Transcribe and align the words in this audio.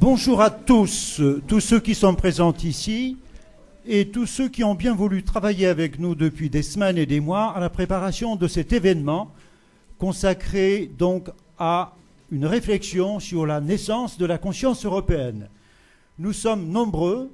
Bonjour 0.00 0.40
à 0.40 0.48
tous, 0.48 1.20
tous 1.46 1.60
ceux 1.60 1.78
qui 1.78 1.94
sont 1.94 2.14
présents 2.14 2.54
ici 2.64 3.18
et 3.86 4.08
tous 4.08 4.24
ceux 4.24 4.48
qui 4.48 4.64
ont 4.64 4.74
bien 4.74 4.94
voulu 4.94 5.22
travailler 5.22 5.66
avec 5.66 5.98
nous 5.98 6.14
depuis 6.14 6.48
des 6.48 6.62
semaines 6.62 6.96
et 6.96 7.04
des 7.04 7.20
mois 7.20 7.54
à 7.54 7.60
la 7.60 7.68
préparation 7.68 8.34
de 8.34 8.48
cet 8.48 8.72
événement 8.72 9.30
consacré 9.98 10.90
donc 10.98 11.28
à 11.58 11.92
une 12.30 12.46
réflexion 12.46 13.20
sur 13.20 13.44
la 13.44 13.60
naissance 13.60 14.16
de 14.16 14.24
la 14.24 14.38
conscience 14.38 14.86
européenne. 14.86 15.50
Nous 16.18 16.32
sommes 16.32 16.70
nombreux 16.70 17.30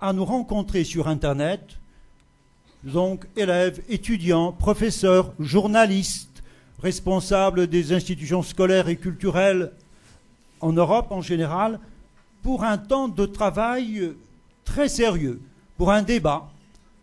à 0.00 0.12
nous 0.12 0.24
rencontrer 0.24 0.82
sur 0.82 1.06
Internet, 1.06 1.78
donc 2.82 3.28
élèves, 3.36 3.80
étudiants, 3.88 4.50
professeurs, 4.50 5.32
journalistes, 5.38 6.42
responsables 6.82 7.68
des 7.68 7.92
institutions 7.92 8.42
scolaires 8.42 8.88
et 8.88 8.96
culturelles 8.96 9.70
en 10.60 10.72
Europe 10.72 11.12
en 11.12 11.22
général, 11.22 11.78
pour 12.42 12.64
un 12.64 12.78
temps 12.78 13.08
de 13.08 13.26
travail 13.26 14.12
très 14.64 14.88
sérieux, 14.88 15.40
pour 15.76 15.90
un 15.90 16.02
débat, 16.02 16.48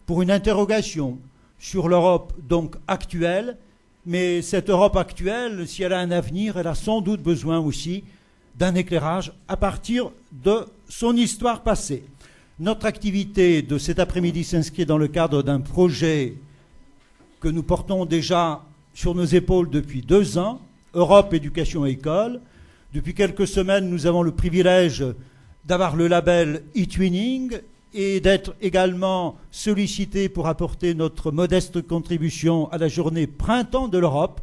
pour 0.06 0.22
une 0.22 0.32
interrogation 0.32 1.18
sur 1.60 1.88
l'Europe 1.88 2.34
actuelle, 2.88 3.58
mais 4.06 4.42
cette 4.42 4.70
Europe 4.70 4.98
actuelle, 4.98 5.68
si 5.68 5.84
elle 5.84 5.94
a 5.94 6.00
un 6.00 6.12
avenir, 6.12 6.58
elle 6.58 6.68
a 6.68 6.76
sans 6.76 7.02
doute 7.02 7.24
besoin 7.24 7.60
aussi 7.60 8.04
d'un 8.56 8.76
éclairage 8.76 9.34
à 9.48 9.58
partir 9.58 10.12
de 10.32 10.66
son 10.88 11.16
histoire 11.16 11.64
passée. 11.64 12.04
Notre 12.60 12.86
activité 12.86 13.62
de 13.62 13.78
cet 13.78 14.00
après-midi 14.00 14.44
s'inscrit 14.44 14.86
dans 14.86 14.98
le 14.98 15.08
cadre 15.08 15.44
d'un 15.44 15.60
projet 15.60 16.36
que 17.42 17.48
nous 17.48 17.64
portons 17.64 18.06
déjà 18.06 18.64
sur 18.94 19.14
nos 19.14 19.26
épaules 19.26 19.70
depuis 19.70 20.02
deux 20.02 20.38
ans, 20.38 20.62
Europe 20.94 21.34
Éducation 21.34 21.86
École, 21.86 22.40
depuis 22.96 23.14
quelques 23.14 23.46
semaines, 23.46 23.90
nous 23.90 24.06
avons 24.06 24.24
le 24.24 24.32
privilège 24.32 25.04
d'avoir 25.66 25.98
le 25.98 26.08
label 26.08 26.64
e-twinning 26.78 27.60
et 27.94 28.22
d'être 28.22 28.56
également 28.62 29.36
sollicités 29.52 30.30
pour 30.30 30.48
apporter 30.48 30.94
notre 30.94 31.30
modeste 31.32 31.86
contribution 31.86 32.72
à 32.72 32.78
la 32.78 32.88
journée 32.88 33.28
Printemps 33.28 33.90
de 33.90 33.98
l'Europe. 33.98 34.40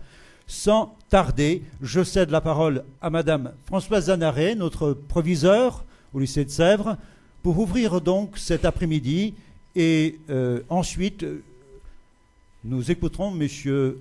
Sans 0.46 0.94
tarder, 1.08 1.62
je 1.80 2.04
cède 2.04 2.30
la 2.30 2.42
parole 2.42 2.84
à 3.00 3.08
Madame 3.08 3.52
Françoise 3.64 4.06
Zanaré, 4.06 4.54
notre 4.54 4.92
proviseur 4.92 5.86
au 6.12 6.18
lycée 6.18 6.44
de 6.44 6.50
Sèvres, 6.50 6.98
pour 7.42 7.58
ouvrir 7.58 8.02
donc 8.02 8.36
cet 8.36 8.66
après-midi 8.66 9.32
et 9.76 10.18
euh, 10.28 10.60
ensuite 10.68 11.24
nous 12.64 12.90
écouterons 12.90 13.30
Monsieur 13.30 13.98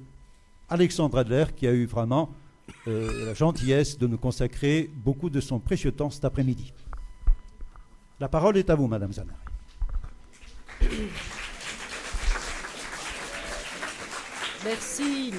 Alexandre 0.67 1.19
Adler 1.19 1.45
qui 1.55 1.67
a 1.67 1.71
eu 1.71 1.85
vraiment 1.85 2.29
euh, 2.87 3.25
la 3.25 3.33
gentillesse 3.33 3.97
de 3.97 4.07
nous 4.07 4.17
consacrer 4.17 4.89
beaucoup 4.93 5.29
de 5.29 5.39
son 5.39 5.59
précieux 5.59 5.91
temps 5.91 6.09
cet 6.09 6.25
après-midi. 6.25 6.73
La 8.19 8.27
parole 8.27 8.57
est 8.57 8.69
à 8.69 8.75
vous, 8.75 8.87
Madame 8.87 9.13
Zanari. 9.13 9.37
Merci. 14.63 15.31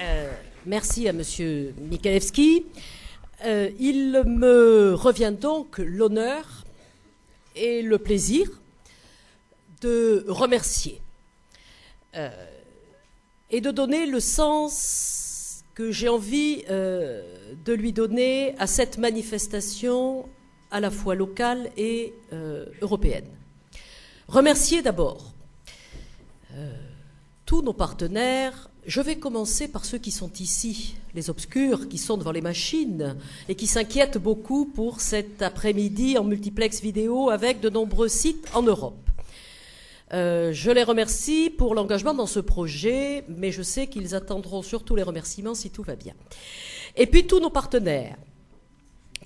Euh, 0.00 0.32
merci 0.66 1.08
à 1.08 1.12
Monsieur 1.12 1.74
Mikalewski. 1.78 2.66
Euh, 3.44 3.70
il 3.78 4.22
me 4.26 4.94
revient 4.94 5.34
donc 5.38 5.78
l'honneur 5.78 6.64
et 7.54 7.82
le 7.82 7.98
plaisir 7.98 8.48
de 9.80 10.24
remercier 10.28 11.00
et 13.50 13.60
de 13.60 13.70
donner 13.70 14.06
le 14.06 14.18
sens 14.18 15.17
que 15.78 15.92
j'ai 15.92 16.08
envie 16.08 16.64
euh, 16.70 17.22
de 17.64 17.72
lui 17.72 17.92
donner 17.92 18.56
à 18.58 18.66
cette 18.66 18.98
manifestation 18.98 20.28
à 20.72 20.80
la 20.80 20.90
fois 20.90 21.14
locale 21.14 21.70
et 21.76 22.14
euh, 22.32 22.66
européenne. 22.82 23.28
Remercier 24.26 24.82
d'abord 24.82 25.32
euh, 26.52 26.74
tous 27.46 27.62
nos 27.62 27.74
partenaires. 27.74 28.70
Je 28.86 29.00
vais 29.00 29.20
commencer 29.20 29.68
par 29.68 29.84
ceux 29.84 29.98
qui 29.98 30.10
sont 30.10 30.32
ici, 30.40 30.96
les 31.14 31.30
obscurs, 31.30 31.88
qui 31.88 31.98
sont 31.98 32.16
devant 32.16 32.32
les 32.32 32.40
machines 32.40 33.14
et 33.48 33.54
qui 33.54 33.68
s'inquiètent 33.68 34.18
beaucoup 34.18 34.66
pour 34.66 35.00
cet 35.00 35.42
après-midi 35.42 36.18
en 36.18 36.24
multiplex 36.24 36.82
vidéo 36.82 37.30
avec 37.30 37.60
de 37.60 37.70
nombreux 37.70 38.08
sites 38.08 38.48
en 38.52 38.62
Europe. 38.62 39.07
Euh, 40.14 40.52
je 40.52 40.70
les 40.70 40.82
remercie 40.82 41.50
pour 41.50 41.74
l'engagement 41.74 42.14
dans 42.14 42.26
ce 42.26 42.40
projet, 42.40 43.24
mais 43.28 43.52
je 43.52 43.62
sais 43.62 43.86
qu'ils 43.88 44.14
attendront 44.14 44.62
surtout 44.62 44.96
les 44.96 45.02
remerciements 45.02 45.54
si 45.54 45.70
tout 45.70 45.82
va 45.82 45.96
bien. 45.96 46.14
Et 46.96 47.06
puis 47.06 47.26
tous 47.26 47.40
nos 47.40 47.50
partenaires. 47.50 48.16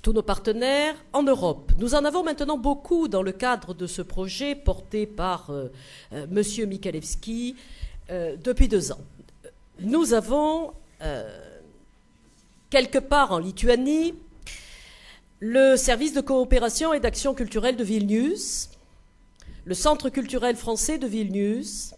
Tous 0.02 0.12
nos 0.12 0.22
partenaires 0.22 0.96
en 1.12 1.22
Europe. 1.22 1.70
Nous 1.78 1.94
en 1.94 2.04
avons 2.04 2.24
maintenant 2.24 2.58
beaucoup 2.58 3.06
dans 3.06 3.22
le 3.22 3.30
cadre 3.30 3.72
de 3.72 3.86
ce 3.86 4.02
projet 4.02 4.56
porté 4.56 5.06
par 5.06 5.50
euh, 5.50 5.70
euh, 6.12 6.26
M. 6.30 6.68
Mikalewski 6.68 7.56
depuis 8.44 8.68
deux 8.68 8.92
ans. 8.92 9.00
Nous 9.80 10.12
avons, 10.12 10.74
quelque 12.68 12.98
part 12.98 13.32
en 13.32 13.38
Lituanie, 13.38 14.12
le 15.40 15.76
service 15.76 16.12
de 16.12 16.20
coopération 16.20 16.92
et 16.92 17.00
d'action 17.00 17.32
culturelle 17.32 17.76
de 17.76 17.84
Vilnius, 17.84 18.68
le 19.64 19.74
Centre 19.74 20.08
culturel 20.08 20.56
français 20.56 20.98
de 20.98 21.06
Vilnius. 21.06 21.94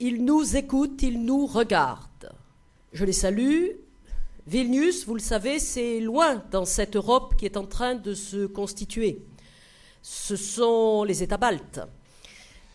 Ils 0.00 0.24
nous 0.24 0.56
écoutent, 0.56 1.02
ils 1.02 1.22
nous 1.22 1.46
regardent. 1.46 2.32
Je 2.92 3.04
les 3.04 3.12
salue. 3.12 3.70
Vilnius, 4.46 5.06
vous 5.06 5.14
le 5.14 5.20
savez, 5.20 5.58
c'est 5.58 6.00
loin 6.00 6.42
dans 6.50 6.64
cette 6.64 6.96
Europe 6.96 7.34
qui 7.36 7.44
est 7.44 7.56
en 7.56 7.66
train 7.66 7.94
de 7.94 8.14
se 8.14 8.46
constituer. 8.46 9.22
Ce 10.02 10.36
sont 10.36 11.04
les 11.04 11.22
États 11.22 11.36
baltes. 11.36 11.80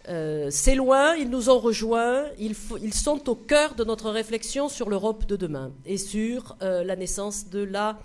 Euh, 0.09 0.49
c'est 0.51 0.75
loin, 0.75 1.15
ils 1.15 1.29
nous 1.29 1.49
ont 1.49 1.59
rejoints, 1.59 2.25
ils, 2.37 2.93
sont 2.93 3.29
au 3.29 3.35
cœur 3.35 3.73
de 3.75 3.85
notre 3.85 4.09
réflexion 4.09 4.67
sur 4.67 4.89
l'Europe 4.89 5.25
de 5.25 5.37
demain 5.37 5.71
et 5.85 5.97
sur 5.97 6.57
euh, 6.61 6.83
la 6.83 6.97
naissance 6.97 7.49
de 7.49 7.63
la 7.63 7.97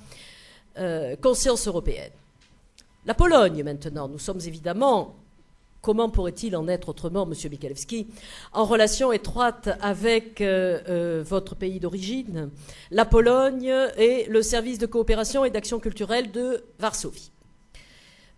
euh, 0.79 1.17
conscience 1.17 1.67
européenne. 1.67 2.13
La 3.09 3.15
Pologne, 3.15 3.63
maintenant. 3.63 4.07
Nous 4.07 4.19
sommes 4.19 4.41
évidemment, 4.45 5.17
comment 5.81 6.11
pourrait-il 6.11 6.55
en 6.55 6.69
être 6.69 6.91
autrement, 6.91 7.25
Monsieur 7.25 7.49
Mikalewski, 7.49 8.09
en 8.53 8.67
relation 8.67 9.13
étroite 9.13 9.71
avec 9.81 10.43
euh, 10.43 10.79
euh, 10.91 11.25
votre 11.27 11.57
pays 11.57 11.81
d'origine, 11.81 12.51
la 12.91 13.07
Pologne 13.07 13.73
et 13.97 14.27
le 14.29 14.43
service 14.43 14.79
de 14.79 14.85
coopération 14.85 15.47
et 15.47 15.51
d'action 15.51 15.81
culturelle 15.81 16.33
de 16.33 16.63
Varsovie. 16.79 17.31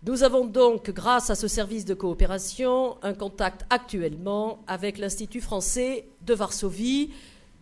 Nous 0.03 0.23
avons 0.23 0.45
donc, 0.45 0.89
grâce 0.91 1.29
à 1.29 1.35
ce 1.35 1.49
service 1.49 1.83
de 1.83 1.93
coopération, 1.93 2.95
un 3.01 3.13
contact 3.13 3.65
actuellement 3.69 4.63
avec 4.67 4.99
l'Institut 4.99 5.41
français 5.41 6.07
de 6.21 6.33
Varsovie. 6.33 7.11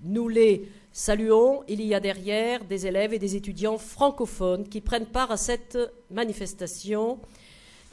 Nous 0.04 0.28
les 0.28 0.70
Saluons, 0.92 1.64
il 1.68 1.82
y 1.82 1.94
a 1.94 2.00
derrière 2.00 2.66
des 2.66 2.88
élèves 2.88 3.14
et 3.14 3.20
des 3.20 3.36
étudiants 3.36 3.78
francophones 3.78 4.68
qui 4.68 4.82
prennent 4.82 5.06
part 5.06 5.32
à 5.32 5.38
cette 5.38 5.78
manifestation 6.10 7.20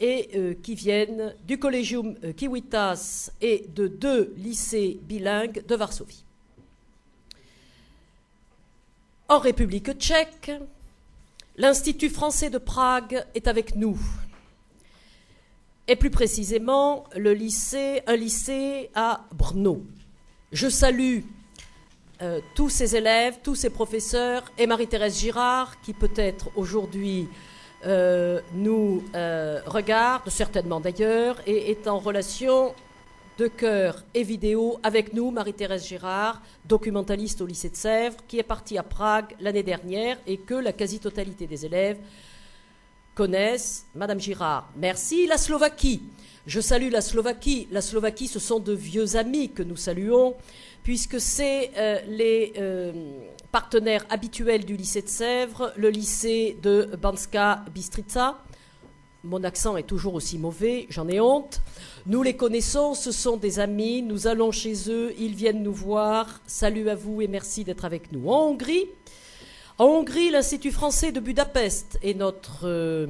et 0.00 0.30
euh, 0.34 0.54
qui 0.62 0.74
viennent 0.74 1.34
du 1.46 1.58
Collegium 1.58 2.16
euh, 2.24 2.32
Kiwitas 2.32 3.30
et 3.40 3.66
de 3.74 3.86
deux 3.86 4.34
lycées 4.36 4.98
bilingues 5.02 5.64
de 5.66 5.74
Varsovie. 5.74 6.24
En 9.28 9.38
République 9.38 9.92
tchèque, 9.98 10.52
l'Institut 11.56 12.10
français 12.10 12.50
de 12.50 12.58
Prague 12.58 13.26
est 13.34 13.48
avec 13.48 13.74
nous. 13.74 13.98
Et 15.88 15.96
plus 15.96 16.10
précisément, 16.10 17.04
le 17.16 17.36
un 18.06 18.16
lycée 18.16 18.90
à 18.94 19.24
Brno. 19.32 19.84
Je 20.52 20.68
salue 20.68 21.20
euh, 22.22 22.40
tous 22.54 22.70
ces 22.70 22.96
élèves, 22.96 23.38
tous 23.42 23.54
ces 23.54 23.68
professeurs 23.68 24.44
et 24.56 24.66
Marie-Thérèse 24.66 25.18
Girard, 25.18 25.78
qui 25.82 25.92
peut-être 25.92 26.50
aujourd'hui 26.56 27.28
euh, 27.84 28.40
nous 28.54 29.04
euh, 29.14 29.60
regarde, 29.66 30.28
certainement 30.30 30.80
d'ailleurs, 30.80 31.36
et 31.46 31.70
est 31.70 31.86
en 31.86 31.98
relation 31.98 32.74
de 33.36 33.48
cœur 33.48 34.02
et 34.14 34.22
vidéo 34.22 34.80
avec 34.82 35.12
nous, 35.12 35.30
Marie-Thérèse 35.30 35.86
Girard, 35.86 36.40
documentaliste 36.64 37.42
au 37.42 37.46
lycée 37.46 37.68
de 37.68 37.76
Sèvres, 37.76 38.16
qui 38.26 38.38
est 38.38 38.42
partie 38.42 38.78
à 38.78 38.82
Prague 38.82 39.36
l'année 39.38 39.62
dernière 39.62 40.16
et 40.26 40.38
que 40.38 40.54
la 40.54 40.72
quasi-totalité 40.72 41.46
des 41.46 41.66
élèves 41.66 41.98
connaissent. 43.14 43.84
Madame 43.94 44.20
Girard, 44.20 44.70
merci. 44.76 45.26
La 45.26 45.36
Slovaquie. 45.36 46.02
Je 46.46 46.60
salue 46.60 46.90
la 46.90 47.02
Slovaquie. 47.02 47.68
La 47.70 47.82
Slovaquie, 47.82 48.28
ce 48.28 48.38
sont 48.38 48.60
de 48.60 48.72
vieux 48.72 49.16
amis 49.16 49.50
que 49.50 49.62
nous 49.62 49.76
saluons 49.76 50.34
puisque 50.86 51.20
c'est 51.20 51.72
euh, 51.78 51.98
les 52.06 52.52
euh, 52.58 52.92
partenaires 53.50 54.06
habituels 54.08 54.64
du 54.64 54.76
lycée 54.76 55.02
de 55.02 55.08
Sèvres, 55.08 55.72
le 55.74 55.90
lycée 55.90 56.56
de 56.62 56.96
Banska 57.02 57.64
Bistrica. 57.74 58.38
Mon 59.24 59.42
accent 59.42 59.76
est 59.76 59.82
toujours 59.82 60.14
aussi 60.14 60.38
mauvais, 60.38 60.86
j'en 60.88 61.08
ai 61.08 61.18
honte. 61.18 61.60
Nous 62.06 62.22
les 62.22 62.36
connaissons, 62.36 62.94
ce 62.94 63.10
sont 63.10 63.36
des 63.36 63.58
amis, 63.58 64.00
nous 64.00 64.28
allons 64.28 64.52
chez 64.52 64.88
eux, 64.88 65.12
ils 65.18 65.34
viennent 65.34 65.64
nous 65.64 65.72
voir. 65.72 66.40
Salut 66.46 66.88
à 66.88 66.94
vous 66.94 67.20
et 67.20 67.26
merci 67.26 67.64
d'être 67.64 67.84
avec 67.84 68.12
nous. 68.12 68.30
En 68.30 68.50
Hongrie, 68.50 68.86
En 69.78 69.86
Hongrie, 69.86 70.30
l'Institut 70.30 70.70
français 70.70 71.10
de 71.10 71.18
Budapest 71.18 71.98
est 72.00 72.14
notre 72.14 72.60
euh, 72.62 73.08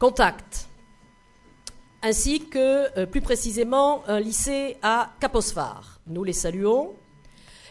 contact, 0.00 0.66
ainsi 2.02 2.40
que 2.40 3.04
plus 3.04 3.20
précisément 3.20 4.02
un 4.08 4.18
lycée 4.18 4.78
à 4.82 5.12
Kaposvar. 5.20 5.91
Nous 6.06 6.24
les 6.24 6.32
saluons. 6.32 6.94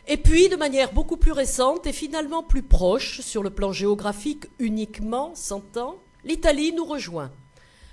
Et 0.07 0.18
puis, 0.18 0.50
de 0.50 0.56
manière 0.56 0.94
beaucoup 0.94 1.18
plus 1.18 1.31
récente 1.31 1.86
et 1.86 1.94
finalement 1.94 2.44
plus 2.44 2.63
proche 2.63 3.22
sur 3.22 3.44
le 3.44 3.50
plan 3.50 3.72
géographique 3.72 4.45
uniquement, 4.60 5.36
s'entend, 5.36 5.98
l'Italie 6.24 6.74
nous 6.74 6.86
rejoint. 6.86 7.31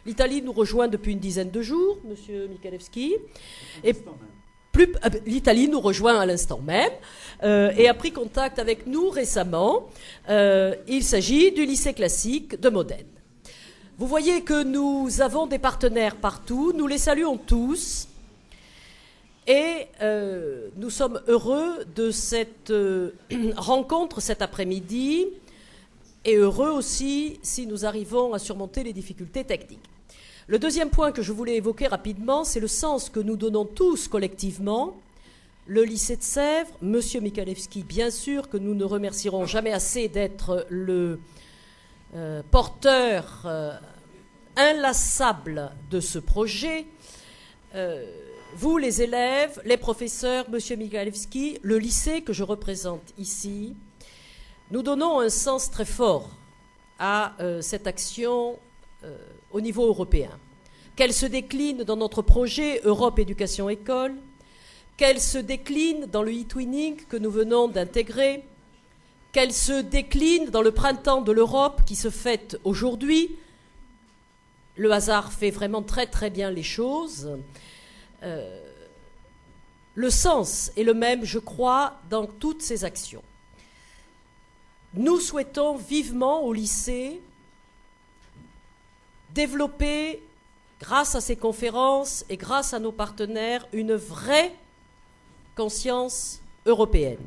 L'Italie 0.07 0.41
nous 0.41 0.53
rejoint 0.53 0.89
depuis 0.89 1.13
une 1.13 1.19
dizaine 1.19 1.51
de 1.51 1.61
jours, 1.61 1.99
Monsieur 2.05 2.49
Michalewski. 2.49 3.17
Et 3.85 3.93
ben, 3.93 4.13
l'Italie 5.27 5.69
nous 5.69 5.81
rejoint 5.81 6.19
à 6.19 6.25
l'instant 6.25 6.61
même 6.61 6.93
euh, 7.43 7.73
et 7.77 7.89
a 7.89 7.95
pris 7.95 8.13
contact 8.13 8.59
avec 8.59 8.87
nous 8.87 9.11
récemment. 9.11 9.89
Euh, 10.29 10.75
il 10.87 11.03
s'agit 11.03 11.53
du 11.53 11.67
lycée 11.67 11.93
classique 11.93 12.59
de 12.61 12.69
Modène. 12.69 13.07
Vous 13.99 14.07
voyez 14.07 14.43
que 14.43 14.63
nous 14.63 15.21
avons 15.21 15.47
des 15.47 15.59
partenaires 15.59 16.17
partout, 16.17 16.73
nous 16.75 16.87
les 16.87 16.99
saluons 16.99 17.37
tous 17.37 18.08
et 19.49 19.89
euh, 20.03 20.69
nous 20.77 20.91
sommes 20.91 21.21
heureux 21.27 21.85
de 21.97 22.11
cette 22.11 22.73
rencontre 23.57 24.21
cet 24.21 24.43
après-midi 24.43 25.27
et 26.27 26.37
heureux 26.37 26.71
aussi 26.71 27.41
si 27.43 27.67
nous 27.67 27.87
arrivons 27.87 28.35
à 28.35 28.39
surmonter 28.39 28.85
les 28.85 28.93
difficultés 28.93 29.45
techniques. 29.45 29.89
Le 30.49 30.59
deuxième 30.59 30.91
point 30.91 31.13
que 31.13 31.23
je 31.23 31.33
voulais 31.33 31.57
évoquer 31.57 31.87
rapidement, 31.87 32.45
c'est 32.45 32.61
le 32.61 32.69
sens 32.69 33.09
que 33.09 33.21
nous 33.21 33.37
donnons 33.37 33.65
tous 33.65 34.07
collectivement. 34.07 34.97
Le 35.67 35.83
lycée 35.83 36.17
de 36.17 36.23
Sèvres, 36.23 36.71
M. 36.83 37.01
Michalewski, 37.23 37.83
bien 37.83 38.11
sûr 38.11 38.51
que 38.51 38.59
nous 38.59 38.75
ne 38.75 38.85
remercierons 38.85 39.47
jamais 39.47 39.73
assez 39.73 40.09
d'être 40.09 40.67
le 40.69 41.21
euh, 42.15 42.43
porteur 42.51 43.43
euh, 43.47 43.73
inlassable 44.57 45.71
de 45.91 46.01
ce 46.01 46.19
projet. 46.19 46.87
Euh, 47.75 48.07
vous, 48.55 48.79
les 48.79 49.03
élèves, 49.03 49.61
les 49.65 49.77
professeurs, 49.77 50.47
M. 50.53 50.79
Michalewski, 50.79 51.59
le 51.63 51.79
lycée 51.79 52.23
que 52.23 52.33
je 52.33 52.43
représente 52.43 53.13
ici, 53.19 53.77
nous 54.71 54.83
donnons 54.83 55.21
un 55.21 55.29
sens 55.29 55.71
très 55.71 55.85
fort 55.85 56.31
à 56.99 57.37
cette 57.61 57.87
action 57.87 58.59
au 59.53 59.61
niveau 59.61 59.87
européen, 59.87 60.31
qu'elle 60.97 61.13
se 61.13 61.27
décline 61.27 61.85
dans 61.85 61.97
notre 61.97 62.23
projet 62.23 62.81
Europe 62.85 63.19
Éducation 63.19 63.69
École, 63.69 64.17
qu'elle 64.97 65.21
se 65.21 65.39
décline 65.39 66.07
dans 66.07 66.23
le 66.23 66.33
e-twinning 66.33 66.97
que 67.09 67.17
nous 67.17 67.31
venons 67.31 67.69
d'intégrer, 67.69 68.45
qu'elle 69.31 69.53
se 69.53 69.81
décline 69.81 70.47
dans 70.47 70.63
le 70.63 70.73
printemps 70.73 71.23
de 71.23 71.31
l'Europe 71.31 71.83
qui 71.87 71.95
se 71.95 72.11
fête 72.11 72.59
aujourd'hui. 72.65 73.37
Le 74.77 74.91
hasard 74.91 75.33
fait 75.33 75.51
vraiment 75.51 75.83
très 75.83 76.07
très 76.07 76.31
bien 76.31 76.51
les 76.51 76.63
choses. 76.65 77.31
Euh, 78.23 78.61
le 79.95 80.11
sens 80.11 80.71
est 80.77 80.85
le 80.85 80.95
même, 80.95 81.25
je 81.25 81.39
crois, 81.39 81.99
dans 82.09 82.27
toutes 82.27 82.63
ces 82.63 82.85
actions. 82.85 83.23
Nous 84.95 85.21
souhaitons 85.21 85.77
vivement 85.77 86.43
au 86.43 86.53
lycée 86.53 87.21
développer, 89.35 90.23
grâce 90.81 91.15
à 91.15 91.21
ces 91.21 91.37
conférences 91.37 92.25
et 92.29 92.37
grâce 92.37 92.73
à 92.75 92.79
nos 92.79 92.93
partenaires, 92.93 93.67
une 93.73 93.95
vraie 93.95 94.55
conscience 95.57 96.41
européenne. 96.67 97.25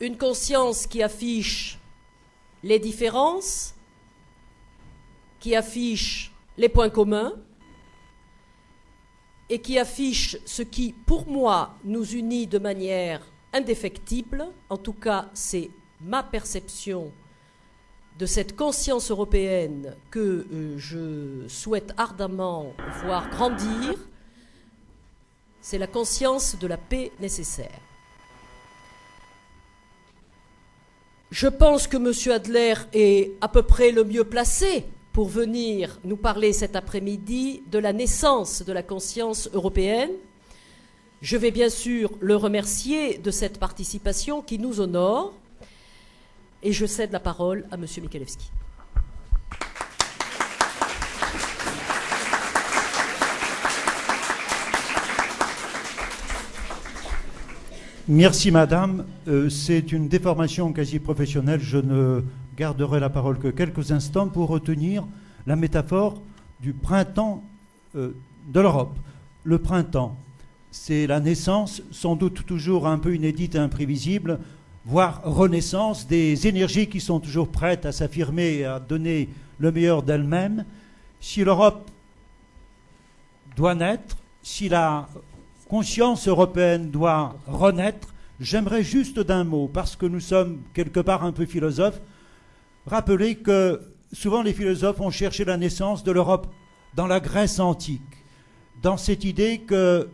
Une 0.00 0.16
conscience 0.16 0.86
qui 0.86 1.02
affiche 1.02 1.78
les 2.62 2.78
différences, 2.78 3.74
qui 5.40 5.54
affiche 5.54 6.32
les 6.56 6.68
points 6.68 6.90
communs 6.90 7.34
et 9.50 9.60
qui 9.60 9.78
affiche 9.78 10.36
ce 10.44 10.62
qui, 10.62 10.92
pour 10.92 11.26
moi, 11.26 11.74
nous 11.84 12.04
unit 12.04 12.46
de 12.46 12.58
manière 12.58 13.22
indéfectible, 13.52 14.46
en 14.68 14.76
tout 14.76 14.92
cas 14.92 15.30
c'est 15.32 15.70
ma 16.00 16.22
perception 16.22 17.12
de 18.18 18.26
cette 18.26 18.56
conscience 18.56 19.10
européenne 19.10 19.96
que 20.10 20.46
euh, 20.52 20.76
je 20.76 21.46
souhaite 21.48 21.92
ardemment 21.96 22.74
voir 23.02 23.30
grandir, 23.30 23.94
c'est 25.60 25.78
la 25.78 25.86
conscience 25.86 26.58
de 26.58 26.66
la 26.66 26.76
paix 26.76 27.12
nécessaire. 27.20 27.80
Je 31.30 31.46
pense 31.46 31.86
que 31.86 31.96
M. 31.96 32.32
Adler 32.32 32.74
est 32.92 33.32
à 33.40 33.48
peu 33.48 33.62
près 33.62 33.92
le 33.92 34.02
mieux 34.02 34.24
placé 34.24 34.86
pour 35.18 35.26
venir 35.26 35.98
nous 36.04 36.16
parler 36.16 36.52
cet 36.52 36.76
après-midi 36.76 37.64
de 37.72 37.80
la 37.80 37.92
naissance 37.92 38.62
de 38.64 38.72
la 38.72 38.84
conscience 38.84 39.50
européenne. 39.52 40.12
Je 41.22 41.36
vais 41.36 41.50
bien 41.50 41.70
sûr 41.70 42.12
le 42.20 42.36
remercier 42.36 43.18
de 43.18 43.32
cette 43.32 43.58
participation 43.58 44.42
qui 44.42 44.60
nous 44.60 44.80
honore. 44.80 45.34
Et 46.62 46.70
je 46.70 46.86
cède 46.86 47.10
la 47.10 47.18
parole 47.18 47.66
à 47.72 47.74
M. 47.74 47.84
Michalewski. 48.00 48.52
Merci 58.06 58.52
Madame. 58.52 59.04
Euh, 59.26 59.50
c'est 59.50 59.90
une 59.90 60.06
déformation 60.06 60.72
quasi 60.72 61.00
professionnelle. 61.00 61.60
Je 61.60 61.78
ne 61.78 62.22
garderai 62.58 62.98
la 62.98 63.08
parole 63.08 63.38
que 63.38 63.48
quelques 63.48 63.92
instants 63.92 64.28
pour 64.28 64.48
retenir 64.48 65.06
la 65.46 65.54
métaphore 65.54 66.20
du 66.60 66.72
printemps 66.72 67.44
euh, 67.94 68.10
de 68.48 68.60
l'Europe. 68.60 68.96
Le 69.44 69.58
printemps, 69.58 70.16
c'est 70.72 71.06
la 71.06 71.20
naissance, 71.20 71.82
sans 71.92 72.16
doute 72.16 72.44
toujours 72.44 72.88
un 72.88 72.98
peu 72.98 73.14
inédite 73.14 73.54
et 73.54 73.58
imprévisible, 73.58 74.40
voire 74.84 75.22
renaissance 75.22 76.08
des 76.08 76.48
énergies 76.48 76.88
qui 76.88 77.00
sont 77.00 77.20
toujours 77.20 77.48
prêtes 77.48 77.86
à 77.86 77.92
s'affirmer 77.92 78.56
et 78.56 78.64
à 78.64 78.80
donner 78.80 79.28
le 79.58 79.70
meilleur 79.70 80.02
d'elles-mêmes. 80.02 80.64
Si 81.20 81.44
l'Europe 81.44 81.88
doit 83.56 83.76
naître, 83.76 84.16
si 84.42 84.68
la 84.68 85.08
conscience 85.68 86.26
européenne 86.26 86.90
doit 86.90 87.36
renaître, 87.46 88.12
j'aimerais 88.40 88.82
juste 88.82 89.20
d'un 89.20 89.44
mot, 89.44 89.70
parce 89.72 89.94
que 89.94 90.06
nous 90.06 90.20
sommes 90.20 90.58
quelque 90.74 91.00
part 91.00 91.24
un 91.24 91.32
peu 91.32 91.46
philosophes, 91.46 92.00
rappeler 92.88 93.36
que 93.36 93.80
souvent 94.12 94.42
les 94.42 94.52
philosophes 94.52 95.00
ont 95.00 95.10
cherché 95.10 95.44
la 95.44 95.56
naissance 95.56 96.02
de 96.02 96.10
l'Europe 96.12 96.48
dans 96.96 97.06
la 97.06 97.20
Grèce 97.20 97.60
antique, 97.60 98.02
dans 98.82 98.96
cette 98.96 99.24
idée 99.24 99.60
que 99.60 100.08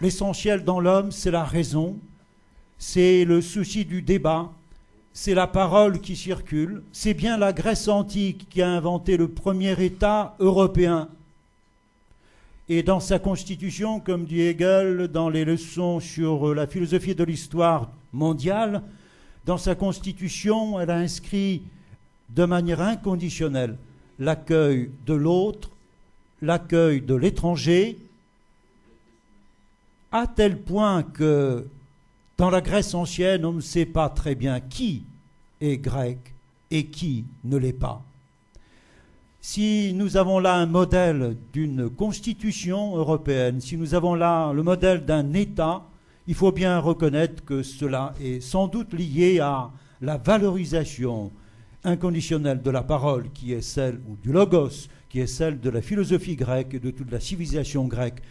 l'essentiel 0.00 0.64
dans 0.64 0.80
l'homme, 0.80 1.10
c'est 1.10 1.30
la 1.30 1.44
raison, 1.44 1.98
c'est 2.78 3.24
le 3.24 3.42
souci 3.42 3.84
du 3.84 4.00
débat, 4.00 4.50
c'est 5.12 5.34
la 5.34 5.46
parole 5.46 6.00
qui 6.00 6.16
circule, 6.16 6.82
c'est 6.92 7.14
bien 7.14 7.36
la 7.36 7.52
Grèce 7.52 7.88
antique 7.88 8.48
qui 8.48 8.62
a 8.62 8.70
inventé 8.70 9.16
le 9.16 9.28
premier 9.28 9.72
État 9.82 10.34
européen. 10.38 11.08
Et 12.68 12.84
dans 12.84 13.00
sa 13.00 13.18
constitution, 13.18 13.98
comme 13.98 14.24
dit 14.24 14.40
Hegel 14.40 15.08
dans 15.08 15.28
les 15.28 15.44
leçons 15.44 15.98
sur 15.98 16.54
la 16.54 16.68
philosophie 16.68 17.16
de 17.16 17.24
l'histoire 17.24 17.90
mondiale, 18.12 18.82
dans 19.44 19.58
sa 19.58 19.74
constitution, 19.74 20.78
elle 20.78 20.90
a 20.90 20.96
inscrit 20.96 21.62
de 22.34 22.44
manière 22.44 22.80
inconditionnelle 22.80 23.76
l'accueil 24.18 24.90
de 25.06 25.14
l'autre, 25.14 25.70
l'accueil 26.42 27.00
de 27.00 27.14
l'étranger, 27.14 27.98
à 30.12 30.26
tel 30.26 30.58
point 30.58 31.02
que 31.02 31.66
dans 32.36 32.50
la 32.50 32.60
Grèce 32.60 32.94
ancienne, 32.94 33.44
on 33.44 33.52
ne 33.52 33.60
sait 33.60 33.86
pas 33.86 34.08
très 34.08 34.34
bien 34.34 34.60
qui 34.60 35.04
est 35.60 35.76
grec 35.76 36.18
et 36.70 36.86
qui 36.86 37.24
ne 37.44 37.56
l'est 37.56 37.72
pas. 37.72 38.02
Si 39.42 39.92
nous 39.94 40.16
avons 40.16 40.38
là 40.38 40.54
un 40.54 40.66
modèle 40.66 41.36
d'une 41.52 41.88
constitution 41.88 42.96
européenne, 42.96 43.60
si 43.60 43.76
nous 43.76 43.94
avons 43.94 44.14
là 44.14 44.52
le 44.52 44.62
modèle 44.62 45.04
d'un 45.04 45.32
État, 45.32 45.82
il 46.26 46.34
faut 46.34 46.52
bien 46.52 46.78
reconnaître 46.78 47.44
que 47.44 47.62
cela 47.62 48.14
est 48.20 48.40
sans 48.40 48.68
doute 48.68 48.92
lié 48.92 49.40
à 49.40 49.70
la 50.02 50.18
valorisation 50.18 51.30
inconditionnelle 51.84 52.62
de 52.62 52.70
la 52.70 52.82
parole 52.82 53.30
qui 53.32 53.52
est 53.52 53.62
celle, 53.62 54.00
ou 54.08 54.16
du 54.22 54.32
logos, 54.32 54.88
qui 55.08 55.20
est 55.20 55.26
celle 55.26 55.60
de 55.60 55.70
la 55.70 55.82
philosophie 55.82 56.36
grecque 56.36 56.74
et 56.74 56.78
de 56.78 56.90
toute 56.90 57.10
la 57.10 57.20
civilisation 57.20 57.86
grecque. 57.86 58.22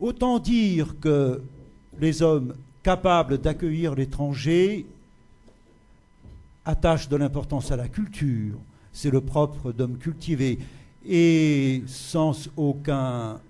Autant 0.00 0.38
dire 0.38 0.96
que 1.00 1.40
les 2.00 2.22
hommes 2.22 2.54
capable 2.82 3.38
d'accueillir 3.38 3.94
l'étranger, 3.94 4.86
attache 6.64 7.08
de 7.08 7.16
l'importance 7.16 7.72
à 7.72 7.76
la 7.76 7.88
culture. 7.88 8.58
C'est 8.92 9.10
le 9.10 9.20
propre 9.20 9.72
d'homme 9.72 9.98
cultivé. 9.98 10.58
Et 11.06 11.82
sans 11.86 12.48
aucun 12.56 13.40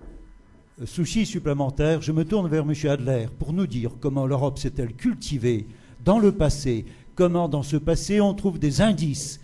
souci 0.84 1.26
supplémentaire, 1.26 2.02
je 2.02 2.12
me 2.12 2.24
tourne 2.24 2.48
vers 2.48 2.62
M. 2.62 2.74
Adler 2.88 3.26
pour 3.38 3.52
nous 3.52 3.66
dire 3.66 3.90
comment 4.00 4.26
l'Europe 4.26 4.58
s'est-elle 4.58 4.94
cultivée 4.94 5.66
dans 6.04 6.18
le 6.18 6.32
passé, 6.32 6.84
comment 7.14 7.48
dans 7.48 7.62
ce 7.62 7.76
passé 7.76 8.20
on 8.20 8.34
trouve 8.34 8.58
des 8.58 8.80
indices 8.80 9.40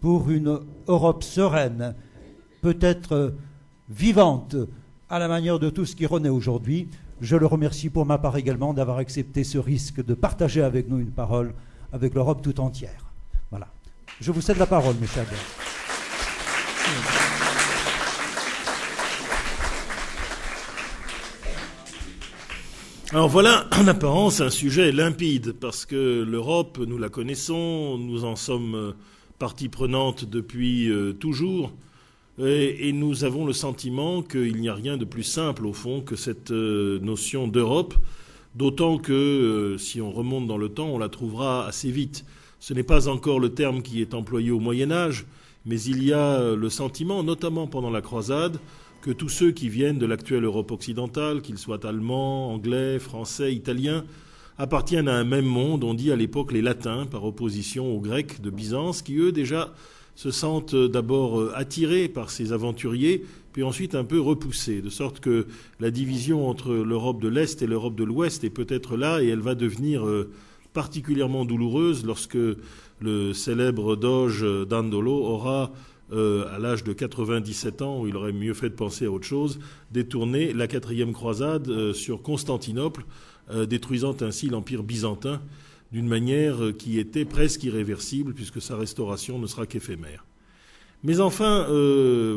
pour 0.00 0.30
une 0.30 0.60
Europe 0.88 1.22
sereine, 1.22 1.94
peut-être 2.60 3.34
vivante, 3.88 4.56
à 5.08 5.18
la 5.18 5.28
manière 5.28 5.58
de 5.58 5.70
tout 5.70 5.84
ce 5.84 5.94
qui 5.94 6.06
renaît 6.06 6.28
aujourd'hui. 6.28 6.88
Je 7.20 7.36
le 7.36 7.46
remercie 7.46 7.88
pour 7.88 8.04
ma 8.06 8.18
part 8.18 8.36
également 8.36 8.74
d'avoir 8.74 8.96
accepté 8.96 9.44
ce 9.44 9.58
risque 9.58 10.04
de 10.04 10.14
partager 10.14 10.62
avec 10.62 10.88
nous 10.88 10.98
une 10.98 11.12
parole 11.12 11.54
avec 11.92 12.14
l'Europe 12.14 12.42
tout 12.42 12.58
entière. 12.60 13.12
Voilà. 13.50 13.68
Je 14.20 14.32
vous 14.32 14.40
cède 14.40 14.58
la 14.58 14.66
parole, 14.66 14.96
mes 15.00 15.06
chers 15.06 15.26
Alors 23.14 23.28
voilà, 23.28 23.68
en 23.78 23.86
apparence, 23.88 24.40
un 24.40 24.48
sujet 24.48 24.90
limpide, 24.90 25.52
parce 25.52 25.84
que 25.84 26.22
l'Europe, 26.22 26.78
nous 26.78 26.96
la 26.96 27.10
connaissons, 27.10 27.98
nous 27.98 28.24
en 28.24 28.36
sommes 28.36 28.74
euh, 28.74 28.92
partie 29.38 29.68
prenante 29.68 30.24
depuis 30.24 30.88
euh, 30.88 31.12
toujours, 31.12 31.74
et, 32.42 32.90
nous 32.94 33.24
avons 33.24 33.44
le 33.44 33.52
sentiment 33.52 34.22
qu'il 34.22 34.56
n'y 34.56 34.70
a 34.70 34.74
rien 34.74 34.96
de 34.96 35.04
plus 35.04 35.24
simple, 35.24 35.66
au 35.66 35.74
fond, 35.74 36.00
que 36.00 36.16
cette 36.16 36.52
euh, 36.52 37.00
notion 37.00 37.48
d'Europe, 37.48 37.92
d'autant 38.54 38.96
que, 38.96 39.76
si 39.78 40.00
on 40.00 40.10
remonte 40.10 40.46
dans 40.46 40.56
le 40.56 40.70
temps, 40.70 40.88
on 40.88 40.98
la 40.98 41.10
trouvera 41.10 41.66
assez 41.66 41.90
vite. 41.90 42.24
Ce 42.60 42.72
n'est 42.72 42.82
pas 42.82 43.08
encore 43.08 43.40
le 43.40 43.50
terme 43.50 43.82
qui 43.82 44.00
est 44.00 44.14
employé 44.14 44.50
au 44.52 44.58
Moyen 44.58 44.90
Âge, 44.90 45.26
mais 45.66 45.78
il 45.82 46.02
y 46.02 46.14
a 46.14 46.54
le 46.54 46.70
sentiment, 46.70 47.22
notamment 47.22 47.66
pendant 47.66 47.90
la 47.90 48.00
croisade, 48.00 48.56
que 49.02 49.10
tous 49.10 49.28
ceux 49.28 49.50
qui 49.50 49.68
viennent 49.68 49.98
de 49.98 50.06
l'actuelle 50.06 50.44
Europe 50.44 50.70
occidentale, 50.70 51.42
qu'ils 51.42 51.58
soient 51.58 51.84
allemands, 51.84 52.52
anglais, 52.54 53.00
français, 53.00 53.52
italiens, 53.52 54.04
appartiennent 54.58 55.08
à 55.08 55.16
un 55.16 55.24
même 55.24 55.44
monde, 55.44 55.82
on 55.82 55.92
dit 55.92 56.12
à 56.12 56.16
l'époque 56.16 56.52
les 56.52 56.62
latins, 56.62 57.04
par 57.06 57.24
opposition 57.24 57.92
aux 57.92 58.00
grecs 58.00 58.40
de 58.40 58.48
Byzance, 58.48 59.02
qui 59.02 59.16
eux 59.16 59.32
déjà 59.32 59.74
se 60.14 60.30
sentent 60.30 60.76
d'abord 60.76 61.50
attirés 61.54 62.08
par 62.08 62.30
ces 62.30 62.52
aventuriers, 62.52 63.24
puis 63.52 63.64
ensuite 63.64 63.96
un 63.96 64.04
peu 64.04 64.20
repoussés, 64.20 64.80
de 64.80 64.88
sorte 64.88 65.18
que 65.18 65.46
la 65.80 65.90
division 65.90 66.48
entre 66.48 66.72
l'Europe 66.72 67.20
de 67.20 67.28
l'Est 67.28 67.60
et 67.60 67.66
l'Europe 67.66 67.96
de 67.96 68.04
l'Ouest 68.04 68.44
est 68.44 68.50
peut-être 68.50 68.96
là, 68.96 69.20
et 69.20 69.26
elle 69.26 69.40
va 69.40 69.56
devenir 69.56 70.06
euh, 70.06 70.30
particulièrement 70.74 71.44
douloureuse 71.44 72.04
lorsque 72.06 72.38
le 73.00 73.32
célèbre 73.32 73.96
doge 73.96 74.46
Dandolo 74.68 75.12
aura 75.12 75.72
euh, 76.12 76.44
à 76.54 76.58
l'âge 76.58 76.84
de 76.84 76.92
97 76.92 77.80
ans, 77.80 78.00
où 78.00 78.06
il 78.06 78.16
aurait 78.16 78.34
mieux 78.34 78.52
fait 78.52 78.68
de 78.68 78.74
penser 78.74 79.06
à 79.06 79.10
autre 79.10 79.24
chose, 79.24 79.58
détourner 79.92 80.52
la 80.52 80.66
quatrième 80.66 81.14
croisade 81.14 81.70
euh, 81.70 81.94
sur 81.94 82.20
Constantinople, 82.20 83.06
euh, 83.50 83.64
détruisant 83.64 84.14
ainsi 84.20 84.48
l'Empire 84.48 84.82
byzantin 84.82 85.40
d'une 85.90 86.06
manière 86.06 86.56
qui 86.78 86.98
était 86.98 87.24
presque 87.24 87.64
irréversible, 87.64 88.34
puisque 88.34 88.60
sa 88.60 88.76
restauration 88.76 89.38
ne 89.38 89.46
sera 89.46 89.66
qu'éphémère. 89.66 90.24
Mais 91.02 91.20
enfin, 91.20 91.66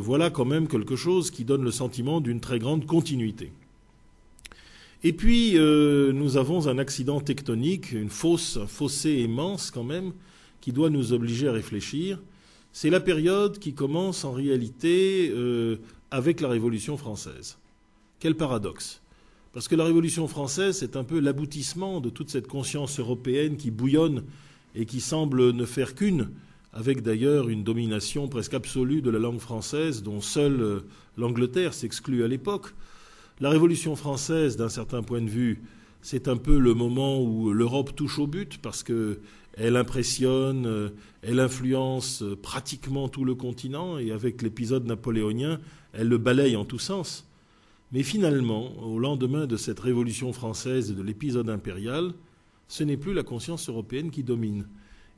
voilà 0.02 0.30
quand 0.30 0.44
même 0.44 0.68
quelque 0.68 0.98
chose 0.98 1.32
qui 1.32 1.46
donne 1.46 1.64
le 1.64 1.72
sentiment 1.72 2.20
d'une 2.20 2.42
très 2.42 2.60
grande 2.60 2.86
continuité. 2.86 3.54
Et 5.06 5.14
puis, 5.14 5.54
nous 5.54 6.36
avons 6.36 6.68
un 6.68 6.78
accident 6.80 7.22
tectonique, 7.22 7.94
une 7.94 8.10
fosse, 8.10 8.58
un 8.58 8.68
fossé 8.68 9.22
immense 9.22 9.72
quand 9.72 9.86
même, 9.86 10.12
qui 10.60 10.74
doit 10.74 10.90
nous 10.90 11.14
obliger 11.14 11.48
à 11.48 11.54
réfléchir. 11.54 12.20
C'est 12.78 12.90
la 12.90 13.00
période 13.00 13.58
qui 13.58 13.74
commence 13.74 14.26
en 14.26 14.34
réalité 14.34 15.32
euh, 15.34 15.78
avec 16.12 16.42
la 16.42 16.50
Révolution 16.50 16.98
française. 16.98 17.58
Quel 18.20 18.36
paradoxe. 18.36 19.02
Parce 19.54 19.70
que 19.70 19.78
la 19.78 19.86
Révolution 19.86 20.28
française, 20.28 20.80
c'est 20.80 20.98
un 20.98 21.06
peu 21.06 21.22
l'aboutissement 21.22 22.02
de 22.02 22.10
toute 22.10 22.30
cette 22.30 22.50
conscience 22.50 23.00
européenne 23.00 23.56
qui 23.56 23.72
bouillonne 23.72 24.26
et 24.76 24.86
qui 24.86 25.00
semble 25.00 25.52
ne 25.52 25.64
faire 25.64 25.96
qu'une, 25.96 26.32
avec 26.74 27.02
d'ailleurs 27.02 27.48
une 27.48 27.64
domination 27.64 28.28
presque 28.28 28.56
absolue 28.56 29.02
de 29.02 29.10
la 29.10 29.20
langue 29.20 29.40
française 29.40 30.04
dont 30.04 30.20
seule 30.20 30.60
euh, 30.60 30.80
l'Angleterre 31.16 31.74
s'exclut 31.74 32.26
à 32.26 32.28
l'époque. 32.28 32.74
La 33.40 33.52
Révolution 33.52 33.96
française, 33.96 34.58
d'un 34.58 34.68
certain 34.68 35.02
point 35.02 35.22
de 35.22 35.30
vue, 35.30 35.62
c'est 36.02 36.28
un 36.28 36.38
peu 36.38 36.60
le 36.60 36.74
moment 36.74 37.22
où 37.22 37.54
l'Europe 37.54 37.96
touche 37.96 38.20
au 38.20 38.28
but 38.28 38.58
parce 38.62 38.84
que 38.84 39.22
elle 39.58 39.78
impressionne, 39.78 40.66
euh, 40.66 40.90
elle 41.22 41.40
influence 41.40 42.22
euh, 42.22 42.36
pratiquement 42.36 43.08
tout 43.10 43.26
le 43.26 43.36
continent, 43.36 43.98
et 43.98 44.12
avec 44.12 44.42
l'épisode 44.42 44.86
napoléonien, 44.86 45.60
elle 45.94 46.08
le 46.08 46.18
balaye 46.18 46.56
en 46.56 46.66
tous 46.66 46.80
sens. 46.80 47.30
Mais 47.92 48.04
finalement, 48.04 48.78
au 48.84 49.00
lendemain 49.00 49.48
de 49.48 49.58
cette 49.58 49.80
révolution 49.80 50.34
française 50.34 50.92
et 50.92 50.94
de 50.94 51.02
l'épisode 51.02 51.50
impérial, 51.50 52.14
ce 52.68 52.84
n'est 52.84 52.98
plus 52.98 53.14
la 53.14 53.24
conscience 53.24 53.70
européenne 53.70 54.12
qui 54.12 54.24
domine. 54.24 54.68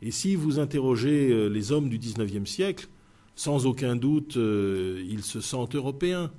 Et 0.02 0.12
si 0.12 0.36
vous 0.36 0.60
interrogez 0.60 1.32
euh, 1.32 1.48
les 1.48 1.72
hommes 1.72 1.90
du 1.90 1.98
XIXe 1.98 2.50
siècle, 2.50 2.88
sans 3.36 3.66
aucun 3.68 3.96
doute, 3.96 4.36
ils 4.36 5.22
se 5.22 5.42
sentent 5.42 5.76
européens, 5.76 6.32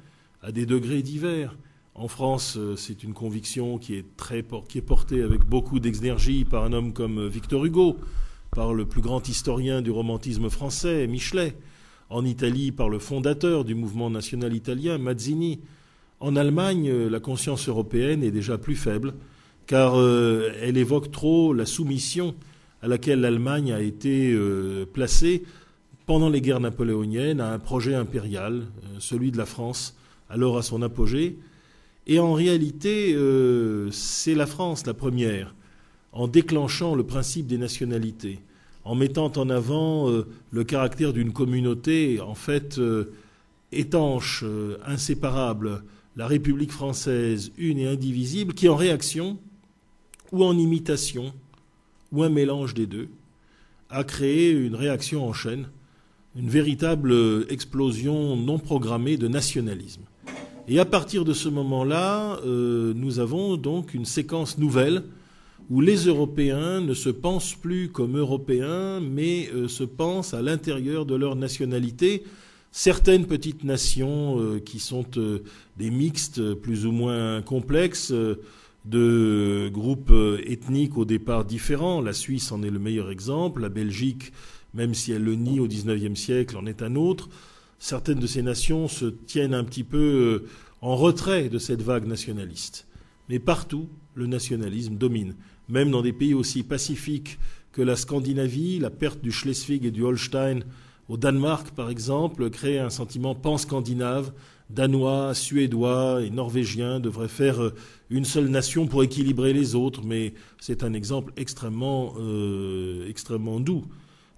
à 0.42 0.50
des 0.50 0.66
degrés 0.66 1.02
divers. 1.02 1.56
En 1.98 2.06
France, 2.06 2.56
euh, 2.56 2.76
c'est 2.76 3.02
une 3.02 3.12
conviction 3.12 3.76
qui 3.76 3.96
est, 3.96 4.04
très, 4.16 4.44
qui 4.68 4.78
est 4.78 4.82
portée 4.82 5.20
avec 5.20 5.44
beaucoup 5.44 5.80
d'énergie 5.80 6.44
par 6.44 6.62
un 6.62 6.72
homme 6.72 6.92
comme 6.92 7.18
euh, 7.18 7.28
Victor 7.28 7.64
Hugo, 7.64 7.96
par 8.52 8.72
le 8.72 8.86
plus 8.86 9.00
grand 9.00 9.28
historien 9.28 9.82
du 9.82 9.90
romantisme 9.90 10.48
français, 10.48 11.08
Michelet. 11.08 11.56
En 12.08 12.24
Italie, 12.24 12.70
par 12.70 12.88
le 12.88 13.00
fondateur 13.00 13.64
du 13.64 13.74
mouvement 13.74 14.10
national 14.10 14.54
italien, 14.54 14.96
Mazzini. 14.96 15.58
En 16.20 16.36
Allemagne, 16.36 16.88
euh, 16.88 17.10
la 17.10 17.18
conscience 17.18 17.68
européenne 17.68 18.22
est 18.22 18.30
déjà 18.30 18.58
plus 18.58 18.76
faible, 18.76 19.14
car 19.66 19.96
elle 19.98 20.78
évoque 20.78 21.10
trop 21.10 21.52
la 21.52 21.66
soumission 21.66 22.34
à 22.80 22.88
laquelle 22.88 23.20
l'Allemagne 23.20 23.70
a 23.70 23.82
été 23.82 24.34
placée 24.94 25.42
pendant 26.06 26.30
les 26.30 26.40
guerres 26.40 26.60
napoléoniennes 26.60 27.42
à 27.42 27.52
un 27.52 27.58
projet 27.58 27.94
impérial, 27.94 28.62
celui 28.98 29.30
de 29.30 29.36
la 29.36 29.44
France, 29.44 29.94
alors 30.30 30.56
à 30.56 30.62
son 30.62 30.80
apogée, 30.80 31.36
et 32.08 32.18
en 32.18 32.32
réalité, 32.32 33.14
euh, 33.14 33.90
c'est 33.90 34.34
la 34.34 34.46
France 34.46 34.86
la 34.86 34.94
première, 34.94 35.54
en 36.12 36.26
déclenchant 36.26 36.94
le 36.94 37.04
principe 37.04 37.46
des 37.46 37.58
nationalités, 37.58 38.40
en 38.84 38.94
mettant 38.94 39.30
en 39.36 39.50
avant 39.50 40.10
euh, 40.10 40.26
le 40.50 40.64
caractère 40.64 41.12
d'une 41.12 41.34
communauté, 41.34 42.18
en 42.20 42.34
fait, 42.34 42.78
euh, 42.78 43.12
étanche, 43.72 44.42
inséparable, 44.86 45.84
la 46.16 46.26
République 46.26 46.72
française, 46.72 47.52
une 47.58 47.78
et 47.78 47.86
indivisible, 47.86 48.54
qui 48.54 48.70
en 48.70 48.76
réaction, 48.76 49.38
ou 50.32 50.42
en 50.42 50.56
imitation, 50.56 51.34
ou 52.10 52.22
un 52.22 52.30
mélange 52.30 52.72
des 52.72 52.86
deux, 52.86 53.10
a 53.90 54.02
créé 54.02 54.50
une 54.50 54.74
réaction 54.74 55.28
en 55.28 55.34
chaîne, 55.34 55.68
une 56.34 56.48
véritable 56.48 57.12
explosion 57.50 58.36
non 58.36 58.58
programmée 58.58 59.18
de 59.18 59.28
nationalisme. 59.28 60.02
Et 60.70 60.78
à 60.78 60.84
partir 60.84 61.24
de 61.24 61.32
ce 61.32 61.48
moment-là, 61.48 62.40
euh, 62.44 62.92
nous 62.94 63.20
avons 63.20 63.56
donc 63.56 63.94
une 63.94 64.04
séquence 64.04 64.58
nouvelle 64.58 65.02
où 65.70 65.80
les 65.80 66.04
Européens 66.04 66.82
ne 66.82 66.92
se 66.92 67.08
pensent 67.08 67.54
plus 67.54 67.88
comme 67.88 68.18
Européens, 68.18 69.00
mais 69.00 69.48
euh, 69.54 69.66
se 69.66 69.82
pensent 69.82 70.34
à 70.34 70.42
l'intérieur 70.42 71.06
de 71.06 71.14
leur 71.14 71.36
nationalité. 71.36 72.22
Certaines 72.70 73.24
petites 73.26 73.64
nations 73.64 74.38
euh, 74.38 74.60
qui 74.60 74.78
sont 74.78 75.06
des 75.78 75.90
mixtes 75.90 76.52
plus 76.52 76.84
ou 76.84 76.92
moins 76.92 77.40
complexes, 77.40 78.12
de 78.84 79.70
groupes 79.72 80.12
ethniques 80.46 80.98
au 80.98 81.06
départ 81.06 81.46
différents. 81.46 82.02
La 82.02 82.12
Suisse 82.12 82.52
en 82.52 82.62
est 82.62 82.70
le 82.70 82.78
meilleur 82.78 83.10
exemple, 83.10 83.62
la 83.62 83.70
Belgique, 83.70 84.34
même 84.74 84.92
si 84.92 85.12
elle 85.12 85.24
le 85.24 85.34
nie 85.34 85.60
au 85.60 85.66
XIXe 85.66 86.20
siècle, 86.20 86.58
en 86.58 86.66
est 86.66 86.82
un 86.82 86.94
autre 86.94 87.30
certaines 87.78 88.18
de 88.18 88.26
ces 88.26 88.42
nations 88.42 88.88
se 88.88 89.06
tiennent 89.06 89.54
un 89.54 89.64
petit 89.64 89.84
peu 89.84 89.98
euh, 90.44 90.48
en 90.80 90.96
retrait 90.96 91.48
de 91.48 91.58
cette 91.58 91.82
vague 91.82 92.06
nationaliste. 92.06 92.86
Mais 93.28 93.38
partout, 93.38 93.88
le 94.14 94.26
nationalisme 94.26 94.96
domine. 94.96 95.34
Même 95.68 95.90
dans 95.90 96.02
des 96.02 96.12
pays 96.12 96.34
aussi 96.34 96.62
pacifiques 96.62 97.38
que 97.72 97.82
la 97.82 97.96
Scandinavie, 97.96 98.78
la 98.78 98.90
perte 98.90 99.20
du 99.20 99.30
Schleswig 99.30 99.84
et 99.84 99.90
du 99.90 100.02
Holstein 100.02 100.60
au 101.08 101.16
Danemark, 101.16 101.70
par 101.70 101.90
exemple, 101.90 102.50
crée 102.50 102.78
un 102.78 102.90
sentiment 102.90 103.34
pan-scandinave. 103.34 104.32
Danois, 104.68 105.34
Suédois 105.34 106.22
et 106.22 106.30
Norvégiens 106.30 107.00
devraient 107.00 107.28
faire 107.28 107.62
euh, 107.62 107.74
une 108.10 108.26
seule 108.26 108.48
nation 108.48 108.86
pour 108.86 109.02
équilibrer 109.02 109.54
les 109.54 109.74
autres, 109.74 110.02
mais 110.04 110.34
c'est 110.60 110.84
un 110.84 110.92
exemple 110.92 111.32
extrêmement, 111.38 112.14
euh, 112.18 113.08
extrêmement 113.08 113.60
doux. 113.60 113.86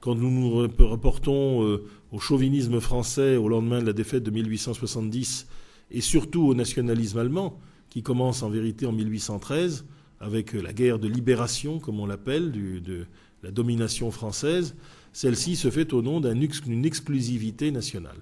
Quand 0.00 0.14
nous 0.14 0.30
nous 0.30 0.50
reportons 0.50 1.64
euh, 1.64 1.84
au 2.10 2.18
chauvinisme 2.18 2.80
français 2.80 3.36
au 3.36 3.48
lendemain 3.48 3.80
de 3.80 3.86
la 3.86 3.92
défaite 3.92 4.22
de 4.22 4.30
1870 4.30 5.46
et 5.90 6.00
surtout 6.00 6.42
au 6.42 6.54
nationalisme 6.54 7.18
allemand, 7.18 7.58
qui 7.90 8.02
commence 8.02 8.42
en 8.42 8.48
vérité 8.48 8.86
en 8.86 8.92
1813 8.92 9.84
avec 10.20 10.52
la 10.52 10.72
guerre 10.72 10.98
de 10.98 11.08
libération, 11.08 11.78
comme 11.78 12.00
on 12.00 12.06
l'appelle, 12.06 12.52
de 12.52 13.06
la 13.42 13.50
domination 13.50 14.10
française, 14.10 14.74
celle-ci 15.12 15.56
se 15.56 15.70
fait 15.70 15.92
au 15.92 16.02
nom 16.02 16.20
d'une 16.20 16.84
exclusivité 16.84 17.70
nationale. 17.70 18.18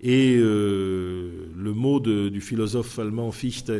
Et 0.00 0.36
euh, 0.36 1.48
le 1.56 1.72
mot 1.72 2.00
du 2.00 2.40
philosophe 2.40 2.98
allemand 2.98 3.32
Fichte 3.32 3.72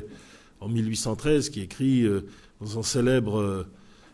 en 0.60 0.68
1813, 0.68 1.50
qui 1.50 1.60
écrit 1.60 2.02
euh, 2.02 2.22
dans 2.60 2.66
son 2.66 2.82
célèbre 2.82 3.66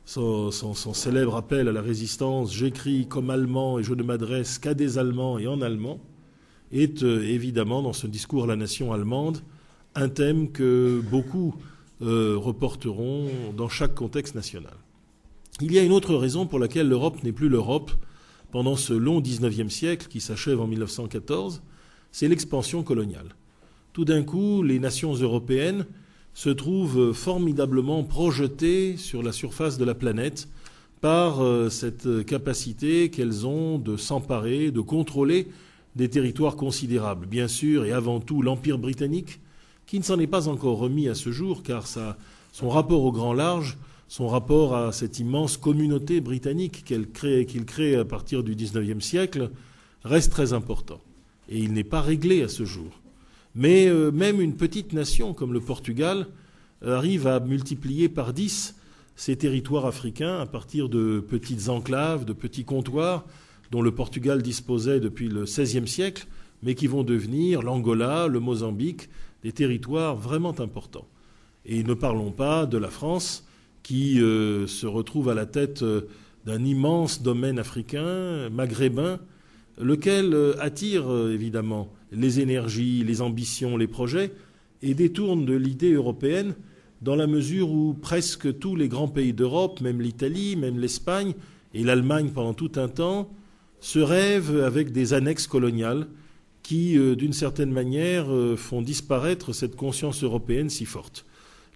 son, 0.04 0.50
célèbre 0.75 1.37
appel 1.37 1.68
à 1.68 1.73
la 1.73 1.80
résistance, 1.80 2.54
j'écris 2.54 3.06
comme 3.06 3.30
allemand 3.30 3.78
et 3.78 3.82
je 3.82 3.94
ne 3.94 4.02
m'adresse 4.02 4.58
qu'à 4.58 4.75
des 4.75 4.99
Allemands 4.99 5.38
et 5.38 5.46
en 5.46 5.61
allemand, 5.62 6.00
est 6.73 7.02
euh, 7.02 7.23
évidemment 7.23 7.82
dans 7.82 7.92
ce 7.92 8.06
discours 8.06 8.44
à 8.44 8.46
la 8.46 8.56
nation 8.56 8.92
allemande 8.92 9.38
un 9.94 10.08
thème 10.08 10.50
que 10.50 11.00
beaucoup 11.11 11.54
euh, 12.02 12.37
reporteront 12.37 13.28
dans 13.56 13.68
chaque 13.68 13.94
contexte 13.94 14.34
national. 14.34 14.75
Il 15.61 15.73
y 15.73 15.78
a 15.78 15.82
une 15.82 15.92
autre 15.92 16.16
raison 16.16 16.46
pour 16.46 16.58
laquelle 16.58 16.88
l'Europe 16.88 17.23
n'est 17.23 17.32
plus 17.32 17.49
l'Europe 17.49 17.92
pendant 18.50 18.76
ce 18.76 18.92
long 18.92 19.20
XIXe 19.20 19.73
siècle 19.73 20.08
qui 20.08 20.20
s'achève 20.20 20.61
en 20.61 20.66
1914, 20.66 21.62
c'est 22.11 22.28
l'expansion 22.28 22.82
coloniale. 22.82 23.37
Tout 23.92 24.04
d'un 24.04 24.23
coup, 24.25 24.62
les 24.62 24.80
nations 24.80 25.14
européennes 25.14 25.87
se 26.35 26.50
trouvent 26.50 27.12
formidablement 27.12 28.03
projetées 28.03 28.97
sur 28.97 29.23
la 29.23 29.33
surface 29.33 29.79
de 29.79 29.85
la 29.85 29.95
planète 29.95 30.49
par 31.00 31.43
euh, 31.43 31.69
cette 31.69 32.25
capacité 32.26 33.11
qu'elles 33.11 33.47
ont 33.47 33.79
de 33.79 33.97
s'emparer, 33.97 34.71
de 34.71 34.81
contrôler 34.81 35.49
des 35.97 36.09
territoires 36.09 36.57
considérables. 36.57 37.26
Bien 37.26 37.49
sûr, 37.49 37.85
et 37.85 37.93
avant 37.93 38.21
tout, 38.21 38.43
l'Empire 38.43 38.79
britannique, 38.79 39.41
qui 39.87 39.99
ne 39.99 40.05
s'en 40.05 40.19
est 40.19 40.26
pas 40.26 40.49
encore 40.49 40.79
remis 40.79 41.09
à 41.09 41.14
ce 41.14 41.31
jour, 41.31 41.62
car 41.62 41.87
son 41.87 42.69
rapport 42.69 43.05
au 43.05 43.12
grand 43.12 43.33
large, 43.33 43.79
son 44.09 44.29
rapport 44.29 44.75
à 44.75 44.93
cette 44.93 45.19
immense 45.19 45.57
communauté 45.57 46.21
britannique 46.21 46.85
qu'il 46.85 47.09
crée, 47.11 47.47
crée 47.47 47.97
à 47.97 48.05
partir 48.05 48.43
du 48.43 48.55
XIXe 48.55 49.05
siècle, 49.05 49.50
reste 50.05 50.33
très 50.33 50.53
important. 50.53 51.00
Et 51.49 51.59
il 51.59 51.73
n'est 51.73 51.85
pas 51.85 52.00
réglé 52.00 52.43
à 52.43 52.49
ce 52.49 52.64
jour. 52.64 52.91
Mais 53.54 53.87
euh, 53.87 54.11
même 54.11 54.40
une 54.40 54.56
petite 54.56 54.92
nation 54.92 55.34
comme 55.34 55.52
le 55.52 55.61
Portugal 55.61 56.26
arrive 56.84 57.26
à 57.26 57.40
multiplier 57.40 58.08
par 58.08 58.32
dix 58.32 58.75
ces 59.16 59.37
territoires 59.37 59.87
africains 59.87 60.40
à 60.40 60.46
partir 60.46 60.88
de 60.88 61.20
petites 61.20 61.68
enclaves, 61.68 62.25
de 62.25 62.32
petits 62.32 62.64
comptoirs 62.64 63.25
dont 63.70 63.82
le 63.82 63.92
Portugal 63.92 64.42
disposait 64.42 65.00
depuis 65.00 65.28
le 65.28 65.44
XVIe 65.44 65.88
siècle, 65.88 66.26
mais 66.62 66.75
qui 66.75 66.87
vont 66.87 67.02
devenir 67.02 67.62
l'Angola, 67.62 68.28
le 68.28 68.40
Mozambique, 68.40 69.08
des 69.42 69.52
territoires 69.52 70.16
vraiment 70.16 70.58
importants. 70.61 71.08
Et 71.66 71.82
ne 71.82 71.94
parlons 71.94 72.30
pas 72.30 72.66
de 72.66 72.78
la 72.78 72.88
France, 72.88 73.44
qui 73.82 74.20
euh, 74.20 74.66
se 74.66 74.87
retrouve 74.87 75.28
à 75.28 75.34
la 75.34 75.46
tête 75.46 75.82
euh, 75.82 76.02
d'un 76.46 76.64
immense 76.64 77.23
domaine 77.23 77.58
africain, 77.58 78.49
maghrébin, 78.50 79.18
lequel 79.78 80.35
euh, 80.35 80.54
attire 80.61 81.04
évidemment 81.31 81.88
les 82.12 82.40
énergies, 82.40 83.04
les 83.04 83.21
ambitions, 83.23 83.76
les 83.76 83.87
projets, 83.87 84.33
et 84.83 84.95
détourne 84.95 85.45
de 85.45 85.54
l'idée 85.54 85.93
européenne 85.93 86.54
dans 87.02 87.16
la 87.16 87.26
mesure 87.26 87.71
où 87.71 87.95
presque 87.95 88.59
tous 88.59 88.76
les 88.76 88.88
grands 88.88 89.09
pays 89.09 89.33
d'Europe, 89.33 89.81
même 89.81 90.00
l'Italie, 90.00 90.57
même 90.57 90.78
l'Espagne 90.78 91.35
et 91.75 91.83
l'Allemagne 91.83 92.31
pendant 92.35 92.54
tout 92.54 92.73
un 92.76 92.88
temps, 92.88 93.31
se 93.81 93.99
rêvent 93.99 94.62
avec 94.62 94.93
des 94.93 95.12
annexes 95.12 95.47
coloniales 95.47 96.07
qui, 96.62 96.97
euh, 96.97 97.14
d'une 97.14 97.35
certaine 97.35 97.71
manière, 97.71 98.33
euh, 98.33 98.57
font 98.57 98.81
disparaître 98.81 99.52
cette 99.52 99.76
conscience 99.76 100.25
européenne 100.25 100.71
si 100.71 100.87
forte. 100.87 101.26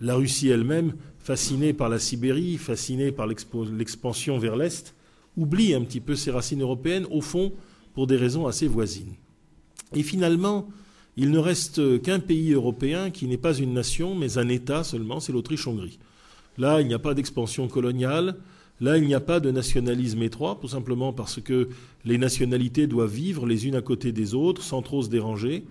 La 0.00 0.14
Russie 0.14 0.48
elle-même, 0.48 0.94
fascinée 1.18 1.74
par 1.74 1.90
la 1.90 1.98
Sibérie, 1.98 2.56
fascinée 2.56 3.12
par 3.12 3.26
l'expansion 3.26 4.38
vers 4.38 4.56
l'Est, 4.56 4.94
oublie 5.36 5.74
un 5.74 5.82
petit 5.82 6.00
peu 6.00 6.16
ses 6.16 6.30
racines 6.30 6.62
européennes, 6.62 7.06
au 7.10 7.20
fond, 7.20 7.52
pour 7.98 8.06
des 8.06 8.16
raisons 8.16 8.46
assez 8.46 8.68
voisines. 8.68 9.14
Et 9.92 10.04
finalement, 10.04 10.68
il 11.16 11.32
ne 11.32 11.38
reste 11.40 12.00
qu'un 12.00 12.20
pays 12.20 12.52
européen 12.52 13.10
qui 13.10 13.26
n'est 13.26 13.36
pas 13.36 13.54
une 13.56 13.72
nation, 13.72 14.14
mais 14.14 14.38
un 14.38 14.48
État 14.48 14.84
seulement, 14.84 15.18
c'est 15.18 15.32
l'Autriche-Hongrie. 15.32 15.98
Là, 16.58 16.80
il 16.80 16.86
n'y 16.86 16.94
a 16.94 17.00
pas 17.00 17.14
d'expansion 17.14 17.66
coloniale, 17.66 18.36
Là, 18.80 18.98
il 18.98 19.04
n'y 19.04 19.14
a 19.14 19.20
pas 19.20 19.40
de 19.40 19.50
nationalisme 19.50 20.22
étroit, 20.22 20.56
tout 20.60 20.68
simplement 20.68 21.12
parce 21.12 21.40
que 21.40 21.70
les 22.04 22.18
nationalités 22.18 22.86
doivent 22.86 23.12
vivre 23.12 23.46
les 23.46 23.66
unes 23.66 23.74
à 23.74 23.82
côté 23.82 24.12
des 24.12 24.32
autres 24.32 24.62
sans 24.62 24.80
trop 24.80 25.02
se 25.02 25.08
déranger. 25.08 25.64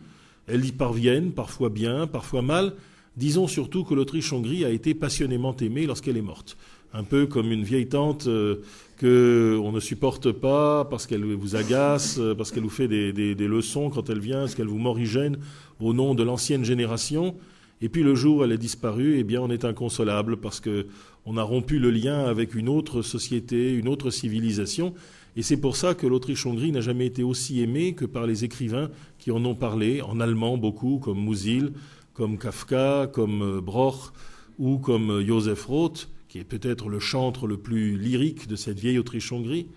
Elles 0.48 0.66
y 0.66 0.74
parviennent, 0.74 1.32
parfois 1.32 1.70
bien, 1.70 2.08
parfois 2.08 2.42
mal. 2.42 2.74
Disons 3.16 3.48
surtout 3.48 3.86
que 3.86 3.94
l'Autriche-Hongrie 3.94 4.66
a 4.66 4.70
été 4.70 4.94
passionnément 4.94 5.56
aimée 5.56 5.86
lorsqu'elle 5.86 6.18
est 6.18 6.22
morte. 6.22 6.58
Un 6.92 7.06
peu 7.06 7.26
comme 7.26 7.54
une 7.54 7.63
vieille 7.63 7.88
tante 7.88 8.28
euh, 8.28 8.58
qu'on 9.00 9.72
ne 9.72 9.80
supporte 9.80 10.32
pas 10.32 10.86
parce 10.86 11.06
qu'elle 11.06 11.24
vous 11.24 11.56
agace, 11.56 12.18
euh, 12.20 12.34
parce 12.34 12.52
qu'elle 12.52 12.64
vous 12.64 12.70
fait 12.70 12.88
des, 12.88 13.14
des, 13.14 13.48
leçons 13.48 13.90
quand 13.90 14.10
elle 14.10 14.20
vient, 14.20 14.40
parce 14.40 14.56
qu'elle 14.56 14.68
vous 14.68 14.80
morigène 14.80 15.38
au 15.80 15.94
nom 15.94 16.16
de 16.16 16.24
l'ancienne 16.24 16.66
génération. 16.66 17.36
Et 17.82 17.90
puis 17.90 18.02
le 18.02 18.16
jour 18.16 18.38
où 18.38 18.44
elle 18.44 18.52
est 18.52 18.58
disparue, 18.58 19.18
eh 19.20 19.24
bien 19.24 19.42
on 19.42 19.50
est 19.50 19.66
inconsolable 19.66 20.38
parce 20.38 20.60
que 20.60 20.88
on 21.26 21.38
a 21.38 21.44
rompu 21.44 21.78
le 21.78 21.92
lien 21.92 22.26
avec 22.26 22.56
une 22.56 22.70
autre 22.70 23.02
société, 23.02 23.74
une 23.74 23.88
autre 23.88 24.10
civilisation. 24.10 24.94
Et 25.36 25.44
c'est 25.44 25.58
pour 25.58 25.76
ça 25.76 25.94
que 25.94 26.08
l'Autriche-Hongrie 26.08 26.72
n'a 26.72 26.82
jamais 26.82 27.06
été 27.06 27.22
aussi 27.22 27.62
aimée 27.62 27.94
que 27.94 28.06
par 28.06 28.26
les 28.26 28.44
écrivains 28.44 28.90
qui 29.20 29.30
en 29.30 29.46
ont 29.46 29.54
parlé, 29.54 30.02
en 30.02 30.20
allemand 30.20 30.58
beaucoup, 30.58 30.98
comme 30.98 31.24
Musil, 31.24 31.74
comme 32.14 32.40
Kafka, 32.40 33.08
comme 33.14 33.44
euh, 33.44 33.62
Broch 33.62 34.12
ou 34.58 34.80
comme 34.80 35.12
euh, 35.12 35.26
Joseph 35.26 35.66
Roth, 35.66 36.10
qui 36.28 36.40
est 36.40 36.44
peut-être 36.44 36.90
le 36.90 37.00
chantre 37.00 37.48
le 37.48 37.58
plus 37.58 37.98
lyrique 37.98 38.48
de 38.48 38.56
cette 38.56 38.80
vieille 38.80 39.00
Autriche-Hongrie, 39.00 39.68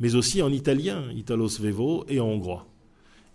mais 0.00 0.14
aussi 0.14 0.42
en 0.42 0.50
italien, 0.50 1.04
Italo 1.14 1.48
Svevo, 1.48 2.04
et 2.08 2.20
en 2.20 2.26
hongrois. 2.26 2.66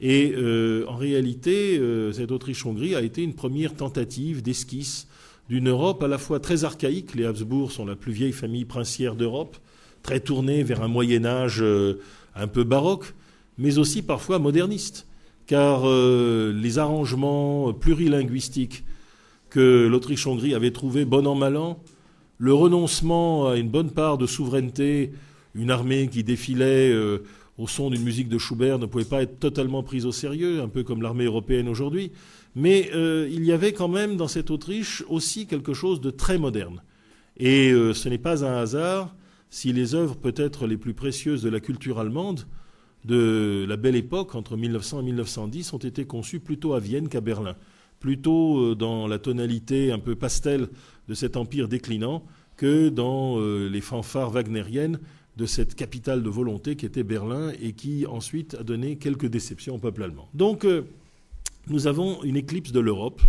Et 0.01 0.33
euh, 0.35 0.85
en 0.87 0.95
réalité, 0.95 1.81
cette 2.13 2.31
Autriche-Hongrie 2.31 2.95
a 2.95 3.01
été 3.01 3.21
une 3.21 3.33
première 3.33 3.75
tentative 3.75 4.41
d'esquisse 4.41 5.07
d'une 5.49 5.69
Europe 5.69 6.03
à 6.03 6.07
la 6.07 6.19
fois 6.19 6.39
très 6.39 6.63
archaïque, 6.63 7.15
les 7.15 7.25
Habsbourg 7.25 7.71
sont 7.71 7.85
la 7.85 7.95
plus 7.95 8.11
vieille 8.11 8.33
famille 8.33 8.65
princière 8.65 9.15
d'Europe, 9.15 9.57
très 10.03 10.19
tournée 10.19 10.61
vers 10.63 10.83
un 10.83 10.87
Moyen 10.87 11.25
Âge 11.25 11.61
euh, 11.61 11.99
un 12.35 12.47
peu 12.47 12.63
baroque, 12.63 13.15
mais 13.57 13.79
aussi 13.79 14.03
parfois 14.03 14.37
moderniste, 14.37 15.07
car 15.47 15.81
euh, 15.85 16.53
les 16.55 16.77
arrangements 16.77 17.73
plurilinguistiques 17.73 18.83
que 19.49 19.87
l'Autriche-Hongrie 19.87 20.53
avait 20.53 20.71
trouvés 20.71 21.03
bon 21.03 21.25
an 21.25 21.33
mal 21.33 21.57
an, 21.57 21.81
le 22.39 22.53
renoncement 22.53 23.49
à 23.49 23.57
une 23.57 23.69
bonne 23.69 23.91
part 23.91 24.17
de 24.17 24.25
souveraineté, 24.25 25.11
une 25.53 25.69
armée 25.69 26.07
qui 26.07 26.23
défilait 26.23 26.89
euh, 26.89 27.19
au 27.57 27.67
son 27.67 27.89
d'une 27.89 28.01
musique 28.01 28.29
de 28.29 28.37
Schubert 28.37 28.79
ne 28.79 28.85
pouvait 28.85 29.03
pas 29.03 29.21
être 29.21 29.39
totalement 29.39 29.83
prise 29.83 30.05
au 30.05 30.13
sérieux, 30.13 30.61
un 30.61 30.69
peu 30.69 30.83
comme 30.83 31.01
l'armée 31.01 31.25
européenne 31.25 31.67
aujourd'hui, 31.67 32.11
mais 32.55 32.89
euh, 32.95 33.27
il 33.29 33.43
y 33.43 33.51
avait 33.51 33.73
quand 33.73 33.89
même 33.89 34.15
dans 34.15 34.29
cette 34.29 34.51
Autriche 34.51 35.03
aussi 35.09 35.47
quelque 35.47 35.73
chose 35.73 35.99
de 35.99 36.09
très 36.09 36.37
moderne. 36.37 36.81
Et 37.37 37.71
euh, 37.71 37.93
ce 37.93 38.07
n'est 38.07 38.17
pas 38.17 38.45
un 38.45 38.55
hasard 38.55 39.15
si 39.49 39.73
les 39.73 39.93
œuvres 39.93 40.15
peut-être 40.15 40.65
les 40.65 40.77
plus 40.77 40.93
précieuses 40.93 41.41
de 41.41 41.49
la 41.49 41.59
culture 41.59 41.99
allemande 41.99 42.47
de 43.03 43.65
la 43.67 43.75
belle 43.75 43.95
époque, 43.95 44.35
entre 44.35 44.55
1900 44.55 45.01
et 45.01 45.03
1910, 45.03 45.73
ont 45.73 45.77
été 45.77 46.05
conçues 46.05 46.39
plutôt 46.39 46.73
à 46.73 46.79
Vienne 46.79 47.09
qu'à 47.09 47.21
Berlin, 47.21 47.55
plutôt 47.99 48.75
dans 48.75 49.07
la 49.07 49.19
tonalité 49.19 49.91
un 49.91 49.99
peu 49.99 50.15
pastel 50.15 50.67
de 51.09 51.13
cet 51.13 51.35
empire 51.35 51.67
déclinant 51.67 52.23
que 52.55 52.87
dans 52.87 53.39
les 53.39 53.81
fanfares 53.81 54.31
wagnériennes 54.31 54.99
de 55.37 55.45
cette 55.45 55.75
capitale 55.75 56.23
de 56.23 56.29
volonté 56.29 56.75
qui 56.75 56.85
était 56.85 57.03
Berlin 57.03 57.51
et 57.61 57.73
qui 57.73 58.05
ensuite 58.05 58.55
a 58.55 58.63
donné 58.63 58.97
quelques 58.97 59.25
déceptions 59.27 59.75
au 59.75 59.79
peuple 59.79 60.03
allemand. 60.03 60.29
Donc 60.33 60.65
nous 61.67 61.87
avons 61.87 62.23
une 62.23 62.35
éclipse 62.35 62.71
de 62.71 62.79
l'Europe 62.79 63.21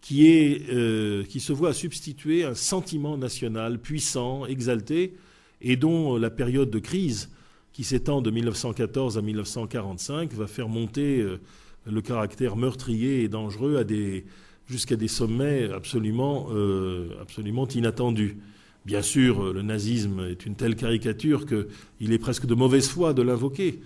qui, 0.00 0.62
euh, 0.70 1.24
qui 1.24 1.40
se 1.40 1.52
voit 1.52 1.72
substituer 1.72 2.44
un 2.44 2.54
sentiment 2.54 3.18
national 3.18 3.78
puissant, 3.78 4.46
exalté, 4.46 5.14
et 5.60 5.76
dont 5.76 6.16
la 6.16 6.30
période 6.30 6.70
de 6.70 6.78
crise 6.78 7.30
qui 7.72 7.84
s'étend 7.84 8.22
de 8.22 8.30
1914 8.30 9.18
à 9.18 9.22
1945 9.22 10.32
va 10.32 10.46
faire 10.46 10.68
monter 10.68 11.20
euh, 11.20 11.38
le 11.86 12.00
caractère 12.00 12.56
meurtrier 12.56 13.22
et 13.22 13.28
dangereux 13.28 13.76
à 13.76 13.84
des, 13.84 14.24
jusqu'à 14.70 14.96
des 14.96 15.08
sommets 15.08 15.70
absolument, 15.72 16.48
euh, 16.52 17.08
absolument 17.20 17.66
inattendus. 17.66 18.38
Bien 18.86 19.02
sûr, 19.02 19.52
le 19.52 19.62
nazisme 19.62 20.20
est 20.20 20.46
une 20.46 20.54
telle 20.54 20.76
caricature 20.76 21.44
qu'il 21.44 22.12
est 22.12 22.18
presque 22.18 22.46
de 22.46 22.54
mauvaise 22.54 22.88
foi 22.88 23.12
de 23.12 23.20
l'invoquer, 23.20 23.80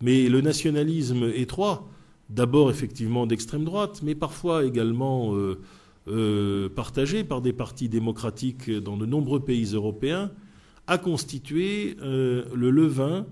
mais 0.00 0.28
le 0.28 0.40
nationalisme 0.40 1.30
étroit, 1.34 1.88
d'abord 2.30 2.70
effectivement 2.70 3.26
d'extrême 3.26 3.64
droite, 3.64 4.00
mais 4.02 4.14
parfois 4.14 4.64
également 4.64 5.34
euh, 5.34 5.60
euh, 6.08 6.68
partagé 6.68 7.22
par 7.22 7.42
des 7.42 7.52
partis 7.52 7.88
démocratiques 7.88 8.70
dans 8.70 8.96
de 8.96 9.06
nombreux 9.06 9.40
pays 9.40 9.74
européens, 9.74 10.30
a 10.86 10.98
constitué 10.98 11.96
euh, 12.02 12.44
le 12.54 12.70
levain 12.70 13.26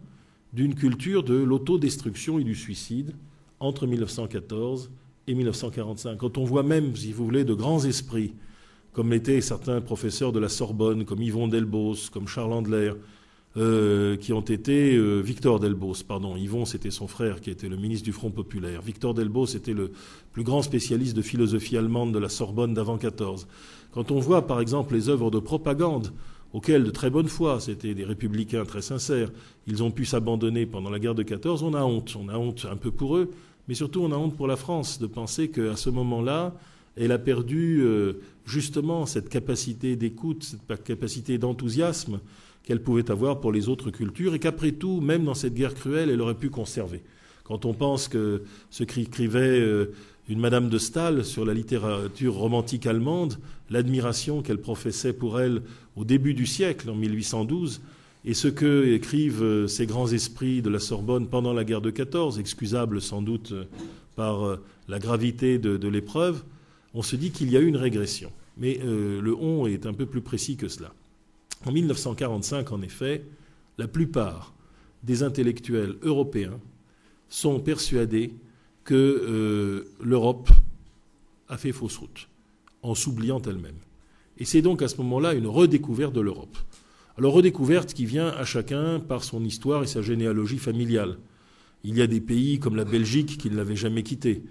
d'une 0.52 0.74
culture 0.74 1.22
de 1.22 1.34
l'autodestruction 1.34 2.38
et 2.38 2.44
du 2.44 2.54
suicide 2.54 3.14
entre 3.60 3.86
1914 3.86 4.90
et 5.28 5.34
1945. 5.34 6.16
Quand 6.18 6.38
on 6.38 6.44
voit 6.44 6.62
même, 6.62 6.96
si 6.96 7.12
vous 7.12 7.24
voulez, 7.24 7.44
de 7.44 7.54
grands 7.54 7.84
esprits, 7.84 8.34
comme 8.92 9.10
l'étaient 9.10 9.40
certains 9.40 9.80
professeurs 9.80 10.32
de 10.32 10.40
la 10.40 10.48
Sorbonne, 10.48 11.04
comme 11.04 11.22
Yvon 11.22 11.48
Delbos, 11.48 12.10
comme 12.12 12.26
Charles 12.26 12.52
Andler, 12.52 12.92
euh, 13.56 14.16
qui 14.16 14.32
ont 14.32 14.42
été 14.42 14.94
euh, 14.94 15.20
Victor 15.20 15.58
Delbos, 15.58 16.04
pardon, 16.06 16.36
Yvon 16.36 16.64
c'était 16.64 16.90
son 16.90 17.08
frère 17.08 17.40
qui 17.40 17.50
était 17.50 17.68
le 17.68 17.76
ministre 17.76 18.04
du 18.04 18.12
Front 18.12 18.30
populaire. 18.30 18.82
Victor 18.82 19.14
Delbos 19.14 19.46
était 19.46 19.72
le 19.72 19.90
plus 20.32 20.44
grand 20.44 20.62
spécialiste 20.62 21.16
de 21.16 21.22
philosophie 21.22 21.76
allemande 21.76 22.12
de 22.12 22.18
la 22.18 22.28
Sorbonne 22.28 22.74
d'avant 22.74 22.98
14. 22.98 23.48
Quand 23.92 24.10
on 24.10 24.20
voit 24.20 24.46
par 24.46 24.60
exemple 24.60 24.94
les 24.94 25.08
œuvres 25.08 25.30
de 25.30 25.38
propagande 25.38 26.12
auxquels 26.52 26.84
de 26.84 26.90
très 26.90 27.10
bonne 27.10 27.28
foi, 27.28 27.58
c'était 27.58 27.94
des 27.94 28.04
républicains 28.04 28.64
très 28.64 28.82
sincères, 28.82 29.30
ils 29.66 29.82
ont 29.82 29.90
pu 29.90 30.04
s'abandonner 30.04 30.66
pendant 30.66 30.90
la 30.90 30.98
guerre 30.98 31.14
de 31.14 31.22
14, 31.22 31.62
on 31.62 31.74
a 31.74 31.82
honte. 31.82 32.16
On 32.20 32.28
a 32.28 32.36
honte 32.36 32.66
un 32.70 32.76
peu 32.76 32.90
pour 32.90 33.16
eux, 33.16 33.30
mais 33.68 33.74
surtout 33.74 34.00
on 34.00 34.12
a 34.12 34.16
honte 34.16 34.36
pour 34.36 34.46
la 34.46 34.56
France 34.56 34.98
de 34.98 35.06
penser 35.06 35.50
qu'à 35.50 35.76
ce 35.76 35.90
moment-là, 35.90 36.54
elle 36.96 37.12
a 37.12 37.18
perdu 37.18 37.80
euh, 37.82 38.14
justement 38.44 39.06
cette 39.06 39.28
capacité 39.28 39.94
d'écoute, 39.94 40.42
cette 40.42 40.82
capacité 40.82 41.38
d'enthousiasme 41.38 42.20
qu'elle 42.64 42.82
pouvait 42.82 43.10
avoir 43.10 43.40
pour 43.40 43.52
les 43.52 43.68
autres 43.68 43.90
cultures, 43.90 44.34
et 44.34 44.38
qu'après 44.38 44.72
tout, 44.72 45.00
même 45.00 45.24
dans 45.24 45.34
cette 45.34 45.54
guerre 45.54 45.74
cruelle, 45.74 46.10
elle 46.10 46.20
aurait 46.20 46.34
pu 46.34 46.50
conserver. 46.50 47.02
Quand 47.44 47.64
on 47.64 47.72
pense 47.72 48.08
que 48.08 48.42
ce 48.68 48.84
qu'écrivait 48.84 49.60
euh, 49.60 49.94
une 50.28 50.38
Madame 50.38 50.68
de 50.68 50.76
Stahl 50.76 51.24
sur 51.24 51.46
la 51.46 51.54
littérature 51.54 52.34
romantique 52.34 52.86
allemande, 52.86 53.38
l'admiration 53.70 54.42
qu'elle 54.42 54.60
professait 54.60 55.14
pour 55.14 55.40
elle 55.40 55.62
au 55.96 56.04
début 56.04 56.34
du 56.34 56.44
siècle, 56.44 56.90
en 56.90 56.94
1812, 56.94 57.80
et 58.24 58.34
ce 58.34 58.48
que 58.48 58.92
écrivent 58.92 59.42
euh, 59.42 59.68
ces 59.68 59.86
grands 59.86 60.08
esprits 60.08 60.62
de 60.62 60.70
la 60.70 60.78
Sorbonne 60.78 61.28
pendant 61.28 61.52
la 61.52 61.64
guerre 61.64 61.80
de 61.80 61.90
14, 61.90 62.38
excusables 62.38 63.00
sans 63.00 63.22
doute 63.22 63.52
euh, 63.52 63.64
par 64.16 64.58
la 64.88 64.98
gravité 64.98 65.58
de, 65.58 65.86
l'épreuve, 65.86 66.42
on 66.92 67.02
se 67.02 67.14
dit 67.14 67.30
qu'il 67.30 67.52
y 67.52 67.56
a 67.56 67.60
eu 67.60 67.66
une 67.66 67.76
régression. 67.76 68.32
Mais 68.56 68.80
le 68.82 69.32
on 69.36 69.68
est 69.68 69.86
un 69.86 69.92
peu 69.92 70.06
plus 70.06 70.22
précis 70.22 70.56
que 70.56 70.66
cela. 70.66 70.92
En 71.64 71.70
1945, 71.70 72.72
en 72.72 72.82
effet, 72.82 73.24
la 73.78 73.86
plupart 73.86 74.52
des 75.04 75.22
intellectuels 75.22 75.94
européens 76.02 76.58
sont 77.28 77.60
persuadés 77.60 78.32
que 78.84 78.94
euh, 78.94 79.84
l'Europe 80.02 80.50
a 81.48 81.56
fait 81.56 81.72
fausse 81.72 81.98
route, 81.98 82.28
en 82.82 82.94
s'oubliant 82.94 83.40
elle-même. 83.42 83.76
Et 84.38 84.44
c'est 84.44 84.62
donc 84.62 84.82
à 84.82 84.88
ce 84.88 84.96
moment-là 84.98 85.34
une 85.34 85.46
redécouverte 85.46 86.14
de 86.14 86.20
l'Europe. 86.20 86.56
Alors 87.18 87.32
redécouverte 87.32 87.94
qui 87.94 88.06
vient 88.06 88.28
à 88.28 88.44
chacun 88.44 89.00
par 89.00 89.24
son 89.24 89.44
histoire 89.44 89.82
et 89.82 89.88
sa 89.88 90.02
généalogie 90.02 90.56
familiale. 90.56 91.16
Il 91.82 91.98
y 91.98 92.00
a 92.00 92.06
des 92.06 92.20
pays 92.20 92.60
comme 92.60 92.76
la 92.76 92.84
Belgique 92.84 93.38
qui 93.38 93.50
ne 93.50 93.56
l'avaient 93.56 93.74
jamais 93.74 94.04
quitté, 94.04 94.44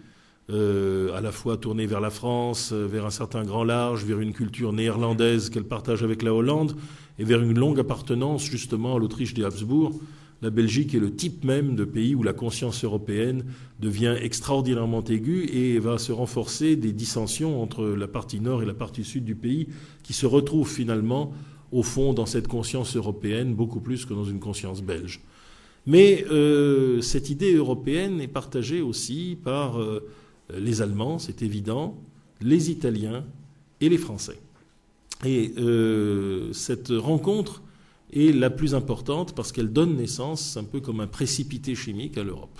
euh, 0.50 1.16
à 1.16 1.22
la 1.22 1.32
fois 1.32 1.56
tournée 1.56 1.86
vers 1.86 2.02
la 2.02 2.10
France, 2.10 2.72
euh, 2.74 2.86
vers 2.86 3.06
un 3.06 3.10
certain 3.10 3.46
grand 3.46 3.64
large, 3.64 4.04
vers 4.04 4.20
une 4.20 4.34
culture 4.34 4.74
néerlandaise 4.74 5.50
qu'elle 5.50 5.64
partage 5.64 6.04
avec 6.04 6.22
la 6.24 6.34
Hollande, 6.34 6.76
et 7.20 7.24
vers 7.24 7.42
une 7.42 7.58
longue 7.58 7.80
appartenance 7.80 8.44
justement 8.44 8.98
à 8.98 9.00
l'Autriche 9.00 9.34
des 9.34 9.46
Habsbourg. 9.46 9.98
La 10.42 10.50
Belgique 10.50 10.94
est 10.94 11.00
le 11.00 11.16
type 11.16 11.46
même 11.46 11.78
de 11.78 11.86
pays 11.86 12.16
où 12.16 12.22
la 12.22 12.34
conscience 12.34 12.84
européenne 12.84 13.46
devient 13.80 14.18
extraordinairement 14.22 15.06
aiguë 15.06 15.46
et 15.54 15.80
va 15.80 15.98
se 15.98 16.12
renforcer 16.12 16.76
des 16.76 16.92
dissensions 16.92 17.62
entre 17.64 17.86
la 17.86 18.10
partie 18.10 18.42
nord 18.42 18.62
et 18.62 18.66
la 18.66 18.74
partie 18.74 19.06
sud 19.06 19.24
du 19.24 19.36
pays, 19.36 19.70
qui 20.04 20.12
se 20.12 20.26
retrouvent 20.26 20.70
finalement 20.70 21.32
au 21.72 21.84
fond 21.84 22.14
dans 22.14 22.26
cette 22.26 22.48
conscience 22.48 22.96
européenne 22.96 23.54
beaucoup 23.54 23.80
plus 23.80 24.06
que 24.06 24.14
dans 24.14 24.26
une 24.26 24.40
conscience 24.40 24.82
belge. 24.82 25.22
Mais 25.86 26.26
euh, 26.30 27.02
cette 27.02 27.30
idée 27.30 27.54
européenne 27.54 28.20
est 28.20 28.28
partagée 28.28 28.82
aussi 28.82 29.38
par 29.42 29.80
euh, 29.80 30.06
les 30.54 30.82
Allemands, 30.82 31.18
c'est 31.18 31.42
évident, 31.42 31.98
les 32.42 32.70
Italiens 32.70 33.26
et 33.80 33.90
les 33.90 33.98
Français. 33.98 34.40
Et 35.26 35.54
euh, 35.58 36.52
cette 36.54 36.90
rencontre 36.90 37.64
est 38.14 38.34
la 38.36 38.50
plus 38.50 38.76
importante 38.76 39.34
parce 39.34 39.52
qu'elle 39.52 39.72
donne 39.72 39.96
naissance, 39.96 40.58
un 40.58 40.64
peu 40.66 40.82
comme 40.82 41.00
un 41.00 41.08
précipité 41.08 41.74
chimique, 41.74 42.18
à 42.18 42.24
l'Europe. 42.24 42.60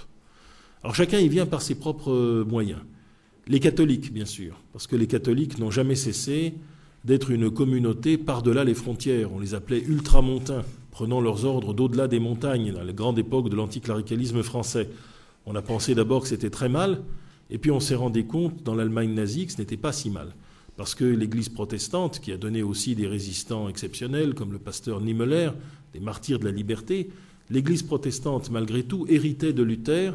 Alors 0.84 0.96
chacun 0.96 1.20
y 1.20 1.28
vient 1.28 1.46
par 1.46 1.62
ses 1.62 1.76
propres 1.76 2.46
moyens. 2.48 2.82
Les 3.48 3.60
catholiques, 3.60 4.14
bien 4.14 4.26
sûr, 4.26 4.62
parce 4.74 4.88
que 4.88 4.96
les 4.96 5.08
catholiques 5.08 5.58
n'ont 5.58 5.72
jamais 5.72 5.96
cessé 5.96 6.54
d'être 7.08 7.32
une 7.32 7.50
communauté 7.50 8.18
par-delà 8.18 8.66
les 8.66 8.74
frontières. 8.74 9.32
On 9.32 9.40
les 9.40 9.56
appelait 9.56 9.80
ultramontains, 9.80 10.66
prenant 10.92 11.22
leurs 11.22 11.46
ordres 11.46 11.74
d'au-delà 11.74 12.10
des 12.10 12.20
montagnes, 12.20 12.74
dans 12.74 12.84
la 12.84 12.92
grande 12.92 13.18
époque 13.18 13.48
de 13.48 13.56
l'anticléricalisme 13.56 14.44
français. 14.44 14.90
On 15.46 15.56
a 15.56 15.62
pensé 15.62 15.96
d'abord 15.96 16.24
que 16.24 16.28
c'était 16.28 16.50
très 16.50 16.68
mal, 16.68 17.02
et 17.50 17.60
puis 17.60 17.72
on 17.72 17.80
s'est 17.80 17.96
rendu 17.96 18.26
compte 18.26 18.62
dans 18.64 18.76
l'Allemagne 18.76 19.14
nazie 19.14 19.46
que 19.46 19.54
ce 19.54 19.58
n'était 19.58 19.78
pas 19.78 19.94
si 19.94 20.10
mal. 20.10 20.36
Parce 20.76 20.96
que 20.96 21.06
l'Église 21.06 21.48
protestante, 21.48 22.20
qui 22.20 22.34
a 22.34 22.38
donné 22.38 22.62
aussi 22.62 22.94
des 22.94 23.08
résistants 23.08 23.70
exceptionnels, 23.70 24.34
comme 24.34 24.52
le 24.52 24.60
pasteur 24.60 25.00
Niemöller, 25.00 25.52
des 25.94 26.02
martyrs 26.02 26.40
de 26.40 26.46
la 26.46 26.52
liberté, 26.52 27.10
l'Église 27.50 27.84
protestante, 27.84 28.52
malgré 28.52 28.84
tout, 28.84 29.06
héritait 29.08 29.54
de 29.54 29.64
Luther 29.64 30.12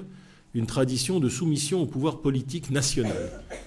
une 0.54 0.66
tradition 0.66 1.18
de 1.18 1.28
soumission 1.28 1.82
au 1.82 1.86
pouvoir 1.86 2.20
politique 2.20 2.70
national. 2.70 3.16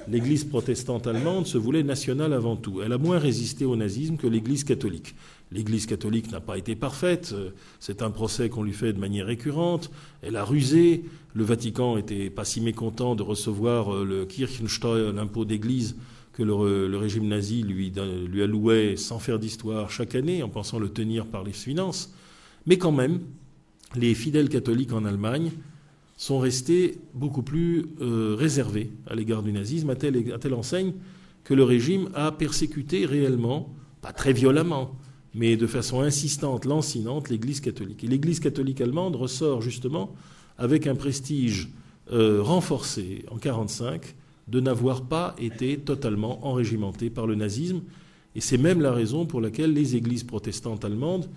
L'Église 0.08 0.44
protestante 0.44 1.08
allemande 1.08 1.48
se 1.48 1.58
voulait 1.58 1.84
nationale 1.84 2.34
avant 2.34 2.56
tout. 2.56 2.82
Elle 2.84 2.94
a 2.94 3.00
moins 3.00 3.18
résisté 3.18 3.66
au 3.66 3.76
nazisme 3.76 4.18
que 4.18 4.28
l'Église 4.28 4.64
catholique. 4.64 5.16
L'Église 5.52 5.88
catholique 5.88 6.32
n'a 6.32 6.42
pas 6.42 6.58
été 6.58 6.76
parfaite, 6.76 7.34
c'est 7.80 8.02
un 8.02 8.12
procès 8.12 8.50
qu'on 8.50 8.64
lui 8.64 8.74
fait 8.74 8.94
de 8.94 9.00
manière 9.00 9.26
récurrente, 9.26 9.92
elle 10.22 10.36
a 10.36 10.44
rusé, 10.44 11.06
le 11.34 11.44
Vatican 11.44 11.98
n'était 11.98 12.30
pas 12.30 12.46
si 12.46 12.62
mécontent 12.62 13.16
de 13.16 13.22
recevoir 13.22 13.94
euh, 13.94 14.06
le 14.06 14.26
Kirchensteuer, 14.26 15.12
l'impôt 15.14 15.46
d'église, 15.46 15.96
que 16.34 16.44
le, 16.44 16.98
régime 16.98 17.28
nazi 17.28 17.62
lui, 17.64 17.94
lui 18.28 18.44
allouait 18.44 18.98
sans 18.98 19.20
faire 19.20 19.40
d'histoire 19.40 19.90
chaque 19.90 20.16
année, 20.16 20.44
en 20.44 20.50
pensant 20.50 20.80
le 20.80 20.90
tenir 20.90 21.26
par 21.26 21.44
les 21.44 21.54
finances. 21.54 22.14
Mais 22.66 22.78
quand 22.78 22.92
même, 22.92 23.22
les 23.96 24.14
fidèles 24.14 24.50
catholiques 24.50 24.92
en 24.92 25.06
Allemagne 25.06 25.52
sont 26.18 26.40
restés 26.40 26.98
beaucoup 27.14 27.44
plus 27.44 27.88
euh, 28.02 28.36
réservés 28.38 28.92
à 29.08 29.16
l'égard 29.16 29.44
du 29.44 29.52
nazisme, 29.52 29.90
à 29.90 29.96
telle, 29.96 30.54
enseigne 30.54 30.94
que 31.44 31.54
le 31.54 31.64
régime 31.64 32.10
a 32.14 32.32
persécuté 32.32 33.06
réellement, 33.06 33.74
pas 34.02 34.14
très 34.14 34.34
violemment, 34.34 34.96
mais 35.34 35.58
de 35.58 35.68
façon 35.68 36.02
insistante, 36.02 36.66
lancinante, 36.66 37.30
l'Église 37.30 37.60
catholique. 37.60 38.04
Et 38.04 38.08
l'Église 38.08 38.40
catholique 38.40 38.82
allemande 38.82 39.16
ressort 39.16 39.62
justement 39.62 40.16
avec 40.58 40.88
un 40.88 40.96
prestige 40.96 41.70
euh, 42.12 42.42
renforcé 42.42 43.26
en 43.30 43.36
1945 43.36 44.16
de 44.48 44.60
n'avoir 44.60 45.04
pas 45.04 45.36
été 45.38 45.78
totalement 45.78 46.46
enrégimentée 46.48 47.10
par 47.10 47.28
le 47.28 47.36
nazisme. 47.36 47.82
Et 48.36 48.42
c'est 48.42 48.58
même 48.58 48.82
la 48.82 48.92
raison 48.92 49.26
pour 49.26 49.42
laquelle 49.42 49.74
les 49.74 49.96
églises 49.96 50.24
protestantes 50.24 50.86
allemandes, 50.86 51.30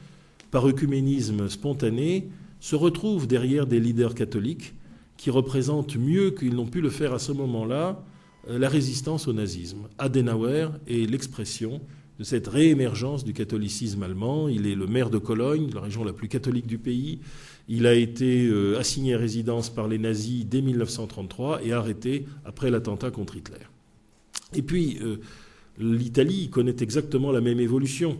par 0.51 0.67
œcuménisme 0.67 1.49
spontané, 1.49 2.29
se 2.61 2.77
retrouvent 2.77 3.27
derrière 3.27 3.67
des 3.67 3.81
leaders 3.81 4.15
catholiques 4.15 4.75
qui 5.17 5.31
représentent 5.31 5.97
mieux 5.97 6.31
qu'ils 6.31 6.55
n'ont 6.55 6.67
pu 6.67 6.81
le 6.81 6.91
faire 6.91 7.13
à 7.13 7.19
ce 7.19 7.33
moment-là 7.33 8.03
euh, 8.49 8.59
la 8.59 8.69
résistance 8.69 9.29
au 9.29 9.33
nazisme. 9.33 9.89
Adenauer 9.99 10.69
est 10.87 11.11
l'expression 11.11 11.81
de 12.19 12.25
cette 12.25 12.49
réémergence 12.49 13.25
du 13.25 13.33
catholicisme 13.33 14.03
allemand. 14.03 14.49
Il 14.49 14.67
est 14.67 14.75
le 14.75 14.87
maire 14.87 15.11
de 15.11 15.19
Cologne, 15.19 15.71
la 15.73 15.81
région 15.81 16.05
la 16.05 16.13
plus 16.13 16.29
catholique 16.29 16.67
du 16.67 16.79
pays. 16.79 17.21
Il 17.69 17.87
a 17.87 17.95
été 17.95 18.47
euh, 18.47 18.79
assigné 18.79 19.15
à 19.15 19.19
résidence 19.19 19.71
par 19.71 19.89
les 19.89 19.99
nazis 19.99 20.47
dès 20.47 20.63
1933 20.63 21.65
et 21.65 21.73
arrêté 21.73 22.27
après 22.45 22.71
l'attentat 22.71 23.11
contre 23.11 23.37
Hitler. 23.37 23.67
Et 24.55 24.63
puis, 24.63 24.99
euh, 25.03 25.19
l'Italie 25.79 26.49
connaît 26.49 26.77
exactement 26.81 27.31
la 27.31 27.41
même 27.41 27.61
évolution. 27.61 28.19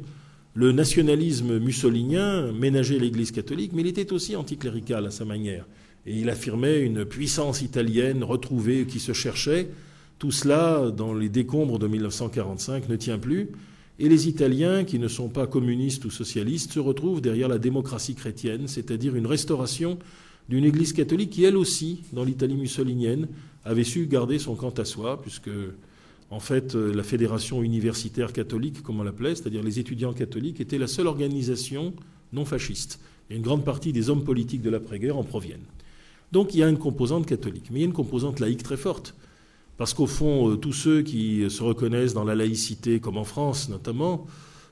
Le 0.59 0.73
nationalisme 0.73 1.61
mussolinien 1.61 2.51
ménageait 2.51 2.99
l'Église 2.99 3.31
catholique, 3.31 3.71
mais 3.73 3.83
il 3.83 3.87
était 3.87 4.13
aussi 4.13 4.35
anticlérical 4.35 5.07
à 5.07 5.13
sa 5.13 5.25
manière. 5.25 5.69
Et 6.05 6.19
il 6.19 6.29
affirmait 6.31 6.81
une 6.81 7.05
puissance 7.05 7.63
italienne 7.63 8.25
retrouvée 8.25 8.85
qui 8.85 8.99
se 8.99 9.13
cherchait. 9.13 9.69
Tout 10.19 10.33
cela, 10.33 10.91
dans 10.91 11.15
les 11.15 11.29
décombres 11.29 11.79
de 11.79 11.87
1945, 11.87 12.89
ne 12.89 12.97
tient 12.97 13.21
plus. 13.21 13.51
Et 14.01 14.09
les 14.09 14.27
Italiens, 14.27 14.83
qui 14.83 14.99
ne 14.99 15.07
sont 15.07 15.29
pas 15.29 15.47
communistes 15.47 16.05
ou 16.07 16.11
socialistes, 16.11 16.73
se 16.73 16.81
retrouvent 16.81 17.21
derrière 17.21 17.47
la 17.47 17.59
démocratie 17.59 18.17
chrétienne, 18.17 18.67
c'est-à-dire 18.67 19.15
une 19.15 19.29
restauration 19.29 19.97
d'une 20.49 20.65
Église 20.65 20.93
catholique 20.93 21.31
qui, 21.31 21.45
elle 21.45 21.57
aussi, 21.57 22.01
dans 22.13 22.25
l'Italie 22.25 22.57
mussolinienne, 22.57 23.29
avait 23.65 23.85
su 23.85 24.07
garder 24.07 24.41
son 24.41 24.57
quant 24.57 24.75
à 24.77 24.85
soi, 24.85 25.23
puisque, 25.23 25.51
en 26.31 26.41
fait, 26.41 26.75
la 26.75 27.03
Fédération 27.03 27.63
universitaire 27.63 28.33
catholique, 28.33 28.83
comme 28.83 29.01
on 29.01 29.03
l'appelait, 29.03 29.35
c'est-à-dire 29.35 29.63
les 29.63 29.79
étudiants 29.79 30.13
catholiques, 30.13 30.61
était 30.61 30.79
la 30.79 30.87
seule 30.87 31.07
organisation 31.07 31.95
non 32.33 32.45
fasciste. 32.45 33.01
Et 33.31 33.37
une 33.37 33.43
grande 33.43 33.65
partie 33.65 33.93
des 33.93 34.11
hommes 34.11 34.25
politiques 34.25 34.63
de 34.63 34.71
l'après-guerre 34.71 35.17
en 35.17 35.25
proviennent. 35.25 35.65
Donc 36.33 36.55
il 36.55 36.59
y 36.59 36.63
a 36.63 36.69
une 36.69 36.79
composante 36.79 37.27
catholique, 37.27 37.69
mais 37.71 37.79
il 37.79 37.83
y 37.83 37.85
a 37.85 37.87
une 37.87 37.93
composante 37.93 38.41
laïque 38.41 38.63
très 38.63 38.77
forte. 38.77 39.15
Parce 39.77 39.95
qu'au 39.95 40.07
fond, 40.07 40.51
euh, 40.51 40.57
tous 40.57 40.73
ceux 40.73 41.03
qui 41.03 41.49
se 41.49 41.63
reconnaissent 41.63 42.15
dans 42.15 42.25
la 42.25 42.35
laïcité, 42.35 43.01
comme 43.01 43.17
en 43.17 43.25
France 43.25 43.69
notamment, 43.69 44.27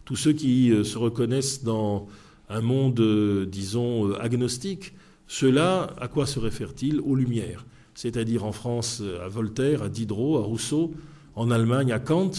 tous 0.05 0.17
ceux 0.17 0.33
qui 0.33 0.71
euh, 0.71 0.85
se 0.85 0.99
reconnaissent 0.99 1.65
dans 1.65 2.09
un 2.49 2.61
monde, 2.61 3.01
euh, 3.01 3.47
disons, 3.47 4.13
agnostique, 4.15 4.93
ceux-là, 5.29 5.95
à 6.01 6.09
quoi 6.09 6.27
se 6.27 6.39
réfèrent-ils? 6.39 7.01
Aux 7.01 7.15
Lumières. 7.15 7.65
C'est-à-dire 7.95 8.45
en 8.45 8.53
France 8.53 9.03
à 9.23 9.29
Voltaire, 9.29 9.83
à 9.83 9.89
Diderot, 9.89 10.39
à 10.39 10.43
Rousseau, 10.43 10.93
en 11.37 11.51
Allemagne 11.51 11.93
à 11.93 11.99
Kant, 11.99 12.33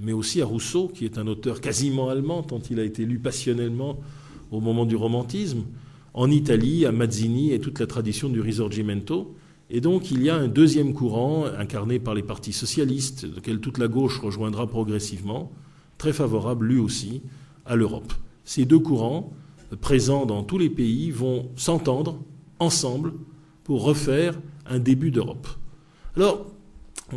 mais 0.00 0.12
aussi 0.12 0.42
à 0.42 0.46
Rousseau, 0.46 0.88
qui 0.88 1.04
est 1.04 1.18
un 1.18 1.26
auteur 1.26 1.60
quasiment 1.60 2.08
allemand, 2.10 2.42
tant 2.42 2.60
il 2.70 2.78
a 2.78 2.84
été 2.84 3.04
lu 3.04 3.18
passionnellement 3.18 3.98
au 4.50 4.60
moment 4.60 4.84
du 4.84 4.96
romantisme, 4.96 5.64
en 6.12 6.30
Italie, 6.30 6.86
à 6.86 6.92
Mazzini 6.92 7.52
et 7.52 7.58
toute 7.58 7.80
la 7.80 7.86
tradition 7.86 8.28
du 8.28 8.40
Risorgimento, 8.40 9.34
et 9.70 9.80
donc 9.80 10.10
il 10.10 10.22
y 10.22 10.30
a 10.30 10.36
un 10.36 10.46
deuxième 10.46 10.92
courant 10.92 11.46
incarné 11.46 11.98
par 11.98 12.14
les 12.14 12.22
partis 12.22 12.52
socialistes, 12.52 13.26
lequel 13.34 13.60
toute 13.60 13.78
la 13.78 13.88
gauche 13.88 14.20
rejoindra 14.20 14.66
progressivement, 14.66 15.50
très 15.98 16.12
favorable 16.12 16.66
lui 16.66 16.78
aussi 16.78 17.22
à 17.64 17.76
l'Europe. 17.76 18.12
Ces 18.44 18.66
deux 18.66 18.78
courants, 18.78 19.32
présents 19.80 20.26
dans 20.26 20.42
tous 20.42 20.58
les 20.58 20.70
pays, 20.70 21.10
vont 21.10 21.48
s'entendre 21.56 22.20
ensemble 22.58 23.14
pour 23.64 23.82
refaire 23.82 24.38
un 24.66 24.78
début 24.78 25.10
d'Europe. 25.10 25.48
Alors, 26.16 26.53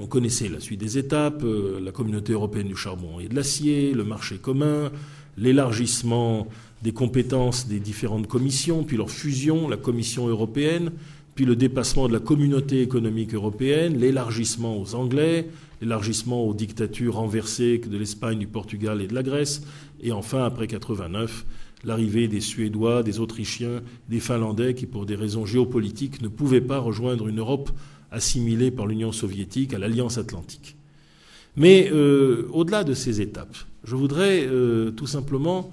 on 0.02 0.08
connaissait 0.08 0.50
la 0.50 0.60
suite 0.60 0.80
des 0.80 0.98
étapes, 0.98 1.44
euh, 1.44 1.80
la 1.80 1.92
communauté 1.92 2.34
européenne 2.34 2.68
du 2.68 2.76
charbon 2.76 3.20
et 3.20 3.28
de 3.28 3.36
l'acier, 3.36 3.94
le 3.94 4.04
marché 4.04 4.38
commun, 4.38 4.92
l'élargissement 5.38 6.48
des 6.84 6.92
compétences 6.92 7.68
des 7.68 7.80
différentes 7.80 8.28
commissions, 8.28 8.84
puis 8.84 8.98
leur 8.98 9.10
fusion, 9.10 9.68
la 9.68 9.78
Commission 9.78 10.28
européenne, 10.28 10.92
puis 11.36 11.46
le 11.46 11.56
dépassement 11.56 12.08
de 12.08 12.14
la 12.14 12.20
communauté 12.20 12.82
économique 12.82 13.34
européenne, 13.34 13.98
l'élargissement 13.98 14.80
aux 14.80 14.96
Anglais, 14.96 15.48
l'élargissement 15.82 16.44
aux 16.44 16.54
dictatures 16.54 17.16
renversées 17.16 17.80
de 17.80 17.98
l'Espagne, 17.98 18.40
du 18.40 18.48
Portugal 18.48 19.02
et 19.02 19.08
de 19.08 19.14
la 19.14 19.24
Grèce, 19.24 19.62
et 20.02 20.12
enfin, 20.12 20.44
après 20.44 20.68
89, 20.68 21.46
l'arrivée 21.84 22.28
des 22.28 22.42
Suédois, 22.42 23.04
des 23.04 23.20
Autrichiens, 23.20 23.82
des 24.10 24.20
Finlandais 24.20 24.74
qui, 24.74 24.86
pour 24.86 25.06
des 25.06 25.16
raisons 25.16 25.46
géopolitiques, 25.46 26.22
ne 26.22 26.28
pouvaient 26.28 26.62
pas 26.62 26.80
rejoindre 26.80 27.28
une 27.28 27.40
Europe 27.40 27.72
assimilée 28.12 28.72
par 28.72 28.88
l'Union 28.88 29.12
soviétique 29.12 29.74
à 29.74 29.80
l'Alliance 29.80 30.18
atlantique. 30.18 30.76
Mais 31.56 31.90
euh, 31.92 32.48
au-delà 32.54 32.84
de 32.84 32.94
ces 32.94 33.20
étapes, 33.20 33.58
je 33.84 33.96
voudrais 33.96 34.46
euh, 34.46 34.92
tout 34.92 35.08
simplement 35.08 35.72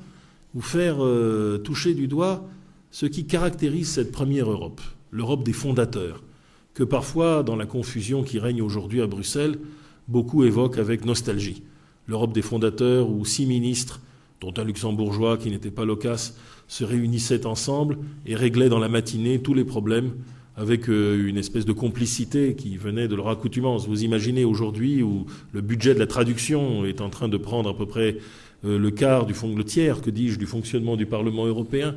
vous 0.55 0.63
faire 0.63 1.05
euh, 1.05 1.59
toucher 1.59 1.95
du 1.95 2.09
doigt 2.09 2.49
ce 2.91 3.07
qui 3.07 3.27
caractérise 3.27 3.91
cette 3.91 4.13
première 4.13 4.51
Europe, 4.51 4.81
l'Europe 5.11 5.45
des 5.45 5.53
fondateurs, 5.53 6.23
que 6.75 6.85
parfois, 6.85 7.43
dans 7.43 7.57
la 7.57 7.67
confusion 7.67 8.23
qui 8.23 8.39
règne 8.39 8.63
aujourd'hui 8.63 9.03
à 9.03 9.07
Bruxelles, 9.07 9.59
beaucoup 10.09 10.45
évoquent 10.45 10.79
avec 10.79 11.05
nostalgie. 11.05 11.63
L'Europe 12.07 12.33
des 12.33 12.43
fondateurs 12.43 13.11
où 13.11 13.25
six 13.25 13.47
ministres, 13.47 14.01
dont 14.41 14.55
un 14.57 14.65
luxembourgeois 14.65 15.37
qui 15.39 15.51
n'était 15.51 15.71
pas 15.71 15.85
loquace, 15.85 16.37
se 16.69 16.85
réunissaient 16.85 17.47
ensemble 17.47 17.99
et 18.27 18.37
réglaient 18.37 18.69
dans 18.69 18.79
la 18.79 18.89
matinée 18.89 19.43
tous 19.43 19.55
les 19.55 19.65
problèmes 19.65 20.13
avec 20.57 20.89
euh, 20.89 21.27
une 21.27 21.37
espèce 21.37 21.65
de 21.65 21.73
complicité 21.73 22.55
qui 22.55 22.77
venait 22.77 23.09
de 23.09 23.17
leur 23.17 23.29
accoutumance. 23.29 23.89
Vous 23.89 24.05
imaginez 24.05 24.45
aujourd'hui 24.45 25.03
où 25.03 25.27
le 25.53 25.61
budget 25.61 25.95
de 25.95 25.99
la 25.99 26.07
traduction 26.07 26.85
est 26.85 27.01
en 27.01 27.11
train 27.11 27.29
de 27.29 27.37
prendre 27.37 27.69
à 27.69 27.77
peu 27.77 27.87
près 27.87 28.19
euh, 28.65 28.79
le 28.79 28.91
quart 28.91 29.27
du 29.27 29.35
fond, 29.35 29.55
le 29.55 29.65
tiers, 29.65 30.01
que 30.01 30.11
dis-je, 30.11 30.39
du 30.39 30.47
fonctionnement 30.47 30.97
du 30.97 31.07
Parlement 31.07 31.47
européen, 31.47 31.97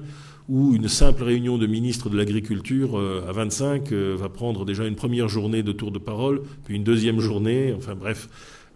où 0.50 0.74
une 0.74 0.88
simple 0.88 1.24
réunion 1.24 1.58
de 1.58 1.68
ministres 1.68 2.10
de 2.10 2.18
l'agriculture 2.18 2.98
euh, 2.98 3.26
à 3.28 3.32
25 3.32 3.92
va 3.92 4.30
prendre 4.30 4.66
déjà 4.66 4.88
une 4.88 4.96
première 4.96 5.28
journée 5.28 5.62
de 5.62 5.72
tour 5.72 5.92
de 5.92 6.00
parole, 6.00 6.42
puis 6.66 6.76
une 6.76 6.84
deuxième 6.84 7.20
journée. 7.20 7.74
Enfin 7.78 7.96
bref, 7.96 8.28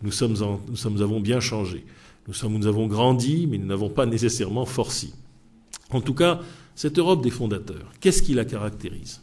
nous 0.03 0.11
sommes, 0.11 0.35
nous 0.69 0.75
sommes 0.75 1.01
avons 1.01 1.19
bien 1.19 1.39
changé. 1.39 1.85
Nous, 2.27 2.35
sommes, 2.35 2.53
nous 2.53 2.67
avons 2.67 2.85
grandi, 2.85 3.47
mais 3.49 3.57
nous 3.57 3.65
n'avons 3.65 3.89
pas 3.89 4.05
nécessairement 4.05 4.65
forci. 4.65 5.15
En 5.89 6.01
tout 6.01 6.13
cas, 6.13 6.39
cette 6.75 6.99
Europe 6.99 7.23
des 7.23 7.31
fondateurs, 7.31 7.91
qu'est-ce 7.99 8.21
qui 8.21 8.35
la 8.35 8.45
caractérise? 8.45 9.21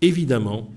Évidemment, 0.00 0.70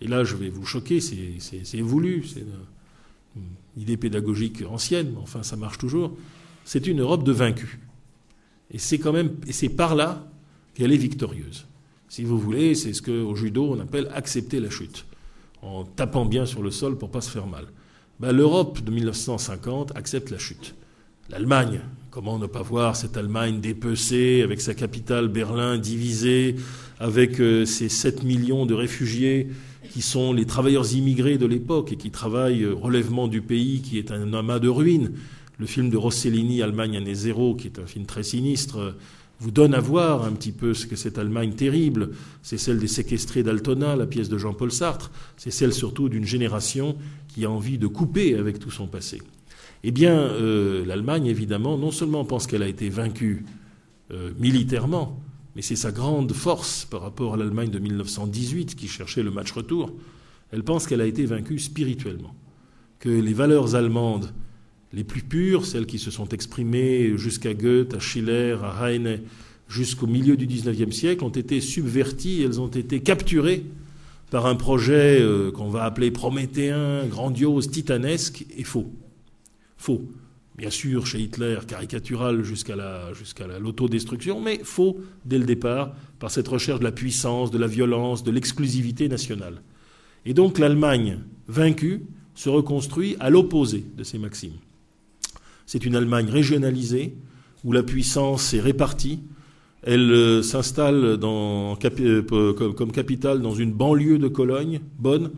et 0.00 0.08
là 0.08 0.24
je 0.24 0.36
vais 0.36 0.48
vous 0.48 0.64
choquer, 0.64 1.00
c'est 1.00 1.80
voulu, 1.80 2.24
c'est 2.24 2.40
une, 2.40 3.42
idée 3.76 3.98
pédagogique 3.98 4.62
ancienne, 4.68 5.10
mais 5.12 5.20
enfin 5.20 5.42
ça 5.42 5.56
marche 5.56 5.78
toujours, 5.78 6.16
c'est 6.64 6.86
une 6.86 7.00
Europe 7.00 7.24
de 7.24 7.32
vaincus. 7.32 7.78
Et 8.70 8.78
c'est 8.78 8.98
quand 8.98 9.12
même, 9.12 9.36
c'est 9.50 9.68
par 9.68 9.94
là 9.94 10.26
qu'elle 10.74 10.92
est 10.92 10.96
victorieuse. 10.96 11.66
Si 12.08 12.24
vous 12.24 12.38
voulez, 12.38 12.74
c'est 12.74 12.94
ce 12.94 13.02
qu'au 13.02 13.34
judo 13.34 13.68
on 13.70 13.80
appelle 13.80 14.10
accepter 14.14 14.60
la 14.60 14.70
chute, 14.70 15.04
en 15.60 15.84
tapant 15.84 16.24
bien 16.24 16.46
sur 16.46 16.62
le 16.62 16.70
sol 16.70 16.96
pour 16.96 17.10
pas 17.10 17.20
se 17.20 17.30
faire 17.30 17.46
mal. 17.46 17.66
Ben, 18.18 18.32
L'Europe 18.32 18.82
de 18.82 18.90
1950 18.90 19.94
accepte 19.94 20.30
la 20.30 20.38
chute. 20.38 20.74
L'Allemagne, 21.28 21.80
comment 22.10 22.38
ne 22.38 22.46
pas 22.46 22.62
voir 22.62 22.96
cette 22.96 23.16
Allemagne 23.16 23.60
dépecée, 23.60 24.40
avec 24.42 24.60
sa 24.60 24.74
capitale 24.74 25.28
Berlin 25.28 25.76
divisée, 25.76 26.56
avec 26.98 27.40
euh, 27.40 27.64
ces 27.64 27.88
7 27.88 28.22
millions 28.22 28.66
de 28.66 28.74
réfugiés 28.74 29.48
qui 29.90 30.02
sont 30.02 30.32
les 30.32 30.46
travailleurs 30.46 30.92
immigrés 30.94 31.38
de 31.38 31.46
l'époque 31.46 31.92
et 31.92 31.96
qui 31.96 32.10
travaillent 32.10 32.64
euh, 32.64 32.74
relèvement 32.74 33.28
du 33.28 33.42
pays 33.42 33.82
qui 33.82 33.98
est 33.98 34.10
un 34.10 34.32
amas 34.32 34.58
de 34.58 34.68
ruines. 34.68 35.12
Le 35.58 35.66
film 35.66 35.90
de 35.90 35.96
Rossellini, 35.96 36.62
Allemagne 36.62 36.96
année 36.96 37.14
zéro, 37.14 37.54
qui 37.54 37.66
est 37.66 37.78
un 37.78 37.86
film 37.86 38.06
très 38.06 38.22
sinistre, 38.22 38.78
euh, 38.78 38.92
vous 39.40 39.50
donne 39.50 39.74
à 39.74 39.80
voir 39.80 40.24
un 40.24 40.32
petit 40.32 40.52
peu 40.52 40.72
ce 40.72 40.86
que 40.86 40.96
cette 40.96 41.18
Allemagne 41.18 41.52
terrible. 41.52 42.10
C'est 42.42 42.56
celle 42.56 42.78
des 42.78 42.86
séquestrés 42.86 43.42
d'Altona, 43.42 43.94
la 43.94 44.06
pièce 44.06 44.30
de 44.30 44.38
Jean-Paul 44.38 44.72
Sartre. 44.72 45.10
C'est 45.36 45.50
celle 45.50 45.74
surtout 45.74 46.08
d'une 46.08 46.24
génération 46.24 46.96
qui 47.28 47.44
a 47.44 47.50
envie 47.50 47.76
de 47.76 47.86
couper 47.86 48.34
avec 48.34 48.58
tout 48.58 48.70
son 48.70 48.86
passé. 48.86 49.20
Eh 49.84 49.90
bien, 49.90 50.32
l'Allemagne, 50.86 51.26
évidemment, 51.26 51.76
non 51.76 51.90
seulement 51.90 52.24
pense 52.24 52.46
qu'elle 52.46 52.62
a 52.62 52.66
été 52.66 52.88
vaincue 52.88 53.44
militairement, 54.40 55.20
mais 55.56 55.62
c'est 55.62 55.74
sa 55.74 55.90
grande 55.90 56.34
force 56.34 56.84
par 56.84 57.00
rapport 57.00 57.32
à 57.32 57.36
l'Allemagne 57.38 57.70
de 57.70 57.78
1918 57.78 58.76
qui 58.76 58.88
cherchait 58.88 59.22
le 59.22 59.30
match 59.30 59.52
retour. 59.52 59.90
Elle 60.52 60.62
pense 60.62 60.86
qu'elle 60.86 61.00
a 61.00 61.06
été 61.06 61.24
vaincue 61.24 61.58
spirituellement, 61.58 62.34
que 63.00 63.08
les 63.08 63.32
valeurs 63.32 63.74
allemandes 63.74 64.34
les 64.92 65.02
plus 65.02 65.22
pures, 65.22 65.64
celles 65.64 65.86
qui 65.86 65.98
se 65.98 66.10
sont 66.10 66.28
exprimées 66.28 67.16
jusqu'à 67.16 67.54
Goethe, 67.54 67.94
à 67.94 67.98
Schiller, 67.98 68.58
à 68.62 68.90
Heine, 68.90 69.22
jusqu'au 69.66 70.06
milieu 70.06 70.36
du 70.36 70.46
XIXe 70.46 70.94
siècle, 70.94 71.24
ont 71.24 71.30
été 71.30 71.62
subverties, 71.62 72.42
elles 72.42 72.60
ont 72.60 72.68
été 72.68 73.00
capturées 73.00 73.64
par 74.30 74.44
un 74.44 74.56
projet 74.56 75.20
euh, 75.22 75.50
qu'on 75.50 75.70
va 75.70 75.84
appeler 75.84 76.10
prométhéen, 76.10 77.06
grandiose, 77.06 77.70
titanesque 77.70 78.44
et 78.58 78.64
faux. 78.64 78.92
Faux 79.78 80.02
bien 80.56 80.70
sûr 80.70 81.06
chez 81.06 81.20
Hitler 81.20 81.58
caricatural 81.66 82.42
jusqu'à 82.42 82.76
la, 82.76 83.10
l'autodestruction, 83.58 84.40
mais 84.40 84.60
faux 84.62 84.98
dès 85.24 85.38
le 85.38 85.44
départ 85.44 85.94
par 86.18 86.30
cette 86.30 86.48
recherche 86.48 86.80
de 86.80 86.84
la 86.84 86.92
puissance, 86.92 87.50
de 87.50 87.58
la 87.58 87.66
violence, 87.66 88.24
de 88.24 88.30
l'exclusivité 88.30 89.08
nationale. 89.08 89.62
Et 90.24 90.34
donc 90.34 90.58
l'Allemagne 90.58 91.20
vaincue 91.46 92.02
se 92.34 92.48
reconstruit 92.48 93.16
à 93.20 93.30
l'opposé 93.30 93.84
de 93.96 94.02
ces 94.02 94.18
maximes. 94.18 94.58
C'est 95.66 95.84
une 95.84 95.96
Allemagne 95.96 96.28
régionalisée, 96.28 97.14
où 97.64 97.72
la 97.72 97.82
puissance 97.82 98.54
est 98.54 98.60
répartie. 98.60 99.20
Elle 99.82 100.10
euh, 100.10 100.42
s'installe 100.42 101.18
euh, 101.22 102.72
comme 102.72 102.92
capitale 102.92 103.42
dans 103.42 103.54
une 103.54 103.72
banlieue 103.72 104.18
de 104.18 104.28
Cologne, 104.28 104.80
Bonn, 104.98 105.30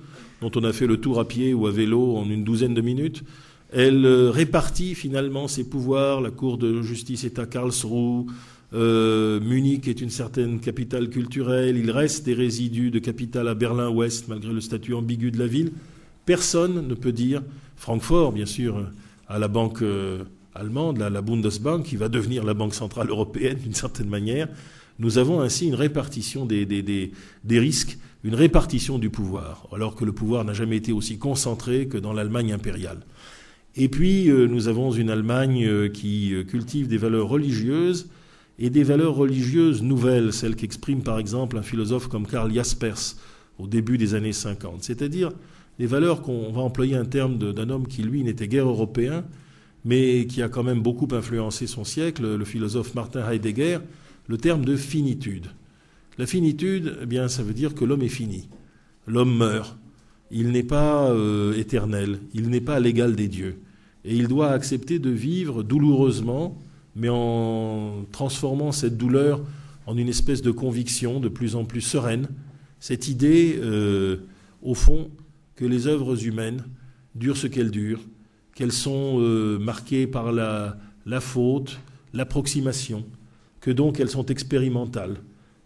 dont 0.43 0.51
on 0.55 0.65
a 0.65 0.73
fait 0.73 0.87
le 0.87 0.99
tour 0.99 1.19
à 1.19 1.27
pied 1.27 1.55
ou 1.55 1.67
à 1.67 1.71
vélo 1.71 2.17
en 2.17 2.29
une 2.29 2.45
douzaine 2.45 2.75
de 2.75 2.81
minutes. 2.81 3.25
Elle 3.71 4.07
euh, 4.07 4.31
répartit 4.31 4.95
finalement 4.95 5.47
ses 5.47 5.65
pouvoirs. 5.65 6.21
La 6.21 6.31
Cour 6.31 6.59
de 6.59 6.81
justice 6.83 7.25
est 7.25 7.39
à 7.39 7.47
Karlsruhe. 7.47 8.27
Euh, 8.75 9.41
Munich 9.41 9.89
est 9.89 10.01
une 10.01 10.11
certaine 10.11 10.61
capitale 10.61 11.09
culturelle. 11.09 11.77
Il 11.77 11.91
reste 11.91 12.25
des 12.25 12.35
résidus 12.35 12.91
de 12.91 12.99
capitale 12.99 13.49
à 13.49 13.55
Berlin-Ouest, 13.55 14.29
malgré 14.29 14.53
le 14.53 14.61
statut 14.61 14.95
ambigu 14.95 15.31
de 15.31 15.39
la 15.39 15.47
ville. 15.47 15.73
Personne 16.25 16.87
ne 16.87 16.95
peut 16.95 17.13
dire, 17.13 17.43
Francfort, 17.77 18.33
bien 18.33 18.47
sûr, 18.47 18.87
à 19.29 19.39
la 19.39 19.49
banque 19.49 19.83
euh, 19.83 20.25
allemande, 20.55 20.99
la 20.99 21.23
Bundesbank, 21.23 21.85
qui 21.85 21.97
va 21.97 22.09
devenir 22.09 22.45
la 22.45 22.55
Banque 22.55 22.75
centrale 22.75 23.09
européenne 23.11 23.59
d'une 23.59 23.75
certaine 23.75 24.09
manière. 24.09 24.49
Nous 24.99 25.19
avons 25.19 25.41
ainsi 25.41 25.67
une 25.67 25.75
répartition 25.75 26.45
des 26.45 27.13
risques, 27.49 27.99
une 28.25 28.35
répartition 28.35 28.99
du 28.99 29.11
pouvoir, 29.11 29.69
alors 29.73 29.95
que 29.95 30.05
le 30.05 30.13
pouvoir 30.13 30.45
n'a 30.45 30.55
jamais 30.55 30.77
été 30.77 30.91
aussi 30.91 31.19
concentré 31.19 31.87
que 31.87 31.99
dans 31.99 32.13
l'Allemagne 32.13 32.53
impériale. 32.53 32.99
Et 33.81 33.89
puis, 33.89 34.29
euh, 34.29 34.49
nous 34.49 34.67
avons 34.67 34.91
une 34.91 35.09
Allemagne 35.09 35.65
euh, 35.65 35.89
qui 35.89 36.35
euh, 36.35 36.43
cultive 36.43 36.89
des 36.89 36.99
valeurs 36.99 37.29
religieuses 37.29 38.09
et 38.59 38.71
des 38.71 38.83
valeurs 38.83 39.15
religieuses 39.15 39.85
nouvelles, 39.85 40.33
celles 40.33 40.57
qu'exprime 40.57 41.05
par 41.05 41.21
exemple 41.21 41.57
un 41.57 41.63
philosophe 41.63 42.09
comme 42.09 42.27
Karl 42.27 42.53
Jaspers 42.53 43.15
au 43.57 43.69
début 43.69 43.97
des 43.97 44.15
années 44.15 44.33
50. 44.33 44.83
C'est-à-dire 44.83 45.31
des 45.79 45.87
valeurs 45.87 46.23
qu'on 46.23 46.51
va 46.51 46.61
employer 46.61 46.97
un 46.97 47.05
terme 47.05 47.39
d'un 47.39 47.71
homme 47.71 47.87
qui, 47.87 48.03
lui, 48.03 48.25
n'était 48.25 48.49
guère 48.49 48.69
européen, 48.69 49.25
mais 49.85 50.27
qui 50.27 50.43
a 50.43 50.49
quand 50.49 50.65
même 50.65 50.83
beaucoup 50.83 51.07
influencé 51.13 51.69
son 51.69 51.85
siècle, 51.85 52.35
le 52.35 52.45
philosophe 52.45 52.97
Martin 52.97 53.31
Heidegger, 53.31 53.79
le 54.27 54.39
terme 54.39 54.65
de 54.65 54.75
finitude. 54.75 55.47
La 56.19 56.27
finitude, 56.27 56.99
eh 57.01 57.07
bien, 57.07 57.29
ça 57.29 57.45
veut 57.45 57.55
dire 57.55 57.77
que 57.77 57.85
l'homme 57.85 58.03
est 58.03 58.09
fini. 58.09 58.49
L'homme 59.07 59.37
meurt. 59.37 59.79
Il 60.33 60.51
n'est 60.51 60.65
pas 60.65 61.15
éternel. 61.57 62.19
Il 62.35 62.51
n'est 62.51 62.69
à 62.69 62.81
l'égal 62.81 63.15
des 63.15 63.29
dieux. 63.29 63.61
Et 64.09 64.17
il 64.17 64.27
doit 64.27 64.53
accepter 64.53 64.99
de 64.99 65.11
vivre 65.11 65.63
douloureusement, 65.63 66.57
mais 66.97 67.11
en 67.11 68.07
transformant 68.11 68.73
cette 68.73 68.97
douleur 68.97 69.43
en 69.85 69.99
une 69.99 70.09
espèce 70.09 70.41
de 70.41 70.51
conviction 70.51 71.21
de 71.21 71.29
plus 71.29 71.57
en 71.57 71.67
plus 71.67 71.83
sereine. 71.83 72.27
Cette 72.81 73.09
idée, 73.09 73.59
euh, 73.61 74.17
au 74.63 74.73
fond, 74.73 75.11
que 75.57 75.67
les 75.67 75.89
œuvres 75.89 76.25
humaines 76.25 76.65
durent 77.17 77.37
ce 77.37 77.49
qu'elles 77.49 77.71
durent, 77.71 78.01
qu'elles 78.55 78.73
sont 78.73 79.19
euh, 79.21 79.59
marquées 79.59 80.07
par 80.07 80.33
la, 80.33 80.79
la 81.05 81.21
faute, 81.21 81.79
l'approximation, 82.15 83.05
que 83.61 83.71
donc 83.71 84.01
elles 84.01 84.09
sont 84.09 84.25
expérimentales, 84.25 85.19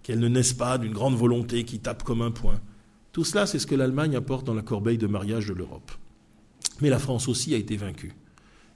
qu'elles 0.03 0.19
ne 0.19 0.27
naissent 0.27 0.53
pas 0.53 0.79
d'une 0.79 0.93
grande 0.93 1.15
volonté 1.15 1.63
qui 1.63 1.79
tape 1.79 2.03
comme 2.03 2.23
un 2.23 2.33
point. 2.33 2.61
Tout 3.13 3.23
cela, 3.23 3.47
c'est 3.47 3.61
ce 3.61 3.69
que 3.69 3.77
l'Allemagne 3.77 4.17
apporte 4.17 4.45
dans 4.45 4.55
la 4.55 4.63
corbeille 4.63 4.99
de 4.99 5.07
mariage 5.07 5.47
de 5.47 5.53
l'Europe. 5.53 5.93
Mais 6.81 6.91
la 6.91 6.99
France 6.99 7.29
aussi 7.29 7.55
a 7.55 7.57
été 7.57 7.77
vaincue. 7.77 8.15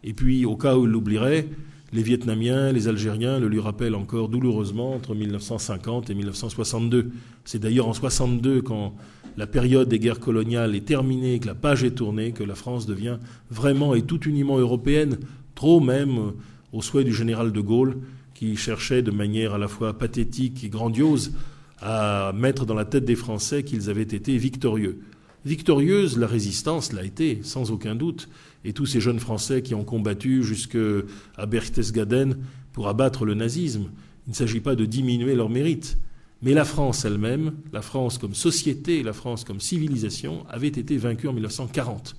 Et 0.06 0.14
puis, 0.14 0.46
au 0.46 0.56
cas 0.56 0.76
où 0.76 0.84
il 0.84 0.90
l'oublierait, 0.90 1.48
Les 1.92 2.02
Vietnamiens, 2.02 2.72
les 2.72 2.88
Algériens 2.88 3.38
le 3.38 3.46
lui 3.46 3.60
rappellent 3.60 3.94
encore 3.94 4.28
douloureusement 4.28 4.94
entre 4.94 5.14
1950 5.14 6.10
et 6.10 6.14
1962. 6.14 7.12
C'est 7.44 7.60
d'ailleurs 7.60 7.86
en 7.86 7.92
62, 7.92 8.60
quand 8.60 8.94
la 9.36 9.46
période 9.46 9.88
des 9.88 10.00
guerres 10.00 10.18
coloniales 10.18 10.74
est 10.74 10.84
terminée, 10.84 11.38
que 11.38 11.46
la 11.46 11.54
page 11.54 11.84
est 11.84 11.92
tournée, 11.92 12.32
que 12.32 12.42
la 12.42 12.56
France 12.56 12.86
devient 12.86 13.18
vraiment 13.50 13.94
et 13.94 14.02
tout 14.02 14.20
uniment 14.24 14.58
européenne, 14.58 15.18
trop 15.54 15.78
même 15.78 16.32
au 16.72 16.82
souhait 16.82 17.04
du 17.04 17.14
général 17.14 17.52
de 17.52 17.60
Gaulle, 17.60 17.98
qui 18.34 18.56
cherchait 18.56 19.02
de 19.02 19.12
manière 19.12 19.54
à 19.54 19.58
la 19.58 19.68
fois 19.68 19.96
pathétique 19.96 20.64
et 20.64 20.68
grandiose 20.68 21.32
à 21.80 22.32
mettre 22.34 22.66
dans 22.66 22.74
la 22.74 22.84
tête 22.84 23.04
des 23.04 23.14
Français 23.14 23.62
qu'ils 23.62 23.90
avaient 23.90 24.02
été 24.02 24.36
victorieux. 24.38 25.00
Victorieuse, 25.44 26.18
la 26.18 26.26
résistance 26.26 26.92
l'a 26.92 27.04
été, 27.04 27.38
sans 27.42 27.70
aucun 27.70 27.94
doute, 27.94 28.28
et 28.66 28.72
tous 28.72 28.84
ces 28.84 29.00
jeunes 29.00 29.20
Français 29.20 29.62
qui 29.62 29.74
ont 29.74 29.84
combattu 29.84 30.42
jusqu'à 30.42 31.46
Berchtesgaden 31.46 32.36
pour 32.72 32.88
abattre 32.88 33.24
le 33.24 33.34
nazisme. 33.34 33.90
Il 34.26 34.30
ne 34.30 34.34
s'agit 34.34 34.60
pas 34.60 34.74
de 34.74 34.84
diminuer 34.84 35.36
leur 35.36 35.48
mérite. 35.48 35.98
Mais 36.42 36.52
la 36.52 36.64
France 36.64 37.04
elle-même, 37.04 37.52
la 37.72 37.80
France 37.80 38.18
comme 38.18 38.34
société, 38.34 39.04
la 39.04 39.12
France 39.12 39.44
comme 39.44 39.60
civilisation, 39.60 40.44
avait 40.50 40.66
été 40.66 40.96
vaincue 40.96 41.28
en 41.28 41.32
1940. 41.32 42.16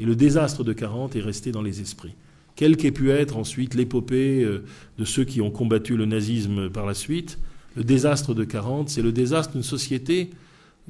Et 0.00 0.04
le 0.04 0.16
désastre 0.16 0.64
de 0.64 0.72
40 0.72 1.14
est 1.14 1.20
resté 1.20 1.52
dans 1.52 1.62
les 1.62 1.80
esprits. 1.80 2.16
Quelle 2.56 2.76
qu'ait 2.76 2.90
pu 2.90 3.10
être 3.10 3.36
ensuite 3.36 3.74
l'épopée 3.74 4.42
euh, 4.42 4.64
de 4.98 5.04
ceux 5.04 5.24
qui 5.24 5.40
ont 5.40 5.50
combattu 5.50 5.96
le 5.96 6.06
nazisme 6.06 6.70
par 6.70 6.86
la 6.86 6.94
suite, 6.94 7.38
le 7.76 7.84
désastre 7.84 8.34
de 8.34 8.44
40, 8.44 8.88
c'est 8.88 9.02
le 9.02 9.12
désastre 9.12 9.52
d'une 9.52 9.62
société 9.62 10.30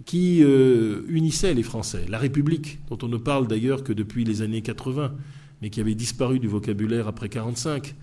qui 0.07 0.43
euh, 0.43 1.03
unissait 1.09 1.55
les 1.55 1.63
Français. 1.63 2.05
La 2.09 2.19
République, 2.19 2.79
dont 2.89 2.99
on 3.03 3.09
ne 3.09 3.17
parle 3.17 3.47
d'ailleurs 3.47 3.85
que 3.85 3.93
depuis 3.93 4.25
les 4.25 4.43
années 4.43 4.63
80, 4.63 5.13
mais 5.63 5.71
qui 5.71 5.81
avait 5.81 5.95
disparu 5.95 6.39
du 6.39 6.49
vocabulaire 6.49 7.09
après 7.09 7.29
45. 7.29 7.95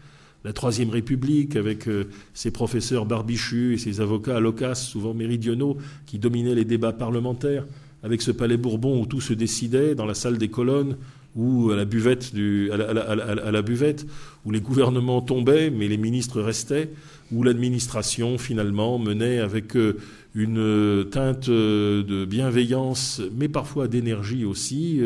La 0.44 0.54
Troisième 0.54 0.90
République, 0.90 1.56
avec 1.56 1.88
euh, 1.88 2.06
ses 2.34 2.50
professeurs 2.50 3.06
barbichus 3.06 3.74
et 3.74 3.78
ses 3.78 4.02
avocats 4.02 4.40
l'ocas, 4.40 4.76
souvent 4.76 5.14
méridionaux, 5.14 5.78
qui 6.06 6.18
dominaient 6.18 6.56
les 6.56 6.66
débats 6.66 6.94
parlementaires, 6.94 7.66
avec 8.04 8.22
ce 8.22 8.32
palais 8.32 8.58
Bourbon 8.58 9.00
où 9.00 9.06
tout 9.06 9.22
se 9.22 9.34
décidait, 9.34 9.94
dans 9.94 10.06
la 10.06 10.16
salle 10.16 10.38
des 10.38 10.48
colonnes, 10.50 10.98
ou 11.36 11.72
à 11.72 11.76
la 11.76 11.86
buvette, 11.86 12.34
du, 12.34 12.72
à, 12.72 13.52
la, 13.52 13.62
buvette, 13.62 14.06
où 14.46 14.52
les 14.52 14.60
gouvernements 14.60 15.22
tombaient, 15.22 15.70
mais 15.70 15.88
les 15.88 15.98
ministres 15.98 16.42
restaient, 16.42 16.90
où 17.32 17.44
l'administration 17.44 18.38
finalement 18.38 19.00
menait 19.00 19.40
avec 19.40 19.76
euh, 19.78 19.98
une 20.34 20.60
euh, 20.60 21.04
teinte 21.04 21.50
euh, 21.50 22.04
de 22.04 22.26
bienveillance, 22.26 23.22
mais 23.36 23.50
parfois 23.50 23.88
d'énergie 23.88 24.46
aussi, 24.46 25.02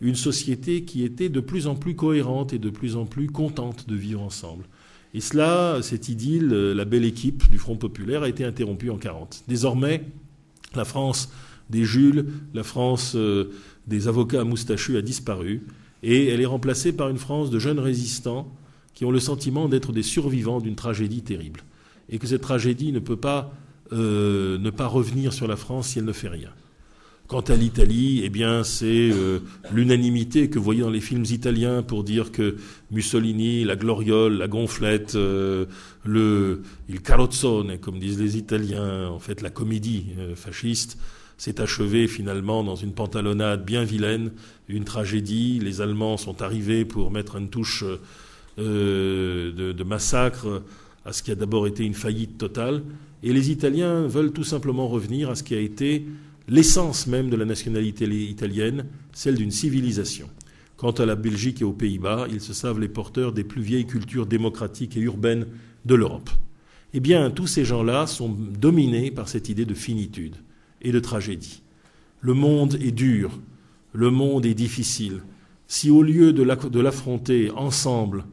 une 0.00 0.14
société 0.14 0.84
qui 0.84 1.04
était 1.04 1.28
de 1.28 1.40
plus 1.40 1.66
en 1.66 1.74
plus 1.74 1.94
cohérente 1.94 2.52
et 2.52 2.58
de 2.58 2.70
plus 2.70 2.96
en 2.96 3.06
plus 3.06 3.28
contente 3.28 3.88
de 3.88 3.94
vivre 3.94 4.22
ensemble. 4.22 4.64
Et 5.12 5.20
cela, 5.20 5.78
cette 5.82 6.08
idylle, 6.08 6.48
la 6.48 6.84
belle 6.84 7.04
équipe 7.04 7.48
du 7.48 7.58
Front 7.58 7.76
populaire 7.76 8.22
a 8.22 8.28
été 8.28 8.44
interrompue 8.44 8.90
en 8.90 8.96
40. 8.96 9.44
Désormais, 9.46 10.04
la 10.74 10.84
France 10.84 11.30
des 11.70 11.84
Jules, 11.84 12.26
la 12.52 12.64
France 12.64 13.16
des 13.86 14.08
avocats 14.08 14.44
moustachus 14.44 14.96
a 14.96 15.02
disparu 15.02 15.62
et 16.02 16.28
elle 16.28 16.40
est 16.40 16.46
remplacée 16.46 16.92
par 16.92 17.08
une 17.08 17.18
France 17.18 17.50
de 17.50 17.58
jeunes 17.58 17.78
résistants 17.78 18.52
qui 18.94 19.04
ont 19.04 19.10
le 19.10 19.20
sentiment 19.20 19.68
d'être 19.68 19.92
des 19.92 20.02
survivants 20.02 20.60
d'une 20.60 20.76
tragédie 20.76 21.22
terrible 21.22 21.60
et 22.08 22.18
que 22.18 22.26
cette 22.26 22.42
tragédie 22.42 22.92
ne 22.92 22.98
peut 22.98 23.16
pas 23.16 23.52
euh, 23.92 24.56
ne 24.58 24.70
pas 24.70 24.86
revenir 24.86 25.34
sur 25.34 25.46
la 25.46 25.56
France 25.56 25.88
si 25.88 25.98
elle 25.98 26.06
ne 26.06 26.12
fait 26.12 26.28
rien. 26.28 26.48
Quant 27.26 27.40
à 27.40 27.54
l'Italie, 27.54 28.22
eh 28.24 28.28
bien, 28.28 28.64
c'est 28.64 29.10
euh, 29.12 29.40
l'unanimité 29.72 30.48
que 30.48 30.58
vous 30.58 30.64
voyez 30.64 30.80
dans 30.80 30.90
les 30.90 31.00
films 31.00 31.24
italiens 31.24 31.82
pour 31.82 32.02
dire 32.02 32.32
que 32.32 32.56
Mussolini, 32.90 33.64
la 33.64 33.76
gloriole, 33.76 34.34
la 34.38 34.48
gonflette, 34.48 35.14
euh, 35.14 35.66
le 36.04 36.62
il 36.88 37.00
carrozzone, 37.00 37.78
comme 37.78 37.98
disent 37.98 38.20
les 38.20 38.36
Italiens, 38.36 39.08
en 39.08 39.18
fait, 39.18 39.42
la 39.42 39.50
comédie 39.50 40.06
fasciste, 40.34 40.98
s'est 41.36 41.60
achevé 41.60 42.08
finalement 42.08 42.62
dans 42.62 42.76
une 42.76 42.92
pantalonnade 42.92 43.64
bien 43.64 43.84
vilaine, 43.84 44.30
une 44.68 44.84
tragédie. 44.84 45.60
Les 45.60 45.80
Allemands 45.80 46.16
sont 46.16 46.42
arrivés 46.42 46.84
pour 46.84 47.10
mettre 47.10 47.36
une 47.36 47.48
touche 47.48 47.84
de, 48.58 49.82
massacre 49.82 50.62
à 51.04 51.12
ce 51.12 51.22
qui 51.22 51.30
a 51.30 51.34
d'abord 51.34 51.66
été 51.66 51.84
une 51.84 51.94
faillite 51.94 52.38
totale. 52.38 52.82
Et 53.24 53.32
les 53.32 53.50
Italiens 53.50 54.06
veulent 54.06 54.32
tout 54.32 54.44
simplement 54.44 54.86
revenir 54.86 55.30
à 55.30 55.34
ce 55.34 55.42
qui 55.42 55.54
a 55.54 55.58
été 55.58 56.04
l'essence 56.46 57.06
même 57.06 57.30
de 57.30 57.36
la 57.36 57.46
nationalité 57.46 58.04
italienne, 58.04 58.84
celle 59.14 59.36
d'une 59.36 59.50
civilisation. 59.50 60.28
Quant 60.76 60.90
à 60.90 61.06
la 61.06 61.14
Belgique 61.14 61.62
et 61.62 61.64
aux 61.64 61.72
Pays-Bas, 61.72 62.26
ils 62.30 62.42
se 62.42 62.52
savent 62.52 62.80
les 62.80 62.88
porteurs 62.88 63.32
des 63.32 63.42
plus 63.42 63.62
vieilles 63.62 63.86
cultures 63.86 64.26
démocratiques 64.26 64.98
et 64.98 65.00
urbaines 65.00 65.46
de 65.86 65.94
l'Europe. 65.94 66.28
Eh 66.92 67.00
bien, 67.00 67.30
tous 67.30 67.46
ces 67.46 67.64
gens-là 67.64 68.06
sont 68.06 68.28
dominés 68.28 69.10
par 69.10 69.30
cette 69.30 69.48
idée 69.48 69.64
de 69.64 69.72
finitude 69.72 70.36
et 70.82 70.92
de 70.92 71.00
tragédie. 71.00 71.62
Le 72.20 72.34
monde 72.34 72.74
est 72.74 72.92
dur, 72.92 73.40
le 73.94 74.10
monde 74.10 74.44
est 74.44 74.54
difficile. 74.54 75.22
Si 75.66 75.90
au 75.90 76.02
lieu 76.02 76.34
de 76.34 76.80
l'affronter 76.80 77.50
ensemble 77.52 78.26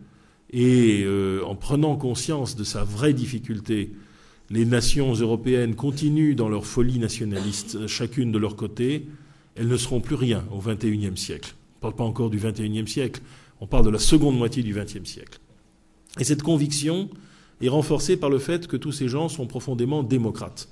et 0.51 1.03
euh, 1.05 1.41
en 1.45 1.55
prenant 1.55 1.95
conscience 1.95 2.57
de 2.57 2.65
sa 2.65 2.83
vraie 2.83 3.13
difficulté, 3.13 3.93
les 4.51 4.65
nations 4.65 5.13
européennes 5.13 5.75
continuent 5.75 6.35
dans 6.35 6.49
leur 6.49 6.65
folie 6.65 6.99
nationaliste, 6.99 7.87
chacune 7.87 8.33
de 8.33 8.37
leur 8.37 8.57
côté, 8.57 9.07
elles 9.55 9.69
ne 9.69 9.77
seront 9.77 10.01
plus 10.01 10.15
rien 10.15 10.43
au 10.51 10.59
XXIe 10.59 11.15
siècle. 11.15 11.55
On 11.75 11.77
ne 11.77 11.79
parle 11.79 11.95
pas 11.95 12.03
encore 12.03 12.29
du 12.29 12.37
XXIe 12.37 12.87
siècle, 12.87 13.21
on 13.61 13.67
parle 13.67 13.85
de 13.85 13.89
la 13.89 13.99
seconde 13.99 14.37
moitié 14.37 14.61
du 14.61 14.73
XXe 14.73 15.09
siècle. 15.09 15.39
Et 16.19 16.25
cette 16.25 16.43
conviction 16.43 17.09
est 17.61 17.69
renforcée 17.69 18.17
par 18.17 18.29
le 18.29 18.39
fait 18.39 18.67
que 18.67 18.75
tous 18.75 18.91
ces 18.91 19.07
gens 19.07 19.29
sont 19.29 19.47
profondément 19.47 20.03
démocrates. 20.03 20.67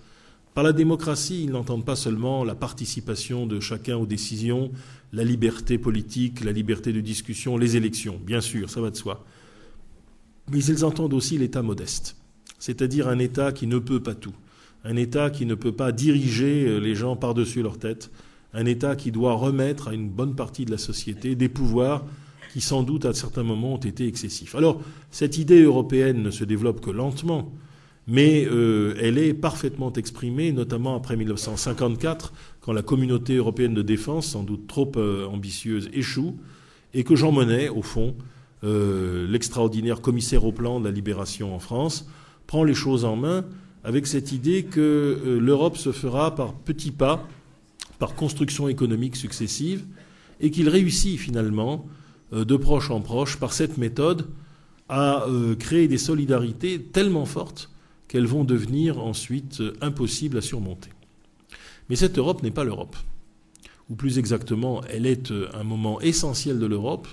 Par 0.54 0.64
la 0.66 0.74
démocratie, 0.74 1.44
ils 1.46 1.52
n'entendent 1.52 1.86
pas 1.86 1.96
seulement 1.96 2.44
la 2.44 2.56
participation 2.56 3.46
de 3.46 3.62
chacun 3.62 3.96
aux 3.96 4.06
décisions, 4.06 4.72
la 5.14 5.24
liberté 5.24 5.78
politique, 5.78 6.44
la 6.44 6.52
liberté 6.52 6.92
de 6.92 7.00
discussion, 7.00 7.58
les 7.58 7.78
élections, 7.78 8.20
bien 8.26 8.42
sûr, 8.42 8.70
ça 8.70 8.82
va 8.82 8.90
de 8.90 8.98
soi. 8.98 9.24
Mais 10.52 10.62
ils 10.66 10.84
entendent 10.84 11.14
aussi 11.14 11.38
l'État 11.38 11.62
modeste, 11.62 12.18
c'est-à-dire 12.60 13.08
un 13.08 13.20
État 13.20 13.52
qui 13.52 13.66
ne 13.68 13.80
peut 13.80 14.02
pas 14.02 14.16
tout, 14.16 14.36
un 14.84 14.96
État 14.96 15.30
qui 15.30 15.46
ne 15.46 15.56
peut 15.56 15.72
pas 15.72 15.92
diriger 15.92 16.66
euh, 16.66 16.80
les 16.80 16.96
gens 16.96 17.16
par-dessus 17.16 17.62
leur 17.62 17.78
tête, 17.78 18.12
un 18.54 18.66
État 18.66 18.96
qui 18.96 19.12
doit 19.12 19.34
remettre 19.34 19.90
à 19.90 19.94
une 19.94 20.10
bonne 20.10 20.36
partie 20.36 20.66
de 20.66 20.72
la 20.72 20.78
société 20.78 21.36
des 21.36 21.50
pouvoirs 21.50 22.06
qui 22.54 22.62
sans 22.62 22.82
doute 22.82 23.06
à 23.06 23.14
certains 23.14 23.44
moments 23.44 23.76
ont 23.76 23.78
été 23.78 24.08
excessifs. 24.08 24.56
Alors, 24.56 24.82
cette 25.12 25.38
idée 25.38 25.62
européenne 25.62 26.24
ne 26.24 26.32
se 26.32 26.44
développe 26.44 26.82
que 26.82 26.90
lentement 26.90 27.52
mais 28.12 28.48
euh, 28.50 28.96
elle 29.00 29.20
est 29.20 29.36
parfaitement 29.36 29.94
exprimée, 29.94 30.52
notamment 30.52 30.96
après 30.96 31.16
1954, 31.16 32.34
quand 32.60 32.74
la 32.74 32.82
communauté 32.82 33.36
européenne 33.36 33.76
de 33.76 33.84
défense, 33.84 34.26
sans 34.26 34.42
doute 34.42 34.66
trop 34.66 34.92
euh, 34.96 35.28
ambitieuse, 35.28 35.92
échoue, 35.94 36.36
et 36.96 37.04
que 37.04 37.16
Jean 37.16 37.32
Monnet, 37.32 37.70
au 37.70 37.84
fond, 37.84 38.16
l'extraordinaire 38.64 40.02
commissaire 40.02 40.44
au 40.44 40.52
plan 40.52 40.80
de 40.80 40.86
la 40.86 40.92
libération 40.92 41.54
en 41.54 41.60
France, 41.60 42.10
prend 42.50 42.64
les 42.64 42.74
choses 42.74 43.06
en 43.06 43.16
main 43.16 43.46
avec 43.84 44.08
cette 44.08 44.32
idée 44.32 44.64
que 44.64 45.38
l'Europe 45.40 45.78
se 45.78 45.92
fera 45.92 46.34
par 46.34 46.56
petits 46.56 46.92
pas, 46.92 47.28
par 48.00 48.16
construction 48.16 48.68
économique 48.68 49.16
successive, 49.16 49.86
et 50.40 50.50
qu'il 50.50 50.68
réussit 50.68 51.20
finalement, 51.20 51.86
de 52.32 52.56
proche 52.58 52.90
en 52.90 53.02
proche, 53.02 53.38
par 53.38 53.54
cette 53.54 53.78
méthode, 53.78 54.26
à 54.90 55.26
créer 55.60 55.88
des 55.88 56.00
solidarités 56.00 56.82
tellement 56.82 57.26
fortes 57.26 57.70
qu'elles 58.10 58.26
vont 58.26 58.44
devenir 58.44 59.00
ensuite 59.00 59.62
euh, 59.62 59.74
impossibles 59.82 60.40
à 60.40 60.42
surmonter. 60.42 60.90
Mais 61.90 61.96
cette 61.96 62.18
Europe 62.18 62.44
n'est 62.44 62.52
pas 62.52 62.66
l'Europe. 62.66 62.98
Ou 63.90 63.96
plus 63.96 64.18
exactement, 64.18 64.82
elle 64.90 65.06
est 65.06 65.32
euh, 65.32 65.48
un 65.54 65.64
moment 65.64 66.02
essentiel 66.02 66.60
de 66.60 66.66
l'Europe, 66.66 67.08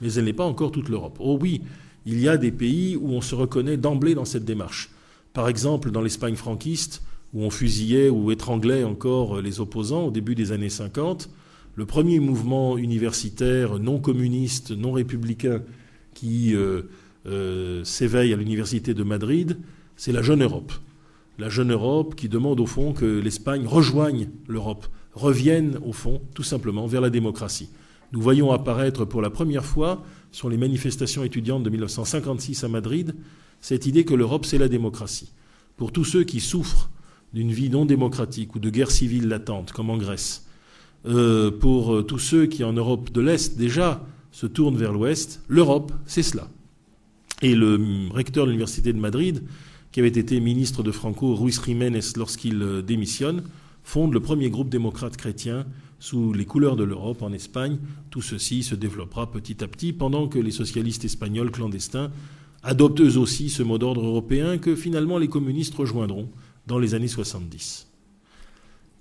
mais 0.00 0.12
elle 0.12 0.26
n'est 0.26 0.34
pas 0.34 0.44
encore 0.44 0.70
toute 0.70 0.88
l'Europe. 0.88 1.16
Oh 1.18 1.38
oui, 1.40 1.62
il 2.06 2.20
y 2.20 2.28
a 2.28 2.36
des 2.36 2.50
pays 2.50 2.96
où 2.96 3.08
on 3.10 3.20
se 3.20 3.34
reconnaît 3.34 3.76
d'emblée 3.76 4.14
dans 4.14 4.24
cette 4.24 4.44
démarche. 4.44 4.90
Par 5.32 5.48
exemple, 5.48 5.90
dans 5.90 6.00
l'Espagne 6.00 6.36
franquiste, 6.36 7.02
où 7.32 7.42
on 7.42 7.50
fusillait 7.50 8.08
ou 8.08 8.30
étranglait 8.30 8.84
encore 8.84 9.38
euh, 9.38 9.42
les 9.42 9.60
opposants 9.60 10.06
au 10.06 10.10
début 10.10 10.34
des 10.34 10.52
années 10.52 10.70
50, 10.70 11.30
le 11.76 11.86
premier 11.86 12.18
mouvement 12.18 12.76
universitaire 12.76 13.78
non 13.78 14.00
communiste, 14.00 14.72
non 14.72 14.92
républicain 14.92 15.62
qui 16.14 16.54
s'éveille 17.84 18.34
à 18.34 18.36
l'université 18.36 18.92
de 18.92 19.04
Madrid 19.04 19.56
c'est 20.00 20.12
la 20.12 20.22
jeune 20.22 20.42
Europe. 20.42 20.72
La 21.38 21.50
jeune 21.50 21.72
Europe 21.72 22.14
qui 22.14 22.30
demande 22.30 22.58
au 22.58 22.64
fond 22.64 22.94
que 22.94 23.04
l'Espagne 23.04 23.66
rejoigne 23.66 24.30
l'Europe, 24.48 24.86
revienne 25.12 25.78
au 25.84 25.92
fond 25.92 26.22
tout 26.32 26.42
simplement 26.42 26.86
vers 26.86 27.02
la 27.02 27.10
démocratie. 27.10 27.68
Nous 28.12 28.22
voyons 28.22 28.50
apparaître 28.50 29.04
pour 29.04 29.20
la 29.20 29.28
première 29.28 29.66
fois 29.66 30.02
sur 30.32 30.48
les 30.48 30.56
manifestations 30.56 31.24
étudiantes 31.24 31.62
de 31.62 31.70
1956 31.70 32.64
à 32.64 32.68
Madrid 32.68 33.14
cette 33.60 33.86
idée 33.86 34.04
que 34.04 34.14
l'Europe 34.14 34.46
c'est 34.46 34.58
la 34.58 34.68
démocratie. 34.68 35.32
Pour 35.76 35.92
tous 35.92 36.04
ceux 36.04 36.24
qui 36.24 36.40
souffrent 36.40 36.90
d'une 37.32 37.52
vie 37.52 37.70
non 37.70 37.84
démocratique 37.84 38.54
ou 38.54 38.58
de 38.58 38.70
guerre 38.70 38.90
civile 38.90 39.28
latente 39.28 39.72
comme 39.72 39.90
en 39.90 39.96
Grèce, 39.96 40.46
euh, 41.06 41.50
pour 41.50 41.94
euh, 41.94 42.02
tous 42.02 42.18
ceux 42.18 42.46
qui 42.46 42.64
en 42.64 42.72
Europe 42.72 43.12
de 43.12 43.20
l'Est 43.20 43.56
déjà 43.56 44.04
se 44.32 44.46
tournent 44.46 44.76
vers 44.76 44.92
l'Ouest, 44.92 45.42
l'Europe 45.48 45.92
c'est 46.06 46.22
cela. 46.22 46.48
Et 47.42 47.54
le 47.54 48.08
recteur 48.10 48.44
de 48.44 48.50
l'Université 48.50 48.92
de 48.92 48.98
Madrid, 48.98 49.42
qui 49.92 50.00
avait 50.00 50.08
été 50.08 50.38
ministre 50.40 50.82
de 50.82 50.90
Franco, 50.90 51.34
Ruiz 51.34 51.60
Jiménez, 51.64 52.00
lorsqu'il 52.16 52.62
euh, 52.62 52.82
démissionne, 52.82 53.44
fonde 53.82 54.12
le 54.12 54.20
premier 54.20 54.50
groupe 54.50 54.68
démocrate 54.68 55.16
chrétien 55.16 55.66
sous 56.00 56.32
les 56.32 56.46
couleurs 56.46 56.76
de 56.76 56.82
l'Europe 56.82 57.22
en 57.22 57.32
Espagne. 57.32 57.78
Tout 58.10 58.22
ceci 58.22 58.64
se 58.64 58.74
développera 58.74 59.30
petit 59.30 59.62
à 59.62 59.68
petit 59.68 59.92
pendant 59.92 60.26
que 60.26 60.38
les 60.38 60.50
socialistes 60.50 61.04
espagnols 61.04 61.52
clandestins 61.52 62.10
adoptent 62.62 63.00
eux 63.00 63.18
aussi 63.18 63.50
ce 63.50 63.62
mot 63.62 63.78
d'ordre 63.78 64.04
européen 64.04 64.58
que 64.58 64.74
finalement 64.74 65.18
les 65.18 65.28
communistes 65.28 65.74
rejoindront 65.74 66.28
dans 66.66 66.78
les 66.78 66.94
années 66.94 67.08
70. 67.08 67.86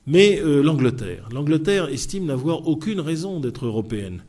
Mais 0.07 0.39
euh, 0.41 0.61
l'Angleterre. 0.61 1.29
L'Angleterre 1.31 1.89
estime 1.89 2.25
n'avoir 2.25 2.67
aucune 2.67 2.99
raison 2.99 3.39
d'être 3.39 3.65
européenne. 3.65 4.23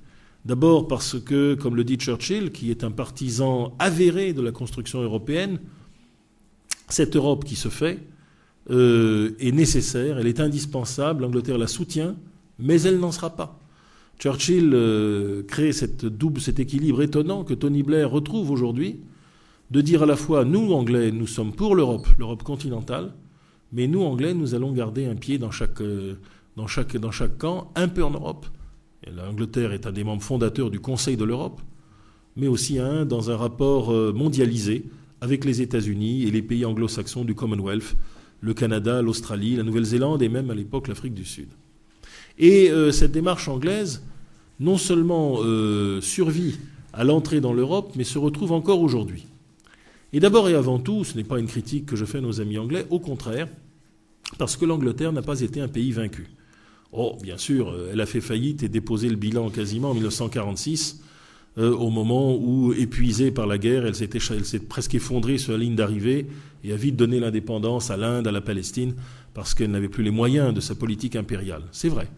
D'abord 0.44 0.88
parce 0.88 1.20
que, 1.20 1.54
comme 1.54 1.76
le 1.76 1.84
dit 1.84 1.96
Churchill, 1.96 2.50
qui 2.50 2.70
est 2.70 2.82
un 2.82 2.90
partisan 2.90 3.74
avéré 3.78 4.32
de 4.32 4.40
la 4.40 4.52
construction 4.52 5.02
européenne, 5.02 5.58
cette 6.88 7.14
Europe 7.16 7.44
qui 7.44 7.56
se 7.56 7.68
fait 7.68 7.98
euh, 8.70 9.32
est 9.38 9.52
nécessaire, 9.52 10.18
elle 10.18 10.26
est 10.26 10.40
indispensable, 10.40 11.22
l'Angleterre 11.22 11.58
la 11.58 11.66
soutient, 11.66 12.16
mais 12.60 12.82
elle 12.82 12.98
n'en 12.98 13.12
sera 13.12 13.30
pas. 13.30 13.58
Churchill 14.18 14.72
euh, 14.74 15.42
crée 15.44 15.72
cette 15.72 16.04
double, 16.04 16.40
cet 16.40 16.60
équilibre 16.60 17.00
étonnant 17.02 17.42
que 17.42 17.54
Tony 17.54 17.82
Blair 17.82 18.10
retrouve 18.10 18.50
aujourd'hui, 18.50 19.00
de 19.70 19.80
dire 19.80 20.02
à 20.02 20.06
la 20.06 20.16
fois 20.16 20.44
nous, 20.44 20.72
Anglais, 20.72 21.10
nous 21.10 21.26
sommes 21.26 21.52
pour 21.52 21.74
l'Europe, 21.74 22.06
l'Europe 22.18 22.42
continentale, 22.42 23.14
mais 23.72 23.86
nous, 23.86 24.02
Anglais, 24.02 24.34
nous 24.34 24.54
allons 24.54 24.72
garder 24.72 25.06
un 25.06 25.14
pied 25.14 25.38
dans 25.38 25.50
chaque, 25.50 25.80
euh, 25.80 26.16
dans 26.56 26.66
chaque, 26.66 27.38
camp, 27.38 27.70
un 27.76 27.88
peu 27.88 28.04
en 28.04 28.10
Europe. 28.10 28.46
L'Angleterre 29.10 29.72
est 29.72 29.86
un 29.86 29.92
des 29.92 30.04
membres 30.04 30.22
fondateurs 30.22 30.70
du 30.70 30.80
Conseil 30.80 31.16
de 31.16 31.24
l'Europe, 31.24 31.60
mais 32.36 32.48
aussi 32.48 32.78
un 32.78 33.06
dans 33.06 33.30
un 33.30 33.36
rapport 33.36 33.90
euh, 33.90 34.12
mondialisé 34.12 34.84
avec 35.20 35.44
les 35.44 35.62
États-Unis 35.62 36.24
et 36.24 36.30
les 36.30 36.42
pays 36.42 36.64
anglo-saxons 36.64 37.24
du 37.24 37.34
Commonwealth, 37.34 37.96
le 38.40 38.54
Canada, 38.54 39.00
l'Australie, 39.02 39.56
la 39.56 39.62
Nouvelle-Zélande 39.62 40.22
et 40.22 40.28
même 40.28 40.50
à 40.50 40.54
l'époque 40.54 40.88
l'Afrique 40.88 41.14
du 41.14 41.24
Sud. 41.24 41.48
Et 42.38 42.70
euh, 42.70 42.92
cette 42.92 43.12
démarche 43.12 43.48
anglaise, 43.48 44.02
non 44.58 44.76
seulement 44.76 45.38
survit 46.02 46.56
à 46.92 47.04
l'entrée 47.04 47.40
dans 47.40 47.54
l'Europe, 47.54 47.92
mais 47.96 48.04
se 48.04 48.18
retrouve 48.18 48.52
encore 48.52 48.80
aujourd'hui. 48.80 49.26
Et 50.12 50.20
d'abord 50.20 50.48
et 50.48 50.54
avant 50.54 50.78
tout, 50.78 51.04
ce 51.04 51.16
n'est 51.16 51.24
pas 51.24 51.38
une 51.38 51.46
critique 51.46 51.86
que 51.86 51.96
je 51.96 52.04
fais 52.04 52.18
à 52.18 52.20
nos 52.20 52.40
amis 52.40 52.58
anglais, 52.58 52.86
au 52.90 52.98
contraire, 52.98 53.48
parce 54.38 54.56
que 54.56 54.64
l'Angleterre 54.64 55.12
n'a 55.12 55.22
pas 55.22 55.40
été 55.40 55.60
un 55.60 55.68
pays 55.68 55.92
vaincu. 55.92 56.28
Oh, 56.92 57.16
bien 57.22 57.38
sûr, 57.38 57.70
euh, 57.70 57.90
elle 57.92 58.00
a 58.00 58.06
fait 58.06 58.20
faillite 58.20 58.64
et 58.64 58.68
déposé 58.68 59.08
le 59.08 59.16
bilan 59.16 59.50
quasiment 59.50 59.90
en 59.90 59.94
1946, 59.94 61.02
euh, 61.58 61.72
au 61.72 61.90
moment 61.90 62.36
où, 62.36 62.72
épuisée 62.72 63.30
par 63.30 63.46
la 63.46 63.58
guerre, 63.58 63.86
elle 63.86 63.94
s'est 63.94 64.58
presque 64.58 64.94
effondrée 64.94 65.38
sur 65.38 65.52
la 65.52 65.58
ligne 65.58 65.76
d'arrivée 65.76 66.26
et 66.64 66.72
a 66.72 66.76
vite 66.76 66.96
donné 66.96 67.20
l'indépendance 67.20 67.90
à 67.90 67.96
l'Inde, 67.96 68.26
à 68.26 68.32
la 68.32 68.40
Palestine, 68.40 68.94
parce 69.34 69.54
qu'elle 69.54 69.70
n'avait 69.70 69.88
plus 69.88 70.02
les 70.02 70.10
moyens 70.10 70.52
de 70.52 70.60
sa 70.60 70.74
politique 70.74 71.14
impériale. 71.14 71.62
C'est 71.70 71.88
vrai. 71.88 72.08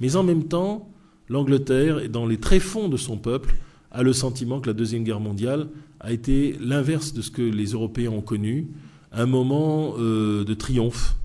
Mais 0.00 0.16
en 0.16 0.22
même 0.22 0.44
temps, 0.44 0.90
l'Angleterre, 1.28 2.08
dans 2.08 2.26
les 2.26 2.38
tréfonds 2.38 2.88
de 2.88 2.96
son 2.96 3.16
peuple, 3.16 3.54
a 3.90 4.02
le 4.02 4.12
sentiment 4.12 4.60
que 4.60 4.68
la 4.68 4.72
Deuxième 4.72 5.04
Guerre 5.04 5.20
mondiale 5.20 5.68
a 6.00 6.12
été 6.12 6.56
l'inverse 6.60 7.12
de 7.12 7.22
ce 7.22 7.30
que 7.30 7.42
les 7.42 7.72
Européens 7.72 8.10
ont 8.10 8.22
connu, 8.22 8.68
un 9.12 9.26
moment 9.26 9.94
euh, 9.98 10.44
de 10.44 10.54
triomphe, 10.54 11.16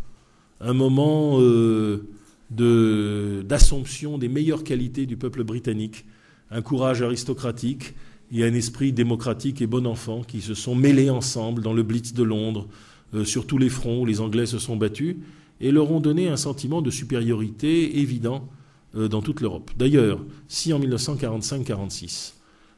un 0.60 0.74
moment 0.74 1.40
euh, 1.40 2.08
d'assomption 2.50 4.18
des 4.18 4.28
meilleures 4.28 4.64
qualités 4.64 5.06
du 5.06 5.18
peuple 5.18 5.44
britannique, 5.44 6.06
un 6.52 6.62
courage 6.62 7.02
aristocratique 7.02 7.94
et 8.32 8.44
un 8.44 8.54
esprit 8.54 8.92
démocratique 8.92 9.62
et 9.62 9.68
bon 9.68 9.86
enfant 9.86 10.22
qui 10.24 10.42
se 10.42 10.54
sont 10.54 10.76
mêlés 10.76 11.10
ensemble 11.10 11.62
dans 11.62 11.74
le 11.74 11.84
Blitz 11.84 12.14
de 12.14 12.24
Londres, 12.24 12.68
euh, 13.14 13.24
sur 13.24 13.46
tous 13.46 13.58
les 13.58 13.70
fronts 13.70 14.02
où 14.02 14.06
les 14.06 14.22
Anglais 14.22 14.48
se 14.48 14.60
sont 14.60 14.76
battus, 14.76 15.16
et 15.62 15.72
leur 15.72 15.92
ont 15.92 16.00
donné 16.00 16.28
un 16.28 16.38
sentiment 16.38 16.82
de 16.82 16.90
supériorité 16.90 18.00
évident 18.00 18.50
dans 18.96 19.22
toute 19.22 19.42
l'Europe. 19.42 19.72
D'ailleurs, 19.78 20.20
si 20.48 20.74
en 20.74 20.80
1945-46, 20.80 22.34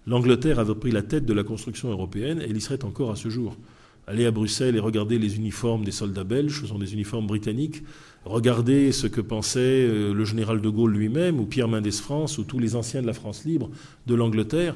l'Angleterre 0.07 0.59
avait 0.59 0.75
pris 0.75 0.91
la 0.91 1.03
tête 1.03 1.25
de 1.25 1.33
la 1.33 1.43
construction 1.43 1.89
européenne, 1.89 2.41
elle 2.41 2.57
y 2.57 2.61
serait 2.61 2.83
encore 2.83 3.11
à 3.11 3.15
ce 3.15 3.29
jour. 3.29 3.55
Aller 4.07 4.25
à 4.25 4.31
Bruxelles 4.31 4.77
et 4.77 4.79
regarder 4.79 5.19
les 5.19 5.35
uniformes 5.35 5.83
des 5.83 5.91
soldats 5.91 6.23
belges, 6.23 6.61
ce 6.61 6.67
sont 6.67 6.79
des 6.79 6.93
uniformes 6.93 7.27
britanniques, 7.27 7.83
regarder 8.23 8.93
ce 8.93 9.05
que 9.05 9.19
pensait 9.19 9.59
euh, 9.59 10.13
le 10.13 10.23
général 10.23 10.61
de 10.61 10.69
Gaulle 10.69 10.93
lui-même, 10.93 11.41
ou 11.41 11.45
Pierre 11.45 11.67
Mendès 11.67 11.91
France, 11.91 12.37
ou 12.37 12.45
tous 12.45 12.57
les 12.57 12.77
anciens 12.77 13.01
de 13.01 13.07
la 13.07 13.13
France 13.13 13.43
libre 13.43 13.69
de 14.05 14.15
l'Angleterre. 14.15 14.75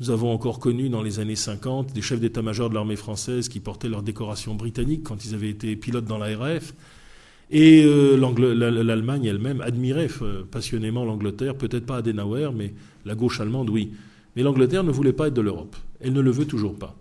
Nous 0.00 0.10
avons 0.10 0.32
encore 0.32 0.58
connu 0.58 0.88
dans 0.88 1.00
les 1.00 1.20
années 1.20 1.36
50 1.36 1.92
des 1.92 2.02
chefs 2.02 2.18
d'état-major 2.18 2.70
de 2.70 2.74
l'armée 2.74 2.96
française 2.96 3.48
qui 3.48 3.60
portaient 3.60 3.88
leur 3.88 4.02
décoration 4.02 4.56
britannique 4.56 5.04
quand 5.04 5.24
ils 5.24 5.34
avaient 5.34 5.50
été 5.50 5.76
pilotes 5.76 6.06
dans 6.06 6.18
l'ARF. 6.18 6.74
Et 7.52 7.84
euh, 7.84 8.16
l'Allemagne 8.82 9.26
elle-même 9.26 9.60
admirait 9.60 10.08
euh, 10.22 10.42
passionnément 10.50 11.04
l'Angleterre, 11.04 11.54
peut-être 11.54 11.84
pas 11.84 11.98
Adenauer, 11.98 12.48
mais 12.54 12.72
la 13.04 13.14
gauche 13.14 13.40
allemande, 13.40 13.68
oui. 13.68 13.92
Mais 14.34 14.42
l'Angleterre 14.42 14.84
ne 14.84 14.90
voulait 14.90 15.12
pas 15.12 15.28
être 15.28 15.34
de 15.34 15.42
l'Europe. 15.42 15.76
Elle 16.00 16.14
ne 16.14 16.22
le 16.22 16.30
veut 16.30 16.46
toujours 16.46 16.74
pas. 16.74 16.96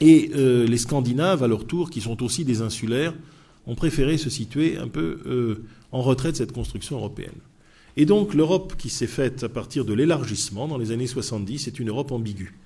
Et 0.00 0.32
euh, 0.34 0.66
les 0.66 0.78
Scandinaves, 0.78 1.44
à 1.44 1.48
leur 1.48 1.64
tour, 1.64 1.90
qui 1.90 2.00
sont 2.00 2.24
aussi 2.24 2.44
des 2.44 2.60
insulaires, 2.60 3.14
ont 3.68 3.76
préféré 3.76 4.18
se 4.18 4.30
situer 4.30 4.78
un 4.78 4.88
peu 4.88 5.60
en 5.92 6.00
retrait 6.00 6.32
de 6.32 6.36
cette 6.38 6.52
construction 6.52 6.96
européenne. 6.96 7.36
Et 7.98 8.06
donc 8.06 8.32
l'Europe 8.32 8.74
qui 8.78 8.88
s'est 8.88 9.06
faite 9.06 9.44
à 9.44 9.50
partir 9.50 9.84
de 9.84 9.92
l'élargissement 9.92 10.66
dans 10.66 10.78
les 10.78 10.90
années 10.90 11.06
70 11.06 11.68
est 11.68 11.78
une 11.78 11.90
Europe 11.90 12.10
ambiguë. 12.10 12.58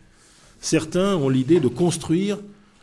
Certains 0.61 1.17
ont 1.17 1.29
l'idée 1.29 1.59
de 1.59 1.67
construire 1.67 2.39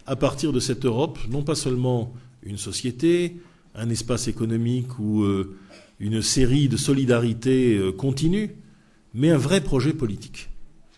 à 0.06 0.18
partir 0.18 0.52
de 0.52 0.60
cette 0.60 0.84
Europe 0.84 1.18
non 1.32 1.44
pas 1.44 1.56
seulement 1.56 2.14
une 2.44 2.58
société, 2.58 3.38
un 3.80 3.90
espace 3.90 4.28
économique 4.28 5.00
ou 5.00 5.24
euh, 5.24 5.58
une 6.00 6.22
série 6.22 6.70
de 6.70 6.78
solidarités 6.78 7.80
continues, 7.98 8.56
mais 9.14 9.32
un 9.32 9.38
vrai 9.38 9.62
projet 9.62 9.94
politique. 9.94 10.50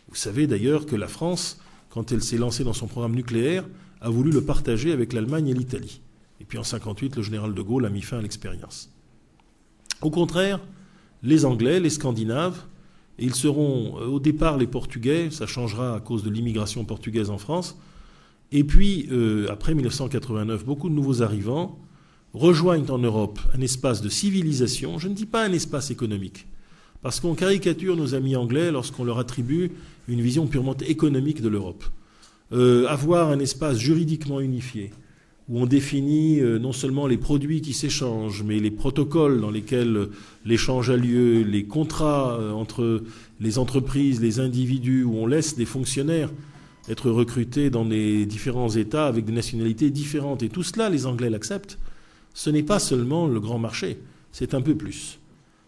Vous 0.10 0.16
savez 0.16 0.46
d'ailleurs 0.46 0.86
que 0.86 0.96
la 0.96 1.08
France, 1.08 1.60
quand 1.90 2.12
elle 2.12 2.22
s'est 2.22 2.38
lancée 2.38 2.64
dans 2.64 2.74
son 2.74 2.88
programme 2.88 3.16
nucléaire, 3.16 3.66
a 4.02 4.10
voulu 4.10 4.32
le 4.32 4.42
partager 4.42 4.92
avec 4.92 5.14
l'Allemagne 5.14 5.48
et 5.48 5.54
l'Italie. 5.54 6.02
Et 6.40 6.44
puis 6.44 6.58
en 6.58 6.62
1958, 6.62 7.16
le 7.18 7.22
général 7.22 7.54
de 7.54 7.62
Gaulle 7.62 7.86
a 7.86 7.90
mis 7.90 8.02
fin 8.02 8.18
à 8.18 8.22
l'expérience. 8.22 8.92
Au 10.02 10.10
contraire, 10.10 10.60
les 11.24 11.46
Anglais, 11.46 11.80
les 11.80 11.92
Scandinaves, 11.92 12.64
ils 13.20 13.36
seront 13.36 14.00
euh, 14.00 14.08
au 14.08 14.20
départ 14.20 14.58
les 14.58 14.68
Portugais, 14.68 15.30
ça 15.30 15.46
changera 15.46 15.96
à 15.96 16.00
cause 16.00 16.24
de 16.24 16.30
l'immigration 16.32 16.84
portugaise 16.84 17.30
en 17.30 17.38
France, 17.38 17.78
et 18.52 18.64
puis 18.64 19.08
euh, 19.12 19.46
après 19.50 19.76
1989, 19.76 20.66
beaucoup 20.66 20.90
de 20.90 20.96
nouveaux 20.96 21.22
arrivants 21.22 21.80
rejoignent 22.34 22.90
en 22.90 22.98
Europe 22.98 23.40
un 23.54 23.62
espace 23.62 24.02
de 24.02 24.10
civilisation, 24.10 25.00
je 25.00 25.08
ne 25.08 25.14
dis 25.14 25.26
pas 25.26 25.46
un 25.46 25.52
espace 25.52 25.92
économique, 25.92 26.48
parce 27.02 27.20
qu'on 27.20 27.36
caricature 27.36 27.96
nos 27.96 28.16
amis 28.16 28.36
anglais 28.36 28.72
lorsqu'on 28.72 29.04
leur 29.04 29.20
attribue 29.20 29.72
une 30.08 30.22
vision 30.22 30.48
purement 30.48 30.78
économique 30.88 31.42
de 31.42 31.50
l'Europe. 31.50 31.84
Euh, 32.54 32.86
avoir 32.88 33.30
un 33.30 33.40
espace 33.40 33.78
juridiquement 33.78 34.40
unifié, 34.42 34.92
où 35.50 35.60
on 35.60 35.66
définit 35.66 36.40
euh, 36.40 36.60
non 36.60 36.74
seulement 36.74 37.08
les 37.08 37.18
produits 37.18 37.62
qui 37.62 37.74
s'échangent, 37.74 38.44
mais 38.44 38.60
les 38.60 38.72
protocoles 38.72 39.42
dans 39.42 39.52
lesquels 39.52 40.10
l'échange 40.46 40.90
a 40.90 40.98
lieu, 40.98 41.44
les 41.44 41.64
contrats 41.64 42.38
euh, 42.40 42.52
entre 42.52 43.04
les 43.40 43.58
entreprises, 43.58 44.22
les 44.22 44.40
individus, 44.40 45.04
où 45.04 45.16
on 45.16 45.28
laisse 45.28 45.56
des 45.56 45.66
fonctionnaires 45.66 46.30
être 46.90 47.10
recrutés 47.10 47.70
dans 47.70 47.84
les 47.84 48.26
différents 48.26 48.70
États 48.70 49.08
avec 49.08 49.26
des 49.26 49.32
nationalités 49.32 49.90
différentes. 49.92 50.44
Et 50.44 50.50
tout 50.50 50.64
cela, 50.64 50.90
les 50.90 51.06
Anglais 51.06 51.30
l'acceptent. 51.30 51.78
Ce 52.34 52.50
n'est 52.50 52.64
pas 52.64 52.80
seulement 52.80 53.28
le 53.28 53.40
grand 53.40 53.60
marché, 53.60 54.00
c'est 54.32 54.54
un 54.54 54.62
peu 54.62 54.76
plus. 54.76 55.20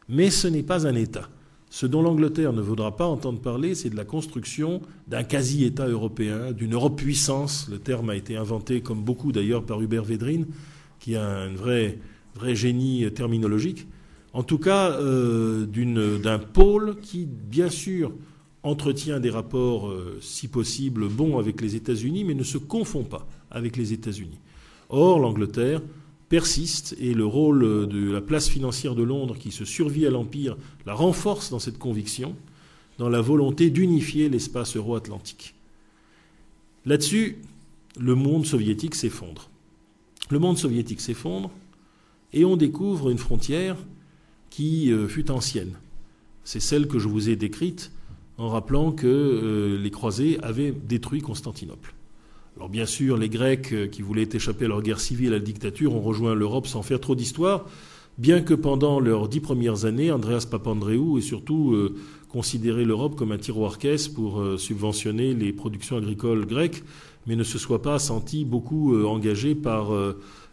Mais 0.10 0.30
ce 0.30 0.48
n'est 0.48 0.64
pas 0.64 0.88
un 0.88 0.96
État. 0.96 1.30
Ce 1.70 1.88
dont 1.88 2.04
l'Angleterre 2.04 2.54
ne 2.54 2.62
voudra 2.62 2.96
pas 2.96 3.06
entendre 3.06 3.40
parler, 3.40 3.74
c'est 3.74 3.90
de 3.90 3.96
la 3.96 4.06
construction 4.06 4.82
d'un 5.08 5.24
quasi-État 5.24 5.88
européen, 5.88 6.52
d'une 6.52 6.76
Europe 6.76 6.98
puissance. 6.98 7.68
Le 7.70 7.80
terme 7.80 8.12
a 8.12 8.16
été 8.16 8.38
inventé, 8.38 8.82
comme 8.82 9.02
beaucoup 9.02 9.32
d'ailleurs, 9.32 9.66
par 9.66 9.82
Hubert 9.82 10.04
Védrine, 10.04 10.46
qui 11.00 11.16
a 11.16 11.28
un 11.28 11.54
vrai, 11.54 11.98
vrai 12.36 12.56
génie 12.56 13.12
terminologique. 13.12 13.88
En 14.34 14.44
tout 14.44 14.60
cas, 14.60 14.92
euh, 14.92 15.66
d'un 15.66 16.40
pôle 16.40 17.00
qui, 17.02 17.26
bien 17.26 17.70
sûr, 17.70 18.14
entretient 18.64 19.20
des 19.20 19.30
rapports, 19.30 19.90
euh, 19.90 20.20
si 20.22 20.48
possible, 20.48 21.08
bons 21.08 21.38
avec 21.38 21.62
les 21.62 21.76
États-Unis, 21.76 22.24
mais 22.24 22.34
ne 22.34 22.44
se 22.44 22.58
confond 22.58 23.04
pas 23.04 23.28
avec 23.52 23.78
les 23.78 23.94
États-Unis. 23.94 24.40
Or, 24.90 25.20
l'Angleterre 25.20 25.82
persiste 26.34 26.96
et 27.00 27.14
le 27.14 27.28
rôle 27.28 27.88
de 27.88 28.12
la 28.12 28.20
place 28.20 28.50
financière 28.50 28.96
de 28.96 29.04
Londres 29.04 29.38
qui 29.38 29.52
se 29.52 29.66
survit 29.66 30.08
à 30.08 30.10
l'Empire 30.10 30.58
la 30.88 30.96
renforce 30.96 31.52
dans 31.52 31.60
cette 31.60 31.78
conviction, 31.78 32.36
dans 32.98 33.08
la 33.08 33.22
volonté 33.22 33.70
d'unifier 33.70 34.30
l'espace 34.30 34.76
euro-atlantique. 34.76 35.54
Là-dessus, 36.88 37.38
le 38.00 38.16
monde 38.16 38.48
soviétique 38.48 38.96
s'effondre. 38.96 39.52
Le 40.32 40.40
monde 40.40 40.58
soviétique 40.58 41.02
s'effondre 41.02 41.52
et 42.34 42.46
on 42.46 42.58
découvre 42.58 43.12
une 43.12 43.20
frontière 43.20 43.78
qui 44.50 44.92
euh, 44.92 45.08
fut 45.08 45.30
ancienne. 45.30 45.74
C'est 46.46 46.60
celle 46.60 46.88
que 46.88 46.98
je 46.98 47.10
vous 47.10 47.30
ai 47.30 47.36
décrite 47.36 47.92
en 48.40 48.50
rappelant 48.50 48.92
que 48.92 49.06
euh, 49.06 49.78
les 49.80 49.92
croisés 49.92 50.40
avaient 50.42 50.72
détruit 50.72 51.22
Constantinople. 51.22 51.94
Alors 52.56 52.70
bien 52.70 52.86
sûr, 52.86 53.18
les 53.18 53.30
Grecs 53.30 53.90
qui 53.90 54.02
voulaient 54.02 54.30
échapper 54.32 54.66
à 54.66 54.68
leur 54.68 54.82
guerre 54.82 55.00
civile, 55.00 55.30
à 55.30 55.38
la 55.38 55.40
dictature, 55.40 55.96
ont 55.96 56.02
rejoint 56.02 56.36
l'Europe 56.36 56.68
sans 56.68 56.84
faire 56.84 57.00
trop 57.00 57.16
d'histoire, 57.16 57.66
bien 58.18 58.42
que 58.42 58.54
pendant 58.54 59.00
leurs 59.00 59.28
dix 59.28 59.40
premières 59.40 59.86
années, 59.86 60.12
Andreas 60.12 60.46
Papandreou 60.50 61.18
ait 61.18 61.22
surtout 61.22 61.76
considéré 62.30 62.86
l'Europe 62.86 63.16
comme 63.16 63.32
un 63.32 63.38
tiroir 63.38 63.80
caisse 63.80 64.08
pour 64.08 64.44
subventionner 64.60 65.34
les 65.34 65.52
productions 65.52 65.98
agricoles 65.98 66.46
grecques, 66.46 66.84
mais 67.26 67.36
ne 67.36 67.44
se 67.44 67.58
soit 67.58 67.82
pas 67.82 67.98
senti 67.98 68.46
beaucoup 68.46 68.96
engagé 69.04 69.56
par 69.56 69.92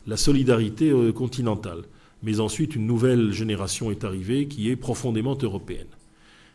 la 0.07 0.17
solidarité 0.17 0.93
continentale. 1.15 1.83
Mais 2.23 2.41
ensuite, 2.41 2.77
une 2.77 2.87
nouvelle 2.87 3.33
génération 3.33 3.91
est 3.91 4.05
arrivée 4.05 4.49
qui 4.49 4.71
est 4.71 4.77
profondément 4.77 5.37
européenne. 5.43 5.87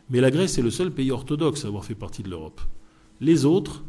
Mais 0.09 0.21
la 0.21 0.31
Grèce 0.31 0.57
est 0.57 0.63
le 0.63 0.71
seul 0.71 0.91
pays 0.91 1.11
orthodoxe 1.11 1.65
à 1.65 1.67
avoir 1.67 1.85
fait 1.85 1.95
partie 1.95 2.23
de 2.23 2.29
l'Europe. 2.29 2.61
Les 3.21 3.45
autres, 3.45 3.83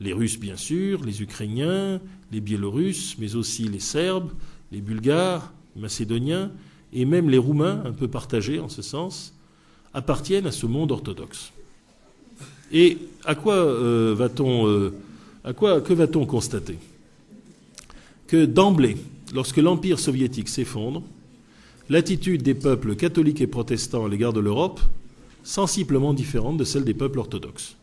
les 0.00 0.12
Russes 0.12 0.38
bien 0.38 0.56
sûr, 0.56 1.04
les 1.04 1.22
Ukrainiens, 1.22 2.00
les 2.32 2.40
Biélorusses, 2.40 3.16
mais 3.18 3.36
aussi 3.36 3.64
les 3.64 3.80
Serbes, 3.80 4.30
les 4.72 4.80
Bulgares, 4.80 5.52
les 5.76 5.82
Macédoniens, 5.82 6.50
et 6.92 7.04
même 7.04 7.28
les 7.28 7.38
Roumains, 7.38 7.82
un 7.84 7.92
peu 7.92 8.08
partagés 8.08 8.58
en 8.58 8.68
ce 8.68 8.82
sens, 8.82 9.34
appartiennent 9.92 10.46
à 10.46 10.52
ce 10.52 10.66
monde 10.66 10.92
orthodoxe. 10.92 11.52
Et 12.72 12.98
à 13.24 13.34
quoi 13.34 13.54
euh, 13.54 14.14
va-t-on, 14.16 14.66
euh, 14.66 14.92
à 15.44 15.52
quoi, 15.52 15.80
que 15.80 15.92
va-t-on 15.92 16.24
constater? 16.24 16.78
Que 18.26 18.44
d'emblée, 18.44 18.96
lorsque 19.34 19.56
l'Empire 19.56 19.98
soviétique 19.98 20.48
s'effondre, 20.48 21.02
l'attitude 21.88 22.42
des 22.42 22.54
peuples 22.54 22.94
catholiques 22.94 23.40
et 23.40 23.48
protestants 23.48 24.06
à 24.06 24.08
l'égard 24.08 24.32
de 24.32 24.40
l'Europe, 24.40 24.80
sensiblement 25.42 26.14
différente 26.14 26.56
de 26.56 26.64
celle 26.64 26.84
des 26.84 26.94
peuples 26.94 27.18
orthodoxes. 27.18 27.76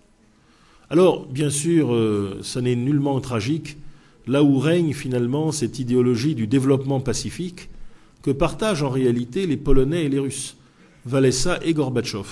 Alors, 0.89 1.25
bien 1.25 1.49
sûr, 1.49 1.93
euh, 1.93 2.39
ça 2.43 2.61
n'est 2.61 2.75
nullement 2.75 3.19
tragique, 3.19 3.77
là 4.25 4.43
où 4.43 4.57
règne 4.57 4.93
finalement 4.93 5.51
cette 5.51 5.79
idéologie 5.79 6.33
du 6.33 6.47
développement 6.47 7.01
pacifique 7.01 7.69
que 8.21 8.31
partagent 8.31 8.83
en 8.83 8.89
réalité 8.89 9.47
les 9.47 9.57
Polonais 9.57 10.05
et 10.05 10.09
les 10.09 10.19
Russes, 10.19 10.55
Walesa 11.09 11.59
et 11.61 11.73
Gorbatchev. 11.73 12.27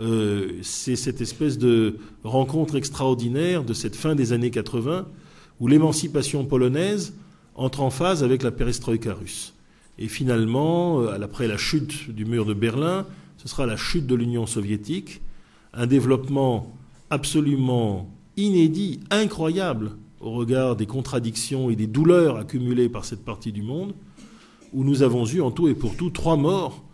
Euh, 0.00 0.58
c'est 0.62 0.96
cette 0.96 1.20
espèce 1.20 1.58
de 1.58 1.98
rencontre 2.24 2.76
extraordinaire 2.76 3.64
de 3.64 3.74
cette 3.74 3.96
fin 3.96 4.14
des 4.14 4.32
années 4.32 4.50
80 4.50 5.06
où 5.60 5.66
l'émancipation 5.66 6.44
polonaise 6.44 7.14
entre 7.56 7.80
en 7.80 7.90
phase 7.90 8.22
avec 8.22 8.44
la 8.44 8.52
perestroïka 8.52 9.14
russe. 9.14 9.54
Et 9.98 10.06
finalement, 10.06 11.00
euh, 11.00 11.20
après 11.20 11.48
la 11.48 11.56
chute 11.56 12.10
du 12.10 12.24
mur 12.24 12.44
de 12.44 12.54
Berlin, 12.54 13.06
ce 13.36 13.48
sera 13.48 13.66
la 13.66 13.76
chute 13.76 14.06
de 14.06 14.14
l'Union 14.14 14.46
soviétique, 14.46 15.20
un 15.74 15.86
développement 15.86 16.77
absolument 17.10 18.10
inédit, 18.36 19.00
incroyable 19.10 19.92
au 20.20 20.32
regard 20.32 20.76
des 20.76 20.86
contradictions 20.86 21.70
et 21.70 21.76
des 21.76 21.86
douleurs 21.86 22.36
accumulées 22.36 22.88
par 22.88 23.04
cette 23.04 23.24
partie 23.24 23.52
du 23.52 23.62
monde, 23.62 23.94
où 24.72 24.84
nous 24.84 25.02
avons 25.02 25.24
eu 25.26 25.40
en 25.40 25.50
tout 25.50 25.68
et 25.68 25.74
pour 25.74 25.96
tout 25.96 26.10
trois 26.10 26.36
morts 26.36 26.84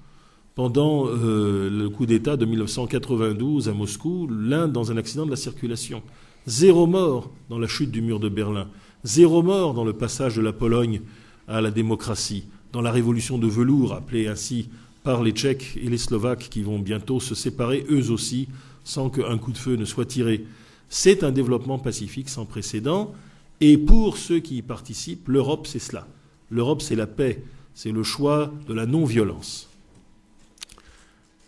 pendant 0.55 1.07
euh, 1.09 1.69
le 1.69 1.89
coup 1.89 2.07
d'État 2.07 2.37
de 2.37 2.45
1992 2.45 3.69
à 3.69 3.73
Moscou, 3.73 4.29
l'un 4.31 4.69
dans 4.69 4.93
un 4.93 4.97
accident 4.97 5.27
de 5.27 5.31
la 5.31 5.37
circulation. 5.37 6.03
Zéro 6.47 6.87
mort 6.87 7.31
dans 7.49 7.59
la 7.59 7.67
chute 7.67 7.91
du 7.91 8.03
mur 8.03 8.21
de 8.21 8.29
Berlin. 8.29 8.69
Zéro 9.03 9.43
mort 9.43 9.75
dans 9.75 9.85
le 9.85 9.95
passage 9.95 10.37
de 10.37 10.43
la 10.43 10.53
Pologne 10.53 11.01
à 11.49 11.61
la 11.61 11.71
démocratie 11.71 12.45
dans 12.73 12.83
la 12.83 12.93
révolution 12.93 13.39
de 13.39 13.47
velours, 13.47 13.95
appelée 13.95 14.27
ainsi 14.27 14.69
par 15.03 15.23
les 15.23 15.33
Tchèques 15.33 15.79
et 15.81 15.89
les 15.89 15.99
Slovaques 15.99 16.49
qui 16.51 16.63
vont 16.63 16.79
bientôt 16.79 17.21
se 17.21 17.35
séparer 17.35 17.85
eux 17.91 18.11
aussi 18.11 18.49
sans 18.85 19.11
qu'un 19.11 19.39
coup 19.39 19.53
de 19.53 19.59
feu 19.59 19.77
ne 19.77 19.85
soit 19.85 20.07
tiré. 20.07 20.45
C'est 20.89 21.25
un 21.25 21.33
développement 21.33 21.79
pacifique 21.79 22.29
sans 22.29 22.45
précédent 22.45 23.13
et 23.61 23.79
pour 23.79 24.17
ceux 24.17 24.41
qui 24.41 24.59
y 24.59 24.63
participent, 24.63 25.29
l'Europe 25.29 25.67
c'est 25.67 25.79
cela. 25.79 26.07
L'Europe 26.51 26.83
c'est 26.83 26.95
la 26.95 27.07
paix, 27.07 27.43
c'est 27.75 27.93
le 27.93 28.03
choix 28.03 28.53
de 28.69 28.75
la 28.75 28.87
non-violence. 28.87 29.69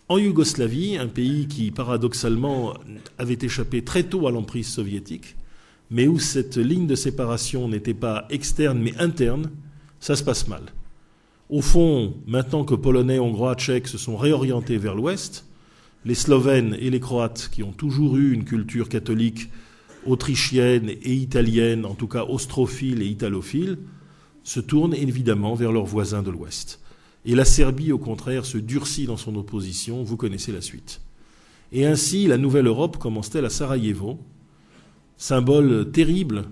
En 0.09 0.18
Yougoslavie, 0.18 0.97
un 0.99 1.09
pays 1.09 1.49
qui 1.49 1.72
paradoxalement 1.72 2.74
avait 3.18 3.39
échappé 3.43 3.82
très 3.82 4.05
tôt 4.05 4.28
à 4.28 4.30
l'emprise 4.30 4.68
soviétique, 4.68 5.34
mais 5.91 6.07
où 6.07 6.18
cette 6.18 6.57
ligne 6.57 6.87
de 6.87 6.95
séparation 6.95 7.68
n'était 7.68 7.95
pas 7.95 8.26
externe 8.30 8.78
mais 8.78 8.97
interne, 8.99 9.51
ça 9.99 10.14
se 10.14 10.22
passe 10.22 10.47
mal. 10.47 10.62
Au 11.51 11.61
fond, 11.61 12.14
maintenant 12.26 12.64
que 12.64 12.74
Polonais, 12.74 13.18
Hongrois, 13.18 13.57
Tchèques 13.57 13.89
se 13.89 13.99
sont 13.99 14.16
réorientés 14.16 14.78
vers 14.78 14.95
l'Ouest, 14.95 15.45
les 16.07 16.15
Slovènes 16.15 16.77
et 16.81 16.89
les 16.89 17.01
Croates, 17.01 17.51
qui 17.53 17.63
ont 17.63 17.73
toujours 17.73 18.17
eu 18.17 18.33
une 18.33 18.45
culture 18.45 18.89
catholique 18.89 19.51
autrichienne 20.07 20.89
et 20.89 21.13
italienne, 21.13 21.85
en 21.85 21.95
tout 21.95 22.07
cas 22.07 22.25
austrophile 22.25 23.03
et 23.03 23.07
italophile, 23.07 23.79
se 24.45 24.61
tournent 24.61 24.95
évidemment 24.95 25.55
vers 25.55 25.73
leurs 25.73 25.85
voisins 25.85 26.23
de 26.23 26.31
l'Ouest. 26.31 26.81
Et 27.25 27.35
la 27.35 27.45
Serbie, 27.45 27.91
au 27.91 27.99
contraire, 27.99 28.47
se 28.47 28.57
durcit 28.57 29.07
dans 29.07 29.17
son 29.17 29.35
opposition, 29.35 30.05
vous 30.05 30.17
connaissez 30.17 30.53
la 30.53 30.61
suite. 30.61 31.01
Et 31.73 31.85
ainsi, 31.85 32.29
la 32.29 32.39
nouvelle 32.39 32.69
Europe 32.69 32.99
commence-t-elle 32.99 33.45
à 33.45 33.51
Sarajevo, 33.51 34.21
symbole 35.17 35.91
terrible 35.91 36.45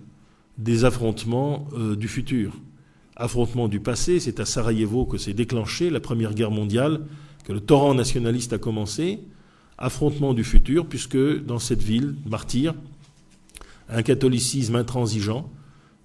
des 0.59 0.85
affrontements 0.85 1.69
euh, 1.75 1.95
du 1.95 2.09
futur 2.09 2.61
affrontement 3.17 3.69
du 3.69 3.81
passé, 3.81 4.19
c'est 4.21 4.41
à 4.41 4.45
Sarajevo 4.45 5.07
que 5.07 5.19
s'est 5.19 5.35
déclenchée 5.35 5.91
la 5.91 6.01
Première 6.01 6.35
Guerre 6.35 6.51
mondiale, 6.51 7.03
que 7.45 7.53
le 7.53 7.61
torrent 7.61 7.95
nationaliste 7.95 8.53
a 8.53 8.59
commencé, 8.59 9.21
affrontement 9.79 10.35
du 10.35 10.45
futur, 10.45 10.87
puisque 10.87 11.19
dans 11.45 11.59
cette 11.59 11.83
ville, 11.83 12.15
martyr, 12.27 12.75
un 13.89 14.03
catholicisme 14.03 14.77
intransigeant, 14.77 15.51